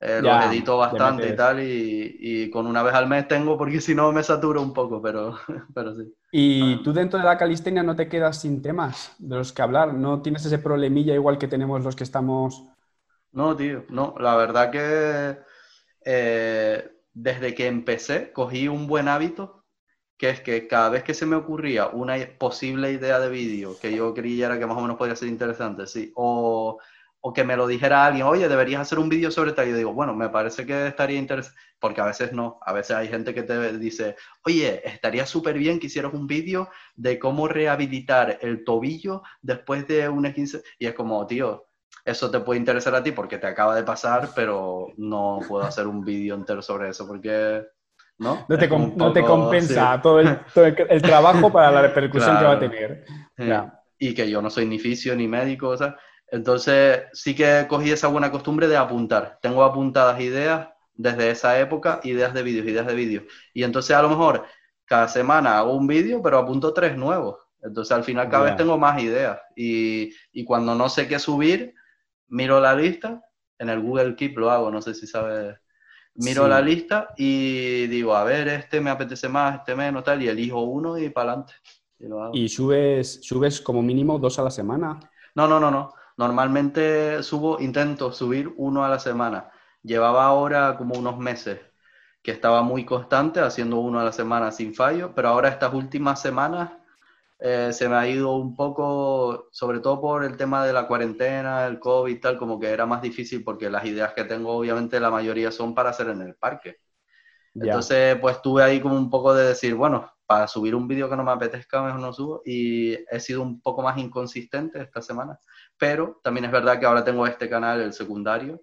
eh, 0.00 0.20
los 0.22 0.44
edito 0.46 0.78
bastante 0.78 1.30
y 1.30 1.36
tal, 1.36 1.60
y, 1.60 2.50
con 2.50 2.66
una 2.66 2.82
vez 2.82 2.94
al 2.94 3.08
mes 3.08 3.26
tengo, 3.28 3.58
porque 3.58 3.80
si 3.80 3.94
no 3.94 4.12
me 4.12 4.22
saturo 4.22 4.62
un 4.62 4.72
poco, 4.72 5.02
pero, 5.02 5.36
pero 5.74 5.94
sí. 5.94 6.14
¿Y 6.30 6.74
ah. 6.74 6.80
tú 6.84 6.92
dentro 6.92 7.18
de 7.18 7.24
la 7.24 7.38
calistenia 7.38 7.82
no 7.82 7.96
te 7.96 8.08
quedas 8.08 8.40
sin 8.40 8.62
temas 8.62 9.14
de 9.18 9.36
los 9.36 9.52
que 9.52 9.62
hablar? 9.62 9.94
¿No 9.94 10.22
tienes 10.22 10.44
ese 10.44 10.58
problemilla 10.58 11.14
igual 11.14 11.38
que 11.38 11.48
tenemos 11.48 11.82
los 11.82 11.96
que 11.96 12.04
estamos...? 12.04 12.64
No, 13.32 13.56
tío, 13.56 13.84
no, 13.88 14.14
la 14.18 14.36
verdad 14.36 14.70
que 14.70 15.38
eh, 16.04 16.90
desde 17.14 17.54
que 17.54 17.66
empecé 17.66 18.30
cogí 18.32 18.68
un 18.68 18.86
buen 18.86 19.08
hábito 19.08 19.61
que 20.22 20.30
es 20.30 20.40
que 20.40 20.68
cada 20.68 20.88
vez 20.88 21.02
que 21.02 21.14
se 21.14 21.26
me 21.26 21.34
ocurría 21.34 21.88
una 21.88 22.14
posible 22.38 22.92
idea 22.92 23.18
de 23.18 23.28
vídeo 23.28 23.76
que 23.80 23.92
yo 23.92 24.14
creyera 24.14 24.56
que 24.56 24.66
más 24.66 24.78
o 24.78 24.80
menos 24.80 24.96
podría 24.96 25.16
ser 25.16 25.26
interesante, 25.26 25.84
sí, 25.88 26.12
o, 26.14 26.78
o 27.20 27.32
que 27.32 27.42
me 27.42 27.56
lo 27.56 27.66
dijera 27.66 28.06
alguien, 28.06 28.24
oye, 28.24 28.48
deberías 28.48 28.82
hacer 28.82 29.00
un 29.00 29.08
vídeo 29.08 29.32
sobre 29.32 29.50
tal, 29.50 29.68
yo 29.68 29.76
digo, 29.76 29.92
bueno, 29.92 30.14
me 30.14 30.28
parece 30.28 30.64
que 30.64 30.86
estaría 30.86 31.18
interesante, 31.18 31.58
porque 31.80 32.02
a 32.02 32.04
veces 32.04 32.32
no, 32.32 32.60
a 32.64 32.72
veces 32.72 32.94
hay 32.94 33.08
gente 33.08 33.34
que 33.34 33.42
te 33.42 33.76
dice, 33.78 34.14
oye, 34.44 34.88
estaría 34.88 35.26
súper 35.26 35.58
bien 35.58 35.80
que 35.80 35.88
hicieras 35.88 36.14
un 36.14 36.28
vídeo 36.28 36.68
de 36.94 37.18
cómo 37.18 37.48
rehabilitar 37.48 38.38
el 38.42 38.62
tobillo 38.62 39.22
después 39.40 39.88
de 39.88 40.08
una 40.08 40.32
15, 40.32 40.62
y 40.78 40.86
es 40.86 40.94
como, 40.94 41.26
tío, 41.26 41.66
eso 42.04 42.30
te 42.30 42.38
puede 42.38 42.60
interesar 42.60 42.94
a 42.94 43.02
ti 43.02 43.10
porque 43.10 43.38
te 43.38 43.48
acaba 43.48 43.74
de 43.74 43.82
pasar, 43.82 44.30
pero 44.36 44.86
no 44.98 45.40
puedo 45.48 45.64
hacer 45.64 45.88
un 45.88 46.04
vídeo 46.04 46.36
entero 46.36 46.62
sobre 46.62 46.90
eso 46.90 47.08
porque 47.08 47.64
¿no? 48.22 48.46
No 48.48 48.58
te, 49.12 49.22
compensa 49.22 50.00
todo, 50.00 50.20
el, 50.20 51.02
trabajo 51.02 51.52
para 51.52 51.70
la 51.70 51.82
repercusión 51.82 52.38
que 52.38 52.44
va 52.44 52.52
a 52.52 52.58
tener. 52.58 53.04
Y 53.98 54.14
que 54.14 54.30
yo 54.30 54.40
no 54.40 54.50
soy 54.50 54.66
ni 54.66 54.78
fisio 54.78 55.14
ni 55.14 55.28
médico, 55.28 55.68
o 55.68 55.76
sea, 55.76 55.96
entonces 56.28 57.02
sí 57.12 57.34
que 57.34 57.66
cogí 57.68 57.90
esa 57.90 58.08
buena 58.08 58.30
costumbre 58.30 58.66
de 58.68 58.76
apuntar. 58.76 59.38
Tengo 59.42 59.62
apuntadas 59.62 60.20
ideas 60.20 60.68
desde 60.94 61.30
esa 61.30 61.58
época, 61.60 62.00
ideas 62.04 62.32
de 62.32 62.42
vídeos, 62.42 62.66
ideas 62.66 62.86
de 62.86 62.94
vídeos. 62.94 63.24
Y 63.52 63.64
entonces 63.64 63.94
a 63.94 64.02
lo 64.02 64.08
mejor 64.08 64.44
cada 64.86 65.08
semana 65.08 65.58
hago 65.58 65.74
un 65.76 65.86
vídeo, 65.86 66.22
pero 66.22 66.38
apunto 66.38 66.72
tres 66.72 66.96
nuevos. 66.96 67.36
Entonces 67.60 67.92
al 67.92 68.04
final 68.04 68.28
cada 68.28 68.44
vez 68.44 68.56
tengo 68.56 68.78
más 68.78 69.00
ideas. 69.02 69.38
Y, 69.54 70.12
y, 70.32 70.44
cuando 70.44 70.74
no 70.74 70.88
sé 70.88 71.06
qué 71.06 71.18
subir, 71.18 71.74
miro 72.28 72.60
la 72.60 72.74
lista. 72.74 73.20
En 73.58 73.68
el 73.68 73.80
Google 73.80 74.16
Keep 74.16 74.38
lo 74.38 74.50
hago, 74.50 74.70
no 74.70 74.82
sé 74.82 74.94
si 74.94 75.06
sabes. 75.06 75.56
Miro 76.14 76.46
la 76.46 76.60
lista 76.60 77.08
y 77.16 77.86
digo, 77.86 78.14
a 78.14 78.24
ver, 78.24 78.48
este 78.48 78.80
me 78.80 78.90
apetece 78.90 79.28
más, 79.28 79.56
este 79.56 79.74
menos, 79.74 80.04
tal, 80.04 80.22
y 80.22 80.28
elijo 80.28 80.60
uno 80.60 80.98
y 80.98 81.08
para 81.08 81.32
adelante. 81.32 81.54
Y, 82.32 82.48
subes, 82.48 83.20
subes 83.22 83.60
como 83.60 83.82
mínimo 83.82 84.18
dos 84.18 84.38
a 84.38 84.42
la 84.42 84.50
semana? 84.50 84.98
No, 85.34 85.46
no, 85.46 85.60
no, 85.60 85.70
no. 85.70 85.94
Normalmente 86.16 87.22
subo, 87.22 87.60
intento 87.60 88.12
subir 88.12 88.52
uno 88.56 88.84
a 88.84 88.88
la 88.88 88.98
semana. 88.98 89.50
Llevaba 89.82 90.24
ahora 90.24 90.76
como 90.76 90.98
unos 90.98 91.18
meses 91.18 91.60
que 92.22 92.32
estaba 92.32 92.62
muy 92.62 92.84
constante, 92.84 93.40
haciendo 93.40 93.78
uno 93.78 94.00
a 94.00 94.04
la 94.04 94.12
semana 94.12 94.52
sin 94.52 94.74
fallo, 94.74 95.14
pero 95.14 95.28
ahora 95.28 95.48
estas 95.48 95.72
últimas 95.72 96.20
semanas 96.20 96.70
eh, 97.44 97.72
se 97.72 97.88
me 97.88 97.96
ha 97.96 98.06
ido 98.06 98.36
un 98.36 98.54
poco, 98.54 99.48
sobre 99.50 99.80
todo 99.80 100.00
por 100.00 100.22
el 100.22 100.36
tema 100.36 100.64
de 100.64 100.72
la 100.72 100.86
cuarentena, 100.86 101.66
el 101.66 101.80
COVID 101.80 102.12
y 102.12 102.20
tal, 102.20 102.38
como 102.38 102.60
que 102.60 102.68
era 102.68 102.86
más 102.86 103.02
difícil 103.02 103.42
porque 103.42 103.68
las 103.68 103.84
ideas 103.84 104.12
que 104.14 104.22
tengo, 104.22 104.56
obviamente, 104.56 105.00
la 105.00 105.10
mayoría 105.10 105.50
son 105.50 105.74
para 105.74 105.90
hacer 105.90 106.08
en 106.10 106.22
el 106.22 106.36
parque. 106.36 106.76
Entonces, 107.52 108.16
pues 108.20 108.40
tuve 108.42 108.62
ahí 108.62 108.80
como 108.80 108.96
un 108.96 109.10
poco 109.10 109.34
de 109.34 109.48
decir, 109.48 109.74
bueno, 109.74 110.08
para 110.24 110.46
subir 110.46 110.76
un 110.76 110.86
vídeo 110.86 111.10
que 111.10 111.16
no 111.16 111.24
me 111.24 111.32
apetezca, 111.32 111.82
mejor 111.82 111.98
no 111.98 112.12
subo. 112.12 112.42
Y 112.44 112.92
he 113.10 113.18
sido 113.18 113.42
un 113.42 113.60
poco 113.60 113.82
más 113.82 113.98
inconsistente 113.98 114.80
esta 114.80 115.02
semana. 115.02 115.36
Pero 115.76 116.20
también 116.22 116.44
es 116.44 116.52
verdad 116.52 116.78
que 116.78 116.86
ahora 116.86 117.02
tengo 117.02 117.26
este 117.26 117.50
canal, 117.50 117.80
el 117.80 117.92
secundario, 117.92 118.62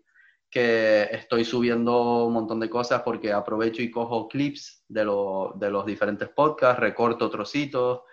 que 0.50 1.04
estoy 1.12 1.44
subiendo 1.44 2.26
un 2.26 2.34
montón 2.34 2.62
de 2.62 2.70
cosas 2.70 3.02
porque 3.02 3.34
aprovecho 3.34 3.82
y 3.82 3.92
cojo 3.92 4.30
clips 4.30 4.86
de, 4.88 5.02
de 5.02 5.70
los 5.70 5.86
diferentes 5.86 6.30
podcasts, 6.30 6.80
recorto 6.80 7.30
trocitos, 7.30 8.04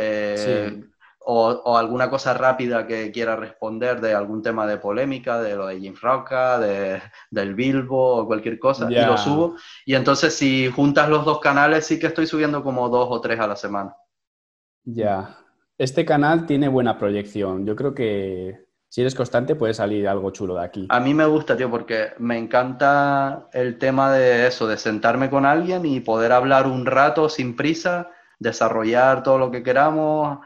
eh, 0.00 0.82
o, 1.20 1.76
alguna 1.76 2.08
cosa 2.10 2.34
rápida 2.34 2.86
que 2.86 3.12
quiera 3.12 3.36
responder 3.36 4.00
de 4.00 4.14
algún 4.14 4.42
tema 4.42 4.66
de 4.66 4.78
polémica, 4.78 5.40
de 5.40 5.54
lo 5.54 5.66
de 5.66 5.78
Jim 5.78 5.94
Roca, 6.00 6.58
de, 6.58 7.00
del 7.30 7.54
Bilbo 7.54 8.16
o 8.16 8.26
cualquier 8.26 8.58
cosa, 8.58 8.90
y 8.90 8.94
lo 8.94 9.16
subo. 9.16 9.56
Y 9.84 9.94
entonces 9.94 10.34
si 10.34 10.70
juntas 10.70 11.08
los 11.08 11.24
dos 11.24 11.40
canales, 11.40 11.86
sí 11.86 11.98
que 11.98 12.08
estoy 12.08 12.26
subiendo 12.26 12.62
como 12.62 12.88
dos 12.88 13.08
o 13.10 13.20
tres 13.20 13.38
a 13.38 13.46
la 13.46 13.56
semana. 13.56 13.94
Ya. 14.84 15.36
Este 15.78 16.04
canal 16.04 16.46
tiene 16.46 16.68
buena 16.68 16.98
proyección. 16.98 17.64
Yo 17.64 17.76
creo 17.76 17.94
que 17.94 18.66
si 18.88 19.02
eres 19.02 19.14
constante 19.14 19.54
puede 19.54 19.72
salir 19.72 20.08
algo 20.08 20.30
chulo 20.30 20.56
de 20.56 20.64
aquí. 20.64 20.86
A 20.90 21.00
mí 21.00 21.14
me 21.14 21.24
gusta, 21.24 21.56
tío, 21.56 21.70
porque 21.70 22.08
me 22.18 22.36
encanta 22.36 23.48
el 23.52 23.78
tema 23.78 24.12
de 24.12 24.48
eso, 24.48 24.66
de 24.66 24.76
sentarme 24.76 25.30
con 25.30 25.46
alguien 25.46 25.86
y 25.86 26.00
poder 26.00 26.32
hablar 26.32 26.66
un 26.66 26.84
rato 26.84 27.28
sin 27.28 27.54
prisa, 27.54 28.10
desarrollar 28.40 29.22
todo 29.22 29.38
lo 29.38 29.50
que 29.52 29.62
queramos, 29.62 30.40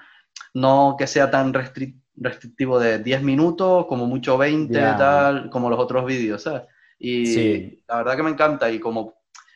no 0.52 0.96
que 0.98 1.06
sea 1.06 1.30
tan 1.30 1.54
restrictivo 1.54 2.78
de 2.78 2.98
10 2.98 3.22
minutos, 3.22 3.86
como 3.86 4.04
mucho 4.06 4.36
20, 4.36 4.78
tal, 4.78 5.48
como 5.48 5.70
los 5.70 5.78
otros 5.78 6.04
vídeos, 6.04 6.42
¿sabes? 6.42 6.64
Y 6.98 7.82
la 7.88 7.98
verdad 7.98 8.16
que 8.16 8.22
me 8.22 8.30
encanta 8.30 8.70
y 8.70 8.78
como 8.78 9.14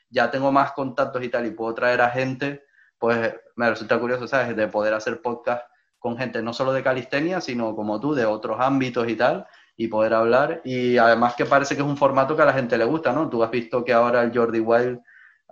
ya 0.09 0.30
tengo 0.30 0.51
más 0.51 0.72
contactos 0.72 1.22
y 1.22 1.28
tal 1.28 1.47
y 1.47 1.51
puedo 1.51 1.74
traer 1.74 2.01
a 2.01 2.11
gente, 2.11 2.64
pues 2.99 3.34
me 3.57 3.68
resulta 3.68 3.99
curioso, 3.99 4.26
¿sabes? 4.26 4.57
De 4.57 4.68
poder 4.68 4.95
hacer 4.95 5.20
podcast 5.20 5.64
con 5.99 6.16
gente 6.16 6.41
no 6.43 6.53
solo 6.53 6.72
de 6.72 6.82
calistenia, 6.82 7.41
sino 7.41 7.74
como 7.74 8.01
tú, 8.01 8.14
de 8.14 8.24
otros 8.24 8.59
ámbitos 8.61 9.09
y 9.09 9.16
tal, 9.16 9.47
y 9.76 9.89
poder 9.89 10.14
hablar. 10.14 10.61
Y 10.64 10.97
además 10.97 11.34
que 11.34 11.45
parece 11.45 11.74
que 11.74 11.82
es 11.82 11.86
un 11.86 11.97
formato 11.97 12.36
que 12.36 12.43
a 12.43 12.47
la 12.47 12.53
gente 12.53 12.78
le 12.78 12.84
gusta, 12.84 13.12
¿no? 13.12 13.28
Tú 13.28 13.43
has 13.43 13.51
visto 13.51 13.84
que 13.84 13.93
ahora 13.93 14.22
el 14.22 14.36
Jordi 14.36 14.61
Wild 14.61 15.01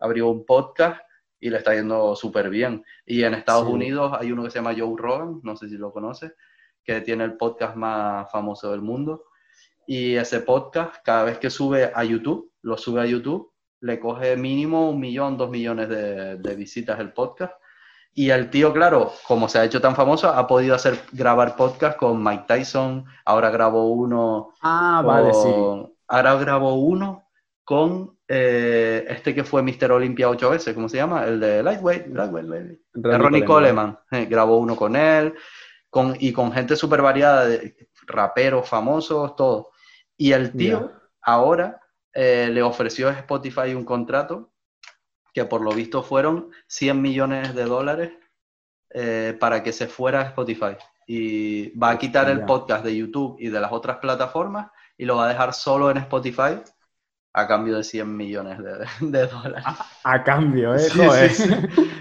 abrió 0.01 0.28
un 0.28 0.47
podcast 0.47 1.01
y 1.47 1.51
le 1.51 1.59
está 1.59 1.74
yendo 1.74 2.16
súper 2.16 2.51
bien. 2.51 2.84
Y 3.05 3.22
en 3.22 3.34
Estados 3.34 3.68
Unidos 3.68 4.12
hay 4.18 4.32
uno 4.32 4.42
que 4.42 4.51
se 4.51 4.59
llama 4.59 4.74
Joe 4.76 4.94
Rogan, 4.97 5.40
no 5.44 5.57
sé 5.57 5.68
si 5.68 5.76
lo 5.76 5.92
conoces, 5.92 6.34
que 6.82 7.01
tiene 7.03 7.22
el 7.22 7.36
podcast 7.36 7.76
más 7.76 8.30
famoso 8.32 8.72
del 8.72 8.82
mundo. 8.82 9.26
Y 9.86 10.16
ese 10.16 10.40
podcast, 10.40 10.97
cada 11.05 11.22
vez 11.22 11.38
que 11.38 11.51
sube 11.51 11.92
a 11.94 12.03
YouTube, 12.03 12.51
lo 12.62 12.76
sube 12.76 13.01
a 13.01 13.07
YouTube, 13.07 13.53
le 13.80 14.01
coge 14.01 14.36
mínimo 14.36 14.90
un 14.90 14.99
millón, 14.99 15.36
dos 15.36 15.51
millones 15.51 15.88
de, 15.88 16.36
de 16.36 16.55
visitas 16.57 16.99
el 16.99 17.12
podcast 17.12 17.55
y 18.12 18.30
el 18.30 18.49
tío, 18.49 18.72
claro, 18.72 19.12
como 19.28 19.47
se 19.47 19.59
ha 19.59 19.64
hecho 19.64 19.78
tan 19.82 19.94
famoso, 19.94 20.30
ha 20.30 20.47
podido 20.47 20.74
hacer 20.74 20.99
grabar 21.12 21.55
podcast 21.55 21.99
con 21.99 22.24
Mike 22.24 22.44
Tyson. 22.49 23.05
Ahora 23.26 23.51
grabó 23.51 23.92
uno. 23.92 24.55
Ah, 24.62 25.03
vale, 25.05 25.34
sí. 25.34 25.51
Ahora 26.09 26.34
grabó 26.36 26.76
uno 26.76 27.28
con 27.62 28.16
eh, 28.29 29.05
este 29.09 29.35
que 29.35 29.45
fue 29.45 29.62
Mr. 29.62 29.93
Olympia 29.93 30.29
ocho 30.29 30.51
veces, 30.51 30.74
¿cómo 30.74 30.89
se 30.89 30.97
llama? 30.97 31.24
El 31.24 31.39
de 31.39 31.62
Lightweight, 31.62 32.09
Lightweight, 32.09 32.81
Ronnie, 32.95 33.45
Coleman. 33.45 33.99
Eh, 34.11 34.27
grabó 34.27 34.59
uno 34.59 34.74
con 34.74 34.97
él 34.97 35.35
con, 35.91 36.16
y 36.18 36.33
con 36.33 36.51
gente 36.53 36.74
súper 36.74 37.03
variada, 37.03 37.47
de 37.47 37.89
raperos 38.07 38.68
famosos, 38.68 39.37
todo. 39.37 39.70
Y 40.16 40.33
el 40.33 40.53
tío 40.53 40.93
ahora 41.22 41.81
eh, 42.12 42.49
le 42.53 42.62
ofreció 42.62 43.09
a 43.09 43.12
Spotify 43.12 43.74
un 43.74 43.85
contrato 43.85 44.53
que 45.33 45.45
por 45.45 45.61
lo 45.61 45.70
visto 45.72 46.03
fueron 46.03 46.51
100 46.66 47.01
millones 47.01 47.55
de 47.55 47.64
dólares 47.64 48.12
para 49.39 49.62
que 49.62 49.72
se 49.72 49.87
fuera 49.87 50.20
a 50.22 50.24
Spotify. 50.24 50.77
Y 51.07 51.79
va 51.79 51.91
a 51.91 51.99
quitar 51.99 52.31
el 52.31 52.47
podcast 52.47 52.83
de 52.83 52.97
YouTube 52.97 53.37
y 53.39 53.49
de 53.51 53.61
las 53.61 53.70
otras 53.70 53.99
plataformas 53.99 54.70
y 54.97 55.05
lo 55.05 55.16
va 55.16 55.27
a 55.27 55.29
dejar 55.29 55.53
solo 55.53 55.91
en 55.91 55.99
Spotify 55.99 56.62
a 57.37 57.47
cambio 57.47 57.76
de 57.76 57.84
100 57.84 58.16
millones 58.16 58.59
de, 59.01 59.26
dólares. 59.26 59.62
A, 60.05 60.24
cambio, 60.24 60.74
¿eh? 60.74 60.89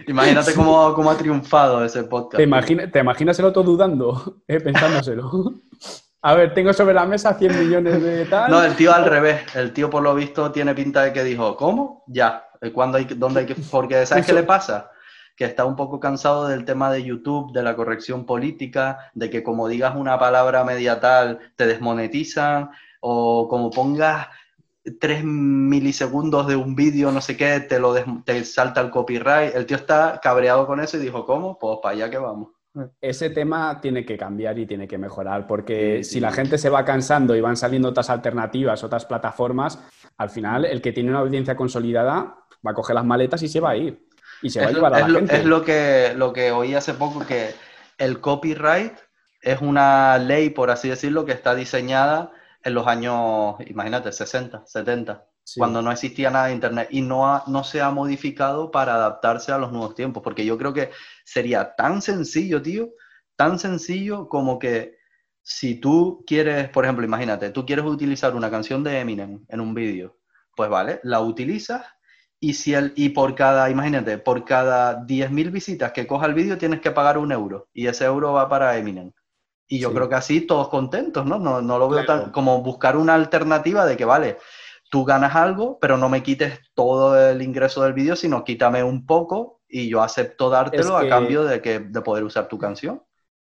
Imagínate 0.07 0.53
cómo, 0.53 0.93
cómo, 0.93 1.11
ha 1.11 1.17
triunfado 1.17 1.83
ese 1.83 2.03
podcast. 2.05 2.37
¿Te, 2.37 2.87
¿Te, 2.87 2.99
imaginas 2.99 3.37
el 3.37 3.45
otro 3.45 3.61
dudando, 3.61 4.37
eh, 4.47 4.61
pensándoselo? 4.61 5.55
A 6.21 6.35
ver, 6.35 6.53
tengo 6.53 6.71
sobre 6.71 6.93
la 6.93 7.05
mesa 7.05 7.33
100 7.33 7.59
millones 7.59 8.01
de 8.01 8.25
tal. 8.27 8.49
No, 8.49 8.63
el 8.63 8.77
tío 8.77 8.93
al 8.93 9.05
revés. 9.05 9.41
El 9.55 9.73
tío, 9.73 9.89
por 9.89 10.03
lo 10.03 10.15
visto, 10.15 10.53
tiene 10.53 10.73
pinta 10.73 11.01
de 11.01 11.11
que 11.11 11.25
dijo, 11.25 11.57
¿cómo? 11.57 12.05
Ya, 12.07 12.45
eh, 12.61 12.71
cuando 12.71 12.97
hay, 12.97 13.03
dónde 13.03 13.41
hay 13.41 13.45
que, 13.45 13.55
porque 13.55 14.05
¿sabes 14.05 14.25
qué 14.25 14.31
le 14.31 14.43
pasa? 14.43 14.89
Que 15.35 15.43
está 15.43 15.65
un 15.65 15.75
poco 15.75 15.99
cansado 15.99 16.47
del 16.47 16.63
tema 16.63 16.89
de 16.89 17.03
YouTube, 17.03 17.51
de 17.51 17.61
la 17.61 17.75
corrección 17.75 18.25
política, 18.25 19.11
de 19.13 19.29
que 19.29 19.43
como 19.43 19.67
digas 19.67 19.97
una 19.97 20.17
palabra 20.17 20.63
media 20.63 21.01
tal, 21.01 21.39
te 21.57 21.67
desmonetizan, 21.67 22.69
o 23.01 23.49
como 23.49 23.69
pongas 23.69 24.27
tres 24.99 25.23
milisegundos 25.23 26.47
de 26.47 26.55
un 26.55 26.75
vídeo, 26.75 27.11
no 27.11 27.21
sé 27.21 27.35
qué, 27.35 27.59
te 27.59 27.79
lo 27.79 27.93
te 28.23 28.43
salta 28.43 28.81
el 28.81 28.91
copyright. 28.91 29.55
El 29.55 29.65
tío 29.65 29.77
está 29.77 30.19
cabreado 30.21 30.67
con 30.67 30.79
eso 30.79 30.97
y 30.97 31.01
dijo, 31.01 31.25
¿cómo? 31.25 31.57
Pues 31.57 31.79
para 31.81 31.95
allá 31.95 32.09
que 32.09 32.17
vamos. 32.17 32.49
Ese 32.99 33.29
tema 33.29 33.79
tiene 33.79 34.05
que 34.05 34.17
cambiar 34.17 34.59
y 34.59 34.65
tiene 34.65 34.87
que 34.87 34.97
mejorar, 34.97 35.47
porque 35.47 36.03
si 36.03 36.19
la 36.19 36.31
gente 36.31 36.57
se 36.57 36.69
va 36.69 36.83
cansando 36.83 37.33
y 37.33 37.41
van 37.41 37.55
saliendo 37.55 37.89
otras 37.89 38.09
alternativas, 38.09 38.83
otras 38.83 39.05
plataformas, 39.05 39.79
al 40.17 40.29
final 40.29 40.65
el 40.65 40.81
que 40.81 40.91
tiene 40.91 41.09
una 41.09 41.19
audiencia 41.19 41.55
consolidada 41.55 42.35
va 42.65 42.71
a 42.71 42.73
coger 42.73 42.95
las 42.95 43.05
maletas 43.05 43.41
y 43.43 43.47
se 43.47 43.61
va 43.61 43.71
a 43.71 43.77
ir. 43.77 44.05
Y 44.41 44.49
se 44.49 44.59
va 44.59 44.87
a 44.87 44.89
la 44.89 45.07
lo, 45.07 45.19
gente. 45.19 45.37
Es 45.37 45.45
lo 45.45 45.63
que, 45.63 46.13
lo 46.17 46.33
que 46.33 46.51
oí 46.51 46.75
hace 46.75 46.93
poco, 46.93 47.25
que 47.25 47.51
el 47.97 48.19
copyright 48.19 48.93
es 49.41 49.61
una 49.61 50.17
ley, 50.17 50.49
por 50.49 50.69
así 50.69 50.89
decirlo, 50.89 51.23
que 51.23 51.31
está 51.31 51.55
diseñada 51.55 52.31
en 52.65 52.73
los 52.73 52.87
años, 52.87 53.55
imagínate, 53.67 54.11
60, 54.11 54.63
70, 54.65 55.27
cuando 55.55 55.83
no 55.83 55.91
existía 55.91 56.31
nada 56.31 56.47
de 56.47 56.53
Internet 56.53 56.87
y 56.89 57.01
no, 57.01 57.43
no 57.45 57.63
se 57.63 57.79
ha 57.79 57.91
modificado 57.91 58.71
para 58.71 58.95
adaptarse 58.95 59.51
a 59.51 59.59
los 59.59 59.71
nuevos 59.71 59.93
tiempos, 59.93 60.23
porque 60.23 60.43
yo 60.43 60.57
creo 60.57 60.73
que 60.73 60.89
sería 61.23 61.75
tan 61.75 62.01
sencillo, 62.01 62.63
tío, 62.63 62.89
tan 63.35 63.59
sencillo 63.59 64.27
como 64.27 64.57
que 64.57 64.97
si 65.43 65.75
tú 65.75 66.23
quieres, 66.25 66.67
por 66.69 66.85
ejemplo, 66.85 67.05
imagínate, 67.05 67.51
tú 67.51 67.67
quieres 67.67 67.85
utilizar 67.85 68.35
una 68.35 68.49
canción 68.49 68.83
de 68.83 68.99
Eminem 68.99 69.45
en 69.47 69.61
un 69.61 69.75
vídeo, 69.75 70.17
pues 70.55 70.67
vale, 70.67 70.99
la 71.03 71.21
utilizas 71.21 71.85
y, 72.39 72.55
si 72.55 72.73
el, 72.73 72.93
y 72.95 73.09
por 73.09 73.35
cada, 73.35 73.69
imagínate, 73.69 74.17
por 74.17 74.43
cada 74.43 75.05
10.000 75.05 75.51
visitas 75.51 75.91
que 75.91 76.07
coja 76.07 76.25
el 76.25 76.33
vídeo 76.33 76.57
tienes 76.57 76.81
que 76.81 76.89
pagar 76.89 77.19
un 77.19 77.31
euro 77.31 77.69
y 77.73 77.85
ese 77.85 78.05
euro 78.05 78.33
va 78.33 78.49
para 78.49 78.75
Eminem. 78.75 79.11
Y 79.67 79.79
yo 79.79 79.91
creo 79.93 80.07
que 80.07 80.15
así 80.15 80.41
todos 80.41 80.69
contentos, 80.69 81.25
¿no? 81.25 81.39
No, 81.39 81.61
no 81.61 81.79
lo 81.79 81.89
veo 81.89 82.05
tan 82.05 82.31
como 82.31 82.61
buscar 82.61 82.95
una 82.97 83.15
alternativa 83.15 83.85
de 83.85 83.97
que, 83.97 84.05
vale, 84.05 84.37
tú 84.91 85.03
ganas 85.03 85.35
algo, 85.35 85.79
pero 85.79 85.97
no 85.97 86.07
me 86.07 86.21
quites 86.21 86.59
todo 86.73 87.19
el 87.19 87.41
ingreso 87.41 87.81
del 87.83 87.93
vídeo, 87.93 88.15
sino 88.15 88.43
quítame 88.43 88.83
un 88.83 89.05
poco 89.05 89.61
y 89.67 89.89
yo 89.89 90.01
acepto 90.01 90.49
dártelo 90.49 90.97
a 90.97 91.07
cambio 91.07 91.43
de, 91.43 91.61
que, 91.61 91.79
de 91.79 92.01
poder 92.01 92.23
usar 92.23 92.47
tu 92.47 92.57
canción. 92.57 93.01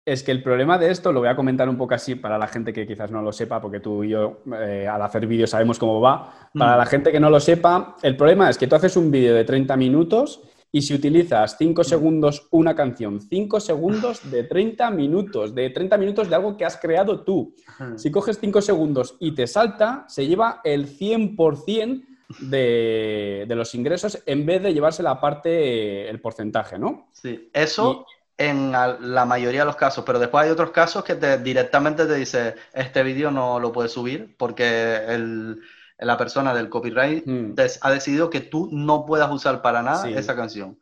Es 0.06 0.22
que 0.22 0.32
el 0.32 0.44
problema 0.44 0.78
de 0.78 0.92
esto, 0.92 1.12
lo 1.12 1.20
voy 1.22 1.30
a 1.30 1.36
comentar 1.36 1.68
un 1.68 1.78
poco 1.78 1.96
así 1.96 2.14
para 2.14 2.38
la 2.38 2.48
gente 2.48 2.72
que 2.72 2.86
quizás 2.86 3.10
no 3.10 3.24
lo 3.24 3.32
sepa, 3.32 3.60
porque 3.60 3.80
tú 3.80 4.04
y 4.04 4.10
yo 4.10 4.44
eh, 4.60 4.88
al 4.88 5.02
hacer 5.02 5.26
vídeos 5.26 5.50
sabemos 5.50 5.80
cómo 5.80 6.00
va. 6.00 6.50
Para 6.54 6.76
Mm. 6.76 6.78
la 6.78 6.86
gente 6.86 7.12
que 7.12 7.20
no 7.20 7.32
lo 7.32 7.40
sepa, 7.40 7.96
el 8.04 8.16
problema 8.16 8.48
es 8.52 8.60
que 8.60 8.68
tú 8.68 8.76
haces 8.76 8.96
un 8.96 9.10
vídeo 9.10 9.34
de 9.34 9.44
30 9.44 9.76
minutos 9.76 10.44
y 10.76 10.82
si 10.82 10.94
utilizas 10.94 11.56
5 11.58 11.86
segundos 11.86 12.48
una 12.52 12.76
canción, 12.76 13.22
5 13.22 13.62
segundos 13.62 14.30
de 14.30 14.44
30 14.44 14.92
minutos, 14.92 15.56
de 15.56 15.70
30 15.70 15.98
minutos 15.98 16.30
de 16.30 16.36
algo 16.36 16.58
que 16.58 16.66
has 16.66 16.76
creado 16.76 17.22
tú. 17.22 17.54
Si 17.96 18.12
coges 18.12 18.38
5 18.42 18.62
segundos 18.62 19.16
y 19.22 19.34
te 19.34 19.48
salta, 19.48 20.04
se 20.10 20.28
lleva 20.28 20.60
el 20.66 20.88
100% 20.90 22.04
de, 22.42 23.46
de 23.48 23.56
los 23.56 23.74
ingresos 23.74 24.22
en 24.26 24.46
vez 24.46 24.62
de 24.64 24.74
llevarse 24.74 25.02
la 25.02 25.22
parte, 25.22 26.10
el 26.10 26.20
porcentaje, 26.20 26.78
¿no? 26.78 27.08
Sí, 27.14 27.50
eso 27.54 28.06
en 28.38 28.74
la 28.74 29.24
mayoría 29.26 29.62
de 29.62 29.68
los 29.68 29.78
casos, 29.78 30.04
pero 30.06 30.20
después 30.20 30.44
hay 30.44 30.50
otros 30.52 30.72
casos 30.72 31.06
que 31.06 31.16
te, 31.16 31.38
directamente 31.38 32.06
te 32.06 32.16
dice, 32.16 32.56
este 32.74 33.02
vídeo 33.02 33.32
no 33.32 33.62
lo 33.62 33.72
puedes 33.72 33.94
subir 33.94 34.36
porque 34.38 34.98
el- 35.08 35.62
la 36.00 36.18
persona 36.18 36.54
del 36.54 36.70
copyright 36.70 37.26
Mm. 37.26 37.54
des- 37.56 37.80
ha 37.82 37.92
decidido 37.92 38.30
que 38.30 38.42
tú 38.42 38.70
no 38.72 39.06
puedas 39.06 39.32
usar 39.32 39.62
para 39.62 39.82
nada 39.82 40.04
Sí. 40.04 40.14
esa 40.14 40.36
canción. 40.36 40.80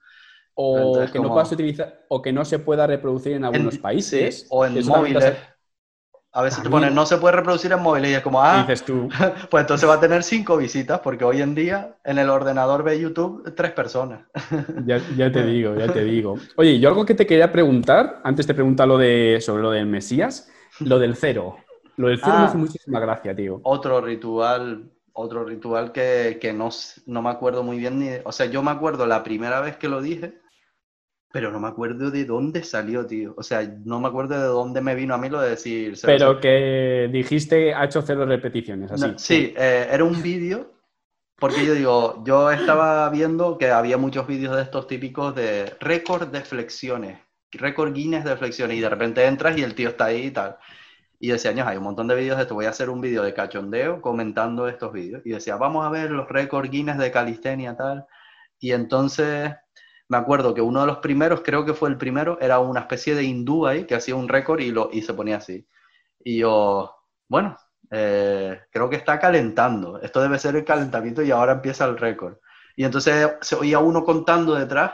O 0.55 0.77
Entonces, 0.77 1.11
que 1.11 1.17
no 1.19 1.23
como- 1.25 1.35
puedas 1.35 1.51
utilizar, 1.51 2.05
o 2.09 2.21
que 2.21 2.31
no 2.33 2.45
se 2.45 2.59
pueda 2.59 2.85
reproducir 2.87 3.33
en 3.33 3.45
algunos 3.45 3.75
En- 3.75 3.81
países. 3.81 4.41
sí, 4.41 4.47
o 4.49 4.65
en 4.65 4.73
te 4.75 4.83
móviles. 4.83 5.23
hace- 5.25 5.53
A 6.35 6.41
veces 6.41 6.57
te 6.59 6.63
También. 6.63 6.81
ponen, 6.81 6.95
no 6.95 7.05
se 7.05 7.17
puede 7.17 7.35
reproducir 7.35 7.71
en 7.71 7.79
móviles 7.79 8.09
y 8.09 8.13
es 8.15 8.21
como, 8.23 8.41
ah, 8.41 8.61
Dices 8.67 8.83
tú, 8.83 9.07
pues 9.51 9.61
entonces 9.61 9.87
va 9.87 9.93
a 9.95 9.99
tener 9.99 10.23
cinco 10.23 10.57
visitas 10.57 10.99
porque 11.01 11.23
hoy 11.23 11.43
en 11.43 11.53
día 11.53 11.95
en 12.03 12.17
el 12.17 12.27
ordenador 12.31 12.81
ve 12.83 12.99
YouTube 12.99 13.53
tres 13.55 13.71
personas. 13.73 14.25
ya, 14.87 14.99
ya 15.15 15.31
te 15.31 15.43
digo, 15.45 15.75
ya 15.75 15.93
te 15.93 16.03
digo. 16.03 16.35
Oye, 16.57 16.79
yo 16.79 16.89
algo 16.89 17.05
que 17.05 17.13
te 17.13 17.27
quería 17.27 17.51
preguntar, 17.51 18.19
antes 18.23 18.47
te 18.47 18.55
pregunta 18.55 18.87
lo 18.87 18.97
de, 18.97 19.37
sobre 19.41 19.61
lo 19.61 19.69
del 19.69 19.85
Mesías, 19.85 20.49
lo 20.79 20.97
del 20.97 21.15
cero. 21.15 21.57
Lo 21.97 22.07
del 22.07 22.17
cero 22.19 22.33
Ah. 22.35 22.39
me 22.39 22.45
hace 22.47 22.57
muchísima 22.57 22.99
gracia, 22.99 23.35
tío. 23.35 23.59
Otro 23.63 24.01
ritual, 24.01 24.89
otro 25.13 25.45
ritual 25.45 25.91
que, 25.91 26.37
que 26.41 26.53
no, 26.53 26.69
no 27.05 27.21
me 27.21 27.29
acuerdo 27.29 27.63
muy 27.63 27.77
bien 27.77 27.99
ni, 27.99 28.09
o 28.23 28.31
sea, 28.31 28.47
yo 28.47 28.61
me 28.63 28.71
acuerdo 28.71 29.05
la 29.05 29.23
primera 29.23 29.61
vez 29.61 29.77
que 29.77 29.87
lo 29.87 30.01
dije, 30.01 30.41
pero 31.31 31.51
no 31.51 31.59
me 31.59 31.67
acuerdo 31.67 32.11
de 32.11 32.25
dónde 32.25 32.63
salió, 32.63 33.07
tío. 33.07 33.33
O 33.37 33.41
sea, 33.41 33.63
no 33.85 33.99
me 33.99 34.07
acuerdo 34.07 34.39
de 34.39 34.45
dónde 34.45 34.81
me 34.81 34.93
vino 34.93 35.15
a 35.15 35.17
mí 35.17 35.29
lo 35.29 35.41
de 35.41 35.49
decir. 35.51 35.97
cero, 35.97 36.13
Pero 36.13 36.39
cero. 36.39 36.39
que 36.41 37.09
dijiste, 37.11 37.73
ha 37.73 37.85
hecho 37.85 38.03
cero 38.03 38.25
repeticiones, 38.25 38.91
así. 38.91 39.07
No, 39.07 39.17
sí, 39.17 39.53
eh, 39.57 39.87
era 39.91 40.03
un 40.03 40.21
vídeo, 40.21 40.73
porque 41.39 41.65
yo 41.65 41.73
digo, 41.73 42.23
yo 42.23 42.51
estaba 42.51 43.09
viendo 43.09 43.57
que 43.57 43.71
había 43.71 43.97
muchos 43.97 44.27
vídeos 44.27 44.55
de 44.55 44.61
estos 44.61 44.85
típicos 44.85 45.33
de 45.33 45.73
récord 45.79 46.27
de 46.27 46.41
flexiones, 46.41 47.19
récord 47.51 47.93
Guinness 47.93 48.25
de 48.25 48.37
flexiones, 48.37 48.77
y 48.77 48.81
de 48.81 48.89
repente 48.89 49.25
entras 49.25 49.57
y 49.57 49.63
el 49.63 49.73
tío 49.73 49.89
está 49.89 50.05
ahí 50.05 50.27
y 50.27 50.31
tal. 50.31 50.57
Y 51.23 51.29
decía, 51.29 51.53
hay 51.65 51.77
un 51.77 51.83
montón 51.83 52.09
de 52.09 52.15
vídeos 52.15 52.35
de 52.35 52.43
esto, 52.43 52.53
voy 52.53 52.65
a 52.65 52.71
hacer 52.71 52.89
un 52.89 52.99
vídeo 52.99 53.23
de 53.23 53.33
cachondeo 53.33 54.01
comentando 54.01 54.67
estos 54.67 54.91
vídeos. 54.91 55.21
Y 55.23 55.29
decía, 55.29 55.55
vamos 55.55 55.85
a 55.85 55.89
ver 55.89 56.11
los 56.11 56.27
récord 56.27 56.69
Guinness 56.69 56.97
de 56.97 57.11
calistenia 57.11 57.77
tal. 57.77 58.05
Y 58.59 58.73
entonces 58.73 59.53
me 60.09 60.17
acuerdo 60.17 60.53
que 60.53 60.59
uno 60.59 60.81
de 60.81 60.87
los 60.87 60.97
primeros, 60.97 61.39
creo 61.41 61.63
que 61.63 61.73
fue 61.73 61.87
el 61.87 61.97
primero, 61.97 62.37
era 62.41 62.59
una 62.59 62.81
especie 62.81 63.15
de 63.15 63.23
hindú 63.23 63.65
ahí 63.65 63.85
que 63.85 63.95
hacía 63.95 64.17
un 64.17 64.27
récord 64.27 64.59
y, 64.59 64.71
lo, 64.71 64.89
y 64.91 65.01
se 65.01 65.13
ponía 65.13 65.37
así. 65.37 65.65
Y 66.25 66.39
yo, 66.39 66.93
bueno, 67.29 67.57
eh, 67.89 68.59
creo 68.69 68.89
que 68.89 68.97
está 68.97 69.17
calentando. 69.17 70.01
Esto 70.01 70.21
debe 70.21 70.37
ser 70.39 70.57
el 70.57 70.65
calentamiento 70.65 71.21
y 71.21 71.31
ahora 71.31 71.53
empieza 71.53 71.85
el 71.85 71.97
récord. 71.97 72.35
Y 72.75 72.83
entonces 72.83 73.31
se 73.39 73.55
oía 73.55 73.79
uno 73.79 74.03
contando 74.03 74.55
detrás. 74.55 74.91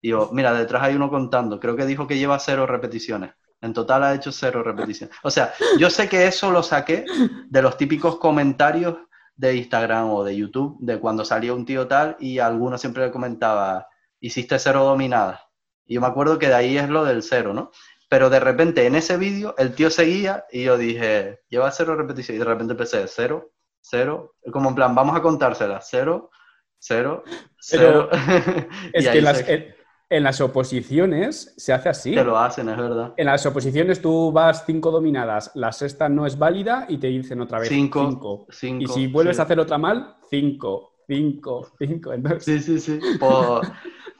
Y 0.00 0.10
yo, 0.10 0.30
mira, 0.32 0.52
detrás 0.52 0.82
hay 0.82 0.96
uno 0.96 1.08
contando. 1.10 1.60
Creo 1.60 1.76
que 1.76 1.86
dijo 1.86 2.08
que 2.08 2.18
lleva 2.18 2.40
cero 2.40 2.66
repeticiones. 2.66 3.34
En 3.64 3.72
total 3.72 4.02
ha 4.04 4.14
hecho 4.14 4.30
cero 4.30 4.62
repeticiones. 4.62 5.16
O 5.22 5.30
sea, 5.30 5.54
yo 5.78 5.88
sé 5.90 6.08
que 6.08 6.26
eso 6.26 6.50
lo 6.50 6.62
saqué 6.62 7.04
de 7.48 7.62
los 7.62 7.76
típicos 7.76 8.18
comentarios 8.18 8.96
de 9.36 9.56
Instagram 9.56 10.10
o 10.10 10.22
de 10.22 10.36
YouTube, 10.36 10.76
de 10.80 10.98
cuando 11.00 11.24
salía 11.24 11.54
un 11.54 11.64
tío 11.64 11.88
tal 11.88 12.16
y 12.20 12.38
alguno 12.38 12.78
siempre 12.78 13.04
le 13.06 13.10
comentaba, 13.10 13.88
hiciste 14.20 14.58
cero 14.58 14.84
dominadas. 14.84 15.40
Y 15.86 15.94
yo 15.94 16.00
me 16.00 16.06
acuerdo 16.06 16.38
que 16.38 16.48
de 16.48 16.54
ahí 16.54 16.78
es 16.78 16.88
lo 16.88 17.04
del 17.04 17.22
cero, 17.22 17.52
¿no? 17.54 17.70
Pero 18.08 18.30
de 18.30 18.38
repente 18.38 18.86
en 18.86 18.94
ese 18.94 19.16
vídeo 19.16 19.54
el 19.58 19.74
tío 19.74 19.90
seguía 19.90 20.44
y 20.52 20.64
yo 20.64 20.76
dije, 20.76 21.40
lleva 21.48 21.70
cero 21.70 21.96
repeticiones. 21.96 22.36
Y 22.36 22.44
de 22.44 22.50
repente 22.50 22.72
empecé, 22.74 23.06
cero, 23.08 23.50
cero, 23.80 24.36
como 24.52 24.68
en 24.68 24.74
plan, 24.74 24.94
vamos 24.94 25.16
a 25.16 25.22
contárselas, 25.22 25.88
cero, 25.90 26.30
cero, 26.78 27.24
cero. 27.58 28.08
Es 28.92 29.08
que 29.08 29.20
las, 29.22 29.38
se- 29.38 29.74
en- 30.10 30.22
las 30.22 30.40
oposiciones 30.40 31.54
se 31.56 31.72
hace 31.72 31.88
así. 31.88 32.12
que 32.14 32.24
lo 32.24 32.38
hacen, 32.38 32.68
es 32.68 32.76
verdad. 32.76 33.14
En 33.16 33.26
las 33.26 33.44
oposiciones 33.46 34.00
tú 34.00 34.32
vas 34.32 34.64
cinco 34.66 34.90
dominadas, 34.90 35.50
la 35.54 35.72
sexta 35.72 36.08
no 36.08 36.26
es 36.26 36.38
válida 36.38 36.86
y 36.88 36.98
te 36.98 37.08
dicen 37.08 37.40
otra 37.40 37.58
vez 37.60 37.68
Cinco, 37.68 38.00
cinco. 38.08 38.46
cinco, 38.50 38.82
y 38.82 38.86
si 38.88 39.06
vuelves 39.06 39.36
sí. 39.36 39.40
a 39.40 39.44
hacer 39.44 39.60
otra 39.60 39.78
mal, 39.78 40.16
cinco, 40.30 40.92
cinco, 41.08 41.68
cinco. 41.78 42.12
Entonces, 42.12 42.44
Sí, 42.44 42.60
sí, 42.60 42.78
sí. 42.80 43.00
Pues, 43.18 43.68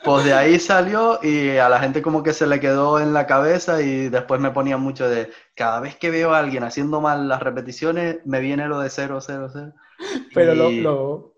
pues 0.05 0.25
de 0.25 0.35
ahí 0.35 0.59
salió 0.59 1.19
y 1.23 1.57
a 1.57 1.69
la 1.69 1.79
gente 1.81 2.03
como 2.03 2.23
que 2.23 2.33
se 2.35 2.47
le 2.47 2.61
quedó 2.61 3.01
en 3.01 3.13
la 3.15 3.27
cabeza 3.27 3.81
y 3.81 4.09
después 4.11 4.41
me 4.41 4.51
ponía 4.51 4.77
mucho 4.77 5.09
de, 5.09 5.31
cada 5.55 5.81
vez 5.81 5.97
que 5.97 6.11
veo 6.11 6.35
a 6.35 6.41
alguien 6.41 6.63
haciendo 6.65 7.01
mal 7.01 7.27
las 7.29 7.43
repeticiones, 7.43 8.19
me 8.27 8.41
viene 8.41 8.69
lo 8.69 8.81
de 8.81 8.91
cero, 8.91 9.21
cero, 9.21 9.49
cero. 9.53 9.73
pero 10.35 10.55
lo, 10.55 11.35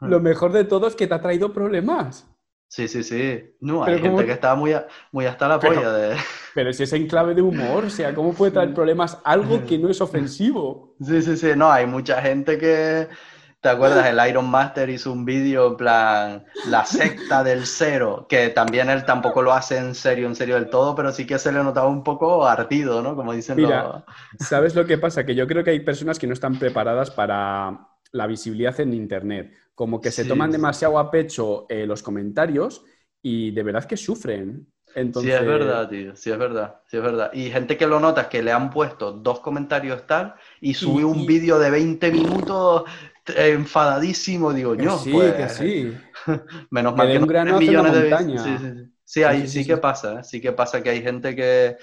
lo 0.00 0.20
mejor 0.20 0.52
de 0.52 0.64
todo 0.64 0.86
es 0.86 0.94
que 0.96 1.06
te 1.06 1.14
ha 1.14 1.20
traído 1.20 1.52
problemas. 1.52 2.26
Sí, 2.68 2.86
sí, 2.86 3.02
sí. 3.02 3.54
No, 3.60 3.82
hay 3.82 3.86
Pero 3.92 3.96
gente 4.02 4.08
como- 4.16 4.26
que 4.26 4.32
está 4.32 4.54
muy, 4.54 4.72
a- 4.74 4.86
muy 5.10 5.24
hasta 5.26 5.48
la 5.48 5.58
Pero- 5.58 5.74
polla 5.74 5.92
de... 5.92 6.16
Pero 6.54 6.72
si 6.72 6.82
es 6.82 6.92
en 6.92 7.06
clave 7.06 7.34
de 7.34 7.42
humor, 7.42 7.84
o 7.86 7.90
sea, 7.90 8.14
¿cómo 8.14 8.32
puede 8.34 8.52
traer 8.52 8.74
problemas 8.74 9.18
algo 9.24 9.64
que 9.64 9.78
no 9.78 9.88
es 9.88 10.00
ofensivo? 10.00 10.94
Sí, 11.00 11.22
sí, 11.22 11.36
sí. 11.36 11.48
No, 11.56 11.70
hay 11.72 11.86
mucha 11.86 12.20
gente 12.20 12.58
que... 12.58 13.08
¿Te 13.60 13.68
acuerdas? 13.70 14.06
El 14.12 14.28
Iron 14.28 14.48
Master 14.50 14.88
hizo 14.90 15.10
un 15.12 15.24
vídeo 15.24 15.66
en 15.68 15.76
plan 15.76 16.44
la 16.68 16.84
secta 16.84 17.42
del 17.42 17.66
cero, 17.66 18.26
que 18.28 18.50
también 18.50 18.88
él 18.90 19.04
tampoco 19.04 19.42
lo 19.42 19.52
hace 19.52 19.78
en 19.78 19.94
serio, 19.96 20.26
en 20.28 20.36
serio 20.36 20.54
del 20.56 20.68
todo, 20.70 20.94
pero 20.94 21.10
sí 21.10 21.26
que 21.26 21.38
se 21.38 21.50
le 21.50 21.62
notaba 21.64 21.88
un 21.88 22.04
poco 22.04 22.46
ardido, 22.46 23.02
¿no? 23.02 23.16
Como 23.16 23.32
dicen 23.32 23.56
Mira, 23.56 24.04
los... 24.38 24.46
¿Sabes 24.48 24.74
lo 24.76 24.84
que 24.86 24.96
pasa? 24.98 25.24
Que 25.26 25.34
yo 25.34 25.46
creo 25.48 25.64
que 25.64 25.70
hay 25.70 25.80
personas 25.80 26.18
que 26.20 26.26
no 26.28 26.34
están 26.34 26.56
preparadas 26.58 27.10
para 27.10 27.88
la 28.12 28.26
visibilidad 28.28 28.78
en 28.80 28.94
Internet. 28.94 29.52
Como 29.78 30.00
que 30.02 30.10
se 30.10 30.24
Sí, 30.24 30.30
toman 30.30 30.50
demasiado 30.52 30.98
a 30.98 31.10
pecho 31.10 31.66
eh, 31.68 31.86
los 31.86 32.02
comentarios 32.02 32.84
y 33.22 33.52
de 33.52 33.62
verdad 33.62 33.84
que 33.86 33.96
sufren. 33.96 34.66
Entonces, 34.94 35.10
Sí, 35.10 35.30
es 35.30 35.44
verdad, 35.44 35.88
tío, 35.88 36.14
sí, 36.14 36.30
es 36.30 36.38
verdad, 36.38 36.80
sí, 36.86 36.96
es 36.98 37.02
verdad. 37.02 37.30
Y 37.32 37.50
gente 37.50 37.76
que 37.76 37.86
lo 37.86 37.98
nota 37.98 38.22
es 38.22 38.26
que 38.28 38.42
le 38.42 38.52
han 38.52 38.70
puesto 38.70 39.10
dos 39.12 39.40
comentarios 39.40 40.06
tal 40.06 40.34
y 40.60 40.74
sube 40.74 41.04
un 41.04 41.24
y- 41.24 41.26
vídeo 41.26 41.58
de 41.58 41.70
20 41.70 42.12
minutos 42.12 42.84
enfadadísimo, 43.26 44.52
digo 44.52 44.76
que 44.76 44.82
yo, 44.82 45.08
sí, 45.08 45.10
pues, 45.10 45.34
que 45.36 45.48
sí. 45.48 46.02
menos 46.70 46.94
que 46.94 46.96
mal 46.96 47.10
que 47.10 47.18
un 47.18 47.28
no 47.44 47.58
millones 47.58 47.92
de 47.92 48.02
montaña. 48.02 48.26
Sí, 48.34 48.58
sí, 48.58 48.66
sí. 48.74 48.92
Sí, 49.04 49.22
ahí 49.24 49.48
sí, 49.48 49.66
que 49.66 49.78
pasa, 49.78 50.20
¿eh? 50.20 50.24
sí 50.24 50.40
que 50.40 50.52
pasa 50.52 50.82
que 50.82 50.90
hay 50.90 51.02
gente 51.02 51.34
que, 51.34 51.78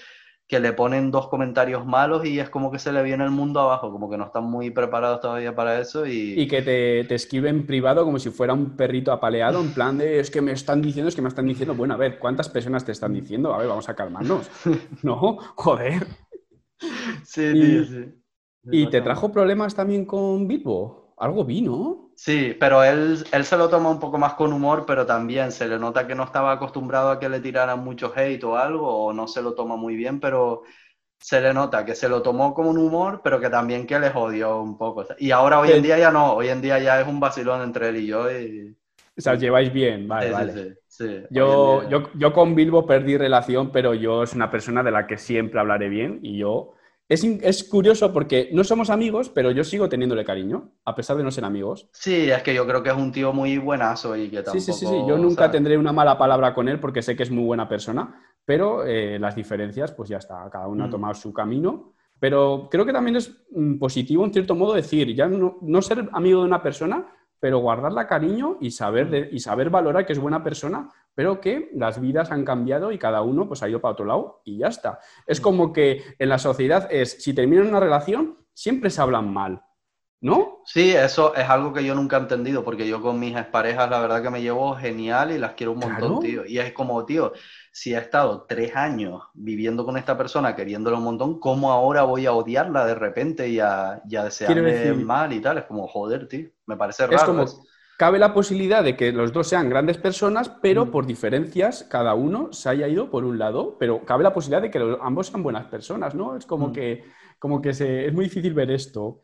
que 0.47 0.59
le 0.59 0.73
ponen 0.73 1.09
dos 1.11 1.27
comentarios 1.27 1.85
malos 1.85 2.25
y 2.25 2.39
es 2.39 2.49
como 2.49 2.71
que 2.71 2.77
se 2.79 2.91
le 2.91 3.01
viene 3.01 3.23
el 3.23 3.31
mundo 3.31 3.59
abajo, 3.61 3.91
como 3.91 4.09
que 4.09 4.17
no 4.17 4.25
están 4.25 4.43
muy 4.43 4.69
preparados 4.69 5.19
todavía 5.21 5.55
para 5.55 5.79
eso 5.79 6.05
y... 6.05 6.33
Y 6.39 6.47
que 6.47 6.61
te, 6.61 7.03
te 7.05 7.15
escribe 7.15 7.49
en 7.49 7.65
privado 7.65 8.03
como 8.05 8.19
si 8.19 8.29
fuera 8.29 8.53
un 8.53 8.77
perrito 8.77 9.11
apaleado, 9.11 9.59
en 9.59 9.73
plan 9.73 9.97
de 9.97 10.19
es 10.19 10.29
que 10.29 10.41
me 10.41 10.51
están 10.51 10.81
diciendo, 10.81 11.09
es 11.09 11.15
que 11.15 11.21
me 11.21 11.29
están 11.29 11.47
diciendo. 11.47 11.73
Bueno, 11.73 11.95
a 11.95 11.97
ver, 11.97 12.19
¿cuántas 12.19 12.49
personas 12.49 12.85
te 12.85 12.91
están 12.91 13.13
diciendo? 13.13 13.53
A 13.53 13.57
ver, 13.57 13.67
vamos 13.67 13.89
a 13.89 13.95
calmarnos. 13.95 14.49
No, 15.01 15.37
joder. 15.55 16.05
Sí, 17.23 17.41
y- 17.53 17.59
tío, 17.59 17.83
sí. 17.85 18.21
¿Y 18.71 18.87
te 18.87 19.01
trajo 19.01 19.31
problemas 19.31 19.75
también 19.75 20.05
con 20.05 20.47
Bilbo? 20.47 21.04
Algo 21.17 21.43
vino. 21.43 22.11
Sí, 22.17 22.55
pero 22.59 22.83
él, 22.83 23.25
él 23.31 23.45
se 23.45 23.57
lo 23.57 23.69
toma 23.69 23.89
un 23.89 23.99
poco 23.99 24.17
más 24.17 24.35
con 24.35 24.53
humor, 24.53 24.85
pero 24.85 25.05
también 25.05 25.51
se 25.51 25.67
le 25.67 25.77
nota 25.77 26.07
que 26.07 26.15
no 26.15 26.23
estaba 26.23 26.53
acostumbrado 26.53 27.09
a 27.11 27.19
que 27.19 27.27
le 27.27 27.41
tiraran 27.41 27.79
mucho 27.83 28.11
hate 28.15 28.43
o 28.45 28.55
algo, 28.57 28.87
o 29.07 29.13
no 29.13 29.27
se 29.27 29.41
lo 29.41 29.53
toma 29.53 29.75
muy 29.75 29.95
bien, 29.97 30.19
pero 30.21 30.63
se 31.19 31.41
le 31.41 31.53
nota 31.53 31.85
que 31.85 31.95
se 31.95 32.09
lo 32.09 32.21
tomó 32.21 32.53
con 32.53 32.67
un 32.67 32.77
humor, 32.77 33.21
pero 33.23 33.39
que 33.41 33.49
también 33.49 33.87
que 33.87 33.99
le 33.99 34.11
jodió 34.11 34.61
un 34.61 34.77
poco. 34.77 35.05
Y 35.19 35.31
ahora 35.31 35.59
hoy 35.59 35.71
en 35.71 35.83
día 35.83 35.97
ya 35.99 36.11
no, 36.11 36.33
hoy 36.35 36.49
en 36.49 36.61
día 36.61 36.79
ya 36.79 37.01
es 37.01 37.07
un 37.07 37.19
vacilón 37.19 37.63
entre 37.63 37.89
él 37.89 37.97
y 37.97 38.07
yo. 38.07 38.31
Y... 38.31 38.77
O 39.17 39.21
sea, 39.21 39.33
os 39.33 39.39
lleváis 39.39 39.71
bien, 39.71 40.07
vale, 40.07 40.29
Sí, 40.29 40.31
vale. 40.31 40.53
sí, 40.53 40.75
sí, 40.87 41.23
Yo, 41.29 41.89
yo, 41.89 42.11
yo 42.15 42.33
con 42.33 42.55
Bilbo 42.55 42.85
perdí 42.85 43.17
relación, 43.17 43.71
pero 43.71 43.93
yo 43.95 44.23
es 44.23 44.33
una 44.33 44.51
persona 44.51 44.83
de 44.83 44.91
la 44.91 45.07
que 45.07 45.17
siempre 45.17 45.59
hablaré 45.59 45.89
bien 45.89 46.19
y 46.23 46.37
yo... 46.39 46.74
Es, 47.07 47.23
es 47.23 47.63
curioso 47.65 48.11
porque 48.11 48.49
no 48.51 48.63
somos 48.63 48.89
amigos, 48.89 49.29
pero 49.29 49.51
yo 49.51 49.63
sigo 49.63 49.87
teniéndole 49.87 50.25
cariño, 50.25 50.71
a 50.85 50.95
pesar 50.95 51.15
de 51.17 51.23
no 51.23 51.29
ser 51.29 51.45
amigos. 51.45 51.87
Sí, 51.93 52.31
es 52.31 52.41
que 52.41 52.53
yo 52.55 52.65
creo 52.65 52.81
que 52.81 52.89
es 52.89 52.95
un 52.95 53.11
tío 53.11 53.31
muy 53.31 53.57
buenazo 53.59 54.15
y 54.15 54.29
que 54.29 54.37
tampoco... 54.41 54.59
sí, 54.59 54.73
sí, 54.73 54.85
sí. 54.87 55.03
Yo 55.07 55.17
nunca 55.17 55.51
tendré 55.51 55.77
una 55.77 55.93
mala 55.93 56.17
palabra 56.17 56.53
con 56.55 56.67
él 56.67 56.79
porque 56.79 57.03
sé 57.03 57.15
que 57.15 57.21
es 57.23 57.29
muy 57.29 57.43
buena 57.43 57.69
persona, 57.69 58.19
pero 58.43 58.83
eh, 58.85 59.19
las 59.19 59.35
diferencias, 59.35 59.91
pues 59.91 60.09
ya 60.09 60.17
está, 60.17 60.49
cada 60.51 60.67
uno 60.67 60.83
ha 60.83 60.87
Mm. 60.87 60.91
tomado 60.91 61.13
su 61.13 61.31
camino. 61.31 61.93
Pero 62.19 62.69
creo 62.71 62.85
que 62.85 62.93
también 62.93 63.17
es 63.17 63.45
mm, 63.51 63.77
positivo, 63.77 64.25
en 64.25 64.33
cierto 64.33 64.55
modo, 64.55 64.73
decir, 64.73 65.13
ya 65.13 65.27
no, 65.27 65.57
no 65.61 65.81
ser 65.83 66.09
amigo 66.13 66.39
de 66.39 66.47
una 66.47 66.63
persona, 66.63 67.05
pero 67.39 67.59
guardarla 67.59 68.07
cariño 68.07 68.57
y 68.61 68.71
saber, 68.71 69.09
de- 69.11 69.29
y 69.31 69.39
saber 69.39 69.69
valorar 69.69 70.05
que 70.07 70.13
es 70.13 70.19
buena 70.19 70.43
persona 70.43 70.89
pero 71.15 71.41
que 71.41 71.71
las 71.73 71.99
vidas 71.99 72.31
han 72.31 72.45
cambiado 72.45 72.91
y 72.91 72.99
cada 72.99 73.21
uno 73.21 73.47
pues 73.47 73.63
ha 73.63 73.69
ido 73.69 73.81
para 73.81 73.93
otro 73.93 74.05
lado 74.05 74.41
y 74.43 74.59
ya 74.59 74.67
está. 74.67 74.99
Es 75.25 75.41
como 75.41 75.73
que 75.73 76.03
en 76.19 76.29
la 76.29 76.37
sociedad 76.37 76.87
es, 76.91 77.23
si 77.23 77.33
terminan 77.33 77.67
una 77.67 77.79
relación, 77.79 78.37
siempre 78.53 78.89
se 78.89 79.01
hablan 79.01 79.33
mal, 79.33 79.63
¿no? 80.21 80.61
Sí, 80.65 80.91
eso 80.91 81.35
es 81.35 81.47
algo 81.47 81.71
que 81.71 81.85
yo 81.85 81.93
nunca 81.93 82.17
he 82.17 82.19
entendido, 82.19 82.63
porque 82.63 82.87
yo 82.87 83.01
con 83.01 83.19
mis 83.19 83.37
parejas 83.45 83.89
la 83.89 83.99
verdad 83.99 84.23
que 84.23 84.29
me 84.29 84.41
llevo 84.41 84.75
genial 84.75 85.31
y 85.31 85.37
las 85.37 85.53
quiero 85.53 85.73
un 85.73 85.79
montón, 85.79 86.19
tío. 86.19 86.45
Y 86.45 86.57
es 86.57 86.73
como, 86.73 87.05
tío, 87.05 87.31
si 87.71 87.93
he 87.93 87.97
estado 87.97 88.45
tres 88.47 88.75
años 88.75 89.21
viviendo 89.33 89.85
con 89.85 89.97
esta 89.97 90.17
persona, 90.17 90.55
queriéndola 90.55 90.97
un 90.97 91.03
montón, 91.03 91.39
¿cómo 91.39 91.71
ahora 91.71 92.03
voy 92.03 92.25
a 92.25 92.33
odiarla 92.33 92.85
de 92.85 92.95
repente 92.95 93.47
y 93.47 93.59
a, 93.59 94.01
y 94.09 94.15
a 94.15 94.23
desearle 94.23 94.93
mal 94.95 95.31
y 95.31 95.39
tal? 95.39 95.59
Es 95.59 95.65
como, 95.65 95.87
joder, 95.87 96.27
tío, 96.27 96.49
me 96.65 96.75
parece 96.75 97.05
raro. 97.05 97.17
Es 97.17 97.23
como, 97.23 97.45
cabe 97.97 98.19
la 98.19 98.33
posibilidad 98.33 98.83
de 98.83 98.95
que 98.95 99.11
los 99.11 99.31
dos 99.31 99.47
sean 99.47 99.69
grandes 99.69 99.97
personas, 99.97 100.49
pero 100.61 100.85
mm. 100.85 100.91
por 100.91 101.05
diferencias 101.05 101.85
cada 101.89 102.13
uno 102.13 102.51
se 102.51 102.69
haya 102.69 102.87
ido 102.87 103.09
por 103.09 103.23
un 103.23 103.39
lado, 103.39 103.77
pero 103.79 104.05
cabe 104.05 104.23
la 104.23 104.33
posibilidad 104.33 104.61
de 104.61 104.71
que 104.71 104.97
ambos 105.01 105.27
sean 105.27 105.43
buenas 105.43 105.65
personas, 105.65 106.15
¿no? 106.15 106.35
Es 106.35 106.45
como 106.45 106.69
mm. 106.69 106.73
que, 106.73 107.03
como 107.39 107.61
que 107.61 107.69
es 107.69 108.13
muy 108.13 108.25
difícil 108.25 108.53
ver 108.53 108.71
esto. 108.71 109.21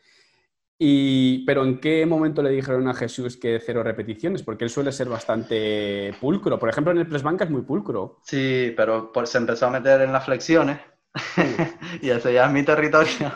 Y, 0.84 1.46
pero 1.46 1.64
¿en 1.64 1.80
qué 1.80 2.08
momento 2.08 2.42
le 2.42 2.50
dijeron 2.50 2.88
a 2.88 2.96
Jesús 2.96 3.38
que 3.38 3.60
cero 3.64 3.84
repeticiones? 3.84 4.42
Porque 4.42 4.64
él 4.64 4.72
suele 4.72 4.92
ser 4.92 5.10
bastante 5.10 6.12
pulcro. 6.20 6.58
Por 6.58 6.70
ejemplo, 6.70 6.92
en 6.92 6.98
el 6.98 7.08
press 7.08 7.22
banca 7.22 7.44
es 7.44 7.52
muy 7.52 7.62
pulcro. 7.62 8.18
Sí, 8.24 8.74
pero 8.76 9.12
se 9.26 9.38
empezó 9.38 9.68
a 9.68 9.70
meter 9.70 10.02
en 10.02 10.12
las 10.12 10.26
flexiones 10.26 10.80
y 12.02 12.10
ese 12.10 12.34
ya 12.34 12.46
es 12.46 12.52
mi 12.52 12.64
territorio. 12.64 13.32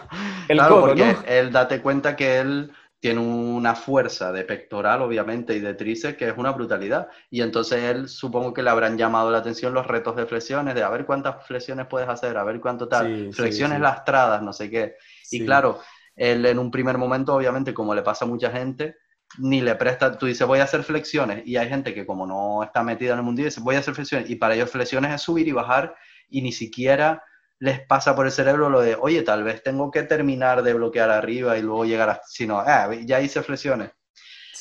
El 0.47 0.57
claro, 0.57 0.81
porque 0.81 1.15
él 1.27 1.51
date 1.51 1.81
cuenta 1.81 2.15
que 2.15 2.39
él 2.39 2.71
tiene 3.05 3.21
una 3.21 3.75
fuerza 3.75 4.31
de 4.31 4.45
pectoral, 4.45 5.03
obviamente, 5.03 5.55
y 5.55 5.59
de 5.59 5.75
tríceps 5.75 6.17
que 6.17 6.27
es 6.27 6.33
una 6.35 6.51
brutalidad. 6.51 7.07
Y 7.29 7.43
entonces 7.43 7.83
él 7.83 8.09
supongo 8.09 8.51
que 8.51 8.63
le 8.63 8.71
habrán 8.71 8.97
llamado 8.97 9.29
la 9.29 9.37
atención 9.37 9.75
los 9.75 9.85
retos 9.85 10.15
de 10.15 10.25
flexiones, 10.25 10.73
de 10.73 10.81
a 10.81 10.89
ver 10.89 11.05
cuántas 11.05 11.45
flexiones 11.45 11.85
puedes 11.85 12.09
hacer, 12.09 12.35
a 12.35 12.43
ver 12.43 12.59
cuánto 12.59 12.87
tal, 12.87 13.31
flexiones 13.31 13.79
lastradas, 13.79 14.41
no 14.41 14.51
sé 14.51 14.71
qué. 14.71 14.95
Y 15.29 15.45
claro, 15.45 15.81
él 16.15 16.47
en 16.47 16.57
un 16.57 16.71
primer 16.71 16.97
momento, 16.97 17.35
obviamente, 17.35 17.75
como 17.75 17.93
le 17.93 18.01
pasa 18.01 18.25
a 18.25 18.27
mucha 18.27 18.49
gente, 18.49 18.95
ni 19.37 19.61
le 19.61 19.75
presta, 19.75 20.17
tú 20.17 20.25
dices 20.25 20.47
voy 20.47 20.57
a 20.57 20.63
hacer 20.63 20.81
flexiones, 20.81 21.43
y 21.45 21.57
hay 21.57 21.69
gente 21.69 21.93
que 21.93 22.07
como 22.07 22.25
no 22.25 22.63
está 22.63 22.81
metida 22.81 23.13
en 23.13 23.19
el 23.19 23.23
mundo, 23.23 23.43
dice 23.43 23.61
voy 23.61 23.75
a 23.75 23.79
hacer 23.81 23.93
flexiones, 23.93 24.31
y 24.31 24.35
para 24.37 24.55
ellos 24.55 24.71
flexiones 24.71 25.13
es 25.13 25.21
subir 25.21 25.47
y 25.47 25.51
bajar, 25.51 25.93
y 26.27 26.41
ni 26.41 26.51
siquiera 26.51 27.23
les 27.59 27.79
pasa 27.85 28.15
por 28.15 28.25
el 28.25 28.31
cerebro 28.31 28.69
lo 28.69 28.81
de, 28.81 28.95
oye, 28.95 29.21
tal 29.21 29.43
vez 29.43 29.63
tengo 29.63 29.91
que 29.91 30.03
terminar 30.03 30.61
de 30.63 30.73
bloquear 30.73 31.09
arriba 31.09 31.57
y 31.57 31.61
luego 31.61 31.85
llegar 31.85 32.09
a... 32.09 32.21
Sino, 32.25 32.59
ah, 32.59 32.89
ya 33.05 33.21
hice 33.21 33.41
flexiones. 33.41 33.91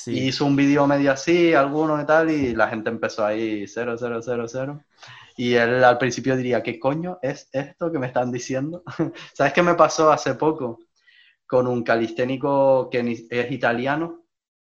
Y 0.07 0.29
hizo 0.29 0.45
un 0.45 0.55
vídeo 0.55 0.87
medio 0.87 1.13
así, 1.13 1.55
alguno 1.55 2.01
y 2.01 2.05
tal, 2.05 2.31
y 2.31 2.55
la 2.55 2.69
gente 2.69 2.91
empezó 2.91 3.25
ahí 3.25 3.67
0, 3.67 3.97
0, 3.99 4.21
0, 4.23 4.45
0. 4.47 4.85
Y 5.37 5.55
él 5.55 5.83
al 5.83 5.99
principio 5.99 6.37
diría, 6.37 6.63
¿qué 6.63 6.79
coño 6.79 7.19
es 7.23 7.49
esto 7.53 7.91
que 7.91 7.99
me 7.99 8.07
están 8.07 8.31
diciendo? 8.31 8.83
¿Sabes 9.33 9.53
qué 9.53 9.63
me 9.63 9.75
pasó 9.75 10.13
hace 10.13 10.35
poco? 10.35 10.81
Con 11.47 11.67
un 11.67 11.83
calisténico 11.83 12.89
que 12.91 13.27
es 13.31 13.51
italiano. 13.51 14.27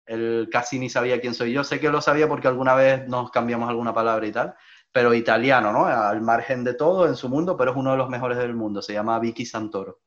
Él 0.04 0.48
casi 0.52 0.78
ni 0.78 0.90
sabía 0.90 1.20
quién 1.20 1.34
soy 1.34 1.52
yo. 1.52 1.64
Sé 1.64 1.80
que 1.80 1.88
lo 1.88 2.02
sabía 2.02 2.28
porque 2.28 2.48
alguna 2.48 2.74
vez 2.74 3.08
nos 3.08 3.30
cambiamos 3.30 3.68
alguna 3.68 3.94
palabra 3.94 4.26
y 4.26 4.32
tal 4.32 4.54
pero 4.92 5.14
italiano, 5.14 5.72
¿no? 5.72 5.86
Al 5.86 6.20
margen 6.20 6.64
de 6.64 6.74
todo 6.74 7.06
en 7.06 7.16
su 7.16 7.28
mundo, 7.28 7.56
pero 7.56 7.70
es 7.72 7.76
uno 7.76 7.92
de 7.92 7.96
los 7.96 8.10
mejores 8.10 8.38
del 8.38 8.54
mundo, 8.54 8.82
se 8.82 8.92
llama 8.92 9.18
Vicky 9.18 9.46
Santoro. 9.46 10.00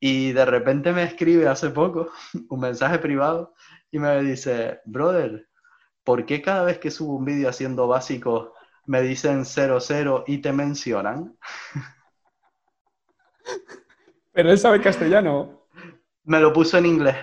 Y 0.00 0.32
de 0.32 0.44
repente 0.44 0.92
me 0.92 1.02
escribe 1.02 1.48
hace 1.48 1.70
poco 1.70 2.10
un 2.48 2.60
mensaje 2.60 2.98
privado 2.98 3.54
y 3.90 3.98
me 3.98 4.22
dice, 4.22 4.80
brother, 4.84 5.48
¿por 6.04 6.24
qué 6.26 6.42
cada 6.42 6.64
vez 6.64 6.78
que 6.78 6.90
subo 6.90 7.16
un 7.16 7.24
vídeo 7.24 7.48
haciendo 7.48 7.86
básicos 7.86 8.50
me 8.86 9.02
dicen 9.02 9.44
00 9.44 10.24
y 10.26 10.38
te 10.38 10.52
mencionan? 10.52 11.36
Pero 14.32 14.50
él 14.50 14.58
sabe 14.58 14.80
castellano. 14.80 15.66
Me 16.24 16.40
lo 16.40 16.52
puso 16.52 16.76
en 16.78 16.86
inglés. 16.86 17.16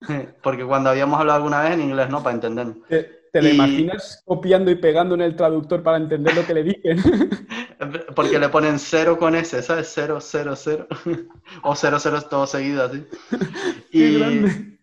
Porque 0.42 0.64
cuando 0.64 0.90
habíamos 0.90 1.20
hablado 1.20 1.36
alguna 1.36 1.62
vez 1.62 1.72
en 1.72 1.82
inglés, 1.82 2.08
¿no? 2.10 2.22
Para 2.22 2.34
entender. 2.34 2.74
Eh, 2.88 3.19
¿Te 3.32 3.42
lo 3.42 3.48
imaginas 3.48 4.22
copiando 4.24 4.70
y 4.70 4.74
pegando 4.74 5.14
en 5.14 5.20
el 5.20 5.36
traductor 5.36 5.82
para 5.82 5.98
entender 5.98 6.34
lo 6.34 6.46
que 6.46 6.54
le 6.54 6.62
dicen? 6.64 6.98
Porque 8.16 8.38
le 8.38 8.48
ponen 8.48 8.78
cero 8.78 9.18
con 9.18 9.34
ese, 9.34 9.62
¿sabes? 9.62 9.90
Cero, 9.94 10.18
cero, 10.20 10.54
cero. 10.56 10.86
o 11.62 11.74
cero, 11.74 11.98
cero 12.00 12.20
todo 12.28 12.46
seguido 12.46 12.84
así. 12.84 13.06
Y, 13.92 14.22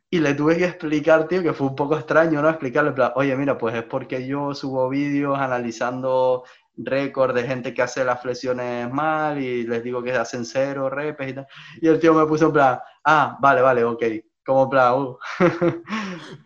y, 0.10 0.20
le 0.20 0.34
tuve 0.34 0.58
que 0.58 0.66
explicar, 0.66 1.30
tío, 1.30 1.42
que 1.42 1.54
fue 1.54 1.68
un 1.68 1.76
poco 1.78 1.96
extraño, 1.96 2.42
¿no? 2.42 2.50
Explicarle, 2.50 2.94
oye, 3.16 3.38
mira, 3.38 3.58
pues 3.58 3.74
es 3.74 3.84
porque 3.84 4.28
yo 4.28 4.54
subo 4.54 4.90
vídeos 4.90 5.40
analizando 5.40 6.44
récords 6.76 7.34
de 7.34 7.44
gente 7.44 7.74
que 7.74 7.82
hace 7.82 8.04
las 8.04 8.22
flexiones 8.22 8.92
mal 8.92 9.42
y 9.42 9.64
les 9.66 9.82
digo 9.84 10.04
que 10.04 10.12
hacen 10.12 10.44
cero 10.44 10.90
repes 10.90 11.30
y 11.30 11.34
tal. 11.36 11.48
Y 11.82 11.88
el 11.88 12.00
tío 12.02 12.14
me 12.14 12.26
puso 12.26 12.48
en 12.48 12.52
plan, 12.52 12.80
ah, 13.06 13.38
vale, 13.40 13.62
vale, 13.62 13.86
ok. 13.86 14.04
Como 14.46 14.70
plan, 14.70 14.94
uh. 14.94 15.18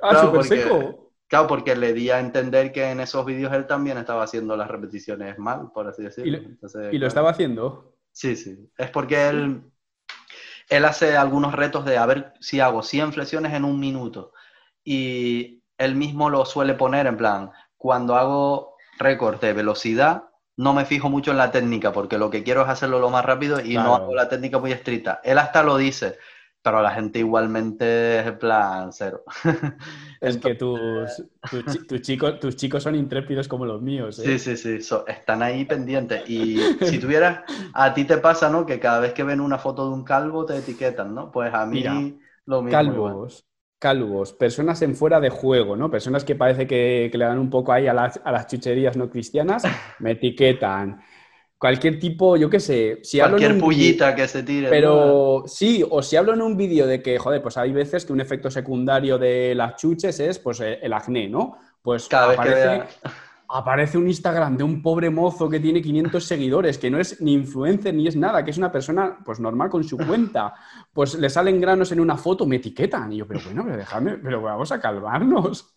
ah, 0.03 0.21
súper 0.21 0.43
seco. 0.43 1.00
Claro, 1.31 1.47
porque 1.47 1.77
le 1.77 1.93
di 1.93 2.09
a 2.09 2.19
entender 2.19 2.73
que 2.73 2.91
en 2.91 2.99
esos 2.99 3.25
vídeos 3.25 3.53
él 3.53 3.65
también 3.65 3.97
estaba 3.97 4.23
haciendo 4.23 4.57
las 4.57 4.67
repeticiones 4.67 5.39
mal, 5.39 5.71
por 5.73 5.87
así 5.87 6.03
decirlo. 6.03 6.39
¿Y 6.91 6.97
lo, 6.97 7.07
estaba 7.07 7.29
haciendo? 7.29 7.95
Sí, 8.11 8.35
sí. 8.35 8.69
Es 8.77 8.89
porque 8.89 9.29
él, 9.29 9.61
él 10.67 10.83
hace 10.83 11.15
algunos 11.15 11.53
retos 11.53 11.85
de 11.85 11.97
a 11.97 12.05
ver 12.05 12.33
si 12.41 12.59
hago 12.59 12.83
100 12.83 13.13
flexiones 13.13 13.53
en 13.53 13.63
un 13.63 13.79
minuto. 13.79 14.33
Y 14.83 15.63
él 15.77 15.95
mismo 15.95 16.29
lo 16.29 16.43
suele 16.43 16.73
poner 16.73 17.07
en 17.07 17.15
plan, 17.15 17.51
cuando 17.77 18.17
hago 18.17 18.75
récord 18.99 19.39
de 19.39 19.53
velocidad, 19.53 20.25
no 20.57 20.73
me 20.73 20.83
fijo 20.83 21.09
mucho 21.09 21.31
en 21.31 21.37
la 21.37 21.51
técnica, 21.51 21.93
porque 21.93 22.17
lo 22.17 22.29
que 22.29 22.43
quiero 22.43 22.63
es 22.63 22.67
hacerlo 22.67 22.99
lo 22.99 23.09
más 23.09 23.23
rápido 23.23 23.61
y 23.61 23.75
no 23.75 23.95
hago 23.95 24.13
la 24.13 24.27
técnica 24.27 24.59
muy 24.59 24.73
estricta. 24.73 25.21
Él 25.23 25.37
hasta 25.37 25.63
lo 25.63 25.77
dice 25.77 26.17
pero 26.61 26.81
la 26.81 26.91
gente 26.91 27.19
igualmente 27.19 28.19
es 28.19 28.31
plan 28.33 28.91
cero. 28.93 29.23
Es 30.21 30.37
que 30.37 30.53
tus, 30.53 31.23
tus, 31.87 32.01
chicos, 32.01 32.39
tus 32.39 32.55
chicos 32.55 32.83
son 32.83 32.93
intrépidos 32.93 33.47
como 33.47 33.65
los 33.65 33.81
míos. 33.81 34.19
¿eh? 34.19 34.37
Sí, 34.37 34.55
sí, 34.55 34.79
sí, 34.79 34.95
están 35.07 35.41
ahí 35.41 35.65
pendientes. 35.65 36.29
Y 36.29 36.57
si 36.85 36.99
tuvieras, 36.99 37.39
a 37.73 37.91
ti 37.95 38.05
te 38.05 38.19
pasa, 38.19 38.47
¿no? 38.47 38.63
Que 38.63 38.79
cada 38.79 38.99
vez 38.99 39.13
que 39.13 39.23
ven 39.23 39.41
una 39.41 39.57
foto 39.57 39.87
de 39.87 39.95
un 39.95 40.03
calvo 40.03 40.45
te 40.45 40.57
etiquetan, 40.57 41.15
¿no? 41.15 41.31
Pues 41.31 41.51
a 41.51 41.65
mí 41.65 41.83
lo 42.45 42.61
mismo. 42.61 42.71
Calvos. 42.71 43.47
Calvos, 43.79 44.31
personas 44.33 44.79
en 44.83 44.95
fuera 44.95 45.19
de 45.19 45.31
juego, 45.31 45.75
¿no? 45.75 45.89
Personas 45.89 46.23
que 46.23 46.35
parece 46.35 46.67
que, 46.67 47.09
le 47.11 47.25
dan 47.25 47.39
un 47.39 47.49
poco 47.49 47.71
ahí 47.71 47.87
a 47.87 47.95
las, 47.95 48.21
a 48.23 48.31
las 48.31 48.45
chucherías 48.45 48.95
no 48.95 49.09
cristianas, 49.09 49.63
me 49.97 50.11
etiquetan 50.11 51.01
cualquier 51.61 51.99
tipo, 51.99 52.37
yo 52.37 52.49
qué 52.49 52.59
sé, 52.59 53.01
si 53.03 53.19
cualquier 53.19 53.59
pullita 53.59 54.15
que 54.15 54.27
se 54.27 54.41
tire. 54.41 54.67
Pero 54.67 55.43
sí, 55.45 55.85
o 55.87 56.01
si 56.01 56.15
hablo 56.15 56.33
en 56.33 56.41
un 56.41 56.57
vídeo 56.57 56.87
de 56.87 57.03
que, 57.03 57.19
joder, 57.19 57.39
pues 57.39 57.55
hay 57.55 57.71
veces 57.71 58.03
que 58.03 58.11
un 58.11 58.19
efecto 58.19 58.49
secundario 58.49 59.19
de 59.19 59.53
las 59.53 59.75
chuches 59.75 60.19
es 60.19 60.39
pues 60.39 60.59
eh, 60.61 60.79
el 60.81 60.91
acné, 60.91 61.29
¿no? 61.29 61.59
Pues 61.83 62.07
Cada 62.07 62.33
aparece, 62.33 62.67
vez 62.67 62.83
que 63.03 63.09
aparece 63.47 63.99
un 63.99 64.07
Instagram 64.07 64.57
de 64.57 64.63
un 64.63 64.81
pobre 64.81 65.11
mozo 65.11 65.47
que 65.47 65.59
tiene 65.59 65.83
500 65.83 66.25
seguidores, 66.25 66.79
que 66.79 66.89
no 66.89 66.99
es 66.99 67.21
ni 67.21 67.33
influencer 67.33 67.93
ni 67.93 68.07
es 68.07 68.15
nada, 68.15 68.43
que 68.43 68.49
es 68.49 68.57
una 68.57 68.71
persona 68.71 69.19
pues 69.23 69.39
normal 69.39 69.69
con 69.69 69.83
su 69.83 69.97
cuenta. 69.97 70.55
Pues 70.91 71.13
le 71.13 71.29
salen 71.29 71.61
granos 71.61 71.91
en 71.91 71.99
una 71.99 72.17
foto, 72.17 72.47
me 72.47 72.55
etiquetan. 72.55 73.13
Y 73.13 73.17
yo, 73.17 73.27
pero 73.27 73.39
bueno, 73.45 73.63
pero 73.63 73.77
déjame, 73.77 74.17
pero 74.17 74.41
vamos 74.41 74.71
a 74.71 74.81
calmarnos. 74.81 75.75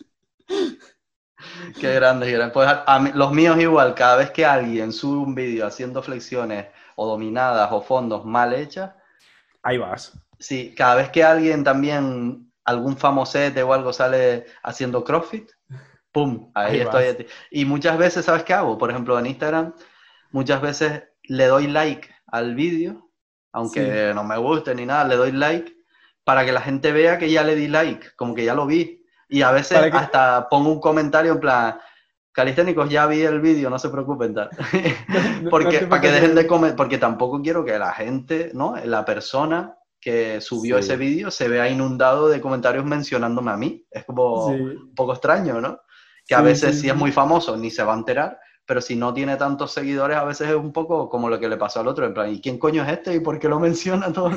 Qué 1.81 1.95
grande, 1.95 2.51
Pues 2.53 2.69
los 3.15 3.33
míos 3.33 3.59
igual, 3.59 3.95
cada 3.95 4.17
vez 4.17 4.31
que 4.31 4.47
alguien 4.47 4.93
sube 4.93 5.19
un 5.19 5.35
vídeo 5.35 5.67
haciendo 5.67 6.03
flexiones 6.03 6.67
o 6.97 7.07
dominadas 7.07 7.71
o 7.73 7.83
fondos 7.83 8.25
mal 8.25 8.53
hechas. 8.55 8.93
Ahí 9.63 9.79
vas. 9.79 10.13
Sí, 10.39 10.75
cada 10.77 10.97
vez 10.97 11.11
que 11.11 11.25
alguien 11.25 11.65
también, 11.65 12.53
algún 12.65 12.97
famosete 12.97 13.63
o 13.63 13.73
algo 13.73 13.93
sale 13.93 14.47
haciendo 14.63 15.05
CrossFit, 15.05 15.51
¡pum! 16.13 16.51
Ahí, 16.55 16.81
estoy. 16.81 17.27
Y 17.51 17.65
muchas 17.65 17.99
veces, 17.99 18.25
¿sabes 18.25 18.45
qué 18.45 18.55
hago? 18.55 18.79
Por 18.79 18.91
ejemplo, 18.91 19.19
en 19.19 19.27
Instagram, 19.27 19.75
muchas 20.31 20.61
veces 20.61 21.05
le 21.25 21.47
doy 21.47 21.67
like 21.67 22.09
al 22.27 22.55
vídeo, 22.55 23.11
aunque 23.53 24.13
no 24.15 24.25
me 24.25 24.37
guste 24.37 24.75
ni 24.75 24.87
nada, 24.87 25.05
le 25.05 25.17
doy 25.17 25.33
like 25.33 25.75
para 26.25 26.45
que 26.45 26.53
la 26.53 26.61
gente 26.61 26.91
vea 26.93 27.19
que 27.19 27.31
ya 27.31 27.43
le 27.45 27.55
di 27.55 27.69
like, 27.69 28.11
como 28.17 28.35
que 28.35 28.45
ya 28.45 28.55
lo 28.55 28.67
vi. 28.67 29.04
Y 29.29 29.43
a 29.43 29.51
veces 29.51 29.79
hasta 29.93 30.49
pongo 30.49 30.71
un 30.71 30.81
comentario 30.81 31.33
en 31.33 31.41
plan, 31.41 31.79
calisténicos, 32.33 32.91
ya 32.91 33.07
vi 33.07 33.23
el 33.23 33.41
vídeo, 33.41 33.71
no 33.71 33.79
se 33.79 33.89
preocupen. 33.89 34.35
Tal. 34.35 34.51
porque, 35.51 35.81
para 35.81 36.03
que 36.03 36.11
dejen 36.11 36.35
de 36.35 36.47
comer, 36.47 36.77
porque 36.77 36.99
tampoco 36.99 37.41
quiero 37.41 37.65
que 37.65 37.79
la 37.79 37.93
gente, 37.93 38.51
¿no? 38.55 38.75
La 38.85 39.05
persona 39.05 39.77
que 40.01 40.43
subió 40.43 40.77
ese 40.77 40.99
vídeo 40.99 41.31
se 41.31 41.49
vea 41.49 41.67
inundado 41.67 42.29
de 42.29 42.41
comentarios 42.41 42.85
mencionándome 42.85 43.51
a 43.53 43.57
mí. 43.57 43.87
Es 43.91 44.05
como 44.05 44.49
un 44.49 44.95
poco 44.95 45.15
extraño, 45.15 45.63
¿no? 45.63 45.81
Que 46.27 46.35
a 46.35 46.43
veces 46.43 46.79
si 46.79 46.91
es 46.91 46.97
muy 46.97 47.11
famoso 47.11 47.57
ni 47.57 47.71
se 47.71 47.85
va 47.85 47.95
a 47.95 47.97
enterar, 47.97 48.39
pero 48.67 48.83
si 48.83 48.97
no 48.97 49.15
tiene 49.15 49.37
tantos 49.37 49.73
seguidores, 49.73 50.17
a 50.17 50.25
veces 50.25 50.51
es 50.51 50.57
un 50.57 50.73
poco 50.73 51.09
como 51.09 51.31
lo 51.31 51.41
que 51.41 51.49
le 51.49 51.57
pasó 51.57 51.81
al 51.81 51.89
otro, 51.89 52.05
en 52.05 52.13
plan, 52.13 52.31
¿y 52.31 52.41
quién 52.41 52.59
coño 52.59 52.83
es 52.83 52.91
este 52.91 53.15
y 53.15 53.21
por 53.21 53.39
qué 53.39 53.49
lo 53.49 53.59
menciona 53.61 54.13
todo? 54.13 54.31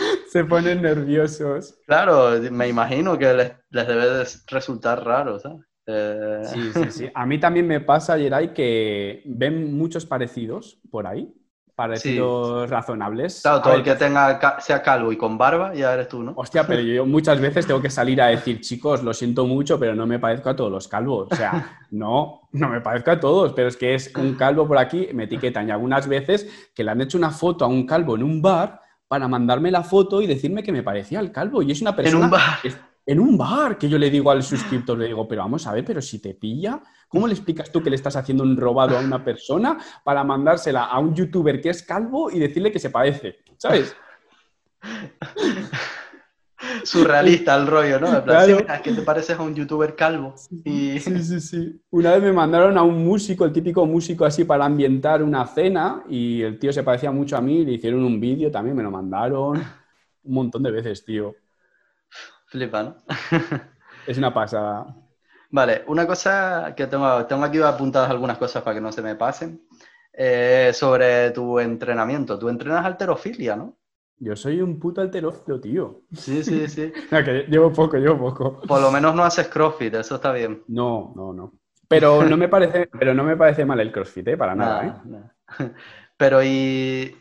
Se 0.30 0.44
ponen 0.44 0.82
nerviosos. 0.82 1.78
Claro, 1.86 2.40
me 2.50 2.68
imagino 2.68 3.18
que 3.18 3.32
les, 3.32 3.52
debe 3.70 4.24
resultar 4.48 5.04
raro, 5.04 5.38
¿sabes? 5.38 5.60
Eh, 5.86 6.42
Sí, 6.44 6.70
sí, 6.72 6.90
sí. 6.90 7.10
A 7.14 7.26
mí 7.26 7.38
también 7.38 7.66
me 7.66 7.80
pasa, 7.80 8.16
Geray, 8.16 8.52
que 8.52 9.22
ven 9.24 9.76
muchos 9.76 10.06
parecidos 10.06 10.78
por 10.90 11.06
ahí, 11.06 11.32
parecidos 11.74 12.68
razonables. 12.68 13.40
Claro, 13.42 13.62
todo 13.62 13.70
ver, 13.70 13.78
el 13.78 13.84
que 13.84 13.94
tenga, 13.94 14.60
sea 14.60 14.82
calvo 14.82 15.12
y 15.12 15.16
con 15.16 15.38
barba, 15.38 15.74
ya 15.74 15.94
eres 15.94 16.08
tú, 16.08 16.22
¿no? 16.22 16.34
Hostia, 16.36 16.66
pero 16.66 16.82
yo 16.82 17.06
muchas 17.06 17.40
veces 17.40 17.66
tengo 17.66 17.80
que 17.80 17.88
salir 17.88 18.20
a 18.20 18.26
decir, 18.26 18.60
chicos, 18.60 19.02
lo 19.02 19.14
siento 19.14 19.46
mucho, 19.46 19.80
pero 19.80 19.94
no 19.94 20.06
me 20.06 20.18
parezco 20.18 20.50
a 20.50 20.56
todos 20.56 20.70
los 20.70 20.86
calvos. 20.88 21.28
O 21.30 21.34
sea, 21.34 21.78
no, 21.90 22.42
no 22.52 22.68
me 22.68 22.80
parezco 22.82 23.12
a 23.12 23.18
todos, 23.18 23.54
pero 23.54 23.68
es 23.68 23.76
que 23.76 23.94
es 23.94 24.14
un 24.14 24.34
calvo 24.34 24.68
por 24.68 24.78
aquí, 24.78 25.08
me 25.14 25.24
etiquetan. 25.24 25.68
Y 25.68 25.70
algunas 25.70 26.06
veces 26.06 26.70
que 26.74 26.84
le 26.84 26.90
han 26.90 27.00
hecho 27.00 27.16
una 27.16 27.30
foto 27.30 27.64
a 27.64 27.68
un 27.68 27.86
calvo 27.86 28.14
en 28.14 28.24
un 28.24 28.42
bar 28.42 28.79
para 29.10 29.26
mandarme 29.26 29.72
la 29.72 29.82
foto 29.82 30.22
y 30.22 30.28
decirme 30.28 30.62
que 30.62 30.70
me 30.70 30.84
parecía 30.84 31.18
al 31.18 31.32
calvo. 31.32 31.62
Y 31.62 31.72
es 31.72 31.80
una 31.80 31.90
En 31.90 31.96
persona... 31.96 32.24
un 32.26 32.30
bar. 32.30 32.58
En 33.04 33.18
un 33.18 33.36
bar, 33.36 33.76
que 33.76 33.88
yo 33.88 33.98
le 33.98 34.08
digo 34.08 34.30
al 34.30 34.40
suscriptor, 34.40 34.96
le 34.96 35.06
digo, 35.06 35.26
pero 35.26 35.42
vamos 35.42 35.66
a 35.66 35.72
ver, 35.72 35.84
pero 35.84 36.00
si 36.00 36.20
te 36.20 36.34
pilla, 36.34 36.80
¿cómo 37.08 37.26
le 37.26 37.32
explicas 37.32 37.72
tú 37.72 37.82
que 37.82 37.90
le 37.90 37.96
estás 37.96 38.14
haciendo 38.14 38.44
un 38.44 38.56
robado 38.56 38.96
a 38.96 39.00
una 39.00 39.24
persona 39.24 39.76
para 40.04 40.22
mandársela 40.22 40.84
a 40.84 41.00
un 41.00 41.12
youtuber 41.12 41.60
que 41.60 41.70
es 41.70 41.82
calvo 41.82 42.30
y 42.30 42.38
decirle 42.38 42.70
que 42.70 42.78
se 42.78 42.90
parece? 42.90 43.40
¿Sabes? 43.56 43.96
Surrealista 46.84 47.54
el 47.56 47.66
rollo, 47.66 47.98
¿no? 48.00 48.08
En 48.08 48.22
plan, 48.24 48.44
Claro. 48.44 48.46
sí, 48.46 48.62
mira, 48.62 48.74
es 48.76 48.80
que 48.82 48.92
te 48.92 49.02
pareces 49.02 49.38
a 49.38 49.42
un 49.42 49.54
youtuber 49.54 49.94
calvo. 49.96 50.34
Y... 50.64 50.98
Sí, 51.00 51.22
sí, 51.22 51.40
sí. 51.40 51.82
Una 51.90 52.12
vez 52.12 52.22
me 52.22 52.32
mandaron 52.32 52.76
a 52.76 52.82
un 52.82 53.04
músico, 53.04 53.44
el 53.44 53.52
típico 53.52 53.86
músico 53.86 54.24
así 54.24 54.44
para 54.44 54.64
ambientar 54.66 55.22
una 55.22 55.46
cena 55.46 56.04
y 56.08 56.42
el 56.42 56.58
tío 56.58 56.72
se 56.72 56.82
parecía 56.82 57.10
mucho 57.10 57.36
a 57.36 57.40
mí, 57.40 57.64
le 57.64 57.72
hicieron 57.72 58.04
un 58.04 58.20
vídeo 58.20 58.50
también, 58.50 58.76
me 58.76 58.82
lo 58.82 58.90
mandaron 58.90 59.56
un 60.22 60.34
montón 60.34 60.62
de 60.62 60.70
veces, 60.70 61.04
tío. 61.04 61.34
Flipa, 62.46 62.82
¿no? 62.82 62.96
Es 64.06 64.18
una 64.18 64.32
pasada. 64.34 64.94
Vale, 65.50 65.84
una 65.86 66.06
cosa 66.06 66.74
que 66.76 66.86
tengo, 66.86 67.26
tengo 67.26 67.44
aquí 67.44 67.58
apuntadas 67.60 68.10
algunas 68.10 68.38
cosas 68.38 68.62
para 68.62 68.74
que 68.74 68.80
no 68.80 68.92
se 68.92 69.02
me 69.02 69.14
pasen. 69.16 69.62
eh, 70.12 70.72
sobre 70.74 71.30
tu 71.30 71.58
entrenamiento. 71.60 72.38
Tú 72.38 72.48
entrenas 72.48 72.84
alterofilia, 72.84 73.56
¿no? 73.56 73.76
Yo 74.22 74.36
soy 74.36 74.60
un 74.60 74.78
puto 74.78 75.00
alterófilo, 75.00 75.60
tío. 75.60 76.02
Sí, 76.12 76.44
sí, 76.44 76.68
sí. 76.68 76.92
No, 77.10 77.24
que 77.24 77.46
llevo 77.48 77.72
poco, 77.72 77.96
llevo 77.96 78.18
poco. 78.18 78.60
Por 78.60 78.80
lo 78.80 78.90
menos 78.90 79.14
no 79.14 79.24
haces 79.24 79.48
CrossFit, 79.48 79.94
eso 79.94 80.16
está 80.16 80.30
bien. 80.32 80.62
No, 80.68 81.12
no, 81.16 81.32
no. 81.32 81.52
Pero 81.88 82.22
no 82.24 82.36
me 82.36 82.48
parece, 82.48 82.86
pero 82.98 83.14
no 83.14 83.24
me 83.24 83.36
parece 83.36 83.64
mal 83.64 83.80
el 83.80 83.90
CrossFit, 83.90 84.28
¿eh? 84.28 84.36
Para 84.36 84.54
nada, 84.54 84.86
¿eh? 84.86 84.92
Nada. 85.06 85.34
Pero 86.18 86.44
y, 86.44 87.16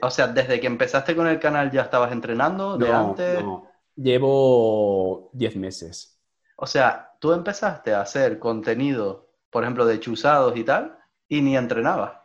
o 0.00 0.08
sea, 0.10 0.28
desde 0.28 0.60
que 0.60 0.68
empezaste 0.68 1.16
con 1.16 1.26
el 1.26 1.40
canal 1.40 1.68
ya 1.72 1.82
estabas 1.82 2.12
entrenando, 2.12 2.78
de 2.78 2.88
No, 2.88 3.10
antes. 3.10 3.42
no. 3.42 3.66
Llevo 3.96 5.30
10 5.32 5.56
meses. 5.56 6.16
O 6.56 6.66
sea, 6.66 7.10
tú 7.18 7.32
empezaste 7.32 7.92
a 7.92 8.02
hacer 8.02 8.38
contenido, 8.38 9.30
por 9.50 9.64
ejemplo, 9.64 9.84
de 9.84 9.98
chuzados 9.98 10.56
y 10.56 10.62
tal, 10.62 10.96
y 11.28 11.42
ni 11.42 11.56
entrenabas. 11.56 12.19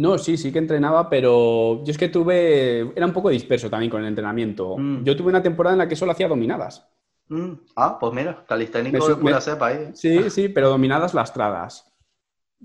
No, 0.00 0.16
sí, 0.16 0.36
sí 0.38 0.50
que 0.50 0.58
entrenaba, 0.58 1.10
pero 1.10 1.84
yo 1.84 1.90
es 1.90 1.98
que 1.98 2.08
tuve, 2.08 2.90
era 2.96 3.04
un 3.06 3.12
poco 3.12 3.28
disperso 3.28 3.68
también 3.68 3.90
con 3.90 4.00
el 4.00 4.08
entrenamiento. 4.08 4.78
Mm. 4.78 5.04
Yo 5.04 5.14
tuve 5.14 5.28
una 5.28 5.42
temporada 5.42 5.74
en 5.74 5.78
la 5.78 5.88
que 5.88 5.94
solo 5.96 6.12
hacía 6.12 6.26
dominadas. 6.28 6.88
Mm, 7.28 7.52
Ah, 7.76 7.98
pues 8.00 8.12
mira, 8.14 8.44
calisténico 8.48 9.06
de 9.08 9.16
pura 9.16 9.34
me- 9.36 9.40
cepa 9.42 9.66
ahí. 9.66 9.90
Sí, 9.94 10.30
sí, 10.30 10.48
pero 10.48 10.70
dominadas 10.70 11.12
lastradas. 11.12 11.86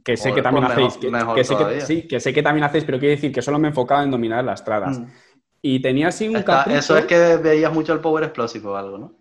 Que 0.04 0.16
sé 0.18 0.30
Joder, 0.30 0.36
que 0.36 0.42
también 0.44 0.66
pues 0.66 0.76
mejor- 0.78 0.88
hacéis. 0.90 1.02
Que, 1.06 1.12
mejor 1.12 1.36
que 1.36 1.44
sé 1.44 1.56
que, 1.58 1.82
sí, 1.82 2.08
que 2.08 2.20
sé 2.20 2.34
que 2.34 2.42
también 2.44 2.64
hacéis, 2.64 2.84
pero 2.86 3.00
quiero 3.00 3.16
decir 3.16 3.32
que 3.34 3.42
solo 3.42 3.60
me 3.60 3.68
enfocaba 3.68 4.04
en 4.04 4.12
dominadas 4.12 4.46
lastradas. 4.46 5.00
Mm. 5.00 5.06
Y 5.62 5.82
tenía 5.82 6.08
así 6.10 6.28
un 6.30 6.38
Está- 6.38 6.64
eso 6.70 6.98
es 6.98 7.06
que 7.06 7.38
veías 7.38 7.74
mucho 7.74 7.92
el 7.94 8.00
Power 8.00 8.24
Explosive 8.24 8.68
o 8.68 8.76
algo, 8.76 8.98
¿no? 8.98 9.14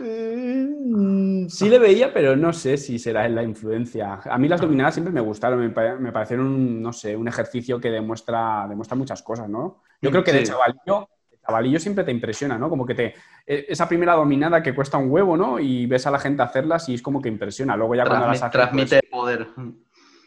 Mm, 0.00 1.46
Sí 1.48 1.68
le 1.68 1.78
veía, 1.78 2.12
pero 2.12 2.36
no 2.36 2.52
sé 2.52 2.76
si 2.76 2.98
será 2.98 3.26
en 3.26 3.34
la 3.34 3.42
influencia. 3.42 4.20
A 4.24 4.38
mí 4.38 4.48
las 4.48 4.60
dominadas 4.60 4.94
siempre 4.94 5.12
me 5.12 5.20
gustaron, 5.20 5.60
me, 5.60 5.70
pa- 5.70 5.94
me 5.96 6.12
parecieron, 6.12 6.46
un, 6.46 6.82
no 6.82 6.92
sé, 6.92 7.16
un 7.16 7.28
ejercicio 7.28 7.80
que 7.80 7.90
demuestra, 7.90 8.66
demuestra 8.68 8.96
muchas 8.96 9.22
cosas, 9.22 9.48
¿no? 9.48 9.82
Yo 10.02 10.10
creo 10.10 10.22
que 10.24 10.32
de 10.32 10.42
chavalillo, 10.44 11.08
de 11.30 11.38
chavalillo 11.38 11.80
siempre 11.80 12.04
te 12.04 12.10
impresiona, 12.12 12.58
¿no? 12.58 12.68
Como 12.68 12.84
que 12.84 12.94
te... 12.94 13.14
e- 13.46 13.66
Esa 13.68 13.88
primera 13.88 14.14
dominada 14.14 14.62
que 14.62 14.74
cuesta 14.74 14.98
un 14.98 15.10
huevo, 15.10 15.36
¿no? 15.36 15.58
Y 15.58 15.86
ves 15.86 16.06
a 16.06 16.10
la 16.10 16.18
gente 16.18 16.42
hacerlas 16.42 16.88
y 16.88 16.94
es 16.94 17.02
como 17.02 17.22
que 17.22 17.28
impresiona. 17.28 17.76
Luego 17.76 17.94
ya 17.94 18.04
cuando 18.04 18.26
las 18.26 18.42
haces, 18.42 18.52
transmite 18.52 19.00
pues, 19.00 19.10
poder. 19.10 19.46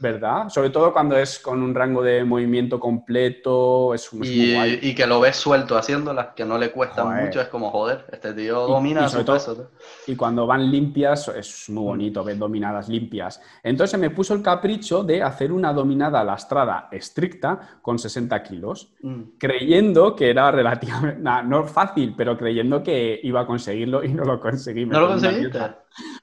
¿Verdad? 0.01 0.49
Sobre 0.49 0.71
todo 0.71 0.91
cuando 0.91 1.15
es 1.15 1.39
con 1.39 1.61
un 1.61 1.75
rango 1.75 2.01
de 2.01 2.23
movimiento 2.23 2.79
completo, 2.79 3.93
es, 3.93 4.05
es 4.05 4.13
muy 4.13 4.27
Y, 4.27 4.55
guay. 4.55 4.79
y 4.81 4.95
que 4.95 5.05
lo 5.05 5.19
ves 5.19 5.35
suelto 5.37 5.77
haciéndolas, 5.77 6.29
que 6.35 6.43
no 6.43 6.57
le 6.57 6.71
cuestan 6.71 7.05
Joder. 7.07 7.25
mucho, 7.25 7.41
es 7.41 7.47
como, 7.49 7.69
joder, 7.69 8.05
este 8.11 8.33
tío 8.33 8.67
Y- 8.67 8.71
domina 8.71 9.05
y 9.05 9.09
sobre 9.09 9.21
su 9.21 9.25
todo- 9.25 9.35
peso. 9.35 9.71
Y 10.07 10.15
cuando 10.15 10.47
van 10.47 10.69
limpias 10.71 11.27
es 11.29 11.69
muy 11.69 11.83
bonito 11.83 12.23
ver 12.23 12.37
dominadas 12.37 12.89
limpias. 12.89 13.41
Entonces 13.63 13.99
me 13.99 14.09
puso 14.09 14.33
el 14.33 14.41
capricho 14.41 15.03
de 15.03 15.21
hacer 15.21 15.51
una 15.51 15.71
dominada 15.71 16.23
lastrada 16.23 16.87
estricta 16.91 17.79
con 17.81 17.99
60 17.99 18.41
kilos, 18.43 18.93
Mm. 19.01 19.21
creyendo 19.37 20.15
que 20.15 20.29
era 20.29 20.51
relativamente, 20.51 21.19
nah, 21.21 21.41
no 21.43 21.65
fácil, 21.65 22.15
pero 22.17 22.37
creyendo 22.37 22.81
que 22.81 23.19
iba 23.23 23.41
a 23.41 23.45
conseguirlo 23.45 24.03
y 24.03 24.13
no 24.13 24.23
lo 24.23 24.39
conseguí. 24.39 24.85
¿No 24.85 24.99
lo 25.01 25.07
conseguiste? 25.09 25.59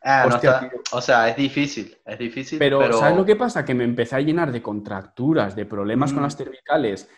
Ah, 0.03 0.25
no 0.29 0.35
Hostia, 0.35 0.51
está- 0.51 0.69
tío. 0.71 0.81
O 0.93 1.01
sea, 1.01 1.29
es 1.29 1.37
difícil, 1.37 1.97
es 2.05 2.19
difícil, 2.19 2.59
Pero, 2.59 2.79
pero, 2.79 2.99
¿sabes 2.99 3.17
lo 3.17 3.25
que 3.25 3.37
pasa? 3.37 3.65
Que 3.65 3.75
me 3.75 3.85
empecé 3.85 4.17
a 4.17 4.21
llenar 4.21 4.51
de 4.53 4.63
contracturas, 4.63 5.55
de 5.55 5.67
problemas 5.67 6.13
con 6.13 6.21
Mm. 6.23 6.25
las 6.25 6.37
cervicales, 6.37 7.11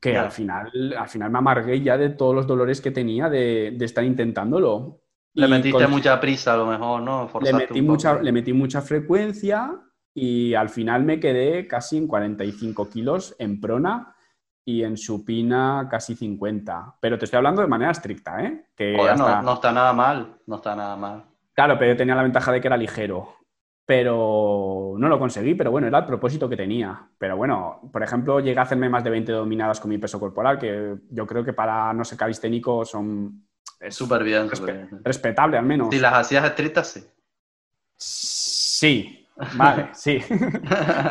que 0.00 0.12
Ya. 0.12 0.22
al 0.24 0.30
final, 0.30 0.94
al 0.98 1.08
final 1.08 1.30
me 1.30 1.38
amargué 1.38 1.80
ya 1.80 1.96
de 1.98 2.10
todos 2.10 2.34
los 2.34 2.46
dolores 2.46 2.80
que 2.80 2.90
tenía 2.90 3.28
de, 3.28 3.74
de 3.76 3.84
estar 3.84 4.04
intentándolo. 4.04 5.00
le 5.34 5.48
metiste 5.48 5.82
con- 5.82 5.90
mucha 5.90 6.18
prisa 6.18 6.54
a 6.54 6.56
lo 6.56 6.66
mejor, 6.66 7.02
¿no? 7.02 7.30
le 7.42 7.52
metí, 7.52 7.82
mucha, 7.82 8.22
le 8.22 8.32
metí 8.32 8.54
mucha 8.54 8.80
frecuencia 8.80 9.70
y 10.14 10.54
al 10.54 10.70
final 10.70 11.04
me 11.04 11.20
quedé 11.20 11.66
casi 11.68 11.98
en 11.98 12.06
45 12.06 12.88
kilos 12.88 13.36
en 13.38 13.60
prona 13.60 14.14
y 14.64 14.82
en 14.82 14.96
supina 14.96 15.88
casi 15.90 16.14
50. 16.14 16.94
Pero 17.00 17.18
te 17.18 17.26
estoy 17.26 17.36
hablando 17.36 17.60
de 17.60 17.68
manera 17.68 17.90
estricta, 17.90 18.42
¿eh? 18.42 18.68
Que 18.74 18.94
Joder, 18.96 19.18
no, 19.18 19.26
hasta- 19.26 19.42
no 19.42 19.52
está 19.54 19.72
nada 19.72 19.92
mal, 19.92 20.38
no 20.46 20.56
está 20.56 20.74
nada 20.74 20.96
mal. 20.96 21.24
Claro, 21.56 21.78
pero 21.78 21.92
yo 21.92 21.96
tenía 21.96 22.14
la 22.14 22.22
ventaja 22.22 22.52
de 22.52 22.60
que 22.60 22.68
era 22.68 22.76
ligero. 22.76 23.36
Pero 23.86 24.94
no 24.98 25.08
lo 25.08 25.18
conseguí, 25.18 25.54
pero 25.54 25.70
bueno, 25.70 25.86
era 25.86 25.98
el 26.00 26.06
propósito 26.06 26.48
que 26.48 26.56
tenía. 26.56 27.08
Pero 27.18 27.36
bueno, 27.36 27.80
por 27.92 28.02
ejemplo, 28.02 28.40
llegué 28.40 28.58
a 28.58 28.62
hacerme 28.62 28.88
más 28.88 29.04
de 29.04 29.10
20 29.10 29.32
dominadas 29.32 29.80
con 29.80 29.90
mi 29.90 29.98
peso 29.98 30.18
corporal, 30.20 30.58
que 30.58 30.96
yo 31.10 31.26
creo 31.26 31.44
que 31.44 31.52
para 31.52 31.92
no 31.92 32.04
ser 32.04 32.18
calisténico 32.18 32.84
son... 32.84 33.46
Es 33.80 33.94
Súper 33.94 34.24
bien, 34.24 34.50
respe- 34.50 34.66
bien. 34.74 35.00
respetable 35.04 35.56
al 35.58 35.64
menos. 35.66 35.94
Si 35.94 36.00
las 36.00 36.14
hacías 36.14 36.44
estrictas, 36.44 36.88
sí. 36.88 37.04
Sí, 37.98 39.26
vale, 39.52 39.90
sí. 39.94 40.18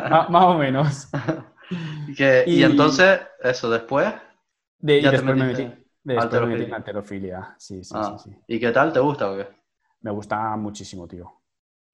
Más 0.08 0.44
o 0.44 0.54
menos. 0.58 1.08
Que- 2.16 2.44
y... 2.46 2.60
Y- 2.60 2.62
entonces, 2.62 3.20
eso, 3.42 3.70
después, 3.70 4.12
De, 4.78 4.98
y 4.98 5.02
Ya 5.02 5.10
te 5.10 5.16
después 5.16 5.36
me 5.36 5.46
metí, 5.46 5.62
después 6.04 6.42
me 6.42 6.48
metí 6.48 6.62
en 6.64 6.72
alterofilia. 6.72 6.74
alterofilia. 6.74 7.54
Sí, 7.58 7.82
sí, 7.84 7.96
ah, 7.96 8.04
sí, 8.04 8.18
sí. 8.18 8.36
¿y 8.46 8.60
qué 8.60 8.70
tal? 8.72 8.92
¿Te 8.92 9.00
gusta 9.00 9.30
o 9.32 9.36
qué? 9.36 9.46
Me 10.02 10.10
gusta 10.10 10.56
muchísimo, 10.56 11.06
tío. 11.08 11.32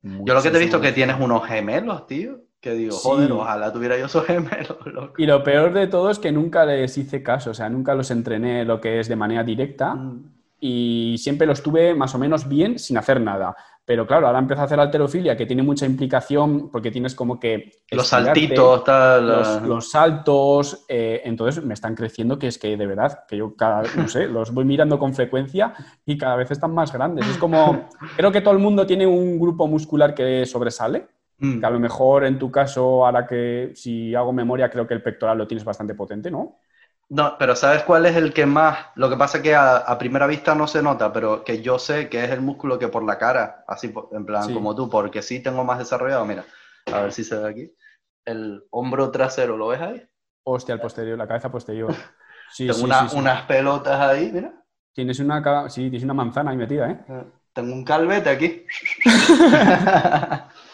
Yo 0.03 0.34
lo 0.34 0.42
que 0.42 0.50
te 0.50 0.57
he 0.57 0.61
visto 0.61 0.76
es 0.78 0.82
que 0.82 0.92
tienes 0.92 1.16
unos 1.20 1.44
gemelos, 1.46 2.07
tío. 2.07 2.40
Que 2.61 2.74
digo, 2.74 2.92
Sí. 2.92 3.00
joder, 3.03 3.32
ojalá 3.32 3.72
tuviera 3.72 3.98
yo 3.98 4.07
esos 4.07 4.24
gemelos, 4.26 4.78
loco. 4.86 5.14
Y 5.18 5.26
lo 5.26 5.42
peor 5.42 5.72
de 5.72 5.86
todo 5.88 6.11
es 6.11 6.18
que 6.18 6.30
nunca 6.32 6.64
les 6.64 6.96
hice 6.98 7.22
caso, 7.22 7.50
o 7.50 7.55
sea, 7.55 7.68
nunca 7.68 7.94
los 7.94 8.11
entrené 8.11 8.64
lo 8.64 8.80
que 8.80 9.00
es 9.00 9.09
de 9.09 9.16
manera 9.16 9.42
directa 9.44 9.94
Mm. 9.94 10.24
y 10.61 11.16
siempre 11.18 11.46
los 11.46 11.62
tuve 11.62 11.94
más 11.94 12.14
o 12.14 12.18
menos 12.18 12.48
bien 12.48 12.78
sin 12.78 12.96
hacer 12.98 13.20
nada. 13.20 13.57
Pero 13.85 14.07
claro, 14.07 14.28
ahora 14.28 14.39
empiezo 14.39 14.62
a 14.62 14.66
hacer 14.66 14.78
alterofilia, 14.78 15.37
que 15.37 15.45
tiene 15.45 15.62
mucha 15.64 15.87
implicación 15.87 16.70
porque 16.70 16.93
tienes 16.93 17.16
como 17.16 17.41
que... 17.41 17.83
Los 17.91 18.07
saltitos, 18.09 18.85
tal. 18.85 19.26
Los, 19.26 19.62
los 19.62 19.91
saltos, 19.91 20.85
eh, 20.89 21.22
entonces 21.24 21.64
me 21.64 21.74
están 21.74 21.97
creciendo 21.97 22.39
que 22.39 22.47
es 22.47 22.59
que 22.59 22.76
de 22.76 22.87
verdad, 22.87 23.24
que 23.26 23.39
yo 23.39 23.57
cada, 23.57 23.83
no 23.97 24.07
sé, 24.07 24.28
los 24.28 24.55
voy 24.55 24.64
mirando 24.64 25.01
con 25.01 25.14
frecuencia 25.14 25.74
y 26.07 26.16
cada 26.16 26.37
vez 26.37 26.53
están 26.53 26.72
más 26.72 26.93
grandes. 26.93 27.26
Es 27.26 27.39
como, 27.39 27.89
creo 28.16 28.30
que 28.30 28.41
todo 28.41 28.55
el 28.55 28.61
mundo 28.61 28.87
tiene 28.87 29.05
un 29.05 29.41
grupo 29.41 29.66
muscular 29.66 30.14
que 30.14 30.47
sobresale, 30.47 31.09
mm. 31.39 31.59
que 31.59 31.66
a 31.66 31.70
lo 31.70 31.80
mejor 31.80 32.24
en 32.24 32.39
tu 32.39 32.53
caso, 32.53 33.05
ahora 33.05 33.26
que 33.26 33.72
si 33.74 34.14
hago 34.14 34.33
memoria, 34.33 34.70
creo 34.70 34.87
que 34.87 34.95
el 34.95 35.03
pectoral 35.03 35.39
lo 35.39 35.49
tienes 35.49 35.64
bastante 35.64 35.95
potente, 35.95 36.30
¿no? 36.30 36.59
No, 37.12 37.36
pero 37.38 37.54
¿sabes 37.54 37.82
cuál 37.82 38.06
es 38.06 38.16
el 38.16 38.32
que 38.32 38.46
más? 38.46 38.86
Lo 38.94 39.10
que 39.10 39.16
pasa 39.18 39.36
es 39.38 39.42
que 39.42 39.54
a, 39.54 39.76
a 39.76 39.98
primera 39.98 40.26
vista 40.26 40.54
no 40.54 40.66
se 40.66 40.82
nota, 40.82 41.12
pero 41.12 41.44
que 41.44 41.60
yo 41.60 41.78
sé 41.78 42.08
que 42.08 42.24
es 42.24 42.30
el 42.30 42.40
músculo 42.40 42.78
que 42.78 42.88
por 42.88 43.04
la 43.04 43.18
cara, 43.18 43.64
así 43.68 43.92
en 44.12 44.24
plan 44.24 44.46
Sí. 44.46 44.54
como 44.54 44.74
tú, 44.74 44.88
porque 44.88 45.20
sí 45.20 45.40
tengo 45.42 45.62
más 45.62 45.78
desarrollado, 45.78 46.24
mira, 46.24 46.44
a 46.90 47.00
ver 47.02 47.12
si 47.12 47.22
se 47.22 47.36
ve 47.36 47.48
aquí. 47.50 47.74
El 48.24 48.64
hombro 48.70 49.10
trasero, 49.10 49.58
¿lo 49.58 49.68
ves 49.68 49.80
ahí? 49.82 50.08
Hostia, 50.44 50.74
el 50.74 50.80
posterior, 50.80 51.18
la 51.18 51.26
cabeza 51.28 51.50
posterior. 51.50 51.94
Sí, 52.54 52.66
tengo 52.66 52.80
sí, 52.80 52.84
una- 52.84 53.10
unas 53.14 53.42
pelotas 53.46 53.98
ahí, 54.00 54.30
mira. 54.32 54.52
Tienes 54.94 55.18
una, 55.20 55.68
sí, 55.70 55.82
tienes 55.82 56.04
una 56.04 56.12
manzana 56.14 56.50
ahí 56.50 56.56
metida, 56.56 56.90
¿eh? 56.90 57.04
Eh, 57.08 57.24
Tengo 57.54 57.72
un 57.74 57.84
calvete 57.84 58.28
aquí. 58.30 58.66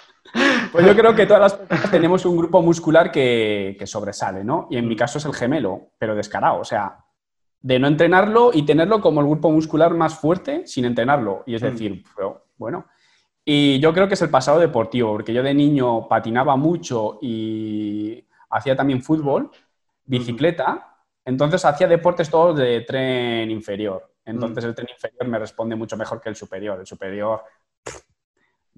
Pues 0.73 0.87
yo 0.87 0.95
creo 0.95 1.15
que 1.15 1.27
todas 1.27 1.41
las 1.43 1.55
personas 1.55 1.91
tenemos 1.91 2.25
un 2.27 2.37
grupo 2.37 2.63
muscular 2.63 3.11
que, 3.11 3.77
que 3.79 3.87
sobresale, 3.87 4.45
¿no? 4.45 4.67
Y 4.71 4.77
en 4.77 4.87
mi 4.87 4.97
caso 4.97 5.19
es 5.19 5.25
el 5.25 5.33
gemelo, 5.35 5.91
pero 5.99 6.15
descarado, 6.15 6.61
o 6.61 6.65
sea, 6.65 6.99
de 7.61 7.79
no 7.79 7.89
entrenarlo 7.89 8.51
y 8.53 8.63
tenerlo 8.65 9.01
como 9.01 9.21
el 9.21 9.27
grupo 9.27 9.51
muscular 9.51 9.95
más 9.95 10.19
fuerte 10.19 10.67
sin 10.67 10.85
entrenarlo. 10.85 11.43
Y 11.47 11.55
es 11.55 11.63
Mm. 11.63 11.67
decir, 11.67 12.05
pero, 12.15 12.45
bueno. 12.57 12.87
Y 13.45 13.81
yo 13.81 13.93
creo 13.95 14.07
que 14.09 14.15
es 14.15 14.23
el 14.23 14.31
pasado 14.31 14.59
deportivo, 14.59 15.11
porque 15.13 15.33
yo 15.33 15.43
de 15.43 15.55
niño 15.55 16.07
patinaba 16.07 16.55
mucho 16.57 17.19
y 17.23 18.23
hacía 18.51 18.77
también 18.77 19.03
fútbol, 19.03 19.51
bicicleta, 20.05 20.97
entonces 21.25 21.65
hacía 21.65 21.87
deportes 21.89 22.31
todos 22.31 22.57
de 22.59 22.83
tren 22.83 23.51
inferior. 23.51 24.13
Entonces 24.25 24.65
el 24.65 24.75
tren 24.75 24.89
inferior 24.91 25.27
me 25.29 25.39
responde 25.39 25.75
mucho 25.77 25.97
mejor 25.97 26.21
que 26.21 26.29
el 26.29 26.37
superior. 26.37 26.79
El 26.81 26.87
superior 26.87 27.43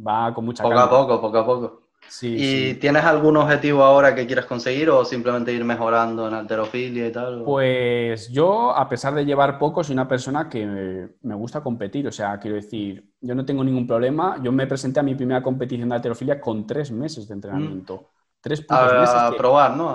va 0.06 0.32
con 0.34 0.44
mucha 0.44 0.62
Poco 0.62 0.78
a 0.78 0.90
poco, 0.90 1.20
poco 1.20 1.38
a 1.38 1.46
poco. 1.46 1.80
¿Y 2.22 2.74
tienes 2.74 3.04
algún 3.04 3.36
objetivo 3.36 3.84
ahora 3.84 4.14
que 4.14 4.26
quieras 4.26 4.46
conseguir 4.46 4.90
o 4.90 5.04
simplemente 5.04 5.52
ir 5.52 5.64
mejorando 5.64 6.26
en 6.26 6.34
alterofilia 6.34 7.06
y 7.06 7.12
tal? 7.12 7.44
Pues 7.44 8.28
yo, 8.30 8.74
a 8.74 8.88
pesar 8.88 9.14
de 9.14 9.24
llevar 9.24 9.58
poco, 9.58 9.84
soy 9.84 9.92
una 9.92 10.08
persona 10.08 10.48
que 10.48 11.08
me 11.22 11.34
gusta 11.34 11.62
competir. 11.62 12.08
O 12.08 12.12
sea, 12.12 12.38
quiero 12.40 12.56
decir, 12.56 13.12
yo 13.20 13.34
no 13.34 13.44
tengo 13.44 13.62
ningún 13.62 13.86
problema. 13.86 14.38
Yo 14.42 14.50
me 14.50 14.66
presenté 14.66 14.98
a 14.98 15.04
mi 15.04 15.14
primera 15.14 15.42
competición 15.42 15.88
de 15.88 15.96
alterofilia 15.96 16.40
con 16.40 16.66
tres 16.66 16.90
meses 16.90 17.28
de 17.28 17.34
entrenamiento. 17.34 17.96
Mm. 17.96 18.06
Tres 18.40 18.66
a, 18.68 19.00
meses. 19.00 19.14
A 19.14 19.30
probar, 19.36 19.76
¿no? 19.76 19.90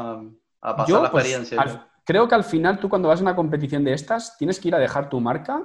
A, 0.62 0.76
pasar 0.76 1.02
la 1.02 1.12
pues, 1.12 1.26
experiencia. 1.26 1.90
creo 2.06 2.28
que 2.28 2.36
al 2.36 2.44
final 2.44 2.80
tú 2.80 2.88
cuando 2.88 3.10
vas 3.10 3.20
a 3.20 3.24
una 3.24 3.36
competición 3.36 3.84
de 3.84 3.94
estas 3.94 4.38
tienes 4.38 4.60
que 4.60 4.70
ir 4.70 4.76
a 4.76 4.80
dejar 4.80 5.10
tu 5.10 5.20
marca 5.20 5.64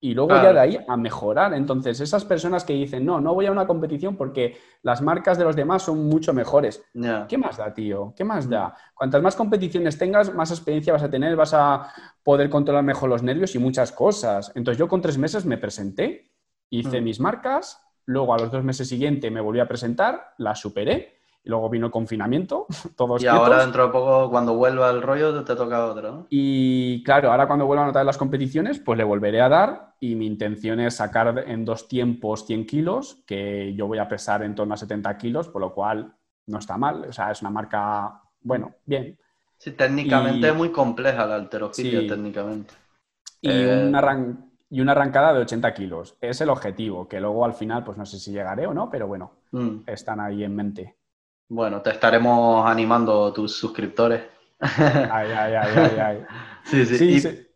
y 0.00 0.14
luego 0.14 0.30
ya 0.30 0.52
de 0.52 0.60
ahí 0.60 0.78
a 0.86 0.96
mejorar. 0.96 1.54
Entonces, 1.54 2.00
esas 2.00 2.24
personas 2.24 2.64
que 2.64 2.74
dicen, 2.74 3.04
no, 3.04 3.20
no 3.20 3.34
voy 3.34 3.46
a 3.46 3.52
una 3.52 3.66
competición 3.66 4.16
porque 4.16 4.56
las 4.82 5.00
marcas 5.00 5.38
de 5.38 5.44
los 5.44 5.56
demás 5.56 5.82
son 5.82 6.06
mucho 6.06 6.32
mejores. 6.32 6.84
¿Qué 7.28 7.38
más 7.38 7.56
da, 7.56 7.72
tío? 7.72 8.12
¿Qué 8.16 8.22
más 8.22 8.48
da? 8.48 8.68
Mm. 8.68 8.72
Cuantas 8.94 9.22
más 9.22 9.36
competiciones 9.36 9.98
tengas, 9.98 10.34
más 10.34 10.50
experiencia 10.50 10.92
vas 10.92 11.02
a 11.02 11.10
tener, 11.10 11.34
vas 11.34 11.54
a 11.54 11.92
poder 12.22 12.50
controlar 12.50 12.84
mejor 12.84 13.08
los 13.08 13.22
nervios 13.22 13.54
y 13.54 13.58
muchas 13.58 13.90
cosas. 13.90 14.52
Entonces, 14.54 14.78
yo 14.78 14.86
con 14.86 15.00
tres 15.00 15.18
meses 15.18 15.46
me 15.46 15.58
presenté, 15.58 16.30
hice 16.70 17.00
mm. 17.00 17.04
mis 17.04 17.18
marcas, 17.18 17.82
luego 18.04 18.34
a 18.34 18.38
los 18.38 18.50
dos 18.50 18.64
meses 18.64 18.88
siguientes 18.88 19.32
me 19.32 19.40
volví 19.40 19.60
a 19.60 19.68
presentar, 19.68 20.34
las 20.38 20.60
superé 20.60 21.15
y 21.46 21.48
luego 21.48 21.70
vino 21.70 21.86
el 21.86 21.92
confinamiento, 21.92 22.66
todos 22.96 23.22
Y 23.22 23.28
ahora 23.28 23.60
dentro 23.60 23.86
de 23.86 23.92
poco, 23.92 24.28
cuando 24.30 24.54
vuelva 24.56 24.90
el 24.90 25.00
rollo, 25.00 25.44
te 25.44 25.54
toca 25.54 25.86
otro, 25.86 26.12
¿no? 26.12 26.26
Y 26.28 27.04
claro, 27.04 27.30
ahora 27.30 27.46
cuando 27.46 27.66
vuelva 27.66 27.84
a 27.84 27.86
notar 27.86 28.04
las 28.04 28.18
competiciones, 28.18 28.80
pues 28.80 28.98
le 28.98 29.04
volveré 29.04 29.40
a 29.40 29.48
dar 29.48 29.94
y 30.00 30.16
mi 30.16 30.26
intención 30.26 30.80
es 30.80 30.96
sacar 30.96 31.44
en 31.46 31.64
dos 31.64 31.86
tiempos 31.86 32.46
100 32.46 32.66
kilos, 32.66 33.22
que 33.26 33.72
yo 33.74 33.86
voy 33.86 33.98
a 33.98 34.08
pesar 34.08 34.42
en 34.42 34.56
torno 34.56 34.74
a 34.74 34.76
70 34.76 35.16
kilos, 35.16 35.48
por 35.48 35.60
lo 35.60 35.72
cual 35.72 36.16
no 36.46 36.58
está 36.58 36.76
mal, 36.76 37.04
o 37.08 37.12
sea, 37.12 37.30
es 37.30 37.40
una 37.42 37.50
marca, 37.50 38.22
bueno, 38.40 38.74
bien. 38.84 39.16
Sí, 39.56 39.70
técnicamente 39.70 40.48
es 40.48 40.54
muy 40.54 40.70
compleja 40.70 41.26
la 41.26 41.36
alterofilia, 41.36 42.08
técnicamente. 42.08 42.74
Y, 43.40 43.50
eh, 43.52 43.92
y 44.68 44.80
una 44.80 44.92
arrancada 44.92 45.32
de 45.32 45.40
80 45.40 45.72
kilos. 45.74 46.16
Es 46.20 46.40
el 46.40 46.50
objetivo, 46.50 47.06
que 47.06 47.20
luego 47.20 47.44
al 47.44 47.54
final, 47.54 47.84
pues 47.84 47.96
no 47.96 48.04
sé 48.04 48.18
si 48.18 48.32
llegaré 48.32 48.66
o 48.66 48.74
no, 48.74 48.90
pero 48.90 49.06
bueno, 49.06 49.30
mm. 49.52 49.82
están 49.86 50.18
ahí 50.18 50.42
en 50.42 50.56
mente. 50.56 50.95
Bueno, 51.48 51.80
te 51.82 51.90
estaremos 51.90 52.68
animando 52.68 53.32
tus 53.32 53.56
suscriptores. 53.56 54.22
Ay, 54.58 55.30
ay, 55.30 55.54
ay, 55.54 55.98
ay, 56.00 56.26
Sí, 56.64 56.84
sí. 56.84 57.20
sí, 57.20 57.46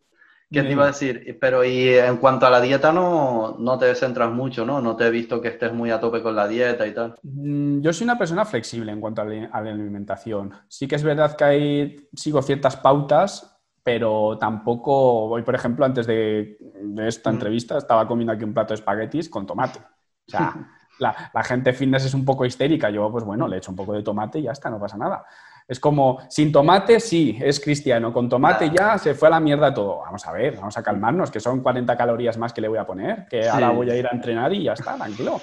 ¿Qué 0.52 0.62
te 0.62 0.72
iba 0.72 0.84
a 0.84 0.88
decir? 0.88 1.38
Pero 1.40 1.64
y 1.64 1.90
en 1.90 2.16
cuanto 2.16 2.44
a 2.44 2.50
la 2.50 2.60
dieta 2.60 2.92
no, 2.92 3.56
no 3.58 3.78
te 3.78 3.94
centras 3.94 4.32
mucho, 4.32 4.66
¿no? 4.66 4.80
No 4.80 4.96
te 4.96 5.06
he 5.06 5.10
visto 5.10 5.40
que 5.40 5.48
estés 5.48 5.72
muy 5.72 5.92
a 5.92 6.00
tope 6.00 6.22
con 6.22 6.34
la 6.34 6.48
dieta 6.48 6.86
y 6.88 6.94
tal. 6.94 7.14
Mm, 7.22 7.80
yo 7.80 7.92
soy 7.92 8.04
una 8.04 8.18
persona 8.18 8.44
flexible 8.44 8.90
en 8.90 9.00
cuanto 9.00 9.22
a 9.22 9.24
la 9.24 9.48
alimentación. 9.52 10.52
Sí 10.66 10.88
que 10.88 10.96
es 10.96 11.04
verdad 11.04 11.36
que 11.36 11.44
hay, 11.44 12.08
sigo 12.14 12.42
ciertas 12.42 12.76
pautas, 12.76 13.60
pero 13.84 14.38
tampoco 14.38 15.28
voy, 15.28 15.42
por 15.42 15.54
ejemplo, 15.54 15.84
antes 15.84 16.06
de, 16.08 16.58
esta 16.98 17.30
mm. 17.30 17.34
entrevista 17.34 17.78
estaba 17.78 18.08
comiendo 18.08 18.32
aquí 18.32 18.42
un 18.42 18.52
plato 18.52 18.74
de 18.74 18.80
espaguetis 18.80 19.28
con 19.28 19.46
tomate. 19.46 19.78
O 19.78 20.30
sea, 20.30 20.52
la, 21.00 21.42
gente 21.42 21.72
fitness 21.72 22.04
es 22.04 22.14
un 22.14 22.24
poco 22.24 22.44
histérica. 22.44 22.90
Yo, 22.90 23.10
pues 23.10 23.24
bueno, 23.24 23.48
le 23.48 23.58
echo 23.58 23.70
un 23.70 23.76
poco 23.76 23.92
de 23.94 24.02
tomate 24.02 24.38
y 24.38 24.42
ya 24.42 24.52
está, 24.52 24.70
no 24.70 24.78
pasa 24.78 24.96
nada. 24.96 25.24
Es 25.66 25.78
como, 25.78 26.18
sin 26.28 26.50
tomate 26.50 26.98
sí, 26.98 27.38
es 27.40 27.60
cristiano, 27.60 28.12
con 28.12 28.28
tomate 28.28 28.70
ya 28.70 28.98
se 28.98 29.14
fue 29.14 29.28
a 29.28 29.32
la 29.32 29.40
mierda 29.40 29.72
todo. 29.72 29.98
Vamos 29.98 30.26
a 30.26 30.32
ver, 30.32 30.56
vamos 30.56 30.76
a 30.76 30.82
calmarnos, 30.82 31.30
que 31.30 31.38
son 31.38 31.62
40 31.62 31.96
calorías 31.96 32.36
más 32.38 32.52
que 32.52 32.60
le 32.60 32.68
voy 32.68 32.78
a 32.78 32.86
poner, 32.86 33.26
que 33.28 33.48
ahora 33.48 33.70
voy 33.70 33.88
a 33.88 33.96
ir 33.96 34.06
a 34.06 34.10
entrenar 34.10 34.52
y 34.52 34.64
ya 34.64 34.72
está, 34.72 34.96
tranquilo. 34.96 35.40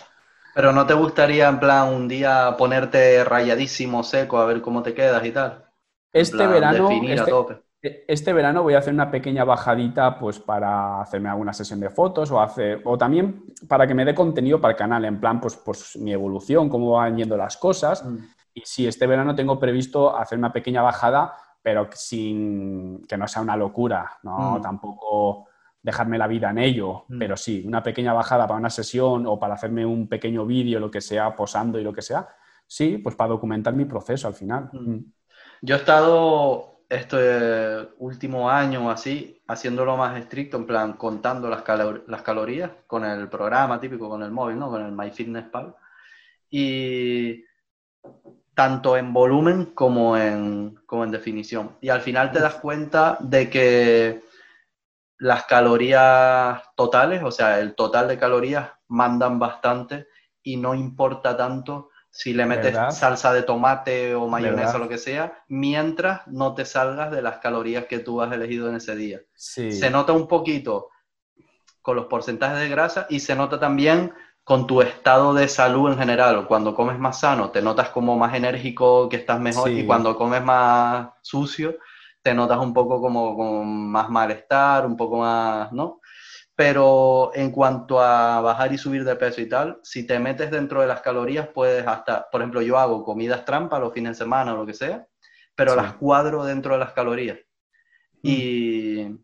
Pero 0.53 0.73
¿no 0.73 0.85
te 0.85 0.93
gustaría 0.95 1.47
en 1.47 1.59
plan 1.59 1.93
un 1.93 2.07
día 2.07 2.55
ponerte 2.57 3.23
rayadísimo, 3.23 4.03
seco, 4.03 4.39
a 4.39 4.45
ver 4.45 4.61
cómo 4.61 4.83
te 4.83 4.93
quedas 4.93 5.23
y 5.23 5.31
tal? 5.31 5.65
Este 6.11 6.45
verano... 6.47 6.89
Este, 6.91 7.66
este 7.81 8.33
verano 8.33 8.63
voy 8.63 8.73
a 8.73 8.79
hacer 8.79 8.93
una 8.93 9.11
pequeña 9.11 9.43
bajadita 9.43 10.17
pues 10.17 10.39
para 10.39 11.01
hacerme 11.01 11.29
alguna 11.29 11.53
sesión 11.53 11.79
de 11.79 11.89
fotos 11.89 12.31
o, 12.31 12.41
hacer, 12.41 12.81
o 12.85 12.97
también 12.97 13.45
para 13.67 13.85
que 13.85 13.93
me 13.93 14.03
dé 14.03 14.15
contenido 14.15 14.59
para 14.59 14.71
el 14.71 14.77
canal, 14.77 15.05
en 15.05 15.19
plan 15.19 15.39
pues, 15.39 15.55
pues 15.57 15.95
mi 15.97 16.11
evolución, 16.11 16.69
cómo 16.69 16.91
van 16.91 17.17
yendo 17.17 17.37
las 17.37 17.57
cosas. 17.57 18.03
Mm. 18.03 18.17
Y 18.55 18.61
sí, 18.65 18.87
este 18.87 19.05
verano 19.05 19.35
tengo 19.35 19.59
previsto 19.59 20.17
hacer 20.17 20.37
una 20.39 20.51
pequeña 20.51 20.81
bajada, 20.81 21.33
pero 21.61 21.87
sin 21.93 23.05
que 23.07 23.17
no 23.17 23.27
sea 23.27 23.43
una 23.43 23.55
locura, 23.55 24.17
no 24.23 24.57
mm. 24.57 24.61
tampoco 24.61 25.47
dejarme 25.81 26.17
la 26.17 26.27
vida 26.27 26.49
en 26.49 26.57
ello, 26.57 27.05
mm. 27.07 27.19
pero 27.19 27.37
sí, 27.37 27.63
una 27.65 27.83
pequeña 27.83 28.13
bajada 28.13 28.47
para 28.47 28.59
una 28.59 28.71
sesión 28.71 29.27
o 29.27 29.37
para 29.37 29.53
hacerme 29.53 29.85
un 29.85 30.09
pequeño 30.09 30.45
vídeo, 30.45 30.79
lo 30.79 30.89
que 30.89 31.01
sea, 31.01 31.35
posando 31.35 31.79
y 31.79 31.83
lo 31.83 31.93
que 31.93 32.01
sea, 32.01 32.27
sí, 32.65 32.97
pues 32.97 33.15
para 33.15 33.29
documentar 33.29 33.75
mi 33.75 33.85
proceso 33.85 34.27
al 34.27 34.33
final. 34.33 34.71
Yo 35.61 35.75
he 35.75 35.77
estado 35.77 36.76
este 36.89 37.89
último 37.97 38.49
año 38.49 38.87
o 38.87 38.89
así, 38.89 39.41
haciéndolo 39.47 39.97
más 39.97 40.17
estricto, 40.17 40.57
en 40.57 40.65
plan 40.65 40.93
contando 40.93 41.49
las, 41.49 41.63
las 42.07 42.21
calorías 42.21 42.71
con 42.87 43.03
el 43.03 43.27
programa 43.29 43.79
típico, 43.79 44.09
con 44.09 44.23
el 44.23 44.31
móvil, 44.31 44.59
¿no? 44.59 44.69
Con 44.69 44.85
el 44.85 44.91
MyFitnessPal. 44.91 45.75
Y 46.49 47.43
tanto 48.53 48.97
en 48.97 49.13
volumen 49.13 49.65
como 49.75 50.17
en, 50.17 50.79
como 50.85 51.03
en 51.03 51.11
definición. 51.11 51.77
Y 51.81 51.89
al 51.89 52.01
final 52.01 52.31
te 52.31 52.39
das 52.39 52.55
cuenta 52.55 53.17
de 53.19 53.49
que 53.49 54.23
las 55.19 55.45
calorías 55.45 56.63
totales, 56.75 57.21
o 57.23 57.31
sea, 57.31 57.59
el 57.59 57.75
total 57.75 58.07
de 58.07 58.17
calorías 58.17 58.71
mandan 58.87 59.39
bastante 59.39 60.07
y 60.41 60.57
no 60.57 60.73
importa 60.73 61.35
tanto 61.35 61.89
si 62.09 62.33
le 62.33 62.45
metes 62.45 62.75
salsa 62.95 63.33
de 63.33 63.43
tomate 63.43 64.15
o 64.15 64.27
mayonesa 64.27 64.77
o 64.77 64.79
lo 64.79 64.89
que 64.89 64.97
sea, 64.97 65.43
mientras 65.47 66.25
no 66.27 66.55
te 66.55 66.65
salgas 66.65 67.11
de 67.11 67.21
las 67.21 67.37
calorías 67.37 67.85
que 67.85 67.99
tú 67.99 68.21
has 68.21 68.31
elegido 68.31 68.69
en 68.69 68.75
ese 68.75 68.95
día. 68.95 69.21
Se 69.35 69.89
nota 69.89 70.13
un 70.13 70.27
poquito 70.27 70.89
con 71.81 71.95
los 71.95 72.07
porcentajes 72.07 72.59
de 72.59 72.69
grasa 72.69 73.07
y 73.09 73.19
se 73.19 73.35
nota 73.35 73.59
también 73.59 74.13
con 74.43 74.65
tu 74.65 74.81
estado 74.81 75.33
de 75.33 75.47
salud 75.47 75.91
en 75.91 75.97
general. 75.97 76.47
Cuando 76.47 76.73
comes 76.73 76.97
más 76.97 77.19
sano, 77.19 77.51
te 77.51 77.61
notas 77.61 77.89
como 77.89 78.17
más 78.17 78.33
enérgico, 78.33 79.09
que 79.09 79.17
estás 79.17 79.39
mejor, 79.39 79.69
y 79.69 79.85
cuando 79.85 80.15
comes 80.17 80.43
más 80.43 81.09
sucio, 81.21 81.77
te 82.21 82.33
notas 82.33 82.57
un 82.59 82.73
poco 82.73 82.99
como 82.99 83.35
con 83.35 83.89
más 83.89 84.09
malestar, 84.09 84.85
un 84.85 84.97
poco 84.97 85.17
más, 85.17 85.71
¿no? 85.71 85.99
Pero 86.57 87.29
en 87.35 87.51
cuanto 87.51 88.01
a 88.01 88.41
bajar 88.41 88.73
y 88.73 88.79
subir 88.79 89.03
de 89.03 89.15
peso 89.15 89.41
y 89.41 89.47
tal, 89.47 89.79
si 89.83 90.07
te 90.07 90.17
metes 90.17 90.49
dentro 90.49 90.81
de 90.81 90.87
las 90.87 91.01
calorías, 91.01 91.47
puedes 91.49 91.85
hasta, 91.85 92.27
por 92.31 92.41
ejemplo, 92.41 92.63
yo 92.63 92.79
hago 92.79 93.03
comidas 93.03 93.45
trampa 93.45 93.77
los 93.77 93.93
fines 93.93 94.13
de 94.13 94.23
semana 94.23 94.55
o 94.55 94.57
lo 94.57 94.65
que 94.65 94.73
sea, 94.73 95.05
pero 95.53 95.75
las 95.75 95.93
cuadro 95.93 96.43
dentro 96.43 96.73
de 96.73 96.79
las 96.79 96.93
calorías. 96.93 97.37
Mm. 98.23 98.27
Y 98.27 99.17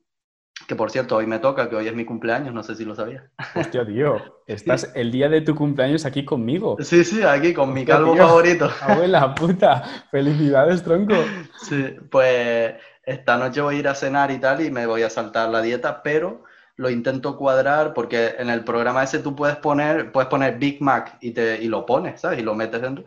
que 0.68 0.76
por 0.76 0.92
cierto, 0.92 1.16
hoy 1.16 1.26
me 1.26 1.40
toca, 1.40 1.68
que 1.72 1.76
hoy 1.76 1.88
es 1.88 1.96
mi 1.96 2.06
cumpleaños, 2.06 2.54
no 2.54 2.62
sé 2.62 2.76
si 2.76 2.86
lo 2.86 2.94
sabías. 2.94 3.24
Hostia, 3.56 3.84
tío, 3.84 4.22
estás 4.46 4.92
el 4.94 5.12
día 5.12 5.28
de 5.28 5.42
tu 5.42 5.56
cumpleaños 5.56 6.06
aquí 6.06 6.24
conmigo. 6.24 6.78
Sí, 6.82 7.04
sí, 7.04 7.24
aquí 7.24 7.52
con 7.52 7.74
mi 7.74 7.84
calvo 7.84 8.16
favorito. 8.16 8.70
Abuela, 8.82 9.34
puta, 9.34 10.06
felicidades, 10.12 10.84
tronco. 10.84 11.16
Sí, 11.64 11.96
pues 12.12 12.76
esta 13.02 13.38
noche 13.38 13.60
voy 13.60 13.78
a 13.78 13.80
ir 13.80 13.88
a 13.88 13.96
cenar 13.96 14.30
y 14.30 14.38
tal 14.38 14.62
y 14.62 14.70
me 14.70 14.86
voy 14.86 15.02
a 15.02 15.10
saltar 15.10 15.50
la 15.50 15.64
dieta, 15.64 16.04
pero 16.04 16.44
lo 16.76 16.90
intento 16.90 17.38
cuadrar 17.38 17.94
porque 17.94 18.36
en 18.38 18.50
el 18.50 18.64
programa 18.64 19.04
ese 19.04 19.20
tú 19.20 19.36
puedes 19.36 19.58
poner, 19.58 20.12
puedes 20.12 20.30
poner 20.30 20.58
Big 20.58 20.82
Mac 20.82 21.18
y, 21.22 21.32
te, 21.32 21.62
y 21.62 21.68
lo 21.68 21.86
pones, 21.86 22.22
¿sabes? 22.22 22.40
Y 22.40 22.44
lo 22.44 22.56
metes 22.56 22.82
dentro, 22.82 23.06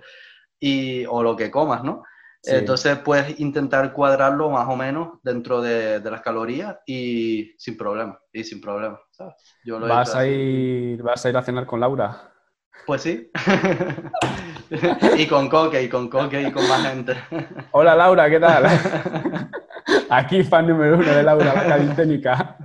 y, 0.60 1.04
o 1.06 1.22
lo 1.22 1.36
que 1.36 1.50
comas, 1.50 1.82
¿no? 1.82 2.04
Entonces 2.48 2.96
puedes 2.98 3.40
intentar 3.40 3.92
cuadrarlo 3.92 4.50
más 4.50 4.68
o 4.68 4.76
menos 4.76 5.18
dentro 5.24 5.60
de, 5.60 5.98
de, 5.98 6.10
las 6.12 6.20
calorías 6.20 6.76
y 6.86 7.54
sin 7.58 7.76
problema, 7.76 8.20
y 8.32 8.44
sin 8.44 8.60
problema, 8.60 9.00
¿sabes? 9.10 9.34
Yo 9.64 9.80
lo 9.80 9.88
¿Vas, 9.88 10.14
a 10.14 10.24
ir, 10.24 11.02
¿Vas 11.02 11.26
a 11.26 11.30
ir 11.30 11.36
a 11.36 11.42
cenar 11.42 11.66
con 11.66 11.80
Laura? 11.80 12.32
Pues 12.86 13.02
sí. 13.02 13.32
y 15.18 15.26
con 15.26 15.48
Coque, 15.48 15.82
y 15.82 15.88
con 15.88 16.08
Coque, 16.08 16.42
y 16.42 16.52
con 16.52 16.68
más 16.68 16.86
gente. 16.86 17.16
Hola 17.72 17.96
Laura, 17.96 18.30
¿qué 18.30 18.38
tal? 18.38 18.66
Aquí 20.10 20.44
fan 20.44 20.68
número 20.68 20.98
uno 20.98 21.12
de 21.12 21.22
Laura, 21.24 21.52
la 21.52 21.66
calisténica. 21.66 22.58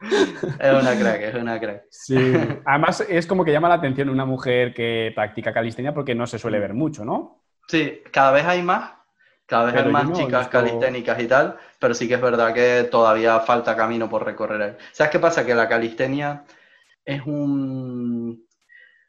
Es 0.00 0.72
una 0.72 0.96
crack, 0.98 1.20
es 1.22 1.34
una 1.34 1.58
crack. 1.58 1.84
Sí, 1.90 2.16
además 2.64 3.04
es 3.08 3.26
como 3.26 3.44
que 3.44 3.52
llama 3.52 3.68
la 3.68 3.76
atención 3.76 4.08
una 4.08 4.24
mujer 4.24 4.74
que 4.74 5.12
practica 5.14 5.52
calistenia 5.52 5.94
porque 5.94 6.14
no 6.14 6.26
se 6.26 6.38
suele 6.38 6.58
ver 6.58 6.74
mucho, 6.74 7.04
¿no? 7.04 7.42
Sí, 7.66 8.02
cada 8.12 8.30
vez 8.32 8.44
hay 8.44 8.62
más, 8.62 8.92
cada 9.46 9.66
vez 9.66 9.76
hay 9.76 9.90
más 9.90 10.12
chicas 10.12 10.48
calisténicas 10.48 11.20
y 11.20 11.26
tal, 11.26 11.56
pero 11.78 11.94
sí 11.94 12.06
que 12.06 12.14
es 12.14 12.20
verdad 12.20 12.52
que 12.54 12.84
todavía 12.90 13.40
falta 13.40 13.76
camino 13.76 14.08
por 14.08 14.24
recorrer. 14.24 14.78
¿Sabes 14.92 15.10
qué 15.10 15.18
pasa? 15.18 15.44
Que 15.44 15.54
la 15.54 15.68
calistenia 15.68 16.44
es 17.04 17.22
un, 17.26 18.46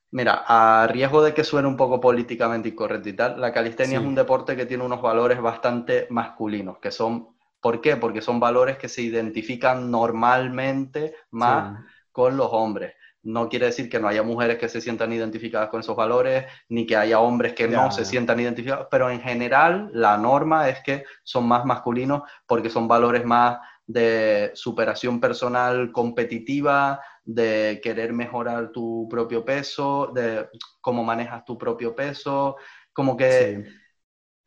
Mira, 0.09 0.45
a 0.47 0.87
riesgo 0.87 1.21
de 1.21 1.33
que 1.33 1.43
suene 1.43 1.67
un 1.67 1.75
poco 1.75 1.99
políticamente 1.99 2.69
incorrecto 2.69 3.09
y 3.09 3.13
tal, 3.13 3.41
la 3.41 3.51
calistenia 3.51 3.99
Sí. 3.99 4.03
es 4.03 4.07
un 4.07 4.15
deporte 4.15 4.55
que 4.55 4.65
tiene 4.65 4.85
unos 4.85 5.01
valores 5.01 5.41
bastante 5.41 6.07
masculinos, 6.09 6.79
que 6.79 6.91
son, 6.91 7.36
¿por 7.61 7.81
qué? 7.81 7.97
Porque 7.97 8.21
son 8.21 8.39
valores 8.39 8.77
que 8.77 8.89
se 8.89 9.01
identifican 9.01 9.89
normalmente 9.91 11.15
más 11.31 11.85
con 12.11 12.37
los 12.37 12.49
hombres. 12.51 12.93
No 13.23 13.49
quiere 13.49 13.65
decir 13.67 13.89
que 13.89 13.99
no 13.99 14.07
haya 14.07 14.23
mujeres 14.23 14.57
que 14.57 14.69
se 14.69 14.79
sientan 14.79 15.11
identificadas 15.11 15.69
con 15.69 15.81
esos 15.81 15.95
valores, 15.95 16.45
ni 16.69 16.85
que 16.85 16.95
haya 16.95 17.19
hombres 17.19 17.53
que 17.53 17.67
no 17.67 17.91
se 17.91 18.05
sientan 18.05 18.39
identificados, 18.39 18.87
pero 18.89 19.09
en 19.09 19.19
general 19.19 19.89
la 19.93 20.17
norma 20.17 20.69
es 20.69 20.79
que 20.81 21.03
son 21.23 21.47
más 21.47 21.65
masculinos 21.65 22.21
porque 22.45 22.69
son 22.69 22.87
valores 22.87 23.25
más 23.25 23.59
de 23.85 24.51
superación 24.53 25.19
personal 25.19 25.91
competitiva, 25.91 27.01
de 27.23 27.79
querer 27.83 28.13
mejorar 28.13 28.71
tu 28.71 29.07
propio 29.09 29.43
peso, 29.43 30.11
de 30.13 30.47
cómo 30.81 31.03
manejas 31.03 31.43
tu 31.43 31.57
propio 31.57 31.95
peso, 31.95 32.55
como 32.93 33.17
que 33.17 33.65
Sí. 33.65 33.86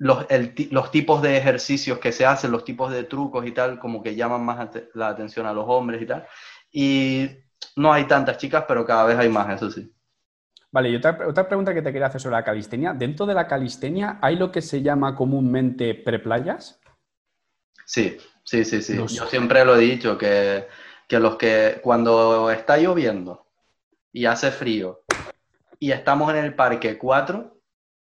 Los, 0.01 0.27
el 0.31 0.55
los 0.73 0.93
tipos 0.93 1.23
de 1.23 1.39
ejercicios 1.39 2.01
que 2.01 2.13
se 2.13 2.27
hacen, 2.27 2.53
los 2.53 2.65
tipos 2.67 2.93
de 2.93 3.05
trucos 3.05 3.47
y 3.47 3.53
tal, 3.53 3.81
como 3.81 4.03
que 4.03 4.17
llaman 4.17 4.45
más 4.45 4.71
la 4.95 5.09
atención 5.11 5.47
a 5.47 5.55
los 5.55 5.67
hombres 5.69 6.03
y 6.03 6.07
tal. 6.07 6.27
Y 6.73 7.31
no 7.77 7.93
hay 7.95 8.07
tantas 8.07 8.39
chicas, 8.39 8.67
pero 8.69 8.87
cada 8.87 9.07
vez 9.07 9.19
hay 9.19 9.31
más, 9.31 9.51
eso 9.57 9.71
sí. 9.71 9.93
Vale, 10.73 10.91
y 10.91 10.97
otra, 10.97 11.17
otra 11.29 11.47
pregunta 11.47 11.73
que 11.73 11.81
te 11.81 11.93
quería 11.93 12.09
hacer 12.09 12.21
sobre 12.21 12.35
la 12.37 12.45
calistenia. 12.45 12.93
¿Dentro 12.93 13.25
de 13.25 13.35
la 13.35 13.47
calistenia 13.47 14.19
hay 14.21 14.35
lo 14.37 14.51
que 14.51 14.63
se 14.63 14.83
llama 14.83 15.15
comúnmente 15.15 15.95
preplayas? 15.95 16.81
Sí, 17.85 18.17
sí, 18.45 18.65
sí, 18.65 18.83
sí. 18.83 18.95
Los- 18.97 19.15
Yo 19.15 19.27
siempre 19.27 19.65
lo 19.65 19.77
he 19.77 19.81
dicho, 19.81 20.17
que, 20.19 20.67
que 21.09 21.19
los 21.19 21.37
que 21.37 21.81
cuando 21.83 22.51
está 22.51 22.77
lloviendo 22.79 23.47
y 24.13 24.27
hace 24.27 24.53
frío 24.53 25.05
y 25.81 25.93
estamos 25.93 26.31
en 26.33 26.39
el 26.45 26.55
parque 26.57 26.99
cuatro, 26.99 27.60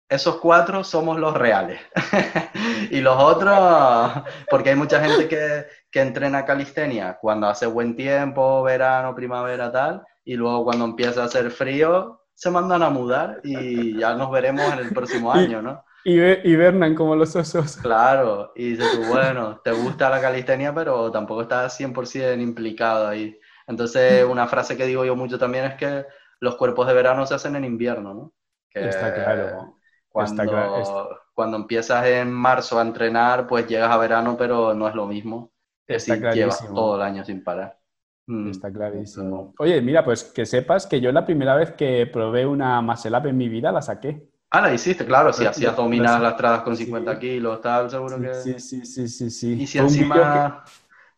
esos 0.10 0.38
cuatro 0.38 0.84
somos 0.84 1.20
los 1.20 1.34
reales. 1.34 1.80
y 2.92 3.02
los 3.02 3.22
otros, 3.22 4.24
porque 4.50 4.70
hay 4.72 4.76
mucha 4.76 5.04
gente 5.04 5.28
que, 5.28 5.66
que 5.92 6.02
entrena 6.02 6.46
calistenia 6.46 7.18
cuando 7.20 7.48
hace 7.48 7.66
buen 7.66 7.96
tiempo, 7.96 8.64
verano, 8.64 9.16
primavera, 9.16 9.72
tal, 9.72 10.04
y 10.24 10.36
luego 10.36 10.64
cuando 10.64 10.86
empieza 10.86 11.24
a 11.24 11.26
hacer 11.26 11.52
frío, 11.52 12.22
se 12.34 12.52
mandan 12.52 12.84
a 12.84 12.90
mudar 12.90 13.42
y 13.44 13.98
ya 13.98 14.14
nos 14.14 14.32
veremos 14.32 14.72
en 14.72 14.80
el 14.80 14.94
próximo 14.94 15.32
año, 15.34 15.62
¿no? 15.62 15.84
Y, 16.04 16.22
hibernan 16.22 16.96
como 16.96 17.16
los 17.16 17.36
osos. 17.36 17.78
Claro, 17.78 18.54
y 18.56 18.72
dices 18.72 18.92
tú, 18.92 19.04
bueno, 19.08 19.60
te 19.62 19.72
gusta 19.72 20.10
la 20.10 20.22
calistenia, 20.22 20.74
pero 20.74 21.12
tampoco 21.12 21.42
estás 21.42 21.78
100% 21.78 22.42
implicado 22.42 23.08
ahí. 23.08 23.38
Entonces, 23.68 24.24
una 24.24 24.48
frase 24.48 24.78
que 24.78 24.86
digo 24.86 25.04
yo 25.04 25.18
mucho 25.18 25.38
también 25.38 25.66
es 25.66 25.74
que 25.76 26.06
los 26.40 26.56
cuerpos 26.56 26.88
de 26.88 26.94
verano 26.94 27.26
se 27.26 27.34
hacen 27.34 27.58
en 27.58 27.66
invierno, 27.66 28.14
¿no? 28.14 28.34
Que 28.70 28.88
Está 28.88 29.14
claro. 29.14 29.77
Cuando, 30.26 30.44
claro, 30.52 30.78
está- 30.78 31.08
cuando 31.34 31.58
empiezas 31.58 32.06
en 32.06 32.32
marzo 32.32 32.80
a 32.80 32.82
entrenar, 32.82 33.48
pues 33.48 33.68
llegas 33.68 33.92
a 33.92 33.98
verano, 33.98 34.36
pero 34.38 34.74
no 34.74 34.88
es 34.88 34.96
lo 34.96 35.06
mismo 35.06 35.52
que 35.86 36.00
si 36.00 36.12
llevas 36.20 36.66
todo 36.74 36.96
el 36.96 37.02
año 37.02 37.24
sin 37.24 37.44
parar. 37.44 37.78
Mm. 38.28 38.50
Está 38.52 38.72
clarísimo. 38.72 39.54
Oye, 39.58 39.82
mira, 39.82 40.04
pues 40.04 40.24
que 40.26 40.46
sepas 40.46 40.86
que 40.86 41.00
yo 41.00 41.12
la 41.12 41.26
primera 41.26 41.56
vez 41.56 41.72
que 41.72 42.08
probé 42.08 42.46
una 42.46 42.82
muscle 42.82 43.18
up 43.18 43.26
en 43.28 43.38
mi 43.38 43.48
vida 43.48 43.72
la 43.72 43.82
saqué. 43.82 44.28
Ah, 44.50 44.62
la 44.62 44.74
hiciste, 44.74 45.06
claro, 45.06 45.32
si 45.32 45.44
Lo- 45.44 45.50
hacías 45.50 45.76
dominadas 45.76 46.20
lo- 46.20 46.28
lastradas 46.28 46.62
con 46.62 46.76
sí. 46.76 46.84
50 46.86 47.20
kilos, 47.20 47.62
tal, 47.62 47.90
seguro 47.90 48.20
que... 48.20 48.34
Sí, 48.34 48.60
sí, 48.60 48.86
sí, 48.86 49.08
sí, 49.08 49.30
sí. 49.30 49.54
Y 49.62 49.68
si 49.68 49.78
vídeo 49.80 49.88
que- 49.88 50.00
encima, 50.00 50.64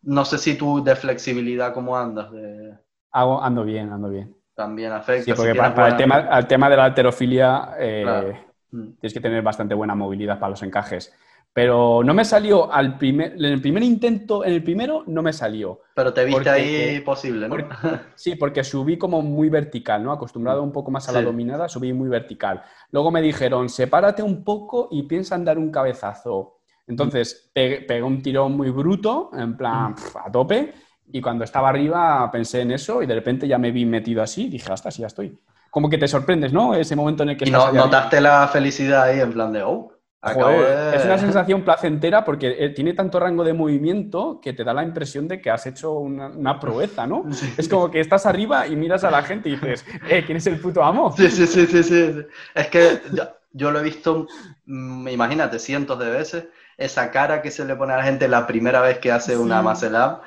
no 0.04 0.26
sé 0.26 0.38
si 0.38 0.56
tú 0.56 0.84
de 0.84 0.95
flexibilidad, 0.95 1.74
¿cómo 1.74 1.97
andas? 1.97 2.32
De... 2.32 2.78
Hago- 3.12 3.41
ando 3.41 3.64
bien, 3.64 3.91
ando 3.91 4.10
bien. 4.10 4.36
también 4.56 4.91
afecta. 4.91 5.24
Sí, 5.26 5.32
si 5.32 5.38
porque 5.38 5.52
tienes 5.54 5.72
para, 5.72 5.76
para 5.76 5.88
el, 5.89 5.97
tema, 5.97 6.16
al 6.16 6.47
tema 6.47 6.70
de 6.70 6.76
la 6.78 6.86
alterofilia 6.86 7.72
eh, 7.80 8.02
Claro. 8.04 8.49
Mm. 8.72 8.91
tienes 8.99 9.13
que 9.13 9.20
tener 9.22 9.41
bastante 9.41 9.74
buena 9.76 9.95
movilidad 9.95 10.39
para 10.39 10.51
los 10.51 10.63
encajes. 10.63 11.13
Pero 11.51 12.03
no 12.03 12.13
me 12.13 12.24
salió 12.24 12.72
al 12.72 12.97
primer, 12.99 13.34
en 13.34 13.43
el 13.45 13.59
primer 13.59 13.82
intento, 13.82 14.45
en 14.45 14.53
el 14.53 14.63
primero 14.63 15.03
no 15.07 15.24
me 15.24 15.34
salió. 15.34 15.82
Pero 15.95 16.13
te 16.13 16.24
viste 16.24 16.36
porque- 16.43 16.49
ahí 16.51 16.99
posible, 17.01 17.47
¿no? 17.47 17.55
porque- 17.55 17.76
Sí, 18.15 18.36
porque 18.36 18.63
subí 18.63 18.97
como 18.99 19.24
muy 19.24 19.49
vertical, 19.49 20.03
¿no? 20.03 20.11
Acostumbrado 20.11 20.61
un 20.61 20.72
poco 20.72 20.91
más 20.91 21.09
a 21.09 21.11
la 21.11 21.20
Sí. 21.20 21.26
dominada, 21.26 21.67
subí 21.67 21.91
muy 21.91 22.07
vertical. 22.07 22.61
Luego 22.91 23.09
me 23.09 23.22
dijeron, 23.22 23.67
sepárate 23.67 24.22
un 24.22 24.43
poco 24.43 24.89
y 24.91 25.03
piensa 25.03 25.36
en 25.36 25.45
dar 25.45 25.57
un 25.57 25.72
cabezazo. 25.72 26.59
Entonces 26.86 27.49
pe- 27.53 27.82
pegué 27.88 28.03
un 28.03 28.22
tirón 28.22 28.55
muy 28.55 28.70
bruto, 28.70 29.32
en 29.34 29.57
plan 29.57 29.95
pf, 29.95 30.20
a 30.26 30.32
tope, 30.32 30.74
y 31.11 31.20
cuando 31.20 31.43
estaba 31.43 31.70
arriba 31.70 32.30
pensé 32.32 32.61
en 32.61 32.72
eso 32.72 33.01
y 33.01 33.07
de 33.07 33.15
repente 33.15 33.47
ya 33.47 33.57
me 33.57 33.72
vi 33.72 33.86
metido 33.86 34.22
así 34.22 34.45
y 34.45 34.49
dije, 34.49 34.72
hasta 34.72 34.91
sí, 34.91 35.01
ya 35.01 35.07
estoy. 35.07 35.36
Como 35.70 35.89
que 35.89 35.97
te 35.97 36.07
sorprendes, 36.07 36.53
¿no? 36.53 36.74
Ese 36.74 36.95
momento 36.95 37.24
en 37.24 37.30
el 37.30 37.38
que 37.38 37.47
Y 37.47 37.51
no, 37.51 37.72
notaste 37.72 38.22
la 38.22 38.47
felicidad 38.47 39.03
ahí 39.03 39.20
en 39.20 39.32
plan 39.34 39.53
de, 39.53 39.63
oh, 39.63 39.93
Joder, 40.22 40.91
de... 40.91 40.97
Es 40.97 41.05
una 41.05 41.17
sensación 41.17 41.63
placentera 41.63 42.26
porque 42.26 42.55
eh, 42.59 42.70
tiene 42.72 42.93
tanto 42.93 43.20
rango 43.20 43.43
de 43.43 43.53
movimiento 43.53 44.41
que 44.41 44.51
te 44.51 44.65
da 44.65 44.74
la 44.74 44.84
impresión 44.84 45.30
de 45.30 45.39
que 45.39 45.49
has 45.49 45.65
hecho 45.65 45.93
una, 45.93 46.28
una 46.28 46.59
proeza, 46.59 47.07
¿no? 47.07 47.24
Sí. 47.32 47.53
Es 47.57 47.70
como 47.70 47.89
que 47.89 48.01
estás 48.01 48.26
arriba 48.26 48.67
y 48.67 48.76
miras 48.76 49.03
a 49.05 49.11
la 49.11 49.24
gente 49.24 49.47
y 49.49 49.53
dices, 49.53 49.86
eh, 50.09 50.24
¿quién 50.26 50.38
es 50.38 50.47
el 50.47 50.59
puto 50.59 50.84
amo? 50.84 51.13
Sí, 51.15 51.30
sí, 51.30 51.47
sí, 51.47 51.65
sí, 51.67 51.84
sí. 51.84 52.15
Es 52.53 52.67
que 52.67 53.01
yo, 53.13 53.24
yo 53.53 53.72
lo 53.72 53.80
he 53.80 53.84
visto, 53.84 54.28
mm, 54.65 55.07
imagínate, 55.07 55.57
cientos 55.57 55.97
de 55.99 56.09
veces, 56.09 56.47
esa 56.78 57.11
cara 57.11 57.41
que 57.41 57.51
se 57.51 57.63
le 57.63 57.76
pone 57.76 57.93
a 57.93 57.97
la 57.97 58.03
gente 58.03 58.28
la 58.28 58.45
primera 58.45 58.82
vez 58.82 58.99
que 58.99 59.11
hace 59.11 59.38
una 59.38 59.61
Sí. 59.61 59.67
muscle 59.67 59.97
up, 59.97 60.22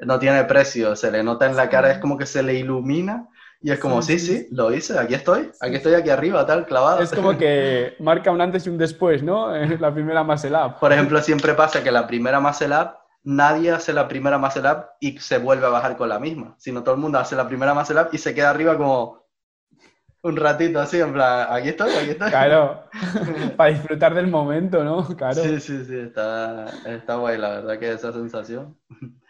no 0.00 0.18
tiene 0.18 0.44
precio, 0.44 0.96
se 0.96 1.10
le 1.10 1.22
nota 1.22 1.46
en 1.46 1.56
la 1.56 1.68
cara, 1.68 1.90
es 1.90 1.98
como 1.98 2.16
que 2.16 2.26
se 2.26 2.42
le 2.42 2.54
ilumina 2.54 3.28
y 3.64 3.70
es 3.70 3.78
como, 3.78 4.02
sí, 4.02 4.18
Sí, 4.18 4.46
lo 4.50 4.74
hice, 4.74 4.98
aquí 4.98 5.14
estoy, 5.14 5.50
aquí 5.58 5.76
estoy 5.76 5.94
aquí 5.94 6.10
arriba, 6.10 6.44
tal, 6.44 6.66
clavado. 6.66 7.00
Es 7.00 7.10
como 7.10 7.38
que 7.38 7.94
marca 7.98 8.30
un 8.30 8.42
antes 8.42 8.66
y 8.66 8.68
un 8.68 8.76
después, 8.76 9.22
¿no? 9.22 9.56
La 9.80 9.94
primera 9.94 10.22
muscle 10.22 10.54
up. 10.54 10.78
Por 10.78 10.92
ejemplo, 10.92 11.18
siempre 11.22 11.54
pasa 11.54 11.82
que 11.82 11.90
la 11.90 12.06
primera 12.06 12.40
muscle 12.40 12.76
up, 12.76 12.90
nadie 13.22 13.70
hace 13.70 13.94
la 13.94 14.06
primera 14.06 14.36
muscle 14.36 14.70
up 14.70 14.84
y 15.00 15.18
se 15.18 15.38
vuelve 15.38 15.64
a 15.64 15.70
bajar 15.70 15.96
con 15.96 16.10
la 16.10 16.18
misma, 16.18 16.54
sino 16.58 16.82
todo 16.82 16.94
el 16.94 17.00
mundo 17.00 17.18
hace 17.18 17.36
la 17.36 17.48
primera 17.48 17.72
muscle 17.72 18.02
up 18.02 18.08
y 18.12 18.18
se 18.18 18.34
queda 18.34 18.50
arriba 18.50 18.76
como 18.76 19.24
un 20.20 20.36
ratito 20.36 20.78
así, 20.78 21.00
en 21.00 21.14
plan, 21.14 21.46
aquí 21.48 21.70
estoy, 21.70 21.90
aquí 21.90 22.10
estoy. 22.10 22.28
Claro, 22.28 22.84
para 23.56 23.70
disfrutar 23.70 24.12
del 24.12 24.26
momento, 24.26 24.84
¿no? 24.84 25.06
Claro. 25.16 25.42
Sí, 25.42 25.58
sí, 25.58 25.86
sí, 25.86 26.00
está, 26.00 26.66
está 26.84 27.14
guay, 27.14 27.38
la 27.38 27.48
verdad 27.48 27.78
que 27.78 27.92
esa 27.92 28.12
sensación. 28.12 28.76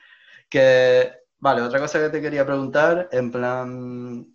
Que, 0.51 1.24
vale, 1.45 1.61
otra 1.61 1.79
cosa 1.79 1.99
que 1.99 2.09
te 2.09 2.23
quería 2.23 2.47
preguntar, 2.47 3.11
en 3.13 3.31
plan, 3.31 4.33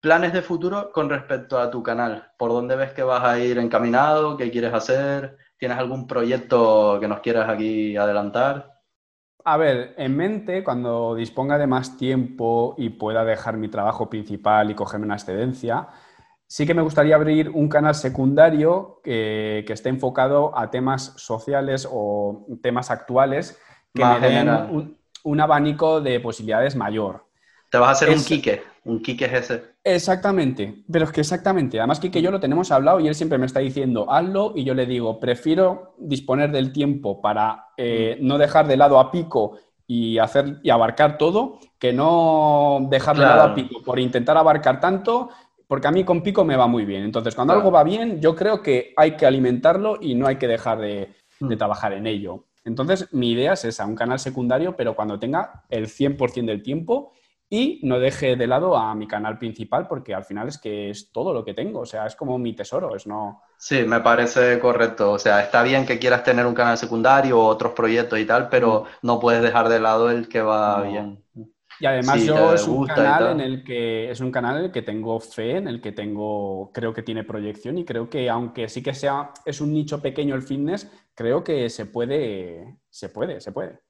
planes 0.00 0.32
de 0.32 0.40
futuro 0.40 0.90
con 0.90 1.10
respecto 1.10 1.58
a 1.58 1.70
tu 1.70 1.82
canal. 1.82 2.32
¿Por 2.38 2.52
dónde 2.52 2.74
ves 2.74 2.92
que 2.92 3.02
vas 3.02 3.22
a 3.22 3.38
ir 3.38 3.58
encaminado? 3.58 4.38
¿Qué 4.38 4.50
quieres 4.50 4.72
hacer? 4.72 5.36
¿Tienes 5.58 5.76
algún 5.76 6.06
proyecto 6.06 6.96
que 6.98 7.06
nos 7.06 7.20
quieras 7.20 7.50
aquí 7.50 7.98
adelantar? 7.98 8.80
A 9.44 9.58
ver, 9.58 9.94
en 9.98 10.16
mente, 10.16 10.64
cuando 10.64 11.14
disponga 11.14 11.58
de 11.58 11.66
más 11.66 11.98
tiempo 11.98 12.76
y 12.78 12.88
pueda 12.88 13.26
dejar 13.26 13.58
mi 13.58 13.68
trabajo 13.68 14.08
principal 14.08 14.70
y 14.70 14.74
cogerme 14.74 15.04
una 15.04 15.16
excedencia, 15.16 15.88
sí 16.46 16.64
que 16.64 16.72
me 16.72 16.80
gustaría 16.80 17.14
abrir 17.14 17.50
un 17.50 17.68
canal 17.68 17.94
secundario 17.94 19.02
que, 19.04 19.64
que 19.66 19.74
esté 19.74 19.90
enfocado 19.90 20.56
a 20.56 20.70
temas 20.70 21.12
sociales 21.18 21.86
o 21.92 22.46
temas 22.62 22.90
actuales 22.90 23.60
que 23.92 24.02
Más 24.02 24.18
me 24.18 24.28
den 24.30 24.48
un, 24.48 25.01
un 25.24 25.40
abanico 25.40 26.00
de 26.00 26.20
posibilidades 26.20 26.76
mayor. 26.76 27.26
Te 27.70 27.78
vas 27.78 27.88
a 27.88 27.92
hacer 27.92 28.10
un 28.10 28.22
Kike, 28.24 28.62
un 28.84 29.02
Kike 29.02 29.24
es 29.24 29.32
ese. 29.32 29.62
Exactamente, 29.84 30.84
pero 30.90 31.04
es 31.06 31.10
que 31.10 31.22
exactamente. 31.22 31.78
Además, 31.80 31.98
que 31.98 32.22
yo 32.22 32.30
lo 32.30 32.38
tenemos 32.38 32.70
hablado 32.70 33.00
y 33.00 33.08
él 33.08 33.16
siempre 33.16 33.38
me 33.38 33.46
está 33.46 33.58
diciendo, 33.58 34.06
hazlo, 34.12 34.52
y 34.54 34.62
yo 34.64 34.74
le 34.74 34.86
digo, 34.86 35.18
prefiero 35.18 35.94
disponer 35.98 36.52
del 36.52 36.72
tiempo 36.72 37.20
para 37.20 37.66
eh, 37.76 38.16
no 38.20 38.38
dejar 38.38 38.68
de 38.68 38.76
lado 38.76 39.00
a 39.00 39.10
Pico 39.10 39.58
y 39.86 40.18
hacer 40.18 40.60
y 40.62 40.70
abarcar 40.70 41.18
todo, 41.18 41.58
que 41.80 41.92
no 41.92 42.86
dejar 42.90 43.18
de 43.18 43.26
lado 43.26 43.42
a 43.42 43.54
Pico 43.54 43.82
por 43.82 43.98
intentar 43.98 44.36
abarcar 44.36 44.78
tanto, 44.78 45.30
porque 45.66 45.88
a 45.88 45.90
mí 45.90 46.04
con 46.04 46.22
Pico 46.22 46.44
me 46.44 46.56
va 46.56 46.68
muy 46.68 46.84
bien. 46.84 47.02
Entonces, 47.02 47.34
cuando 47.34 47.52
Claro. 47.52 47.60
algo 47.60 47.72
va 47.72 47.82
bien, 47.82 48.20
yo 48.20 48.36
creo 48.36 48.62
que 48.62 48.92
hay 48.96 49.16
que 49.16 49.26
alimentarlo 49.26 49.98
y 50.00 50.14
no 50.14 50.28
hay 50.28 50.36
que 50.36 50.46
dejar 50.46 50.78
de, 50.80 51.12
de 51.40 51.56
Mm. 51.56 51.58
trabajar 51.58 51.92
en 51.94 52.06
ello. 52.06 52.44
Entonces, 52.64 53.08
mi 53.12 53.32
idea 53.32 53.54
es 53.54 53.64
esa, 53.64 53.86
un 53.86 53.96
canal 53.96 54.18
secundario, 54.18 54.76
pero 54.76 54.94
cuando 54.96 55.18
tenga 55.18 55.64
el 55.68 55.88
100% 55.88 56.52
del 56.52 56.62
tiempo 56.62 57.12
y 57.48 57.80
no 57.82 57.98
deje 57.98 58.36
de 58.36 58.46
lado 58.46 58.76
a 58.76 58.94
mi 58.94 59.06
canal 59.06 59.38
principal, 59.38 59.86
porque 59.88 60.14
al 60.14 60.24
final 60.24 60.48
es 60.48 60.58
que 60.58 60.90
es 60.90 61.12
todo 61.12 61.32
lo 61.34 61.44
que 61.44 61.54
tengo, 61.54 61.80
o 61.80 61.86
sea, 61.86 62.06
es 62.06 62.16
como 62.16 62.38
mi 62.38 62.54
tesoro, 62.54 62.94
es 62.96 63.06
no... 63.06 63.42
Sí, 63.56 63.84
me 63.84 64.00
parece 64.00 64.58
correcto. 64.58 65.12
O 65.12 65.18
sea, 65.18 65.40
está 65.42 65.62
bien 65.62 65.86
que 65.86 65.98
quieras 65.98 66.24
tener 66.24 66.46
un 66.46 66.54
canal 66.54 66.76
secundario 66.76 67.38
o 67.38 67.46
otros 67.46 67.72
proyectos 67.72 68.18
y 68.18 68.26
tal, 68.26 68.48
pero 68.48 68.86
no 69.02 69.20
puedes 69.20 69.40
dejar 69.42 69.68
de 69.68 69.78
lado 69.80 70.10
el 70.10 70.28
que 70.28 70.42
va 70.42 70.82
No. 70.82 70.82
bien. 70.82 71.24
Y 71.78 71.86
además 71.86 72.24
Sí, 72.24 72.26
yo 72.26 72.54
es 72.54 72.68
un 72.68 72.84
canal 72.84 73.26
en 73.26 73.40
el 73.40 73.64
que 73.64 74.10
es 74.10 74.20
un 74.20 74.30
canal 74.32 74.58
en 74.58 74.64
el 74.66 74.72
que 74.72 74.82
tengo 74.82 75.18
fe, 75.20 75.56
en 75.58 75.68
el 75.68 75.80
que 75.80 75.92
tengo, 75.92 76.70
creo 76.72 76.94
que 76.94 77.02
tiene 77.02 77.24
proyección 77.24 77.78
y 77.78 77.84
creo 77.84 78.08
que 78.08 78.30
aunque 78.30 78.68
sí 78.68 78.82
que 78.82 78.94
sea, 78.94 79.32
es 79.44 79.60
un 79.60 79.72
nicho 79.72 80.00
pequeño 80.00 80.34
el 80.36 80.42
fitness, 80.42 80.90
creo 81.14 81.44
que 81.44 81.70
se 81.70 81.86
puede, 81.86 82.78
se 82.90 83.08
puede, 83.08 83.40
se 83.40 83.52
puede. 83.52 83.80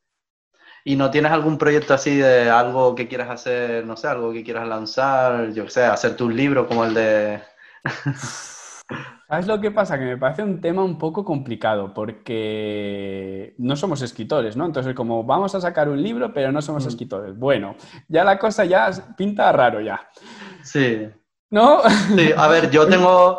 ¿Y 0.84 0.96
no 0.96 1.10
tienes 1.10 1.30
algún 1.30 1.58
proyecto 1.58 1.94
así 1.94 2.16
de 2.16 2.50
algo 2.50 2.94
que 2.94 3.06
quieras 3.06 3.30
hacer, 3.30 3.86
no 3.86 3.96
sé, 3.96 4.08
algo 4.08 4.32
que 4.32 4.42
quieras 4.42 4.66
lanzar, 4.66 5.52
yo 5.52 5.64
qué 5.64 5.70
sé, 5.70 5.84
hacerte 5.84 6.24
un 6.24 6.36
libro 6.36 6.66
como 6.66 6.84
el 6.84 6.94
de... 6.94 7.42
¿Sabes 9.32 9.46
lo 9.46 9.60
que 9.60 9.70
pasa? 9.70 9.98
Que 9.98 10.04
me 10.04 10.18
parece 10.18 10.42
un 10.42 10.60
tema 10.60 10.84
un 10.84 10.98
poco 10.98 11.24
complicado 11.24 11.94
porque 11.94 13.54
no 13.56 13.76
somos 13.76 14.02
escritores, 14.02 14.58
¿no? 14.58 14.66
Entonces, 14.66 14.94
como 14.94 15.24
vamos 15.24 15.54
a 15.54 15.60
sacar 15.62 15.88
un 15.88 16.02
libro, 16.02 16.34
pero 16.34 16.52
no 16.52 16.60
somos 16.60 16.84
mm. 16.84 16.88
escritores. 16.88 17.38
Bueno, 17.38 17.74
ya 18.08 18.24
la 18.24 18.38
cosa 18.38 18.66
ya 18.66 18.90
pinta 19.16 19.50
raro 19.50 19.80
ya. 19.80 20.06
Sí. 20.62 21.08
¿No? 21.48 21.80
Sí, 22.14 22.30
a 22.36 22.46
ver, 22.48 22.70
yo 22.70 22.86
tengo, 22.90 23.38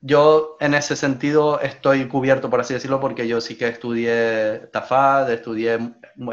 yo 0.00 0.56
en 0.60 0.74
ese 0.74 0.94
sentido 0.94 1.60
estoy 1.60 2.06
cubierto, 2.06 2.48
por 2.48 2.60
así 2.60 2.74
decirlo, 2.74 3.00
porque 3.00 3.26
yo 3.26 3.40
sí 3.40 3.56
que 3.56 3.66
estudié 3.66 4.68
TAFAD, 4.72 5.32
estudié, 5.32 5.78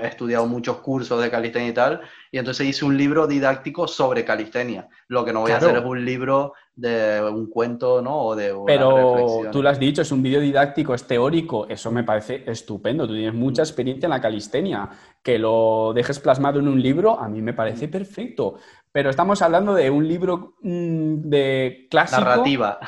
he 0.01 0.07
estudiado 0.07 0.45
muchos 0.45 0.77
cursos 0.77 1.21
de 1.21 1.31
calistenia 1.31 1.69
y 1.69 1.73
tal, 1.73 2.01
y 2.31 2.37
entonces 2.37 2.67
hice 2.67 2.85
un 2.85 2.95
libro 2.95 3.25
didáctico 3.25 3.87
sobre 3.87 4.23
calistenia. 4.23 4.87
Lo 5.07 5.25
que 5.25 5.33
no 5.33 5.41
voy 5.41 5.51
a 5.51 5.57
hacer 5.57 5.75
es 5.75 5.83
un 5.83 6.05
libro 6.05 6.53
de 6.75 7.21
un 7.21 7.49
cuento, 7.49 8.01
¿no? 8.01 8.17
O 8.19 8.35
de 8.35 8.53
Pero 8.65 9.49
tú 9.51 9.63
lo 9.63 9.69
has 9.69 9.79
dicho, 9.79 10.01
es 10.01 10.11
un 10.11 10.21
vídeo 10.21 10.41
didáctico, 10.41 10.93
es 10.93 11.07
teórico, 11.07 11.67
eso 11.67 11.89
me 11.91 12.03
parece 12.03 12.43
estupendo. 12.45 13.07
Tú 13.07 13.13
tienes 13.13 13.33
mucha 13.33 13.61
experiencia 13.61 14.07
en 14.07 14.11
la 14.11 14.21
calistenia. 14.21 14.89
Que 15.23 15.39
lo 15.39 15.93
dejes 15.95 16.19
plasmado 16.19 16.59
en 16.59 16.67
un 16.67 16.81
libro, 16.81 17.19
a 17.19 17.27
mí 17.29 17.41
me 17.41 17.53
parece 17.53 17.87
perfecto. 17.87 18.55
Pero 18.95 19.09
estamos 19.09 19.41
hablando 19.41 19.73
de 19.73 19.89
un 19.89 20.07
libro 20.07 20.55
mm, 20.61 21.27
de 21.27 21.87
clásico. 21.91 22.21
Narrativa. 22.21 22.79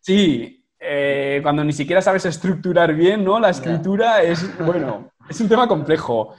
Sí, 0.00 0.66
eh, 0.80 1.40
cuando 1.42 1.62
ni 1.62 1.74
siquiera 1.74 2.00
sabes 2.00 2.24
estructurar 2.24 2.94
bien, 2.94 3.22
¿no? 3.22 3.38
La 3.38 3.50
escritura 3.50 4.22
es, 4.22 4.56
bueno, 4.64 5.10
es 5.28 5.38
un 5.42 5.48
tema 5.50 5.68
complejo. 5.68 6.34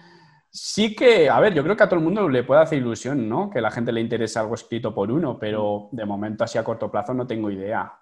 Sí 0.49 0.95
que, 0.95 1.29
a 1.29 1.39
ver, 1.39 1.53
yo 1.53 1.61
creo 1.61 1.77
que 1.77 1.83
a 1.83 1.87
todo 1.87 1.99
el 1.99 2.03
mundo 2.03 2.27
le 2.27 2.43
puede 2.43 2.63
hacer 2.63 2.79
ilusión, 2.79 3.29
¿no? 3.29 3.51
Que 3.51 3.59
a 3.59 3.61
la 3.61 3.69
gente 3.69 3.91
le 3.91 4.01
interese 4.01 4.39
algo 4.39 4.55
escrito 4.55 4.91
por 4.91 5.11
uno, 5.11 5.37
pero 5.37 5.87
de 5.91 6.03
momento 6.03 6.43
así 6.43 6.57
a 6.57 6.63
corto 6.63 6.89
plazo 6.89 7.13
no 7.13 7.27
tengo 7.27 7.51
idea. 7.51 7.93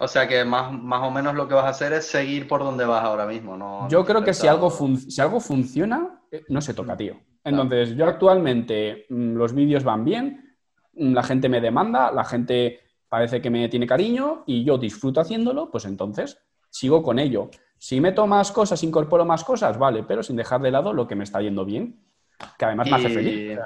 O 0.00 0.08
sea 0.08 0.26
que 0.26 0.44
más, 0.44 0.72
más 0.72 1.04
o 1.04 1.12
menos 1.12 1.36
lo 1.36 1.46
que 1.46 1.54
vas 1.54 1.66
a 1.66 1.68
hacer 1.68 1.92
es 1.92 2.06
seguir 2.06 2.48
por 2.48 2.64
donde 2.64 2.84
vas 2.84 3.04
ahora 3.04 3.26
mismo, 3.26 3.56
¿no? 3.56 3.88
Yo 3.88 4.04
creo 4.04 4.24
que 4.24 4.34
si 4.34 4.48
algo, 4.48 4.70
si 4.70 5.20
algo 5.20 5.38
funciona, 5.38 6.20
eh, 6.32 6.42
no 6.48 6.60
se 6.60 6.74
toca, 6.74 6.96
tío. 6.96 7.14
Entonces, 7.44 7.96
yo 7.96 8.06
actualmente 8.06 9.06
mm, 9.08 9.34
los 9.34 9.54
vídeos 9.54 9.84
van 9.84 10.04
bien, 10.04 10.26
mm, 10.26 10.47
la 10.98 11.22
gente 11.22 11.48
me 11.48 11.60
demanda, 11.60 12.12
la 12.12 12.24
gente 12.24 12.80
parece 13.08 13.40
que 13.40 13.50
me 13.50 13.68
tiene 13.68 13.86
cariño 13.86 14.44
y 14.46 14.64
yo 14.64 14.78
disfruto 14.78 15.20
haciéndolo, 15.20 15.70
pues 15.70 15.84
entonces 15.84 16.38
sigo 16.70 17.02
con 17.02 17.18
ello. 17.18 17.50
Si 17.78 18.00
meto 18.00 18.26
más 18.26 18.52
cosas, 18.52 18.82
incorporo 18.82 19.24
más 19.24 19.44
cosas, 19.44 19.78
vale, 19.78 20.02
pero 20.02 20.22
sin 20.22 20.36
dejar 20.36 20.60
de 20.60 20.70
lado 20.70 20.92
lo 20.92 21.06
que 21.06 21.14
me 21.14 21.24
está 21.24 21.40
yendo 21.40 21.64
bien, 21.64 22.04
que 22.58 22.64
además 22.64 22.90
me 22.90 22.96
hace 22.96 23.08
feliz. 23.08 23.58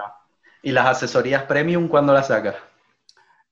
¿Y 0.62 0.70
las 0.70 0.86
asesorías 0.86 1.42
premium 1.44 1.88
cuándo 1.88 2.12
las 2.12 2.28
sacas? 2.28 2.56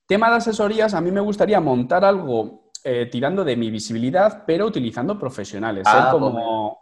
Tema 0.05 0.29
de 0.29 0.37
asesorías, 0.37 0.93
a 0.93 1.01
mí 1.01 1.11
me 1.11 1.19
gustaría 1.21 1.59
montar 1.59 2.05
algo 2.05 2.71
eh, 2.83 3.07
tirando 3.11 3.43
de 3.43 3.55
mi 3.55 3.69
visibilidad, 3.69 4.43
pero 4.45 4.65
utilizando 4.65 5.17
profesionales. 5.17 5.87
ser, 5.87 6.01
ah, 6.01 6.09
como, 6.11 6.77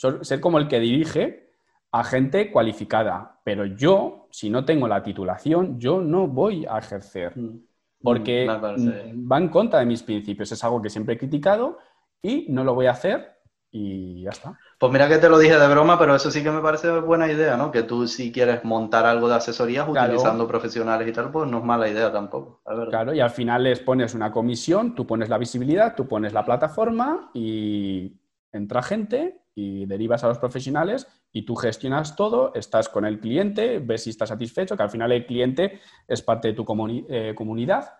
pues 0.00 0.26
ser 0.26 0.40
como 0.40 0.58
el 0.58 0.68
que 0.68 0.80
dirige 0.80 1.52
a 1.92 2.04
gente 2.04 2.50
cualificada. 2.50 3.40
Pero 3.44 3.66
yo, 3.66 4.17
si 4.30 4.50
no 4.50 4.64
tengo 4.64 4.88
la 4.88 5.02
titulación, 5.02 5.78
yo 5.78 6.00
no 6.00 6.26
voy 6.26 6.66
a 6.66 6.78
ejercer. 6.78 7.36
Mm 7.36 7.68
porque 8.02 8.46
mm, 8.48 9.30
va 9.30 9.38
en 9.38 9.48
contra 9.48 9.80
de 9.80 9.86
mis 9.86 10.02
principios. 10.02 10.52
Es 10.52 10.62
algo 10.64 10.80
que 10.80 10.90
siempre 10.90 11.14
he 11.14 11.18
criticado 11.18 11.78
y 12.22 12.46
no 12.48 12.64
lo 12.64 12.74
voy 12.74 12.86
a 12.86 12.92
hacer 12.92 13.36
y 13.70 14.22
ya 14.22 14.30
está. 14.30 14.58
Pues 14.78 14.92
mira 14.92 15.08
que 15.08 15.18
te 15.18 15.28
lo 15.28 15.38
dije 15.38 15.58
de 15.58 15.68
broma, 15.68 15.98
pero 15.98 16.14
eso 16.14 16.30
sí 16.30 16.42
que 16.42 16.50
me 16.50 16.60
parece 16.60 16.90
buena 17.00 17.30
idea, 17.30 17.56
¿no? 17.56 17.70
Que 17.70 17.82
tú 17.82 18.06
si 18.06 18.32
quieres 18.32 18.64
montar 18.64 19.04
algo 19.04 19.28
de 19.28 19.34
asesorías 19.34 19.88
utilizando 19.88 20.46
profesionales 20.46 21.08
y 21.08 21.12
tal, 21.12 21.30
pues 21.30 21.50
no 21.50 21.58
es 21.58 21.64
mala 21.64 21.88
idea 21.88 22.10
tampoco. 22.12 22.62
Claro, 22.88 23.12
y 23.12 23.20
al 23.20 23.30
final 23.30 23.64
les 23.64 23.80
pones 23.80 24.14
una 24.14 24.30
comisión, 24.30 24.94
tú 24.94 25.06
pones 25.06 25.28
la 25.28 25.36
visibilidad, 25.36 25.94
tú 25.96 26.06
pones 26.06 26.32
la 26.32 26.44
plataforma 26.44 27.30
y 27.34 28.16
entra 28.52 28.82
gente 28.82 29.42
y 29.54 29.86
derivas 29.86 30.24
a 30.24 30.28
los 30.28 30.38
profesionales 30.38 31.06
y 31.32 31.42
tú 31.42 31.56
gestionas 31.56 32.16
todo, 32.16 32.52
estás 32.54 32.88
con 32.88 33.04
el 33.04 33.20
cliente, 33.20 33.78
ves 33.80 34.04
si 34.04 34.10
está 34.10 34.26
satisfecho, 34.26 34.76
que 34.76 34.82
al 34.82 34.90
final 34.90 35.12
el 35.12 35.26
cliente 35.26 35.80
es 36.06 36.22
parte 36.22 36.48
de 36.48 36.54
tu 36.54 36.64
eh, 37.08 37.34
comunidad 37.36 37.92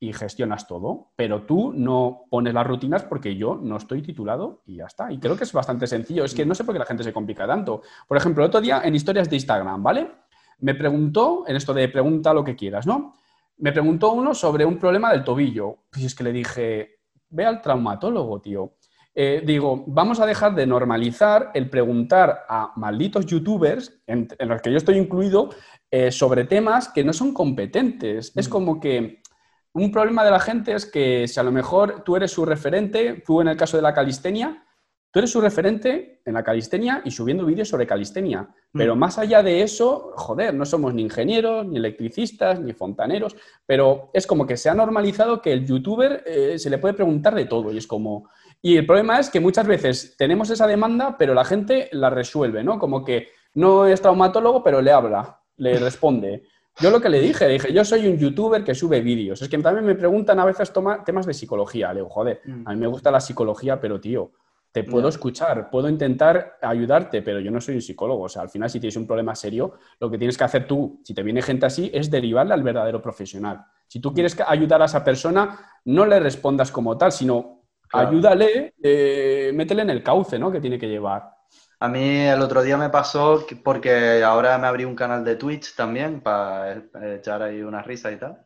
y 0.00 0.12
gestionas 0.12 0.66
todo, 0.66 1.12
pero 1.16 1.42
tú 1.42 1.72
no 1.72 2.24
pones 2.30 2.54
las 2.54 2.66
rutinas 2.66 3.02
porque 3.02 3.36
yo 3.36 3.56
no 3.56 3.76
estoy 3.76 4.02
titulado 4.02 4.62
y 4.66 4.76
ya 4.76 4.86
está. 4.86 5.10
Y 5.10 5.18
creo 5.18 5.36
que 5.36 5.44
es 5.44 5.52
bastante 5.52 5.86
sencillo, 5.86 6.24
es 6.24 6.34
que 6.34 6.46
no 6.46 6.54
sé 6.54 6.64
por 6.64 6.74
qué 6.74 6.78
la 6.78 6.84
gente 6.84 7.02
se 7.02 7.12
complica 7.12 7.46
tanto. 7.46 7.82
Por 8.06 8.16
ejemplo, 8.16 8.44
el 8.44 8.48
otro 8.48 8.60
día 8.60 8.82
en 8.84 8.94
historias 8.94 9.28
de 9.28 9.36
Instagram, 9.36 9.82
¿vale? 9.82 10.10
Me 10.60 10.74
preguntó, 10.74 11.44
en 11.46 11.56
esto 11.56 11.72
de 11.74 11.88
pregunta 11.88 12.34
lo 12.34 12.44
que 12.44 12.56
quieras, 12.56 12.86
¿no? 12.86 13.14
Me 13.58 13.72
preguntó 13.72 14.12
uno 14.12 14.34
sobre 14.34 14.64
un 14.64 14.78
problema 14.78 15.10
del 15.12 15.24
tobillo. 15.24 15.78
Y 15.96 16.06
es 16.06 16.14
que 16.14 16.24
le 16.24 16.32
dije, 16.32 17.00
ve 17.30 17.44
al 17.44 17.60
traumatólogo, 17.60 18.40
tío. 18.40 18.74
Eh, 19.20 19.42
digo, 19.44 19.82
vamos 19.88 20.20
a 20.20 20.26
dejar 20.26 20.54
de 20.54 20.64
normalizar 20.64 21.50
el 21.52 21.68
preguntar 21.68 22.44
a 22.48 22.70
malditos 22.76 23.26
youtubers, 23.26 24.00
en, 24.06 24.28
los 24.38 24.62
que 24.62 24.70
yo 24.70 24.76
estoy 24.76 24.96
incluido, 24.96 25.50
eh, 25.90 26.12
sobre 26.12 26.44
temas 26.44 26.88
que 26.88 27.02
no 27.02 27.12
son 27.12 27.34
competentes. 27.34 28.30
Es 28.36 28.46
mm. 28.46 28.50
como 28.52 28.78
que 28.78 29.20
un 29.72 29.90
problema 29.90 30.24
de 30.24 30.30
la 30.30 30.38
gente 30.38 30.72
es 30.72 30.86
que 30.86 31.26
si 31.26 31.40
a 31.40 31.42
lo 31.42 31.50
mejor 31.50 32.04
tú 32.04 32.14
eres 32.14 32.30
su 32.30 32.44
referente, 32.44 33.20
tú 33.26 33.40
en 33.40 33.48
el 33.48 33.56
caso 33.56 33.76
de 33.76 33.82
la 33.82 33.92
calistenia, 33.92 34.64
tú 35.10 35.18
eres 35.18 35.32
su 35.32 35.40
referente 35.40 36.22
en 36.24 36.34
la 36.34 36.44
calistenia 36.44 37.02
y 37.04 37.10
subiendo 37.10 37.44
vídeos 37.44 37.68
sobre 37.68 37.88
calistenia. 37.88 38.48
Pero 38.72 38.94
mm. 38.94 38.98
más 39.00 39.18
allá 39.18 39.42
de 39.42 39.62
eso, 39.62 40.12
joder, 40.14 40.54
no 40.54 40.64
somos 40.64 40.94
ni 40.94 41.02
ingenieros, 41.02 41.66
ni 41.66 41.78
electricistas, 41.78 42.60
ni 42.60 42.72
fontaneros, 42.72 43.34
pero 43.66 44.10
es 44.12 44.28
como 44.28 44.46
que 44.46 44.56
se 44.56 44.68
ha 44.68 44.74
normalizado 44.74 45.42
que 45.42 45.52
el 45.52 45.66
youtuber 45.66 46.22
eh, 46.24 46.56
se 46.56 46.70
le 46.70 46.78
puede 46.78 46.94
preguntar 46.94 47.34
de 47.34 47.46
todo 47.46 47.72
y 47.72 47.78
es 47.78 47.88
como, 47.88 48.28
y 48.60 48.76
el 48.76 48.86
problema 48.86 49.20
es 49.20 49.30
que 49.30 49.40
muchas 49.40 49.66
veces 49.66 50.16
tenemos 50.16 50.50
esa 50.50 50.66
demanda, 50.66 51.16
pero 51.18 51.34
la 51.34 51.44
gente 51.44 51.88
la 51.92 52.10
resuelve, 52.10 52.64
¿no? 52.64 52.78
Como 52.78 53.04
que 53.04 53.28
no 53.54 53.86
es 53.86 54.00
traumatólogo, 54.00 54.62
pero 54.62 54.80
le 54.80 54.90
habla, 54.90 55.40
le 55.56 55.78
responde. 55.78 56.44
Yo 56.80 56.90
lo 56.90 57.00
que 57.00 57.08
le 57.08 57.20
dije, 57.20 57.48
dije, 57.48 57.72
yo 57.72 57.84
soy 57.84 58.06
un 58.06 58.18
youtuber 58.18 58.62
que 58.62 58.74
sube 58.74 59.00
vídeos. 59.00 59.42
Es 59.42 59.48
que 59.48 59.58
también 59.58 59.84
me 59.84 59.94
preguntan 59.94 60.38
a 60.38 60.44
veces 60.44 60.72
temas 61.04 61.26
de 61.26 61.34
psicología. 61.34 61.92
Le 61.92 62.00
digo, 62.00 62.08
joder, 62.08 62.40
mm. 62.44 62.62
a 62.66 62.72
mí 62.72 62.80
me 62.80 62.86
gusta 62.86 63.10
la 63.10 63.20
psicología, 63.20 63.80
pero 63.80 64.00
tío, 64.00 64.32
te 64.70 64.84
puedo 64.84 65.08
escuchar, 65.08 65.70
puedo 65.70 65.88
intentar 65.88 66.58
ayudarte, 66.62 67.22
pero 67.22 67.40
yo 67.40 67.50
no 67.50 67.60
soy 67.60 67.76
un 67.76 67.82
psicólogo. 67.82 68.24
O 68.24 68.28
sea, 68.28 68.42
al 68.42 68.50
final, 68.50 68.70
si 68.70 68.78
tienes 68.78 68.96
un 68.96 69.06
problema 69.06 69.34
serio, 69.34 69.74
lo 69.98 70.10
que 70.10 70.18
tienes 70.18 70.36
que 70.36 70.44
hacer 70.44 70.66
tú, 70.66 71.00
si 71.02 71.14
te 71.14 71.22
viene 71.22 71.42
gente 71.42 71.66
así, 71.66 71.90
es 71.92 72.10
derivarle 72.10 72.54
al 72.54 72.62
verdadero 72.62 73.02
profesional. 73.02 73.64
Si 73.88 74.00
tú 74.00 74.12
quieres 74.12 74.36
ayudar 74.46 74.82
a 74.82 74.84
esa 74.84 75.02
persona, 75.02 75.58
no 75.86 76.06
le 76.06 76.20
respondas 76.20 76.70
como 76.70 76.96
tal, 76.96 77.10
sino 77.10 77.57
ayúdale, 77.92 78.74
eh, 78.82 79.50
métele 79.54 79.82
en 79.82 79.90
el 79.90 80.02
cauce, 80.02 80.38
¿no? 80.38 80.50
Que 80.50 80.60
tiene 80.60 80.78
que 80.78 80.88
llevar. 80.88 81.30
A 81.80 81.88
mí 81.88 82.26
el 82.26 82.40
otro 82.42 82.62
día 82.62 82.76
me 82.76 82.90
pasó 82.90 83.46
porque 83.62 84.22
ahora 84.24 84.58
me 84.58 84.66
abrí 84.66 84.84
un 84.84 84.96
canal 84.96 85.24
de 85.24 85.36
Twitch 85.36 85.76
también 85.76 86.20
para 86.20 86.82
echar 87.14 87.42
ahí 87.42 87.62
una 87.62 87.82
risa 87.82 88.10
y 88.10 88.16
tal. 88.16 88.44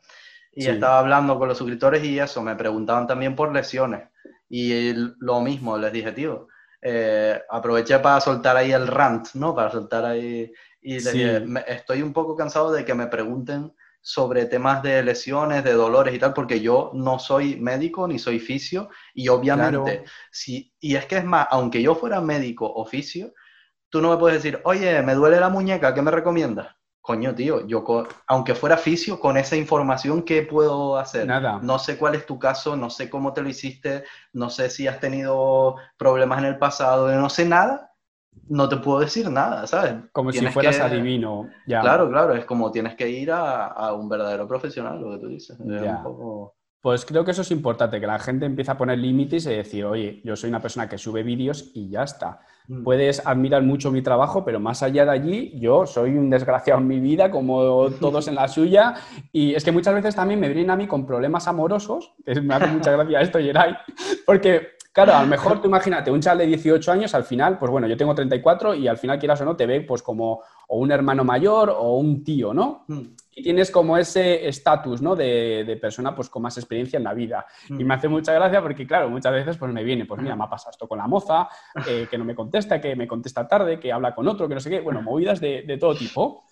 Y 0.54 0.66
estaba 0.66 0.98
hablando 0.98 1.38
con 1.38 1.48
los 1.48 1.56
suscriptores 1.56 2.04
y 2.04 2.18
eso, 2.18 2.42
me 2.42 2.56
preguntaban 2.56 3.06
también 3.06 3.34
por 3.34 3.52
lesiones. 3.52 4.08
Y 4.50 4.92
lo 5.18 5.40
mismo, 5.40 5.78
les 5.78 5.92
dije, 5.92 6.12
tío, 6.12 6.48
eh, 6.82 7.40
aproveché 7.48 7.98
para 8.00 8.20
soltar 8.20 8.58
ahí 8.58 8.70
el 8.70 8.86
rant, 8.86 9.28
¿no? 9.34 9.54
Para 9.54 9.70
soltar 9.70 10.04
ahí... 10.04 10.52
Y 10.82 10.94
les 10.94 11.12
dije, 11.12 11.44
estoy 11.68 12.02
un 12.02 12.12
poco 12.12 12.36
cansado 12.36 12.70
de 12.70 12.84
que 12.84 12.92
me 12.92 13.06
pregunten 13.06 13.72
sobre 14.02 14.46
temas 14.46 14.82
de 14.82 15.02
lesiones, 15.02 15.62
de 15.62 15.72
dolores 15.72 16.14
y 16.14 16.18
tal, 16.18 16.34
porque 16.34 16.60
yo 16.60 16.90
no 16.92 17.20
soy 17.20 17.56
médico 17.56 18.08
ni 18.08 18.18
soy 18.18 18.40
fisio 18.40 18.90
y 19.14 19.28
obviamente, 19.28 20.04
si, 20.30 20.74
y 20.80 20.96
es 20.96 21.06
que 21.06 21.18
es 21.18 21.24
más, 21.24 21.46
aunque 21.50 21.80
yo 21.80 21.94
fuera 21.94 22.20
médico 22.20 22.70
o 22.70 22.84
fisio, 22.84 23.32
tú 23.88 24.02
no 24.02 24.10
me 24.10 24.16
puedes 24.16 24.42
decir, 24.42 24.60
oye, 24.64 25.00
me 25.02 25.14
duele 25.14 25.38
la 25.38 25.48
muñeca, 25.48 25.94
¿qué 25.94 26.02
me 26.02 26.10
recomiendas? 26.10 26.74
Coño, 27.00 27.34
tío, 27.34 27.66
yo, 27.66 27.84
aunque 28.26 28.54
fuera 28.54 28.76
fisio, 28.76 29.18
con 29.18 29.36
esa 29.36 29.56
información, 29.56 30.22
¿qué 30.22 30.42
puedo 30.42 30.98
hacer? 30.98 31.26
Nada. 31.26 31.58
No 31.62 31.78
sé 31.78 31.96
cuál 31.96 32.14
es 32.14 32.26
tu 32.26 32.38
caso, 32.38 32.76
no 32.76 32.90
sé 32.90 33.08
cómo 33.08 33.32
te 33.32 33.42
lo 33.42 33.48
hiciste, 33.48 34.04
no 34.32 34.50
sé 34.50 34.68
si 34.70 34.86
has 34.86 35.00
tenido 35.00 35.76
problemas 35.96 36.38
en 36.40 36.46
el 36.46 36.58
pasado, 36.58 37.12
no 37.12 37.28
sé 37.28 37.44
nada, 37.44 37.91
no 38.48 38.68
te 38.68 38.76
puedo 38.76 39.00
decir 39.00 39.30
nada, 39.30 39.66
¿sabes? 39.66 39.94
Como 40.12 40.32
si 40.32 40.46
fueras 40.46 40.78
adivino. 40.80 41.48
Ya. 41.66 41.80
Claro, 41.80 42.10
claro, 42.10 42.34
es 42.34 42.44
como 42.44 42.70
tienes 42.70 42.94
que 42.94 43.08
ir 43.08 43.30
a, 43.32 43.92
un 43.94 44.08
verdadero 44.08 44.46
profesional, 44.46 45.00
lo 45.00 45.12
que 45.12 45.18
tú 45.18 45.28
dices. 45.28 45.56
Pues 46.82 47.04
creo 47.04 47.24
que 47.24 47.30
eso 47.30 47.42
es 47.42 47.50
importante, 47.52 48.00
que 48.00 48.08
la 48.08 48.18
gente 48.18 48.44
empiece 48.44 48.72
a 48.72 48.76
poner 48.76 48.98
límites 48.98 49.46
y 49.46 49.50
decir, 49.50 49.84
oye, 49.84 50.20
yo 50.24 50.34
soy 50.34 50.50
una 50.50 50.60
persona 50.60 50.88
que 50.88 50.98
sube 50.98 51.22
vídeos 51.22 51.70
y 51.74 51.88
ya 51.88 52.02
está. 52.02 52.40
Mm. 52.66 52.82
Puedes 52.82 53.24
admirar 53.24 53.62
mucho 53.62 53.92
mi 53.92 54.02
trabajo, 54.02 54.44
pero 54.44 54.58
más 54.58 54.82
allá 54.82 55.04
de 55.04 55.12
allí, 55.12 55.60
yo 55.60 55.86
soy 55.86 56.10
un 56.10 56.28
desgraciado 56.28 56.80
en 56.80 56.88
mi 56.88 56.98
vida, 56.98 57.30
como 57.30 57.88
todos 58.00 58.26
en 58.26 58.34
la 58.34 58.48
suya. 58.48 58.94
Y 59.30 59.54
es 59.54 59.62
que 59.64 59.70
muchas 59.70 59.94
veces 59.94 60.16
también 60.16 60.40
me 60.40 60.48
vienen 60.48 60.70
a 60.70 60.76
mí 60.76 60.88
con 60.88 61.06
problemas 61.06 61.46
amorosos, 61.46 62.14
me 62.42 62.52
hace 62.52 62.66
mucha 62.66 62.90
gracia 62.90 63.20
esto, 63.20 63.38
Geray, 63.38 63.76
porque 64.26 64.70
Claro, 64.92 65.14
a 65.14 65.22
lo 65.22 65.26
mejor 65.26 65.58
tú 65.60 65.68
imagínate, 65.68 66.10
un 66.10 66.20
chaval 66.20 66.38
de 66.38 66.46
18 66.48 66.92
años, 66.92 67.14
al 67.14 67.24
final, 67.24 67.58
pues 67.58 67.70
bueno, 67.70 67.86
yo 67.86 67.96
tengo 67.96 68.14
34 68.14 68.74
y 68.74 68.88
al 68.88 68.98
final, 68.98 69.18
quieras 69.18 69.40
o 69.40 69.44
no, 69.46 69.56
te 69.56 69.64
ve 69.64 69.80
pues 69.80 70.02
como 70.02 70.42
o 70.68 70.76
un 70.76 70.92
hermano 70.92 71.24
mayor 71.24 71.70
o 71.70 71.96
un 71.96 72.22
tío, 72.22 72.52
¿no? 72.52 72.84
Mm. 72.88 73.00
Y 73.34 73.42
tienes 73.42 73.70
como 73.70 73.96
ese 73.96 74.46
estatus, 74.46 75.00
¿no? 75.00 75.16
De, 75.16 75.64
de 75.64 75.76
persona 75.78 76.14
pues 76.14 76.28
con 76.28 76.42
más 76.42 76.58
experiencia 76.58 76.98
en 76.98 77.04
la 77.04 77.14
vida. 77.14 77.46
Mm. 77.70 77.80
Y 77.80 77.84
me 77.84 77.94
hace 77.94 78.08
mucha 78.08 78.34
gracia 78.34 78.60
porque, 78.60 78.86
claro, 78.86 79.08
muchas 79.08 79.32
veces 79.32 79.56
pues 79.56 79.72
me 79.72 79.82
viene, 79.82 80.04
pues 80.04 80.20
mira, 80.20 80.36
me 80.36 80.44
ha 80.44 80.50
pasado 80.50 80.72
esto 80.72 80.86
con 80.86 80.98
la 80.98 81.06
moza, 81.06 81.48
eh, 81.86 82.06
que 82.10 82.18
no 82.18 82.26
me 82.26 82.34
contesta, 82.34 82.78
que 82.78 82.94
me 82.94 83.08
contesta 83.08 83.48
tarde, 83.48 83.80
que 83.80 83.90
habla 83.90 84.14
con 84.14 84.28
otro, 84.28 84.46
que 84.46 84.54
no 84.54 84.60
sé 84.60 84.68
qué, 84.68 84.80
bueno, 84.80 85.00
movidas 85.00 85.40
de, 85.40 85.62
de 85.62 85.78
todo 85.78 85.94
tipo. 85.94 86.44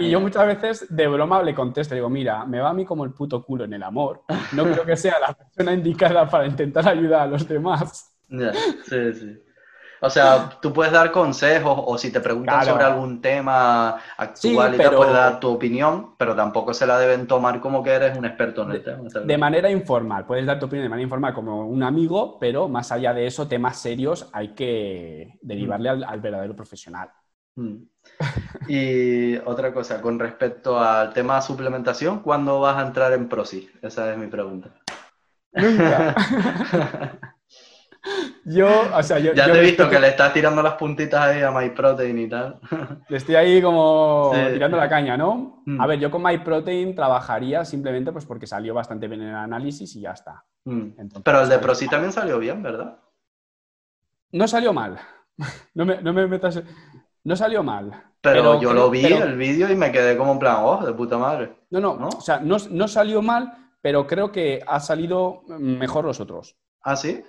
Y 0.00 0.10
yo 0.10 0.20
muchas 0.20 0.46
veces 0.46 0.86
de 0.94 1.06
broma 1.08 1.42
le 1.42 1.54
contesto, 1.54 1.94
digo, 1.94 2.08
mira, 2.08 2.44
me 2.44 2.60
va 2.60 2.70
a 2.70 2.74
mí 2.74 2.84
como 2.84 3.04
el 3.04 3.12
puto 3.12 3.42
culo 3.42 3.64
en 3.64 3.72
el 3.74 3.82
amor. 3.82 4.22
No 4.52 4.64
creo 4.64 4.84
que 4.84 4.96
sea 4.96 5.16
la 5.20 5.34
persona 5.34 5.72
indicada 5.72 6.28
para 6.28 6.46
intentar 6.46 6.88
ayudar 6.88 7.22
a 7.22 7.26
los 7.26 7.46
demás. 7.48 8.12
Sí, 8.28 9.12
sí. 9.14 9.42
O 9.98 10.10
sea, 10.10 10.50
tú 10.60 10.74
puedes 10.74 10.92
dar 10.92 11.10
consejos 11.10 11.74
o 11.86 11.96
si 11.96 12.12
te 12.12 12.20
preguntan 12.20 12.56
Claro. 12.56 12.72
sobre 12.72 12.84
algún 12.84 13.20
tema 13.22 13.96
actual 14.18 14.34
Sí, 14.34 14.50
y 14.74 14.76
pero- 14.76 14.98
puedes 14.98 15.14
dar 15.14 15.40
tu 15.40 15.48
opinión, 15.48 16.14
pero 16.18 16.36
tampoco 16.36 16.74
se 16.74 16.86
la 16.86 16.98
deben 16.98 17.26
tomar 17.26 17.60
como 17.60 17.82
que 17.82 17.90
eres 17.92 18.16
un 18.16 18.26
experto 18.26 18.62
en 18.64 18.72
el 18.72 18.84
tema. 18.84 19.08
De 19.24 19.38
manera 19.38 19.70
informal, 19.70 20.26
puedes 20.26 20.44
dar 20.44 20.58
tu 20.58 20.66
opinión 20.66 20.84
de 20.84 20.90
manera 20.90 21.04
informal 21.04 21.32
como 21.32 21.66
un 21.66 21.82
amigo, 21.82 22.38
pero 22.38 22.68
más 22.68 22.92
allá 22.92 23.14
de 23.14 23.26
eso, 23.26 23.48
temas 23.48 23.78
serios 23.78 24.28
hay 24.34 24.48
que 24.54 25.38
derivarle 25.40 25.88
al, 25.88 26.04
al 26.04 26.20
verdadero 26.20 26.54
profesional. 26.54 27.08
Mm. 27.54 27.76
Y 28.68 29.36
otra 29.44 29.72
cosa, 29.72 30.00
con 30.00 30.18
respecto 30.18 30.78
al 30.80 31.12
tema 31.12 31.36
de 31.36 31.42
suplementación, 31.42 32.20
¿cuándo 32.20 32.58
vas 32.60 32.76
a 32.76 32.86
entrar 32.86 33.12
en 33.12 33.28
Prosi? 33.28 33.70
Esa 33.80 34.10
es 34.12 34.18
mi 34.18 34.26
pregunta. 34.26 34.70
Nunca. 35.52 36.14
Yo, 38.44 38.68
o 38.96 39.02
sea, 39.02 39.18
yo, 39.18 39.32
Ya 39.34 39.48
yo 39.48 39.52
te 39.54 39.58
he 39.58 39.62
visto 39.62 39.82
estoy- 39.82 39.96
que 39.96 40.00
le 40.00 40.08
estás 40.08 40.32
tirando 40.32 40.62
las 40.62 40.74
puntitas 40.74 41.20
ahí 41.20 41.42
a 41.42 41.50
MyProtein 41.50 42.18
y 42.20 42.28
tal. 42.28 42.60
le 43.08 43.16
estoy 43.16 43.34
ahí 43.34 43.60
como 43.60 44.30
Sí. 44.34 44.52
tirando 44.52 44.76
la 44.76 44.88
caña, 44.88 45.16
¿no? 45.16 45.62
Mm. 45.66 45.80
A 45.80 45.86
ver, 45.88 45.98
yo 45.98 46.10
con 46.10 46.22
MyProtein 46.22 46.94
trabajaría 46.94 47.64
simplemente 47.64 48.12
pues 48.12 48.24
porque 48.24 48.46
salió 48.46 48.74
bastante 48.74 49.08
bien 49.08 49.22
en 49.22 49.28
el 49.30 49.34
análisis 49.34 49.94
y 49.96 50.02
ya 50.02 50.12
está. 50.12 50.44
Mm. 50.64 50.80
Entonces, 50.98 51.22
Pero 51.24 51.40
el 51.40 51.48
de 51.48 51.56
pues, 51.56 51.64
Prosi 51.66 51.88
también 51.88 52.12
salió 52.12 52.38
bien, 52.38 52.62
¿verdad? 52.62 52.96
No 54.30 54.46
salió 54.46 54.72
mal. 54.72 54.98
No 55.74 55.84
me, 55.84 56.00
no 56.00 56.12
me 56.12 56.26
metas. 56.28 56.62
No 57.26 57.34
salió 57.36 57.62
mal. 57.62 57.90
Pero, 58.20 58.40
Pero 58.42 58.60
yo 58.60 58.72
lo 58.72 58.88
vi 58.90 59.02
pero- 59.02 59.24
el 59.24 59.36
vídeo 59.36 59.70
y 59.70 59.76
me 59.76 59.90
quedé 59.92 60.16
como 60.16 60.32
en 60.32 60.38
plan, 60.38 60.58
oh, 60.60 60.84
de 60.84 60.92
puta 60.92 61.18
madre. 61.18 61.56
No, 61.70 61.80
no, 61.80 61.96
¿No? 61.96 62.08
o 62.08 62.20
sea, 62.20 62.38
no, 62.40 62.56
no 62.70 62.88
salió 62.88 63.20
mal, 63.20 63.52
pero 63.82 64.06
creo 64.06 64.30
que 64.30 64.62
ha 64.66 64.78
salido 64.80 65.42
mejor 65.48 66.04
los 66.04 66.20
otros. 66.20 66.56
¿Ah, 66.82 66.96
sí? 66.96 67.22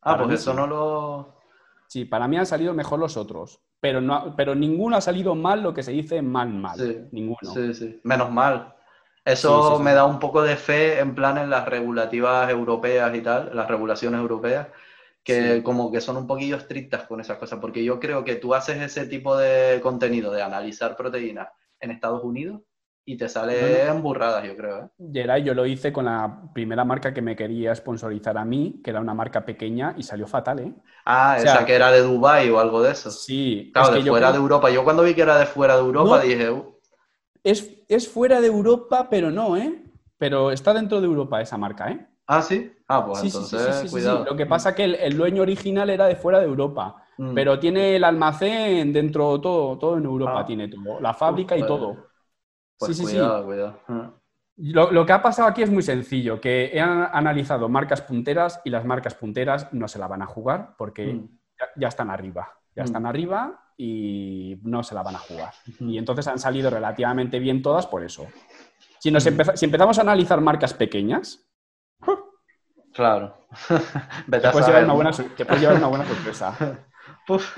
Ah, 0.00 0.12
Para 0.12 0.24
pues 0.24 0.40
eso 0.40 0.52
sí. 0.52 0.56
no 0.56 0.66
lo... 0.66 1.34
Sí, 1.88 2.04
para 2.06 2.26
mí 2.26 2.36
han 2.38 2.46
salido 2.46 2.72
mejor 2.74 2.98
los 2.98 3.16
otros. 3.16 3.60
Pero, 3.80 4.00
no, 4.00 4.34
pero 4.34 4.54
ninguno 4.54 4.96
ha 4.96 5.00
salido 5.02 5.34
mal 5.34 5.62
lo 5.62 5.74
que 5.74 5.82
se 5.82 5.92
dice 5.92 6.22
mal, 6.22 6.48
mal. 6.48 6.78
Sí, 6.78 6.98
Ninguno. 7.12 7.38
Sí, 7.52 7.74
sí. 7.74 8.00
Menos 8.04 8.30
mal. 8.30 8.74
Eso 9.26 9.62
Sí, 9.62 9.68
sí, 9.72 9.76
sí. 9.78 9.82
me 9.82 9.92
da 9.94 10.04
un 10.06 10.18
poco 10.18 10.42
de 10.42 10.56
fe 10.56 11.00
en 11.00 11.14
plan 11.14 11.36
en 11.38 11.50
las 11.50 11.66
regulativas 11.66 12.48
europeas 12.50 13.14
y 13.14 13.20
tal, 13.20 13.50
las 13.54 13.68
regulaciones 13.68 14.20
europeas, 14.20 14.68
que 15.24 15.56
Sí. 15.56 15.62
como 15.62 15.90
que 15.90 16.00
son 16.00 16.16
un 16.18 16.26
poquillo 16.26 16.56
estrictas 16.56 17.04
con 17.08 17.20
esas 17.20 17.38
cosas, 17.38 17.58
porque 17.58 17.82
yo 17.82 17.98
creo 17.98 18.22
que 18.24 18.36
tú 18.36 18.54
haces 18.54 18.80
ese 18.80 19.06
tipo 19.06 19.36
de 19.36 19.80
contenido 19.82 20.30
de 20.30 20.42
analizar 20.42 20.96
proteínas 20.96 21.48
en 21.80 21.90
Estados 21.90 22.22
Unidos 22.22 22.60
y 23.06 23.16
te 23.16 23.28
sale 23.28 23.60
Bueno. 23.84 23.92
en 23.92 24.02
burradas, 24.02 24.44
yo 24.46 24.56
creo, 24.56 24.90
¿eh? 24.98 25.42
Yo 25.44 25.54
lo 25.54 25.66
hice 25.66 25.92
con 25.92 26.06
la 26.06 26.42
primera 26.54 26.84
marca 26.84 27.12
que 27.12 27.20
me 27.22 27.36
quería 27.36 27.74
sponsorizar 27.74 28.38
a 28.38 28.44
mí, 28.44 28.80
que 28.82 28.90
era 28.90 29.00
una 29.00 29.12
marca 29.14 29.44
pequeña, 29.44 29.94
y 29.96 30.02
salió 30.02 30.26
fatal, 30.26 30.58
¿eh? 30.60 30.74
Ah, 31.04 31.34
O 31.38 31.40
sea, 31.42 31.54
esa 31.56 31.66
que 31.66 31.74
era 31.74 31.90
de 31.90 32.00
Dubai 32.00 32.48
o 32.50 32.58
algo 32.60 32.82
de 32.82 32.92
eso. 32.92 33.10
Sí, 33.10 33.70
Claro, 33.74 33.88
es 33.88 33.94
de 33.96 34.04
que 34.04 34.10
fuera 34.10 34.28
creo- 34.28 34.32
de 34.32 34.38
Europa. 34.42 34.70
Yo 34.70 34.84
cuando 34.84 35.02
vi 35.02 35.14
que 35.14 35.22
era 35.22 35.38
de 35.38 35.46
fuera 35.46 35.74
de 35.74 35.80
Europa 35.80 36.16
No. 36.16 36.22
dije, 36.22 36.50
"Uh, 36.50 36.74
es, 37.42 37.70
es 37.88 38.08
fuera 38.08 38.40
de 38.40 38.46
Europa, 38.46 39.08
pero 39.10 39.30
no, 39.30 39.56
¿eh? 39.56 39.82
Pero 40.16 40.50
está 40.50 40.72
dentro 40.72 41.00
de 41.00 41.06
Europa 41.06 41.40
esa 41.42 41.58
marca, 41.58 41.90
¿eh? 41.90 42.06
ah, 42.26 42.40
sí. 42.40 42.72
Ah, 42.96 43.06
pues 43.06 43.20
Sí, 43.20 43.26
entonces, 43.28 43.62
sí, 43.62 43.72
sí, 43.82 43.88
sí. 43.88 43.92
cuidado. 43.92 44.24
Lo 44.24 44.36
que 44.36 44.46
pasa 44.46 44.70
es 44.70 44.76
que 44.76 44.84
el, 44.84 44.94
el 44.96 45.16
dueño 45.16 45.42
original 45.42 45.90
era 45.90 46.06
de 46.06 46.16
fuera 46.16 46.38
de 46.40 46.46
Europa, 46.46 46.96
Mm. 47.16 47.32
pero 47.34 47.58
tiene 47.60 47.94
el 47.94 48.02
almacén 48.04 48.92
dentro, 48.92 49.40
todo, 49.40 49.78
todo 49.78 49.96
en 49.98 50.04
Europa 50.04 50.40
Ah. 50.40 50.44
tiene 50.46 50.66
todo, 50.68 50.98
la 51.00 51.14
fábrica 51.14 51.56
y 51.56 51.64
todo. 51.64 52.08
Pues 52.76 52.96
sí, 52.96 53.02
sí, 53.02 53.06
sí. 53.06 53.12
cuidado, 53.16 53.44
cuidado. 53.44 53.78
Ah. 53.88 54.10
Lo, 54.56 54.90
lo 54.90 55.06
que 55.06 55.12
ha 55.12 55.22
pasado 55.22 55.48
aquí 55.48 55.62
es 55.62 55.70
muy 55.70 55.82
sencillo, 55.82 56.40
que 56.40 56.70
he 56.72 56.80
an- 56.80 57.08
analizado 57.12 57.68
marcas 57.68 58.02
punteras 58.02 58.60
y 58.64 58.70
las 58.70 58.84
marcas 58.84 59.14
punteras 59.14 59.72
no 59.72 59.86
se 59.88 59.98
la 59.98 60.08
van 60.08 60.22
a 60.22 60.26
jugar 60.26 60.74
porque 60.76 61.14
Mm. 61.14 61.28
ya, 61.60 61.66
ya 61.76 61.88
están 61.88 62.10
arriba, 62.10 62.48
ya 62.74 62.82
Mm. 62.82 62.86
están 62.86 63.06
arriba 63.06 63.60
y 63.76 64.58
no 64.62 64.82
se 64.82 64.94
la 64.96 65.02
van 65.02 65.14
a 65.16 65.18
jugar. 65.18 65.52
Y 65.80 65.98
entonces 65.98 66.26
han 66.28 66.38
salido 66.38 66.68
relativamente 66.70 67.38
bien 67.38 67.62
todas 67.62 67.86
por 67.86 68.02
eso. 68.04 68.26
Si, 68.98 69.10
nos 69.10 69.24
empeza- 69.26 69.56
si 69.56 69.64
empezamos 69.66 69.98
a 69.98 70.02
analizar 70.02 70.40
marcas 70.40 70.74
pequeñas, 70.74 71.44
Claro. 72.94 73.36
Te 74.30 74.40
puedes, 74.40 74.66
llevar 74.66 74.84
una 74.84 74.92
buena, 74.94 75.10
¿no? 75.10 75.16
sor- 75.16 75.34
te 75.36 75.44
puedes 75.44 75.60
llevar 75.62 75.76
una 75.76 75.88
buena 75.88 76.06
sorpresa. 76.06 76.56
Puf, 77.26 77.56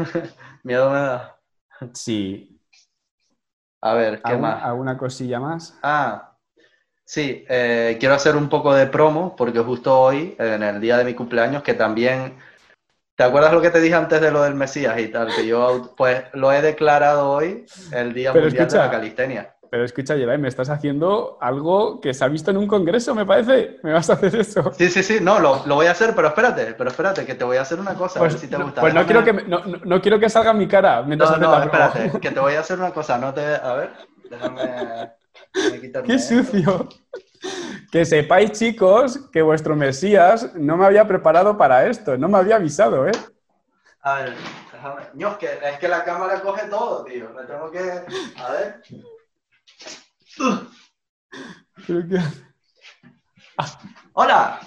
miedo 0.65 0.91
me 0.91 0.99
da. 0.99 1.37
Sí. 1.95 2.59
A 3.83 3.95
ver, 3.95 4.23
¿qué 4.23 4.33
¿Alguna, 4.33 4.53
más? 4.55 4.65
alguna 4.65 4.99
cosilla 4.99 5.41
más? 5.41 5.79
Ah, 5.83 6.37
sí, 7.05 7.45
eh, 7.49 7.97
quiero 8.01 8.15
hacer 8.15 8.37
un 8.37 8.49
poco 8.49 8.75
de 8.75 8.87
promo 8.87 9.37
porque 9.37 9.61
justo 9.61 9.99
hoy, 9.99 10.35
en 10.39 10.63
el 10.63 10.81
día 10.81 10.99
de 10.99 11.05
mi 11.05 11.15
cumpleaños, 11.15 11.63
que 11.63 11.75
también, 11.75 12.37
¿te 13.17 13.25
acuerdas 13.25 13.53
lo 13.53 13.63
que 13.63 13.71
te 13.71 13.81
dije 13.81 13.95
antes 13.95 14.21
de 14.21 14.31
lo 14.33 14.43
del 14.43 14.55
Mesías 14.55 14.99
y 15.01 15.09
tal? 15.09 15.35
Que 15.35 15.47
yo, 15.47 15.95
pues, 15.97 16.25
lo 16.35 16.53
he 16.53 16.63
declarado 16.63 17.31
hoy 17.31 17.67
el 17.93 18.15
Día 18.15 18.33
Pero 18.33 18.47
Mundial 18.47 18.69
de 18.69 18.79
la 18.79 18.91
Calistenia. 18.91 19.56
Pero 19.71 19.85
escucha, 19.85 20.15
Yeray, 20.17 20.39
me 20.39 20.49
estás 20.49 20.69
haciendo 20.71 21.39
algo 21.41 22.01
que 22.01 22.15
se 22.15 22.25
ha 22.25 22.29
visto 22.29 22.51
en 22.51 22.57
un 22.57 22.67
congreso, 22.67 23.15
me 23.15 23.27
parece. 23.27 23.79
¿Me 23.83 23.93
vas 23.93 24.09
a 24.11 24.15
hacer 24.15 24.35
eso? 24.37 24.73
Sí, 24.73 24.89
sí, 24.91 25.03
sí, 25.03 25.19
no, 25.21 25.39
lo, 25.41 25.65
lo 25.67 25.75
voy 25.75 25.87
a 25.87 25.91
hacer, 25.93 26.15
pero 26.15 26.29
espérate, 26.29 26.75
pero 26.75 26.91
espérate, 26.91 27.25
que 27.27 27.35
te 27.35 27.45
voy 27.45 27.57
a 27.57 27.63
hacer 27.63 27.81
una 27.81 27.95
cosa, 27.95 28.19
a 28.19 28.23
Pues, 28.23 28.35
ver 28.35 28.41
si 28.41 28.49
te 28.49 28.57
no- 28.57 28.65
gusta. 28.65 28.81
pues 28.81 28.95
no, 28.95 29.05
quiero 29.05 29.25
que, 29.25 29.33
no, 29.33 29.65
no- 29.65 29.79
no 29.85 30.01
quiero 30.01 30.19
que 30.21 30.29
salga 30.31 30.53
mi 30.53 30.69
cara 30.69 31.03
mientras 31.03 31.39
No, 31.39 31.39
no, 31.39 31.63
espérate, 31.63 32.21
que 32.21 32.31
te 32.31 32.41
voy 32.41 32.55
a 32.55 32.61
hacer 32.61 32.79
una 32.79 32.93
cosa, 32.93 33.19
no 33.19 33.35
te... 33.35 33.43
A 33.45 33.75
ver, 33.75 33.91
déjame... 34.31 35.11
déjame 35.55 36.03
¡Qué 36.07 36.19
sucio! 36.19 36.89
Que 37.91 38.05
sepáis, 38.05 38.53
chicos, 38.53 39.19
que 39.33 39.43
vuestro 39.43 39.77
Mesías 39.77 40.55
no 40.55 40.77
me 40.77 40.87
había 40.87 41.07
preparado 41.07 41.57
para 41.57 41.87
esto, 41.87 42.17
no 42.19 42.29
me 42.29 42.39
había 42.39 42.57
avisado, 42.57 43.07
¿eh? 43.07 43.13
A 44.03 44.15
ver, 44.17 44.35
déjame... 44.73 45.03
Es 45.31 45.37
que, 45.39 45.47
es 45.71 45.79
que 45.79 45.89
la 45.89 46.05
cámara 46.05 46.41
coge 46.41 46.69
todo, 46.69 47.05
tío. 47.05 47.31
Me 47.31 47.43
tengo 47.45 47.71
que... 47.71 47.81
A 47.81 48.53
ver... 48.53 48.83
Hola, 54.13 54.61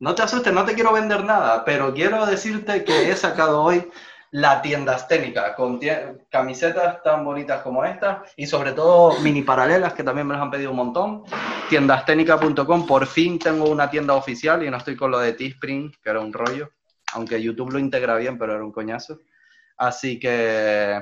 no 0.00 0.14
te 0.14 0.22
asustes, 0.22 0.52
no 0.52 0.64
te 0.64 0.74
quiero 0.74 0.92
vender 0.92 1.24
nada, 1.24 1.64
pero 1.64 1.92
quiero 1.94 2.26
decirte 2.26 2.84
que 2.84 3.10
he 3.10 3.16
sacado 3.16 3.62
hoy 3.62 3.90
la 4.30 4.60
tienda 4.62 4.96
técnica 5.06 5.54
con 5.54 5.78
camisetas 6.28 7.00
tan 7.04 7.24
bonitas 7.24 7.62
como 7.62 7.84
estas 7.84 8.32
y 8.36 8.46
sobre 8.46 8.72
todo 8.72 9.20
mini 9.20 9.42
paralelas 9.42 9.94
que 9.94 10.02
también 10.02 10.26
me 10.26 10.34
han 10.34 10.50
pedido 10.50 10.72
un 10.72 10.76
montón. 10.76 11.22
Tiendasténica.com, 11.68 12.86
por 12.86 13.06
fin 13.06 13.38
tengo 13.38 13.68
una 13.70 13.88
tienda 13.88 14.14
oficial 14.14 14.64
y 14.64 14.70
no 14.70 14.76
estoy 14.78 14.96
con 14.96 15.12
lo 15.12 15.20
de 15.20 15.34
Teespring, 15.34 15.92
que 16.02 16.10
era 16.10 16.18
un 16.18 16.32
rollo, 16.32 16.72
aunque 17.12 17.40
YouTube 17.40 17.72
lo 17.72 17.78
integra 17.78 18.16
bien, 18.16 18.36
pero 18.36 18.54
era 18.54 18.64
un 18.64 18.72
coñazo. 18.72 19.20
Así 19.76 20.18
que 20.18 21.00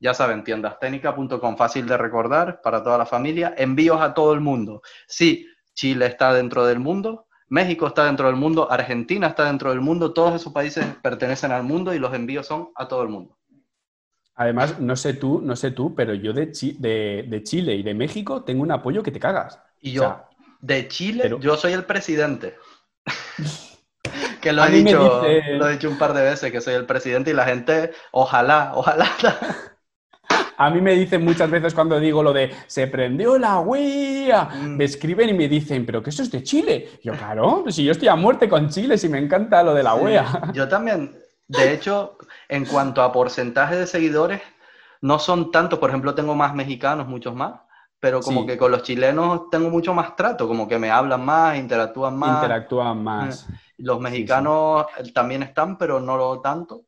ya 0.00 0.14
saben, 0.14 0.42
tiendasténica.com, 0.44 1.56
fácil 1.56 1.86
de 1.86 1.96
recordar 1.96 2.60
para 2.62 2.82
toda 2.82 2.98
la 2.98 3.06
familia. 3.06 3.54
Envíos 3.56 4.00
a 4.00 4.14
todo 4.14 4.32
el 4.32 4.40
mundo. 4.40 4.82
Sí, 5.06 5.46
Chile 5.74 6.06
está 6.06 6.32
dentro 6.34 6.66
del 6.66 6.78
mundo, 6.80 7.26
México 7.48 7.86
está 7.86 8.04
dentro 8.06 8.26
del 8.26 8.36
mundo, 8.36 8.70
Argentina 8.70 9.28
está 9.28 9.44
dentro 9.44 9.70
del 9.70 9.80
mundo, 9.80 10.12
todos 10.12 10.34
esos 10.34 10.52
países 10.52 10.84
pertenecen 11.02 11.52
al 11.52 11.62
mundo 11.64 11.92
y 11.94 11.98
los 11.98 12.14
envíos 12.14 12.46
son 12.46 12.70
a 12.74 12.88
todo 12.88 13.02
el 13.02 13.08
mundo. 13.08 13.36
Además, 14.36 14.80
no 14.80 14.96
sé 14.96 15.14
tú, 15.14 15.40
no 15.42 15.54
sé 15.54 15.70
tú, 15.72 15.94
pero 15.94 16.14
yo 16.14 16.32
de, 16.32 16.50
Chi- 16.50 16.76
de- 16.78 17.26
de 17.28 17.42
Chile 17.42 17.74
y 17.74 17.82
de 17.82 17.92
México 17.92 18.42
tengo 18.42 18.62
un 18.62 18.72
apoyo 18.72 19.02
que 19.02 19.10
te 19.10 19.20
cagas. 19.20 19.60
Y 19.80 19.92
yo, 19.92 20.02
O 20.02 20.06
sea, 20.06 20.28
de 20.60 20.88
Chile, 20.88 21.20
pero- 21.24 21.40
yo 21.40 21.56
soy 21.56 21.72
el 21.74 21.84
presidente. 21.84 22.56
que 24.40 24.52
lo 24.52 24.64
he, 24.64 24.70
dicho, 24.70 25.20
dice- 25.22 25.52
lo 25.56 25.68
he 25.68 25.72
dicho 25.72 25.90
un 25.90 25.98
par 25.98 26.14
de 26.14 26.22
veces, 26.22 26.50
que 26.50 26.60
soy 26.60 26.74
el 26.74 26.86
presidente 26.86 27.30
y 27.30 27.34
la 27.34 27.44
gente, 27.44 27.92
ojalá, 28.12 28.72
ojalá. 28.74 29.06
A 30.62 30.68
mí 30.70 30.80
me 30.82 30.92
dicen 30.94 31.24
muchas 31.24 31.50
veces 31.50 31.72
cuando 31.74 31.98
digo 31.98 32.22
lo 32.22 32.32
de 32.34 32.50
se 32.66 32.86
prendió 32.86 33.38
la 33.38 33.60
wea, 33.60 34.44
Mm. 34.44 34.76
me 34.76 34.84
escriben 34.84 35.28
y 35.30 35.32
me 35.34 35.48
dicen, 35.48 35.86
pero 35.86 36.02
que 36.02 36.10
eso 36.10 36.22
es 36.22 36.30
de 36.30 36.42
Chile. 36.42 37.00
Yo, 37.02 37.12
claro, 37.14 37.60
pues 37.62 37.74
si 37.76 37.84
yo 37.84 37.92
estoy 37.92 38.08
a 38.08 38.14
muerte 38.16 38.48
con 38.48 38.68
Chile, 38.68 38.98
si 38.98 39.08
me 39.08 39.18
encanta 39.18 39.62
lo 39.62 39.72
de 39.74 39.82
la 39.82 39.94
Sí, 39.94 40.00
wea. 40.04 40.52
Yo 40.52 40.68
también, 40.68 41.18
de 41.48 41.72
hecho, 41.72 42.18
en 42.48 42.66
cuanto 42.66 43.02
a 43.02 43.10
porcentaje 43.10 43.74
de 43.76 43.86
seguidores, 43.86 44.42
no 45.00 45.18
son 45.18 45.50
tantos, 45.50 45.78
por 45.78 45.88
ejemplo, 45.88 46.14
tengo 46.14 46.34
más 46.34 46.54
mexicanos, 46.54 47.08
muchos 47.08 47.34
más, 47.34 47.54
pero 47.98 48.20
como 48.20 48.42
Sí. 48.42 48.48
que 48.48 48.58
con 48.58 48.70
los 48.70 48.82
chilenos 48.82 49.48
tengo 49.50 49.70
mucho 49.70 49.94
más 49.94 50.14
trato, 50.14 50.46
como 50.46 50.68
que 50.68 50.78
me 50.78 50.90
hablan 50.90 51.24
más, 51.24 51.56
interactúan 51.56 52.18
más. 52.18 52.34
Interactúan 52.42 53.02
más. 53.02 53.46
Los 53.78 53.98
mexicanos 53.98 54.84
eh, 54.98 55.10
también 55.14 55.42
están, 55.42 55.78
pero 55.78 56.00
no 56.00 56.18
lo 56.18 56.40
tanto. 56.42 56.82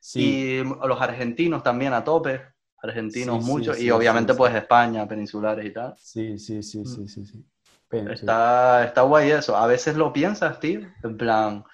Sí. 0.00 0.62
Y 0.64 0.86
los 0.86 1.00
argentinos 1.00 1.64
también 1.64 1.92
a 1.92 2.04
tope, 2.04 2.40
argentinos 2.82 3.38
Sí, 3.38 3.42
sí, 3.44 3.50
mucho, 3.50 3.74
sí, 3.74 3.84
y 3.84 3.90
obviamente 3.90 4.32
sí, 4.32 4.36
pues 4.38 4.52
sí. 4.52 4.58
España, 4.58 5.06
peninsulares 5.06 5.64
y 5.66 5.70
tal. 5.72 5.94
Sí, 5.98 6.38
sí, 6.38 6.62
sí, 6.62 6.84
sí, 6.84 7.08
sí, 7.08 7.26
sí. 7.26 7.44
Está, 7.90 8.84
está 8.84 9.02
guay 9.02 9.30
eso. 9.30 9.56
A 9.56 9.66
veces 9.66 9.96
lo 9.96 10.12
piensas, 10.12 10.60
tío, 10.60 10.80
en 11.02 11.16
plan, 11.16 11.64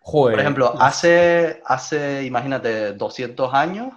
Joder. 0.00 0.34
por 0.34 0.40
ejemplo, 0.40 0.74
hace, 0.80 1.62
hace, 1.64 2.24
imagínate, 2.24 2.92
200 2.94 3.52
años, 3.54 3.92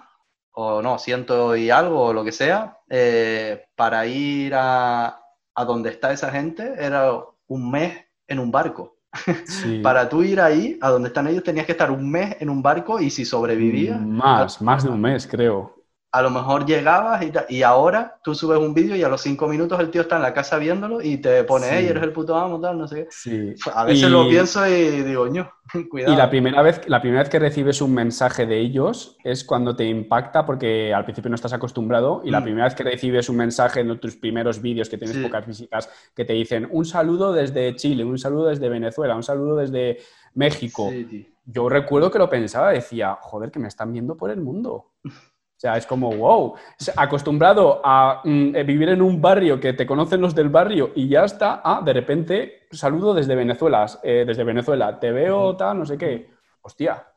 o 0.52 0.82
no, 0.82 1.00
ciento 1.00 1.56
y 1.56 1.70
algo, 1.72 2.06
o 2.06 2.14
lo 2.14 2.24
que 2.24 2.32
sea, 2.32 2.78
eh, 2.90 3.66
para 3.76 4.06
ir 4.06 4.54
a, 4.56 5.20
a 5.56 5.66
donde 5.66 5.90
está 5.90 6.12
esa 6.14 6.30
gente 6.32 6.76
era 6.78 7.12
un 7.48 7.72
mes 7.72 7.98
en 8.28 8.40
un 8.40 8.52
barco. 8.52 8.98
sí. 9.45 9.80
Para 9.84 10.10
tú 10.10 10.24
ir 10.24 10.40
ahí, 10.41 10.78
a 10.82 10.90
donde 10.90 11.10
están 11.10 11.28
ellos, 11.28 11.44
tenías 11.44 11.66
que 11.66 11.72
estar 11.74 11.91
un 11.91 12.10
mes 12.10 12.36
en 12.40 12.50
un 12.50 12.62
barco 12.62 13.00
y 13.00 13.10
si 13.10 13.26
sobrevivías, 13.26 14.00
Más, 14.02 14.62
más 14.62 14.84
de 14.84 14.90
un 14.90 15.02
mes, 15.02 15.28
creo. 15.28 15.82
A 16.15 16.22
lo 16.22 16.30
mejor 16.30 16.64
llegabas 16.68 17.23
y, 17.23 17.31
y 17.56 17.64
ahora 17.64 18.19
tú 18.23 18.35
subes 18.35 18.60
un 18.60 18.72
vídeo 18.76 18.95
y 18.95 19.02
a 19.02 19.10
los 19.10 19.19
cinco 19.22 19.48
minutos 19.48 19.80
el 19.80 19.90
tío 19.90 20.02
está 20.02 20.18
en 20.18 20.22
la 20.22 20.31
casa 20.31 20.60
viéndolo 20.60 21.02
y 21.02 21.18
te 21.18 21.44
pone, 21.44 21.65
Sí. 21.68 21.73
hey, 21.76 21.88
eres 21.90 22.03
el 22.03 22.11
puto 22.14 22.35
amo, 22.38 22.61
tal, 22.61 22.77
no 22.77 22.88
sé 22.88 22.95
qué. 22.95 23.07
Sí. 23.10 23.53
A 23.73 23.84
veces 23.84 24.07
Y- 24.07 24.11
lo 24.11 24.30
pienso 24.30 24.65
y 24.68 25.02
digo, 25.02 25.26
ño, 25.27 25.49
cuidado. 25.90 26.14
Y 26.14 26.15
la 26.15 26.30
primera, 26.30 26.61
vez, 26.61 26.81
la 26.88 27.02
primera 27.02 27.23
vez 27.23 27.30
que 27.30 27.40
recibes 27.40 27.81
un 27.81 27.95
mensaje 27.95 28.45
de 28.45 28.60
ellos 28.60 29.18
es 29.23 29.44
cuando 29.44 29.76
te 29.76 29.85
impacta 29.85 30.45
porque 30.45 30.94
al 30.94 31.03
principio 31.03 31.30
no 31.30 31.35
estás 31.35 31.53
acostumbrado 31.53 32.22
y 32.23 32.30
la 32.30 32.41
Mm. 32.41 32.44
primera 32.44 32.65
vez 32.65 32.76
que 32.76 32.84
recibes 32.84 33.27
un 33.30 33.38
mensaje 33.38 33.80
en 33.80 33.99
tus 33.99 34.15
primeros 34.15 34.61
vídeos 34.61 34.90
que 34.90 34.99
tienes 34.99 35.18
Sí. 35.18 35.23
pocas 35.23 35.48
visitas 35.48 35.90
que 36.15 36.26
te 36.26 36.34
dicen 36.34 36.68
un 36.72 36.85
saludo 36.85 37.34
desde 37.34 37.76
Chile, 37.76 38.03
un 38.06 38.19
saludo 38.19 38.49
desde 38.49 38.69
Venezuela, 38.69 39.15
un 39.15 39.23
saludo 39.23 39.56
desde 39.56 39.98
México. 40.35 40.90
Sí. 40.91 41.34
Yo 41.45 41.68
recuerdo 41.69 42.11
que 42.11 42.19
lo 42.19 42.30
pensaba, 42.30 42.69
decía, 42.69 43.18
joder, 43.19 43.49
que 43.49 43.60
me 43.60 43.68
están 43.68 43.91
viendo 43.91 44.15
por 44.15 44.30
el 44.30 44.41
mundo. 44.41 44.91
O 45.64 45.65
sea, 45.65 45.77
es 45.77 45.85
como, 45.85 46.11
wow, 46.11 46.56
acostumbrado 46.98 47.80
a 47.85 48.19
mm, 48.26 48.53
eh, 48.53 48.64
vivir 48.65 48.90
en 48.90 49.02
un 49.02 49.22
barrio 49.22 49.61
que 49.61 49.72
te 49.72 49.85
conocen 49.85 50.19
los 50.19 50.35
del 50.35 50.49
barrio 50.49 50.91
y 50.94 51.07
ya 51.07 51.23
está, 51.23 51.61
ah, 51.64 51.81
de 51.81 51.94
repente, 51.94 52.68
saludo 52.69 53.14
desde 53.14 53.34
Venezuela, 53.34 53.85
eh, 54.03 54.26
desde 54.27 54.44
Venezuela, 54.44 54.99
te 54.99 55.14
veo 55.14 55.56
tal, 55.56 55.80
no 55.80 55.85
sé 55.85 55.98
qué. 55.98 56.30
Hostia, 56.64 57.07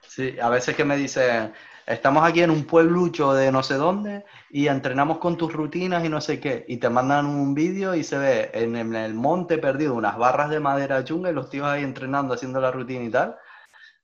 Sí, 0.00 0.34
a 0.40 0.48
veces 0.48 0.74
que 0.74 0.84
me 0.86 0.96
dicen, 0.96 1.52
estamos 1.86 2.24
aquí 2.24 2.40
en 2.40 2.50
un 2.50 2.64
pueblucho 2.64 3.34
de 3.34 3.52
no 3.52 3.62
sé 3.62 3.74
dónde 3.74 4.24
y 4.48 4.68
entrenamos 4.68 5.18
con 5.18 5.36
tus 5.36 5.52
rutinas 5.52 6.02
y 6.02 6.08
no 6.08 6.22
sé 6.22 6.40
qué, 6.40 6.64
y 6.68 6.78
te 6.78 6.88
mandan 6.88 7.26
un 7.26 7.54
vídeo 7.54 7.94
y 7.94 8.02
se 8.02 8.16
ve 8.16 8.50
en, 8.54 8.76
en 8.76 8.94
el 8.94 9.12
monte 9.12 9.58
perdido 9.58 9.94
unas 9.94 10.16
barras 10.16 10.48
de 10.48 10.58
madera 10.58 11.04
chunga 11.04 11.28
y 11.30 11.34
los 11.34 11.50
tíos 11.50 11.66
ahí 11.66 11.84
entrenando, 11.84 12.32
haciendo 12.32 12.62
la 12.62 12.70
rutina 12.70 13.04
y 13.04 13.10
tal. 13.10 13.36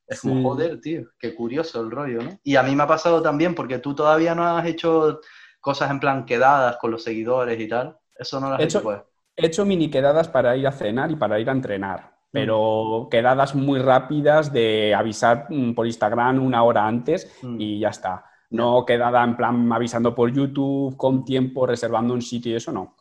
Es 0.06 0.20
como, 0.20 0.34
Sí. 0.36 0.42
joder, 0.42 0.80
tío, 0.80 1.02
qué 1.18 1.34
curioso 1.34 1.80
el 1.80 1.90
rollo, 1.90 2.22
¿no? 2.22 2.38
Y 2.44 2.56
a 2.56 2.62
mí 2.62 2.76
me 2.76 2.84
ha 2.84 2.86
pasado 2.86 3.20
también 3.22 3.54
porque 3.54 3.78
tú 3.78 3.94
todavía 3.94 4.34
no 4.34 4.44
has 4.46 4.66
hecho 4.66 5.20
cosas 5.60 5.90
en 5.90 5.98
plan 6.00 6.24
quedadas 6.24 6.76
con 6.76 6.90
los 6.92 7.02
seguidores 7.02 7.58
y 7.60 7.68
tal. 7.68 7.96
Eso 8.16 8.38
no 8.40 8.48
lo 8.48 8.54
has 8.54 8.60
He 8.60 8.64
hecho, 8.64 8.78
hecho- 8.78 8.84
pues. 8.84 9.00
he 9.36 9.46
hecho 9.46 9.64
mini 9.64 9.90
quedadas 9.90 10.28
para 10.28 10.56
ir 10.56 10.66
a 10.66 10.72
cenar 10.72 11.10
y 11.10 11.16
para 11.16 11.40
ir 11.40 11.48
a 11.48 11.52
entrenar, 11.52 12.00
Mm. 12.00 12.28
pero 12.32 13.08
quedadas 13.10 13.54
muy 13.56 13.80
rápidas 13.80 14.52
de 14.52 14.94
avisar 14.94 15.46
mm, 15.50 15.74
por 15.74 15.86
Instagram 15.86 16.38
una 16.44 16.62
hora 16.62 16.86
antes 16.86 17.36
Mm. 17.42 17.56
y 17.60 17.80
ya 17.80 17.88
está. 17.88 18.24
No 18.50 18.84
quedada 18.86 19.24
en 19.24 19.36
plan 19.36 19.72
avisando 19.72 20.14
por 20.14 20.32
YouTube, 20.32 20.96
con 20.96 21.24
tiempo, 21.24 21.66
reservando 21.66 22.14
un 22.14 22.22
sitio 22.22 22.52
y 22.52 22.56
eso 22.56 22.70
no. 22.70 22.94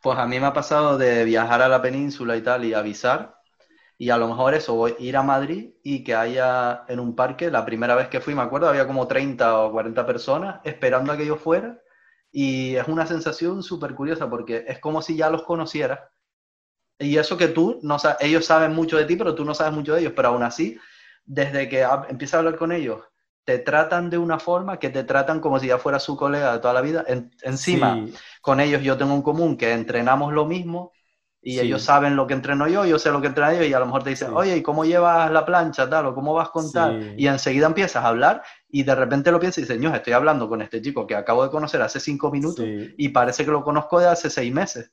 Pues 0.00 0.16
a 0.16 0.26
mí 0.26 0.38
me 0.38 0.46
ha 0.46 0.52
pasado 0.52 0.96
de 0.96 1.24
viajar 1.24 1.60
a 1.62 1.68
la 1.68 1.82
península 1.82 2.36
y 2.36 2.42
tal 2.42 2.64
y 2.64 2.74
avisar. 2.74 3.37
Y 3.98 4.10
a 4.10 4.16
lo 4.18 4.28
mejor 4.28 4.54
eso, 4.54 4.74
voy, 4.76 4.94
ir 5.00 5.16
a 5.16 5.22
Madrid 5.24 5.72
y 5.82 6.04
que 6.04 6.14
haya 6.14 6.84
en 6.88 7.00
un 7.00 7.16
parque, 7.16 7.50
la 7.50 7.64
primera 7.66 7.96
vez 7.96 8.08
que 8.08 8.20
fui, 8.20 8.34
me 8.34 8.42
acuerdo, 8.42 8.68
había 8.68 8.86
como 8.86 9.08
30 9.08 9.58
o 9.60 9.72
40 9.72 10.06
personas 10.06 10.60
esperando 10.64 11.12
a 11.12 11.16
que 11.16 11.26
yo 11.26 11.36
fuera. 11.36 11.80
Y 12.30 12.76
es 12.76 12.86
una 12.88 13.06
sensación 13.06 13.62
súper 13.62 13.94
curiosa 13.94 14.30
porque 14.30 14.64
es 14.68 14.78
como 14.80 15.02
si 15.02 15.16
ya 15.16 15.30
los 15.30 15.42
conocieras. 15.42 16.00
Y 16.98 17.16
eso 17.18 17.36
que 17.36 17.48
tú, 17.48 17.78
no 17.82 17.96
ellos 18.20 18.44
saben 18.46 18.74
mucho 18.74 18.96
de 18.96 19.04
ti, 19.04 19.16
pero 19.16 19.34
tú 19.34 19.44
no 19.44 19.54
sabes 19.54 19.72
mucho 19.72 19.94
de 19.94 20.00
ellos. 20.00 20.12
Pero 20.16 20.28
aún 20.28 20.42
así, 20.42 20.78
desde 21.24 21.68
que 21.68 21.82
empiezas 22.08 22.34
a 22.34 22.38
hablar 22.38 22.56
con 22.56 22.72
ellos, 22.72 23.02
te 23.44 23.58
tratan 23.58 24.10
de 24.10 24.18
una 24.18 24.38
forma 24.38 24.78
que 24.78 24.90
te 24.90 25.04
tratan 25.04 25.40
como 25.40 25.58
si 25.60 25.68
ya 25.68 25.78
fuera 25.78 26.00
su 26.00 26.16
colega 26.16 26.52
de 26.52 26.58
toda 26.60 26.74
la 26.74 26.80
vida. 26.80 27.04
En- 27.06 27.30
encima, 27.42 28.04
Sí, 28.04 28.24
con 28.42 28.60
ellos 28.60 28.82
yo 28.82 28.96
tengo 28.98 29.14
en 29.14 29.22
común 29.22 29.56
que 29.56 29.72
entrenamos 29.72 30.32
lo 30.32 30.44
mismo 30.44 30.92
y 31.40 31.52
Sí. 31.54 31.60
ellos 31.60 31.82
saben 31.82 32.16
lo 32.16 32.26
que 32.26 32.34
entreno 32.34 32.66
yo, 32.66 32.84
yo 32.84 32.98
sé 32.98 33.10
lo 33.12 33.20
que 33.20 33.28
entrenan 33.28 33.54
ellos 33.54 33.66
y 33.68 33.72
a 33.72 33.78
lo 33.78 33.86
mejor 33.86 34.02
te 34.02 34.10
dicen, 34.10 34.28
Sí. 34.28 34.34
oye, 34.36 34.56
¿y 34.56 34.62
cómo 34.62 34.84
llevas 34.84 35.30
la 35.30 35.44
plancha 35.46 35.88
tal 35.88 36.06
o 36.06 36.14
cómo 36.14 36.34
vas 36.34 36.50
con 36.50 36.64
Sí. 36.64 36.72
tal? 36.74 37.14
Y 37.16 37.26
enseguida 37.28 37.66
empiezas 37.66 38.04
a 38.04 38.08
hablar 38.08 38.42
y 38.68 38.82
de 38.82 38.94
repente 38.94 39.30
lo 39.30 39.38
piensas 39.38 39.58
y 39.58 39.60
dices, 39.62 39.78
"Ño, 39.80 39.94
estoy 39.94 40.12
hablando 40.14 40.48
con 40.48 40.62
este 40.62 40.82
chico 40.82 41.06
que 41.06 41.14
acabo 41.14 41.44
de 41.44 41.50
conocer 41.50 41.80
hace 41.82 42.00
cinco 42.00 42.30
minutos 42.30 42.64
y 42.96 43.08
parece 43.10 43.44
que 43.44 43.50
lo 43.52 43.62
conozco 43.62 44.00
de 44.00 44.08
hace 44.08 44.30
seis 44.30 44.52
meses. 44.52 44.90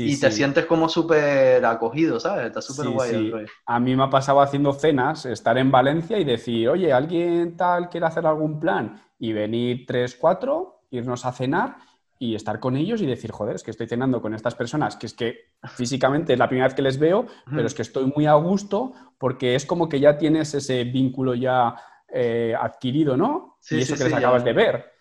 y 0.00 0.20
te 0.20 0.30
sientes 0.30 0.66
como 0.66 0.86
súper 0.86 1.64
acogido, 1.64 2.20
¿sabes? 2.20 2.48
Está 2.48 2.60
súper 2.60 2.88
guay 2.90 3.10
el. 3.14 3.46
A 3.64 3.80
mí 3.80 3.96
me 3.96 4.02
ha 4.04 4.10
pasado 4.10 4.42
haciendo 4.42 4.74
cenas, 4.74 5.24
estar 5.24 5.56
en 5.56 5.70
Valencia 5.70 6.18
y 6.18 6.24
decir, 6.24 6.68
oye, 6.68 6.92
¿alguien 6.92 7.56
tal 7.56 7.88
quiere 7.88 8.04
hacer 8.04 8.26
algún 8.26 8.60
plan? 8.60 9.00
Y 9.18 9.32
venir 9.32 9.86
tres, 9.86 10.14
cuatro, 10.14 10.82
irnos 10.90 11.24
a 11.24 11.32
cenar 11.32 11.76
y 12.18 12.34
estar 12.34 12.60
con 12.60 12.76
ellos 12.76 13.00
y 13.00 13.06
decir, 13.06 13.30
joder, 13.32 13.56
es 13.56 13.62
que 13.62 13.70
estoy 13.70 13.86
cenando 13.86 14.20
con 14.20 14.34
estas 14.34 14.54
personas, 14.54 14.96
que 14.96 15.06
es 15.06 15.14
que 15.14 15.52
físicamente 15.64 16.32
es 16.32 16.38
la 16.38 16.48
primera 16.48 16.66
vez 16.66 16.74
que 16.74 16.82
les 16.82 16.98
veo, 16.98 17.26
pero 17.54 17.66
es 17.66 17.74
que 17.74 17.82
estoy 17.82 18.12
muy 18.14 18.26
a 18.26 18.34
gusto 18.34 18.92
porque 19.18 19.54
es 19.54 19.66
como 19.66 19.88
que 19.88 20.00
ya 20.00 20.18
tienes 20.18 20.54
ese 20.54 20.84
vínculo 20.84 21.34
ya 21.34 21.74
eh, 22.08 22.54
adquirido, 22.58 23.16
¿no? 23.16 23.58
Sí, 23.60 23.76
y 23.76 23.82
eso 23.82 23.96
sí, 23.96 23.96
que 23.96 24.04
les 24.04 24.12
sí, 24.12 24.14
acabas 24.14 24.42
ya. 24.42 24.44
de 24.44 24.52
ver. 24.52 24.92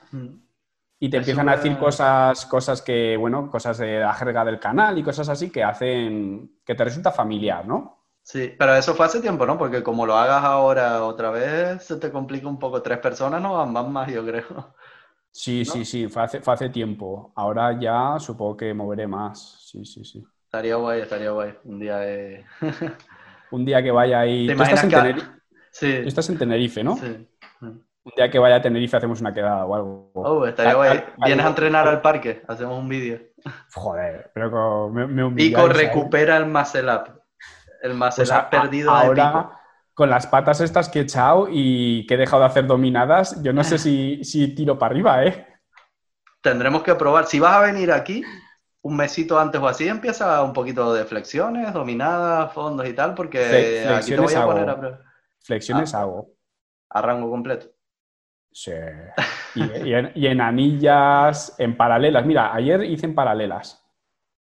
Y 1.00 1.10
te 1.10 1.18
Es 1.18 1.24
empiezan 1.24 1.50
a 1.50 1.56
decir 1.56 1.78
cosas, 1.78 2.46
cosas 2.48 2.82
que, 2.82 3.18
bueno, 3.18 3.50
cosas 3.50 3.78
de 3.78 4.00
la 4.00 4.14
jerga 4.14 4.44
del 4.46 4.60
canal 4.60 4.98
y 4.98 5.04
cosas 5.04 5.30
así 5.30 5.52
que 5.52 5.64
hacen 5.64 6.60
que 6.66 6.76
te 6.76 6.84
resulta 6.84 7.12
familiar, 7.12 7.68
¿no? 7.68 8.04
Sí, 8.22 8.54
pero 8.60 8.76
eso 8.76 8.94
fue 8.94 9.06
hace 9.06 9.22
tiempo, 9.22 9.46
¿no? 9.46 9.58
Porque 9.58 9.82
como 9.84 10.06
lo 10.06 10.16
hagas 10.18 10.44
ahora 10.44 11.04
otra 11.06 11.32
vez, 11.32 11.84
se 11.86 11.96
te 11.98 12.12
complica 12.12 12.48
un 12.48 12.60
poco. 12.60 12.82
Tres 12.82 13.00
personas 13.00 13.42
no 13.42 13.54
van 13.74 13.92
más, 13.92 14.12
yo 14.12 14.26
creo. 14.26 14.76
Sí, 15.40 15.64
¿no? 15.68 15.72
sí, 15.74 15.86
sí, 15.86 16.08
fue 16.08 16.24
hace, 16.24 16.42
fue 16.42 16.54
hace 16.56 16.70
tiempo. 16.70 17.32
Ahora 17.36 17.80
ya 17.80 18.16
supongo 18.20 18.58
que 18.58 18.74
moveré 18.74 19.06
más. 19.06 19.58
Sí, 19.70 19.86
sí, 19.86 20.04
sí. 20.04 20.24
Estaría 20.46 20.76
guay, 20.78 21.02
estaría 21.02 21.30
guay. 21.30 21.54
Un 21.64 21.80
día 21.80 21.98
de... 21.98 22.44
Un 23.52 23.64
día 23.64 23.82
que 23.84 23.92
vaya 23.92 24.20
ahí. 24.22 24.48
¿Te 24.48 24.56
Tú 24.56 24.64
estás, 24.64 24.84
en 24.84 24.90
imaginas 24.90 25.16
que- 25.16 25.22
Teneri- 25.24 25.42
Sí, 25.72 26.00
tú 26.02 26.08
estás 26.08 26.30
en 26.30 26.38
Tenerife, 26.40 26.84
¿no? 26.84 26.98
sí. 26.98 27.28
Un 27.62 28.14
día 28.16 28.32
que 28.32 28.40
vaya 28.40 28.56
a 28.56 28.62
Tenerife 28.62 28.98
hacemos 28.98 29.22
una 29.22 29.34
quedada 29.34 29.64
o 29.66 29.76
algo. 29.76 30.12
Oh, 30.16 30.46
estaría 30.48 30.74
guay. 30.74 31.04
Vienes 31.24 31.46
a 31.46 31.50
entrenar 31.50 31.88
al 31.88 32.02
parque, 32.02 32.42
hacemos 32.48 32.80
un 32.80 32.90
vídeo. 32.90 33.20
Joder, 33.76 34.32
pero 34.34 34.50
como 34.50 34.90
me, 34.90 35.06
me 35.06 35.36
Pico 35.36 35.68
recupera 35.68 36.38
el 36.38 36.48
muscle 36.48 36.92
up. 36.92 37.22
El 37.84 37.94
muscle 37.94 38.24
Pues 38.26 38.32
up 38.32 38.36
a- 38.38 38.50
perdido 38.50 38.92
de 38.92 38.98
ahora, 38.98 39.32
Pico. 39.32 39.52
Con 39.98 40.12
las 40.12 40.28
patas 40.28 40.62
estas 40.62 40.90
que 40.90 41.00
he 41.00 41.02
echado 41.02 41.48
y 41.52 42.06
que 42.06 42.14
he 42.14 42.18
dejado 42.18 42.42
de 42.44 42.50
hacer 42.50 42.68
dominadas, 42.68 43.42
yo 43.42 43.52
no 43.52 43.64
sé 43.64 43.80
si, 43.80 44.24
si 44.24 44.54
tiro 44.54 44.78
para 44.78 44.92
arriba, 44.94 45.26
¿eh? 45.26 45.48
Tendremos 46.42 46.84
que 46.84 46.94
probar. 46.94 47.26
Si 47.26 47.40
vas 47.40 47.54
a 47.56 47.62
venir 47.62 47.92
aquí, 47.92 48.24
un 48.84 48.96
mesito 48.96 49.40
antes 49.40 49.60
o 49.60 49.68
así, 49.68 49.88
empieza 49.88 50.44
un 50.44 50.54
poquito 50.54 50.94
de 50.94 51.04
flexiones, 51.06 51.74
dominadas, 51.74 52.54
fondos 52.54 52.88
y 52.88 52.94
tal, 52.94 53.16
porque 53.16 53.40
Fle- 53.40 53.96
aquí 53.98 54.12
te 54.12 54.18
voy 54.20 54.28
flexiones 54.28 54.36
a 54.36 54.46
poner 54.46 54.62
hago. 54.70 54.72
a, 54.72 54.80
prueba. 54.80 55.00
Flexiones 55.40 55.94
Ah. 55.96 56.02
hago. 56.02 56.30
a 56.90 57.02
rango 57.02 57.30
completo. 57.32 57.68
Sí. 58.52 58.72
Y, 59.56 59.64
y 59.90 59.94
en, 59.96 60.12
y 60.14 60.28
en 60.28 60.42
anillas, 60.42 61.56
en 61.58 61.76
paralelas. 61.76 62.24
Mira, 62.26 62.54
ayer 62.54 62.84
hice 62.84 63.08
en 63.08 63.16
paralelas. 63.16 63.84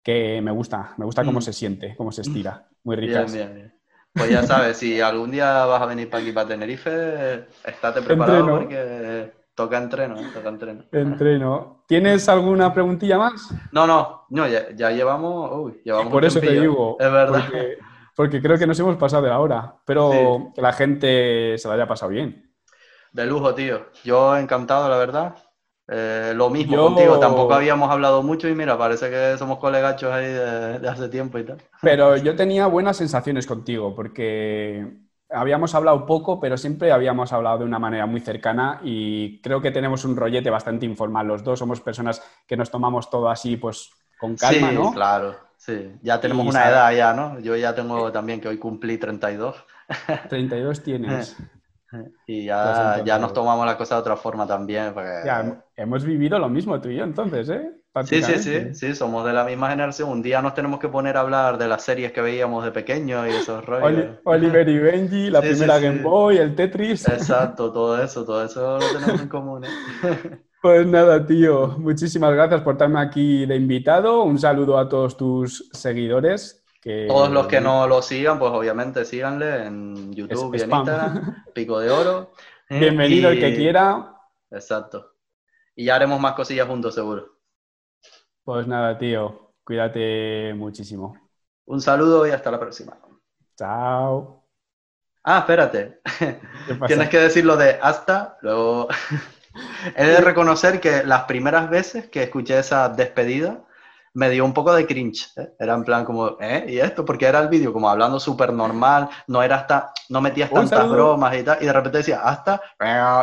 Que 0.02 0.40
me 0.42 0.50
gusta, 0.50 0.94
me 0.96 1.04
gusta 1.04 1.24
cómo 1.24 1.38
Mm. 1.38 1.42
se 1.42 1.52
siente, 1.52 1.94
cómo 1.96 2.10
se 2.10 2.22
estira. 2.22 2.68
Muy 2.82 2.96
Bien, 2.96 3.08
ricas. 3.08 3.32
bien, 3.32 3.54
bien. 3.54 3.77
Pues 4.14 4.30
ya 4.30 4.42
sabes, 4.42 4.76
si 4.76 5.00
algún 5.00 5.30
día 5.30 5.64
vas 5.66 5.80
a 5.82 5.86
venir 5.86 6.10
para 6.10 6.22
aquí, 6.22 6.32
para 6.32 6.48
Tenerife, 6.48 7.46
estate 7.64 8.02
preparado 8.02 8.38
Entreno. 8.40 8.58
porque 8.58 9.32
toca 9.54 9.78
entreno, 9.78 10.18
¿eh? 10.18 10.26
toca 10.34 10.48
entreno. 10.48 10.84
Entreno. 10.92 11.84
¿Tienes 11.86 12.28
alguna 12.28 12.72
preguntilla 12.72 13.18
más? 13.18 13.48
No, 13.72 13.86
no, 13.86 14.26
no 14.30 14.46
ya, 14.48 14.70
ya 14.74 14.90
llevamos, 14.90 15.50
uy, 15.54 15.80
llevamos 15.84 16.12
Por 16.12 16.24
eso 16.24 16.40
te 16.40 16.50
digo. 16.60 16.96
Es 16.98 17.10
verdad. 17.12 17.42
Porque, 17.44 17.78
porque 18.16 18.42
creo 18.42 18.58
que 18.58 18.66
nos 18.66 18.78
hemos 18.80 18.96
pasado 18.96 19.22
de 19.22 19.28
la 19.28 19.38
hora. 19.38 19.74
Pero 19.84 20.10
Sí. 20.12 20.52
que 20.56 20.62
la 20.62 20.72
gente 20.72 21.58
se 21.58 21.68
la 21.68 21.74
haya 21.74 21.86
pasado 21.86 22.10
bien. 22.10 22.50
De 23.12 23.24
lujo, 23.24 23.54
tío. 23.54 23.86
Yo 24.04 24.36
encantado, 24.36 24.88
la 24.88 24.96
verdad. 24.98 25.34
Eh, 25.90 26.32
lo 26.36 26.50
mismo 26.50 26.74
Yo- 26.76 26.86
contigo, 26.86 27.18
tampoco 27.18 27.54
habíamos 27.54 27.90
hablado 27.90 28.22
mucho 28.22 28.46
y 28.48 28.54
mira, 28.54 28.76
parece 28.76 29.08
que 29.10 29.36
somos 29.38 29.58
colegachos 29.58 30.12
ahí 30.12 30.26
de, 30.26 30.78
de 30.80 30.88
hace 30.88 31.08
tiempo 31.08 31.38
y 31.38 31.44
tal. 31.44 31.58
Pero 31.80 32.16
yo 32.16 32.36
tenía 32.36 32.66
buenas 32.66 32.98
sensaciones 32.98 33.46
contigo, 33.46 33.94
porque 33.94 34.86
habíamos 35.30 35.74
hablado 35.74 36.04
poco, 36.04 36.40
pero 36.40 36.56
siempre 36.58 36.92
habíamos 36.92 37.32
hablado 37.32 37.58
de 37.58 37.64
una 37.64 37.78
manera 37.78 38.04
muy 38.06 38.20
cercana 38.20 38.80
y 38.82 39.40
creo 39.40 39.60
que 39.62 39.70
tenemos 39.70 40.04
un 40.04 40.16
rollete 40.16 40.50
bastante 40.50 40.84
informal. 40.86 41.26
Los 41.26 41.42
dos 41.42 41.58
somos 41.58 41.80
personas 41.80 42.22
que 42.46 42.56
nos 42.56 42.70
tomamos 42.70 43.08
todo 43.08 43.30
así, 43.30 43.56
pues 43.56 43.90
con 44.18 44.36
calma, 44.36 44.68
sí, 44.70 44.74
¿no? 44.74 44.92
claro, 44.92 45.36
sí. 45.56 45.92
Ya 46.02 46.20
tenemos 46.20 46.44
Y 46.44 46.48
una 46.50 46.60
sabe- 46.64 46.72
edad 46.72 46.92
ya, 46.92 47.12
¿no? 47.14 47.40
Yo 47.40 47.56
ya 47.56 47.74
tengo 47.74 48.10
también 48.12 48.40
que 48.40 48.48
hoy 48.48 48.58
cumplí 48.58 48.98
32 48.98 49.64
32 50.28 50.82
tienes. 50.82 51.36
y 52.26 52.44
Pues 52.44 52.44
ya, 52.46 52.68
entonces- 52.82 53.04
ya 53.06 53.18
nos 53.18 53.32
tomamos 53.32 53.64
la 53.64 53.78
cosa 53.78 53.94
de 53.94 54.00
otra 54.02 54.16
forma 54.16 54.46
también. 54.46 54.92
porque- 54.92 55.22
Ya, 55.24 55.42
hem- 55.42 55.62
hemos 55.78 56.04
vivido 56.04 56.38
lo 56.38 56.48
mismo 56.48 56.80
tú 56.80 56.88
y 56.90 56.96
yo 56.96 57.04
entonces, 57.04 57.48
¿eh? 57.48 57.70
Sí, 58.04 58.22
sí, 58.22 58.38
sí, 58.38 58.74
sí, 58.74 58.94
somos 58.94 59.24
de 59.26 59.32
la 59.32 59.44
misma 59.44 59.70
generación. 59.70 60.08
Un 60.10 60.22
día 60.22 60.40
nos 60.40 60.54
tenemos 60.54 60.78
que 60.78 60.88
poner 60.88 61.16
a 61.16 61.20
hablar 61.20 61.58
de 61.58 61.66
las 61.66 61.82
series 61.82 62.12
que 62.12 62.20
veíamos 62.20 62.64
de 62.64 62.70
pequeños 62.70 63.26
y 63.26 63.30
esos 63.30 63.64
rollos. 63.64 63.86
Oli- 63.86 64.08
Oliver 64.24 64.68
y 64.68 64.78
Benji, 64.78 65.30
la 65.30 65.40
Sí, 65.42 65.48
primera 65.48 65.78
sí. 65.78 65.84
Game 65.84 66.02
Boy, 66.02 66.36
el 66.38 66.54
Tetris. 66.54 67.08
Exacto, 67.08 67.72
todo 67.72 68.00
eso, 68.02 68.24
todo 68.24 68.44
eso 68.44 68.78
lo 68.78 68.92
tenemos 68.92 69.20
en 69.20 69.28
común. 69.28 69.64
¿eh? 69.64 69.68
Pues 70.60 70.84
nada, 70.88 71.24
tío, 71.24 71.68
muchísimas 71.78 72.34
gracias 72.34 72.62
por 72.62 72.74
estarme 72.74 73.00
aquí 73.00 73.46
de 73.46 73.54
invitado. 73.54 74.24
Un 74.24 74.38
saludo 74.40 74.76
a 74.78 74.88
todos 74.88 75.16
tus 75.16 75.68
seguidores. 75.72 76.64
Que... 76.80 77.06
Todos 77.08 77.30
los 77.30 77.46
que 77.46 77.60
no 77.60 77.86
lo 77.86 78.02
sigan, 78.02 78.40
pues 78.40 78.50
obviamente 78.52 79.04
síganle 79.04 79.66
en 79.66 80.12
YouTube 80.12 80.54
Es 80.56 80.62
y 80.62 80.64
en. 80.64 80.72
Instagram, 80.72 81.44
Pico 81.54 81.78
de 81.78 81.90
Oro. 81.90 82.32
¿eh? 82.68 82.78
Bienvenido 82.80 83.30
el 83.30 83.38
que 83.38 83.54
quiera. 83.54 84.14
Exacto. 84.50 85.12
Y 85.78 85.84
ya 85.84 85.94
haremos 85.94 86.18
más 86.18 86.34
cosillas 86.34 86.66
juntos, 86.66 86.92
seguro. 86.92 87.38
Pues 88.42 88.66
nada, 88.66 88.98
tío, 88.98 89.52
cuídate 89.62 90.52
muchísimo. 90.54 91.16
Un 91.66 91.80
saludo 91.80 92.26
y 92.26 92.32
hasta 92.32 92.50
la 92.50 92.58
próxima. 92.58 92.98
Chao. 93.56 94.44
Ah, 95.22 95.38
espérate. 95.38 96.00
Tienes 96.88 97.08
que 97.08 97.20
decirlo 97.20 97.56
de 97.56 97.78
hasta, 97.80 98.38
luego... 98.42 98.88
He 99.96 100.04
de 100.04 100.20
reconocer 100.20 100.80
que 100.80 101.04
las 101.04 101.24
primeras 101.24 101.70
veces 101.70 102.08
que 102.08 102.24
escuché 102.24 102.58
esa 102.58 102.88
despedida 102.88 103.64
me 104.14 104.30
dio 104.30 104.44
un 104.44 104.52
poco 104.52 104.74
de 104.74 104.86
cringe. 104.86 105.32
¿eh? 105.36 105.50
Era 105.58 105.74
en 105.74 105.84
plan 105.84 106.04
como, 106.04 106.36
¿eh? 106.40 106.64
¿Y 106.68 106.78
esto? 106.78 107.04
Porque 107.04 107.26
era 107.26 107.40
el 107.40 107.48
vídeo 107.48 107.72
como 107.72 107.88
hablando 107.88 108.18
súper 108.20 108.52
normal, 108.52 109.08
no 109.26 109.42
era 109.42 109.56
hasta, 109.56 109.92
no 110.08 110.20
metías 110.20 110.50
tantas 110.50 110.78
saludo. 110.80 110.94
bromas 110.94 111.36
y 111.36 111.42
tal, 111.42 111.58
y 111.60 111.66
de 111.66 111.72
repente 111.72 111.98
decía 111.98 112.20
hasta, 112.22 112.60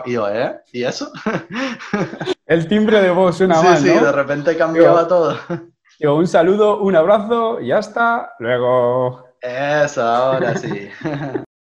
y 0.06 0.14
yo, 0.14 0.30
¿eh? 0.30 0.62
¿Y 0.72 0.84
eso? 0.84 1.12
El 2.46 2.68
timbre 2.68 3.02
de 3.02 3.10
voz 3.10 3.38
suena 3.38 3.56
sí, 3.56 3.66
mal, 3.66 3.78
sí, 3.78 3.94
¿no? 3.94 4.06
de 4.06 4.12
repente 4.12 4.56
cambiaba 4.56 5.08
todo. 5.08 5.38
Digo, 6.00 6.16
un 6.16 6.28
saludo, 6.28 6.82
un 6.82 6.96
abrazo 6.96 7.62
y 7.62 7.72
hasta 7.72 8.34
luego. 8.40 9.30
Eso, 9.42 10.02
ahora 10.04 10.56
sí. 10.58 10.90